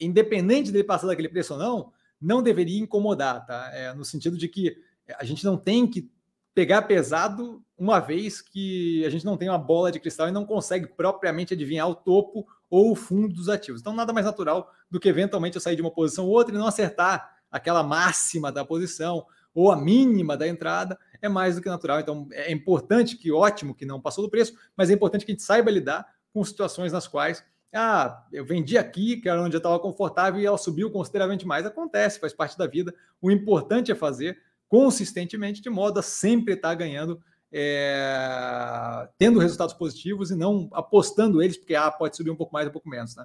independente 0.00 0.70
dele 0.70 0.84
passar 0.84 1.06
daquele 1.06 1.28
preço 1.28 1.54
ou 1.54 1.58
não, 1.58 1.92
não 2.20 2.42
deveria 2.42 2.80
incomodar, 2.80 3.44
tá? 3.46 3.70
É, 3.72 3.92
no 3.94 4.04
sentido 4.04 4.36
de 4.36 4.48
que 4.48 4.76
a 5.18 5.24
gente 5.24 5.44
não 5.44 5.56
tem 5.56 5.86
que 5.86 6.10
pegar 6.54 6.82
pesado 6.82 7.62
uma 7.76 7.98
vez 7.98 8.40
que 8.40 9.04
a 9.04 9.10
gente 9.10 9.24
não 9.24 9.36
tem 9.36 9.48
uma 9.48 9.58
bola 9.58 9.90
de 9.90 9.98
cristal 9.98 10.28
e 10.28 10.32
não 10.32 10.46
consegue 10.46 10.86
propriamente 10.86 11.54
adivinhar 11.54 11.88
o 11.88 11.94
topo 11.94 12.46
ou 12.70 12.92
o 12.92 12.96
fundo 12.96 13.34
dos 13.34 13.48
ativos. 13.48 13.80
Então, 13.80 13.92
nada 13.92 14.12
mais 14.12 14.24
natural 14.24 14.72
do 14.90 15.00
que 15.00 15.08
eventualmente 15.08 15.56
eu 15.56 15.60
sair 15.60 15.76
de 15.76 15.82
uma 15.82 15.90
posição 15.90 16.26
ou 16.26 16.32
outra 16.32 16.54
e 16.54 16.58
não 16.58 16.66
acertar 16.66 17.33
aquela 17.54 17.84
máxima 17.84 18.50
da 18.50 18.64
posição 18.64 19.24
ou 19.54 19.70
a 19.70 19.76
mínima 19.76 20.36
da 20.36 20.48
entrada, 20.48 20.98
é 21.22 21.28
mais 21.28 21.54
do 21.54 21.62
que 21.62 21.68
natural. 21.68 22.00
Então, 22.00 22.26
é 22.32 22.50
importante 22.50 23.16
que, 23.16 23.30
ótimo 23.30 23.72
que 23.72 23.86
não 23.86 24.00
passou 24.00 24.24
do 24.24 24.30
preço, 24.30 24.54
mas 24.76 24.90
é 24.90 24.92
importante 24.92 25.24
que 25.24 25.30
a 25.30 25.34
gente 25.34 25.44
saiba 25.44 25.70
lidar 25.70 26.04
com 26.32 26.42
situações 26.42 26.92
nas 26.92 27.06
quais, 27.06 27.44
ah, 27.72 28.24
eu 28.32 28.44
vendi 28.44 28.76
aqui, 28.76 29.18
que 29.18 29.28
era 29.28 29.40
onde 29.40 29.54
eu 29.54 29.58
estava 29.58 29.78
confortável, 29.78 30.40
e 30.40 30.46
ela 30.46 30.58
subiu 30.58 30.90
consideravelmente 30.90 31.46
mais. 31.46 31.64
Acontece, 31.64 32.18
faz 32.18 32.32
parte 32.32 32.58
da 32.58 32.66
vida. 32.66 32.92
O 33.22 33.30
importante 33.30 33.92
é 33.92 33.94
fazer 33.94 34.36
consistentemente, 34.68 35.62
de 35.62 35.70
modo 35.70 36.00
a 36.00 36.02
sempre 36.02 36.54
estar 36.54 36.74
ganhando, 36.74 37.22
é, 37.52 39.08
tendo 39.16 39.38
resultados 39.38 39.74
positivos 39.74 40.32
e 40.32 40.34
não 40.34 40.68
apostando 40.72 41.40
eles, 41.40 41.56
porque 41.56 41.76
ah, 41.76 41.88
pode 41.88 42.16
subir 42.16 42.30
um 42.30 42.36
pouco 42.36 42.52
mais, 42.52 42.66
um 42.66 42.72
pouco 42.72 42.88
menos. 42.88 43.14
Né? 43.14 43.24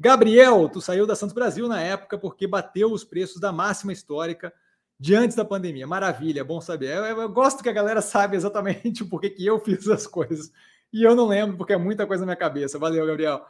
Gabriel, 0.00 0.66
tu 0.70 0.80
saiu 0.80 1.06
da 1.06 1.14
Santos 1.14 1.34
Brasil 1.34 1.68
na 1.68 1.78
época 1.78 2.16
porque 2.16 2.46
bateu 2.46 2.90
os 2.90 3.04
preços 3.04 3.38
da 3.38 3.52
máxima 3.52 3.92
histórica 3.92 4.50
de 4.98 5.14
antes 5.14 5.36
da 5.36 5.44
pandemia. 5.44 5.86
Maravilha, 5.86 6.42
bom 6.42 6.58
saber. 6.58 6.96
Eu, 6.96 7.04
eu, 7.04 7.20
eu 7.20 7.28
gosto 7.28 7.62
que 7.62 7.68
a 7.68 7.72
galera 7.72 8.00
sabe 8.00 8.34
exatamente 8.34 9.04
porquê 9.04 9.28
que 9.28 9.44
eu 9.44 9.60
fiz 9.60 9.86
as 9.88 10.06
coisas. 10.06 10.50
E 10.90 11.02
eu 11.02 11.14
não 11.14 11.28
lembro, 11.28 11.58
porque 11.58 11.74
é 11.74 11.76
muita 11.76 12.06
coisa 12.06 12.22
na 12.22 12.28
minha 12.28 12.36
cabeça. 12.36 12.78
Valeu, 12.78 13.06
Gabriel. 13.06 13.44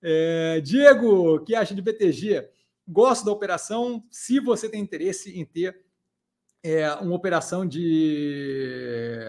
É, 0.00 0.62
Diego, 0.62 1.40
que 1.40 1.54
acha 1.54 1.74
de 1.74 1.82
BTG? 1.82 2.48
Gosto 2.88 3.26
da 3.26 3.32
operação. 3.32 4.02
Se 4.10 4.40
você 4.40 4.70
tem 4.70 4.80
interesse 4.80 5.38
em 5.38 5.44
ter 5.44 5.78
é, 6.62 6.90
uma 6.94 7.14
operação 7.14 7.66
de 7.66 9.26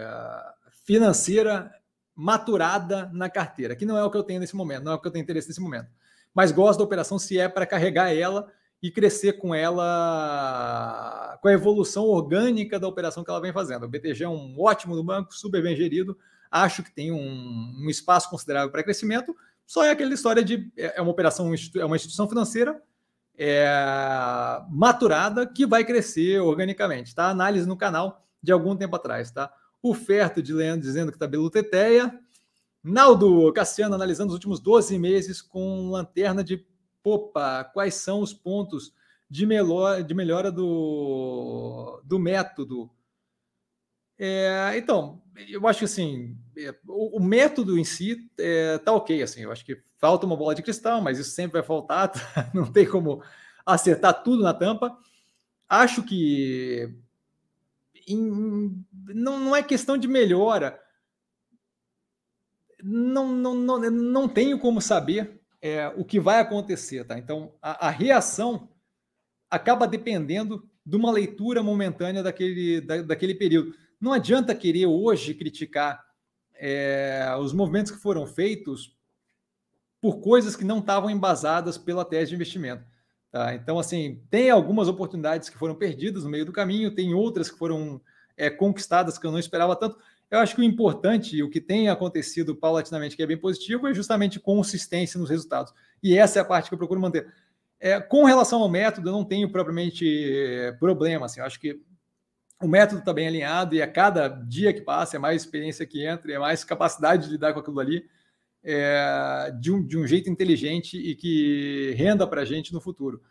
financeira 0.86 1.70
maturada 2.14 3.10
na 3.12 3.28
carteira, 3.28 3.76
que 3.76 3.84
não 3.84 3.98
é 3.98 4.02
o 4.02 4.10
que 4.10 4.16
eu 4.16 4.22
tenho 4.22 4.40
nesse 4.40 4.56
momento, 4.56 4.84
não 4.84 4.92
é 4.92 4.94
o 4.94 4.98
que 4.98 5.06
eu 5.06 5.12
tenho 5.12 5.22
interesse 5.22 5.48
nesse 5.48 5.60
momento 5.60 5.97
mas 6.38 6.52
gosto 6.52 6.78
da 6.78 6.84
operação 6.84 7.18
se 7.18 7.36
é 7.36 7.48
para 7.48 7.66
carregar 7.66 8.14
ela 8.14 8.46
e 8.80 8.92
crescer 8.92 9.32
com 9.38 9.52
ela, 9.52 11.36
com 11.42 11.48
a 11.48 11.52
evolução 11.52 12.04
orgânica 12.04 12.78
da 12.78 12.86
operação 12.86 13.24
que 13.24 13.30
ela 13.30 13.40
vem 13.40 13.52
fazendo. 13.52 13.86
O 13.86 13.88
BTG 13.88 14.22
é 14.22 14.28
um 14.28 14.54
ótimo 14.56 15.02
banco, 15.02 15.34
super 15.34 15.60
bem 15.60 15.74
gerido, 15.74 16.16
acho 16.48 16.84
que 16.84 16.94
tem 16.94 17.10
um, 17.10 17.74
um 17.84 17.90
espaço 17.90 18.30
considerável 18.30 18.70
para 18.70 18.84
crescimento, 18.84 19.34
só 19.66 19.84
é 19.84 19.90
aquela 19.90 20.14
história 20.14 20.44
de 20.44 20.70
é, 20.76 20.98
é 20.98 21.02
uma 21.02 21.10
operação, 21.10 21.52
é 21.74 21.84
uma 21.84 21.96
instituição 21.96 22.28
financeira 22.28 22.80
é, 23.36 23.66
maturada 24.70 25.44
que 25.44 25.66
vai 25.66 25.84
crescer 25.84 26.38
organicamente, 26.38 27.16
tá? 27.16 27.30
Análise 27.30 27.66
no 27.66 27.76
canal 27.76 28.24
de 28.40 28.52
algum 28.52 28.76
tempo 28.76 28.94
atrás, 28.94 29.32
tá? 29.32 29.52
O 29.82 29.92
Ferto 29.92 30.40
de 30.40 30.52
Leandro 30.52 30.82
dizendo 30.82 31.10
que 31.10 31.16
está 31.16 31.26
Beluteteia, 31.26 32.16
Naldo 32.88 33.52
Cassiano 33.52 33.94
analisando 33.94 34.28
os 34.28 34.34
últimos 34.34 34.60
12 34.60 34.98
meses 34.98 35.42
com 35.42 35.90
lanterna 35.90 36.42
de 36.42 36.64
popa. 37.02 37.64
Quais 37.64 37.94
são 37.94 38.20
os 38.20 38.32
pontos 38.32 38.92
de, 39.28 39.46
de 40.06 40.14
melhora 40.14 40.50
do, 40.50 42.00
do 42.04 42.18
método? 42.18 42.90
É, 44.18 44.72
então, 44.76 45.22
eu 45.48 45.68
acho 45.68 45.80
que 45.80 45.84
assim, 45.84 46.36
é, 46.56 46.74
o, 46.88 47.18
o 47.18 47.22
método 47.22 47.78
em 47.78 47.84
si 47.84 48.28
é, 48.38 48.78
tá 48.78 48.92
ok. 48.92 49.22
Assim, 49.22 49.42
eu 49.42 49.52
acho 49.52 49.64
que 49.64 49.80
falta 49.98 50.26
uma 50.26 50.36
bola 50.36 50.54
de 50.54 50.62
cristal, 50.62 51.00
mas 51.00 51.18
isso 51.18 51.30
sempre 51.30 51.60
vai 51.60 51.66
faltar. 51.66 52.10
Tá? 52.34 52.50
Não 52.54 52.66
tem 52.66 52.86
como 52.86 53.22
acertar 53.66 54.22
tudo 54.22 54.42
na 54.42 54.54
tampa. 54.54 54.96
Acho 55.68 56.02
que 56.02 56.90
em, 58.06 58.82
não, 59.08 59.38
não 59.38 59.54
é 59.54 59.62
questão 59.62 59.98
de 59.98 60.08
melhora 60.08 60.80
não, 62.82 63.32
não, 63.32 63.54
não, 63.54 63.90
não 63.90 64.28
tenho 64.28 64.58
como 64.58 64.80
saber 64.80 65.40
é, 65.60 65.88
o 65.96 66.04
que 66.04 66.20
vai 66.20 66.40
acontecer, 66.40 67.04
tá? 67.04 67.18
Então, 67.18 67.52
a, 67.60 67.88
a, 67.88 67.90
reação 67.90 68.68
acaba 69.50 69.86
dependendo 69.86 70.68
de 70.84 70.96
uma 70.96 71.10
leitura 71.10 71.62
momentânea 71.62 72.22
daquele, 72.22 72.80
da, 72.80 73.02
daquele 73.02 73.34
período. 73.34 73.74
Não 74.00 74.12
adianta 74.12 74.54
querer 74.54 74.86
hoje 74.86 75.34
criticar 75.34 76.04
é, 76.54 77.34
os 77.40 77.52
movimentos 77.52 77.92
que 77.92 77.98
foram 77.98 78.26
feitos 78.26 78.96
por 80.00 80.20
coisas 80.20 80.54
que 80.54 80.64
não 80.64 80.78
estavam 80.78 81.10
embasadas 81.10 81.76
pela 81.76 82.04
tese 82.04 82.30
de 82.30 82.34
investimento. 82.36 82.84
Tá? 83.30 83.54
Então, 83.54 83.78
assim, 83.78 84.22
tem 84.30 84.50
algumas 84.50 84.88
oportunidades 84.88 85.48
que 85.48 85.58
foram 85.58 85.74
perdidas 85.74 86.24
no 86.24 86.30
meio 86.30 86.46
do 86.46 86.52
caminho, 86.52 86.94
tem 86.94 87.14
outras 87.14 87.50
que 87.50 87.58
foram 87.58 88.00
é, 88.36 88.48
conquistadas 88.48 89.18
que 89.18 89.26
eu 89.26 89.32
não 89.32 89.38
esperava 89.38 89.74
tanto, 89.74 89.98
eu 90.30 90.38
acho 90.38 90.54
que 90.54 90.60
o 90.60 90.64
importante, 90.64 91.42
o 91.42 91.48
que 91.48 91.60
tem 91.60 91.88
acontecido 91.88 92.54
paulatinamente, 92.54 93.16
que 93.16 93.22
é 93.22 93.26
bem 93.26 93.38
positivo, 93.38 93.88
é 93.88 93.94
justamente 93.94 94.38
consistência 94.38 95.18
nos 95.18 95.30
resultados. 95.30 95.72
E 96.02 96.16
essa 96.16 96.38
é 96.38 96.42
a 96.42 96.44
parte 96.44 96.68
que 96.68 96.74
eu 96.74 96.78
procuro 96.78 97.00
manter. 97.00 97.32
É, 97.80 98.00
com 98.00 98.24
relação 98.24 98.60
ao 98.60 98.68
método, 98.68 99.08
eu 99.08 99.12
não 99.12 99.24
tenho 99.24 99.50
propriamente 99.50 100.06
é, 100.06 100.72
problema. 100.72 101.26
Assim, 101.26 101.40
eu 101.40 101.46
acho 101.46 101.58
que 101.58 101.80
o 102.60 102.68
método 102.68 103.00
está 103.00 103.12
bem 103.12 103.28
alinhado 103.28 103.74
e 103.74 103.80
a 103.80 103.86
cada 103.86 104.28
dia 104.28 104.72
que 104.72 104.80
passa 104.80 105.16
é 105.16 105.18
mais 105.18 105.42
experiência 105.42 105.86
que 105.86 106.04
entra, 106.04 106.32
é 106.32 106.38
mais 106.38 106.64
capacidade 106.64 107.26
de 107.26 107.32
lidar 107.32 107.54
com 107.54 107.60
aquilo 107.60 107.78
ali 107.80 108.04
é, 108.62 109.52
de, 109.58 109.72
um, 109.72 109.84
de 109.84 109.96
um 109.96 110.06
jeito 110.06 110.28
inteligente 110.28 110.98
e 110.98 111.14
que 111.14 111.94
renda 111.96 112.26
para 112.26 112.42
a 112.42 112.44
gente 112.44 112.72
no 112.72 112.80
futuro. 112.80 113.22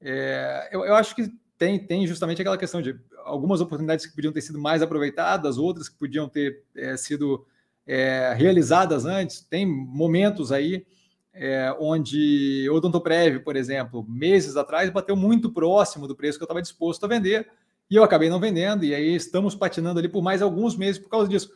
É, 0.00 0.68
eu, 0.72 0.84
eu 0.84 0.94
acho 0.96 1.14
que 1.14 1.32
tem, 1.62 1.78
tem 1.78 2.04
justamente 2.08 2.42
aquela 2.42 2.58
questão 2.58 2.82
de 2.82 2.98
algumas 3.24 3.60
oportunidades 3.60 4.04
que 4.04 4.12
podiam 4.16 4.32
ter 4.32 4.40
sido 4.40 4.58
mais 4.58 4.82
aproveitadas, 4.82 5.58
outras 5.58 5.88
que 5.88 5.96
podiam 5.96 6.28
ter 6.28 6.64
é, 6.74 6.96
sido 6.96 7.46
é, 7.86 8.34
realizadas 8.36 9.06
antes. 9.06 9.42
Tem 9.42 9.64
momentos 9.64 10.50
aí 10.50 10.84
é, 11.32 11.72
onde 11.78 12.68
o 12.68 12.74
Odontoprev, 12.74 13.38
por 13.44 13.54
exemplo, 13.54 14.04
meses 14.08 14.56
atrás, 14.56 14.90
bateu 14.90 15.14
muito 15.14 15.52
próximo 15.52 16.08
do 16.08 16.16
preço 16.16 16.36
que 16.36 16.42
eu 16.42 16.46
estava 16.46 16.60
disposto 16.60 17.04
a 17.04 17.08
vender 17.08 17.48
e 17.88 17.94
eu 17.94 18.02
acabei 18.02 18.28
não 18.28 18.40
vendendo, 18.40 18.84
e 18.84 18.92
aí 18.92 19.14
estamos 19.14 19.54
patinando 19.54 20.00
ali 20.00 20.08
por 20.08 20.20
mais 20.20 20.42
alguns 20.42 20.76
meses 20.76 21.00
por 21.00 21.10
causa 21.10 21.28
disso. 21.28 21.52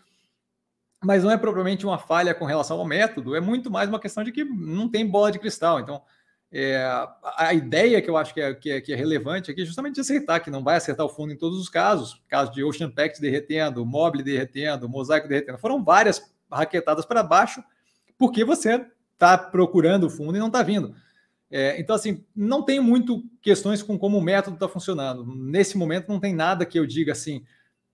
Mas 1.02 1.24
não 1.24 1.32
é 1.32 1.36
propriamente 1.36 1.84
uma 1.84 1.98
falha 1.98 2.32
com 2.32 2.44
relação 2.44 2.78
ao 2.78 2.86
método, 2.86 3.34
é 3.34 3.40
muito 3.40 3.72
mais 3.72 3.88
uma 3.88 3.98
questão 3.98 4.22
de 4.22 4.30
que 4.30 4.44
não 4.44 4.88
tem 4.88 5.04
bola 5.04 5.32
de 5.32 5.40
cristal. 5.40 5.80
Então, 5.80 6.00
é, 6.58 7.06
a 7.36 7.52
ideia 7.52 8.00
que 8.00 8.08
eu 8.08 8.16
acho 8.16 8.32
que 8.32 8.40
é, 8.40 8.54
que 8.54 8.70
é, 8.70 8.80
que, 8.80 8.92
é, 8.92 8.96
relevante 8.96 9.50
aqui 9.50 9.60
é 9.60 9.64
justamente 9.64 10.00
acertar, 10.00 10.42
que 10.42 10.50
não 10.50 10.64
vai 10.64 10.76
acertar 10.76 11.04
o 11.04 11.08
fundo 11.08 11.32
em 11.32 11.36
todos 11.36 11.58
os 11.60 11.68
casos. 11.68 12.22
Caso 12.28 12.50
de 12.52 12.64
Ocean 12.64 12.90
Pact 12.90 13.20
derretendo, 13.20 13.84
Mobile 13.84 14.24
derretendo, 14.24 14.88
Mosaico 14.88 15.28
derretendo. 15.28 15.58
Foram 15.58 15.84
várias 15.84 16.34
raquetadas 16.50 17.04
para 17.04 17.22
baixo, 17.22 17.62
porque 18.16 18.42
você 18.42 18.86
está 19.12 19.36
procurando 19.36 20.04
o 20.04 20.10
fundo 20.10 20.36
e 20.36 20.40
não 20.40 20.46
está 20.46 20.62
vindo. 20.62 20.94
É, 21.50 21.78
então, 21.78 21.94
assim, 21.94 22.24
não 22.34 22.62
tem 22.62 22.80
muito 22.80 23.22
questões 23.42 23.82
com 23.82 23.98
como 23.98 24.16
o 24.16 24.22
método 24.22 24.56
está 24.56 24.68
funcionando. 24.68 25.26
Nesse 25.26 25.76
momento, 25.76 26.08
não 26.08 26.18
tem 26.18 26.34
nada 26.34 26.64
que 26.64 26.78
eu 26.78 26.86
diga 26.86 27.12
assim, 27.12 27.44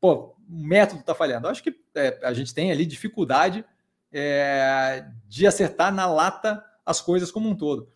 pô, 0.01 0.37
o 0.49 0.57
método 0.57 1.01
está 1.01 1.15
falhando. 1.15 1.47
Eu 1.47 1.51
acho 1.51 1.63
que 1.63 1.75
é, 1.95 2.21
a 2.23 2.33
gente 2.33 2.55
tem 2.55 2.71
ali 2.71 2.87
dificuldade 2.87 3.65
é, 4.13 5.05
de 5.29 5.47
acertar 5.47 5.93
na 5.93 6.07
lata 6.07 6.63
as 6.87 7.01
coisas 7.01 7.31
como 7.31 7.49
um 7.49 7.57
todo. 7.57 7.89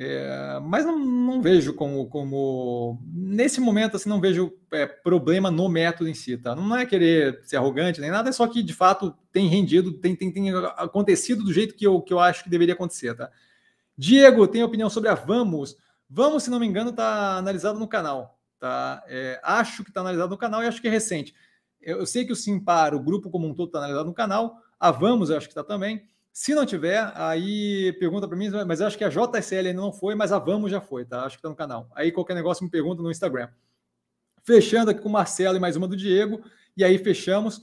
É, 0.00 0.60
mas 0.62 0.84
não, 0.86 0.96
não, 0.96 1.42
vejo 1.42 1.74
como, 1.74 2.06
como. 2.06 3.02
Nesse 3.12 3.60
momento, 3.60 3.96
assim, 3.96 4.08
não 4.08 4.20
vejo 4.20 4.52
é, 4.70 4.86
problema 4.86 5.50
no 5.50 5.68
método 5.68 6.08
em 6.08 6.14
si, 6.14 6.38
tá? 6.38 6.54
Não 6.54 6.76
é 6.76 6.86
querer 6.86 7.40
ser 7.42 7.56
arrogante 7.56 8.00
nem 8.00 8.08
nada, 8.08 8.28
é 8.28 8.32
só 8.32 8.46
que 8.46 8.62
de 8.62 8.72
fato 8.72 9.12
tem 9.32 9.48
rendido, 9.48 9.92
tem, 9.94 10.14
tem, 10.14 10.30
tem 10.30 10.50
acontecido 10.76 11.42
do 11.42 11.52
jeito 11.52 11.74
que 11.74 11.84
eu, 11.84 12.00
que 12.00 12.12
eu 12.12 12.20
acho 12.20 12.44
que 12.44 12.50
deveria 12.50 12.74
acontecer, 12.74 13.12
tá? 13.16 13.28
Diego 13.96 14.46
tem 14.46 14.62
opinião 14.62 14.88
sobre 14.88 15.08
a 15.08 15.16
Vamos. 15.16 15.76
Vamos, 16.08 16.44
se 16.44 16.50
não 16.50 16.60
me 16.60 16.66
engano, 16.66 16.90
está 16.90 17.36
analisado 17.36 17.76
no 17.76 17.88
canal. 17.88 18.38
Tá? 18.60 19.02
É, 19.08 19.40
acho 19.42 19.82
que 19.82 19.90
está 19.90 20.00
analisado 20.00 20.30
no 20.30 20.38
canal 20.38 20.62
e 20.62 20.66
acho 20.68 20.80
que 20.80 20.86
é 20.86 20.90
recente. 20.92 21.34
Eu, 21.82 21.98
eu 21.98 22.06
sei 22.06 22.24
que 22.24 22.32
o 22.32 22.36
Simpar, 22.36 22.94
o 22.94 23.00
grupo 23.00 23.30
como 23.30 23.48
um 23.48 23.54
todo, 23.54 23.66
está 23.66 23.78
analisado 23.78 24.06
no 24.06 24.14
canal. 24.14 24.58
A 24.78 24.92
Vamos, 24.92 25.28
eu 25.28 25.36
acho 25.36 25.48
que 25.48 25.52
está 25.52 25.64
também. 25.64 26.06
Se 26.40 26.54
não 26.54 26.64
tiver, 26.64 27.10
aí 27.16 27.92
pergunta 27.98 28.28
para 28.28 28.36
mim, 28.36 28.48
mas 28.64 28.78
eu 28.78 28.86
acho 28.86 28.96
que 28.96 29.02
a 29.02 29.08
JSL 29.08 29.66
ainda 29.66 29.82
não 29.82 29.92
foi, 29.92 30.14
mas 30.14 30.30
a 30.30 30.38
Vamos 30.38 30.70
já 30.70 30.80
foi, 30.80 31.04
tá? 31.04 31.24
Acho 31.24 31.34
que 31.34 31.40
está 31.40 31.48
no 31.48 31.56
canal. 31.56 31.90
Aí 31.96 32.12
qualquer 32.12 32.34
negócio 32.34 32.62
me 32.62 32.70
pergunta 32.70 33.02
no 33.02 33.10
Instagram. 33.10 33.48
Fechando 34.44 34.92
aqui 34.92 35.00
com 35.00 35.08
o 35.08 35.12
Marcelo 35.12 35.56
e 35.56 35.60
mais 35.60 35.74
uma 35.74 35.88
do 35.88 35.96
Diego. 35.96 36.40
E 36.76 36.84
aí 36.84 36.96
fechamos. 36.96 37.60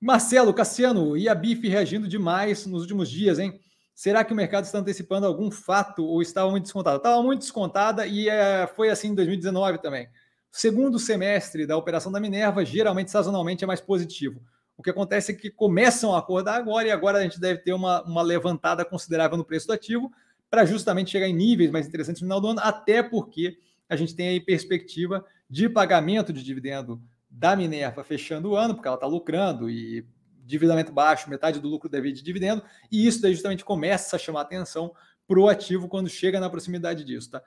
Marcelo, 0.00 0.52
Cassiano 0.52 1.16
e 1.16 1.28
a 1.28 1.36
BIF 1.36 1.68
reagindo 1.68 2.08
demais 2.08 2.66
nos 2.66 2.82
últimos 2.82 3.08
dias, 3.08 3.38
hein? 3.38 3.60
Será 3.94 4.24
que 4.24 4.32
o 4.32 4.36
mercado 4.36 4.64
está 4.64 4.78
antecipando 4.78 5.24
algum 5.24 5.48
fato 5.48 6.04
ou 6.04 6.20
estava 6.20 6.50
muito 6.50 6.64
descontada? 6.64 6.96
Estava 6.96 7.22
muito 7.22 7.42
descontada 7.42 8.08
e 8.08 8.28
é, 8.28 8.66
foi 8.74 8.90
assim 8.90 9.10
em 9.10 9.14
2019 9.14 9.78
também. 9.78 10.08
Segundo 10.50 10.98
semestre 10.98 11.64
da 11.64 11.76
operação 11.76 12.10
da 12.10 12.18
Minerva, 12.18 12.64
geralmente, 12.64 13.12
sazonalmente, 13.12 13.62
é 13.62 13.68
mais 13.68 13.80
positivo. 13.80 14.42
O 14.76 14.82
que 14.82 14.90
acontece 14.90 15.32
é 15.32 15.34
que 15.34 15.50
começam 15.50 16.14
a 16.14 16.18
acordar 16.18 16.56
agora 16.56 16.88
e 16.88 16.90
agora 16.90 17.18
a 17.18 17.22
gente 17.22 17.40
deve 17.40 17.60
ter 17.60 17.72
uma, 17.72 18.02
uma 18.02 18.22
levantada 18.22 18.84
considerável 18.84 19.36
no 19.36 19.44
preço 19.44 19.66
do 19.66 19.72
ativo 19.72 20.12
para 20.50 20.64
justamente 20.64 21.10
chegar 21.10 21.28
em 21.28 21.34
níveis 21.34 21.70
mais 21.70 21.86
interessantes 21.86 22.20
no 22.20 22.26
final 22.26 22.40
do 22.40 22.48
ano, 22.48 22.60
até 22.62 23.02
porque 23.02 23.58
a 23.88 23.96
gente 23.96 24.14
tem 24.14 24.28
aí 24.28 24.40
perspectiva 24.40 25.24
de 25.48 25.68
pagamento 25.68 26.32
de 26.32 26.42
dividendo 26.42 27.00
da 27.30 27.56
Minerva 27.56 28.04
fechando 28.04 28.50
o 28.50 28.56
ano, 28.56 28.74
porque 28.74 28.86
ela 28.86 28.96
está 28.96 29.06
lucrando 29.06 29.68
e 29.68 30.06
endividamento 30.44 30.92
baixo, 30.92 31.30
metade 31.30 31.58
do 31.58 31.68
lucro 31.68 31.88
deve 31.88 32.12
de 32.12 32.22
dividendo, 32.22 32.62
e 32.90 33.06
isso 33.06 33.20
daí 33.20 33.32
justamente 33.32 33.64
começa 33.64 34.16
a 34.16 34.18
chamar 34.18 34.42
atenção 34.42 34.92
para 35.26 35.40
o 35.40 35.48
ativo 35.48 35.88
quando 35.88 36.08
chega 36.08 36.38
na 36.38 36.50
proximidade 36.50 37.02
disso, 37.02 37.30
tá? 37.30 37.42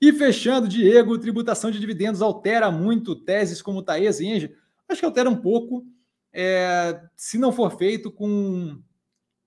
E 0.00 0.12
fechando, 0.12 0.68
Diego, 0.68 1.18
tributação 1.18 1.70
de 1.70 1.78
dividendos 1.78 2.20
altera 2.20 2.70
muito 2.70 3.14
teses 3.14 3.62
como 3.62 3.82
Taes 3.82 4.20
e 4.20 4.26
Engie? 4.26 4.54
Acho 4.88 5.00
que 5.00 5.06
altera 5.06 5.30
um 5.30 5.36
pouco, 5.36 5.86
é, 6.32 7.00
se 7.16 7.38
não 7.38 7.52
for 7.52 7.76
feito 7.76 8.10
com 8.10 8.80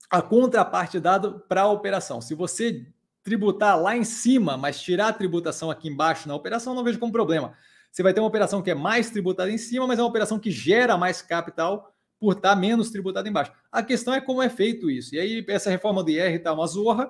a 0.10 0.22
contraparte 0.22 1.00
dada 1.00 1.32
para 1.32 1.62
a 1.62 1.72
operação. 1.72 2.22
Se 2.22 2.36
você 2.36 2.86
tributar 3.24 3.82
lá 3.82 3.98
em 3.98 4.04
cima, 4.04 4.56
mas 4.56 4.80
tirar 4.80 5.08
a 5.08 5.14
tributação 5.14 5.72
aqui 5.72 5.90
embaixo 5.90 6.28
na 6.28 6.36
operação, 6.36 6.76
não 6.76 6.84
vejo 6.84 7.00
como 7.00 7.12
problema. 7.12 7.54
Você 7.92 8.04
vai 8.04 8.14
ter 8.14 8.20
uma 8.20 8.28
operação 8.28 8.62
que 8.62 8.70
é 8.70 8.76
mais 8.76 9.10
tributada 9.10 9.50
em 9.50 9.58
cima, 9.58 9.88
mas 9.88 9.98
é 9.98 10.02
uma 10.02 10.10
operação 10.10 10.38
que 10.38 10.52
gera 10.52 10.98
mais 10.98 11.22
capital 11.22 11.92
por 12.20 12.34
estar 12.34 12.56
menos 12.56 12.92
tributado 12.92 13.28
embaixo. 13.28 13.52
A 13.72 13.82
questão 13.82 14.14
é 14.14 14.22
como 14.22 14.42
é 14.42 14.50
feito 14.50 14.90
isso. 14.90 15.16
E 15.16 15.20
aí, 15.20 15.46
essa 15.50 15.70
reforma 15.70 16.04
do 16.04 16.10
IR 16.10 16.36
está 16.36 16.54
uma 16.54 16.68
zorra, 16.68 17.10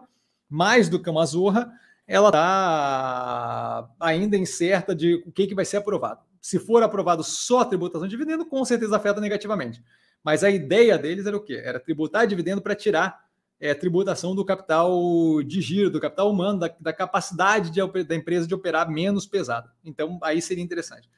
mais 0.50 0.88
do 0.88 1.02
que 1.02 1.10
uma 1.10 1.26
zorra, 1.26 1.72
ela 2.08 2.30
está 2.30 3.90
ainda 4.00 4.38
incerta 4.38 4.96
de 4.96 5.16
o 5.26 5.32
que, 5.32 5.48
que 5.48 5.56
vai 5.56 5.66
ser 5.66 5.78
aprovado. 5.78 6.22
Se 6.46 6.60
for 6.60 6.84
aprovado 6.84 7.24
só 7.24 7.62
a 7.62 7.66
tributação 7.66 8.08
de 8.08 8.16
dividendo, 8.16 8.46
com 8.46 8.64
certeza 8.64 8.96
afeta 8.96 9.20
negativamente. 9.20 9.84
Mas 10.24 10.44
a 10.44 10.50
ideia 10.52 10.96
deles 10.96 11.26
era 11.26 11.36
o 11.36 11.40
quê? 11.40 11.60
Era 11.66 11.80
tributar 11.80 12.28
dividendo 12.28 12.62
para 12.62 12.76
tirar 12.76 13.20
é, 13.60 13.74
tributação 13.74 14.36
do 14.36 14.46
capital 14.46 15.42
de 15.42 15.60
giro, 15.60 15.90
do 15.90 16.00
capital 16.00 16.30
humano, 16.30 16.60
da, 16.60 16.72
da 16.80 16.94
capacidade 16.94 17.72
de, 17.72 18.04
da 18.04 18.16
empresa 18.16 18.46
de 18.46 18.54
operar 18.54 18.88
menos 18.88 19.26
pesado. 19.26 19.72
Então, 19.84 20.20
aí 20.22 20.40
seria 20.40 20.64
interessante. 20.64 21.10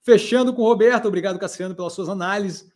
Fechando 0.00 0.54
com 0.54 0.62
o 0.62 0.66
Roberto, 0.66 1.08
obrigado, 1.08 1.40
Cassiano, 1.40 1.74
pelas 1.74 1.92
suas 1.92 2.08
análises 2.08 2.70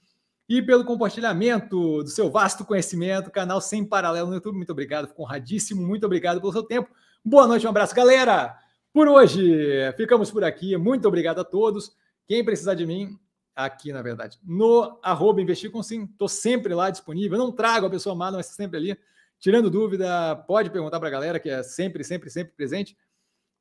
e 0.49 0.61
pelo 0.61 0.85
compartilhamento 0.85 2.03
do 2.03 2.11
seu 2.11 2.29
vasto 2.29 2.65
conhecimento, 2.65 3.31
canal 3.31 3.61
sem 3.61 3.85
paralelo 3.85 4.27
no 4.27 4.35
YouTube. 4.35 4.57
Muito 4.57 4.73
obrigado, 4.73 5.07
fico 5.07 5.23
honradíssimo. 5.23 5.81
Muito 5.81 6.05
obrigado 6.05 6.41
pelo 6.41 6.53
seu 6.53 6.65
tempo. 6.65 6.91
Boa 7.25 7.47
noite, 7.47 7.65
um 7.65 7.71
abraço, 7.71 7.95
galera. 7.95 8.61
Por 8.93 9.09
hoje, 9.09 9.93
ficamos 9.97 10.31
por 10.31 10.45
aqui. 10.45 10.77
Muito 10.77 11.09
obrigado 11.09 11.41
a 11.41 11.45
todos. 11.45 11.97
Quem 12.27 12.45
precisar 12.45 12.75
de 12.75 12.87
mim, 12.87 13.19
aqui 13.57 13.93
na 13.93 14.03
verdade, 14.03 14.39
no 14.45 14.99
arroba 15.03 15.41
investir 15.41 15.71
com 15.71 15.83
sim, 15.83 16.05
estou 16.05 16.29
sempre 16.29 16.75
lá 16.75 16.91
disponível. 16.91 17.39
Não 17.39 17.51
trago 17.51 17.87
a 17.87 17.91
pessoa 17.91 18.15
amada, 18.15 18.37
mas 18.37 18.47
sempre 18.47 18.77
ali. 18.77 18.99
Tirando 19.39 19.71
dúvida, 19.71 20.37
pode 20.47 20.71
perguntar 20.71 21.01
para 21.01 21.09
a 21.09 21.13
galera, 21.13 21.41
que 21.41 21.49
é 21.49 21.63
sempre, 21.63 22.05
sempre, 22.05 22.31
sempre 22.31 22.53
presente. 22.55 22.97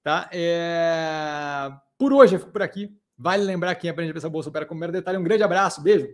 Tá? 0.03 0.29
É... 0.31 1.71
Por 1.97 2.13
hoje, 2.13 2.35
eu 2.35 2.39
fico 2.39 2.51
por 2.51 2.61
aqui. 2.61 2.95
Vale 3.17 3.43
lembrar 3.43 3.75
quem 3.75 3.89
aprende 3.89 4.11
a 4.11 4.13
pensar 4.13 4.29
bolsa 4.29 4.49
opera 4.49 4.65
com 4.65 4.73
o 4.73 4.77
primeiro 4.77 4.91
detalhe. 4.93 5.17
Um 5.17 5.23
grande 5.23 5.43
abraço, 5.43 5.81
beijo 5.81 6.07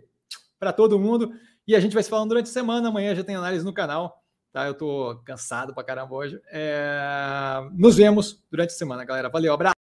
para 0.58 0.72
todo 0.72 0.98
mundo. 0.98 1.32
E 1.66 1.74
a 1.74 1.80
gente 1.80 1.94
vai 1.94 2.02
se 2.02 2.10
falando 2.10 2.30
durante 2.30 2.46
a 2.46 2.52
semana. 2.52 2.88
Amanhã 2.88 3.14
já 3.14 3.24
tem 3.24 3.34
análise 3.34 3.64
no 3.64 3.72
canal. 3.72 4.22
Tá? 4.52 4.66
Eu 4.66 4.72
estou 4.72 5.16
cansado 5.24 5.74
para 5.74 5.84
caramba 5.84 6.14
hoje. 6.14 6.40
É... 6.50 7.60
Nos 7.72 7.96
vemos 7.96 8.42
durante 8.50 8.70
a 8.70 8.76
semana, 8.76 9.04
galera. 9.04 9.28
Valeu, 9.28 9.52
abraço. 9.52 9.77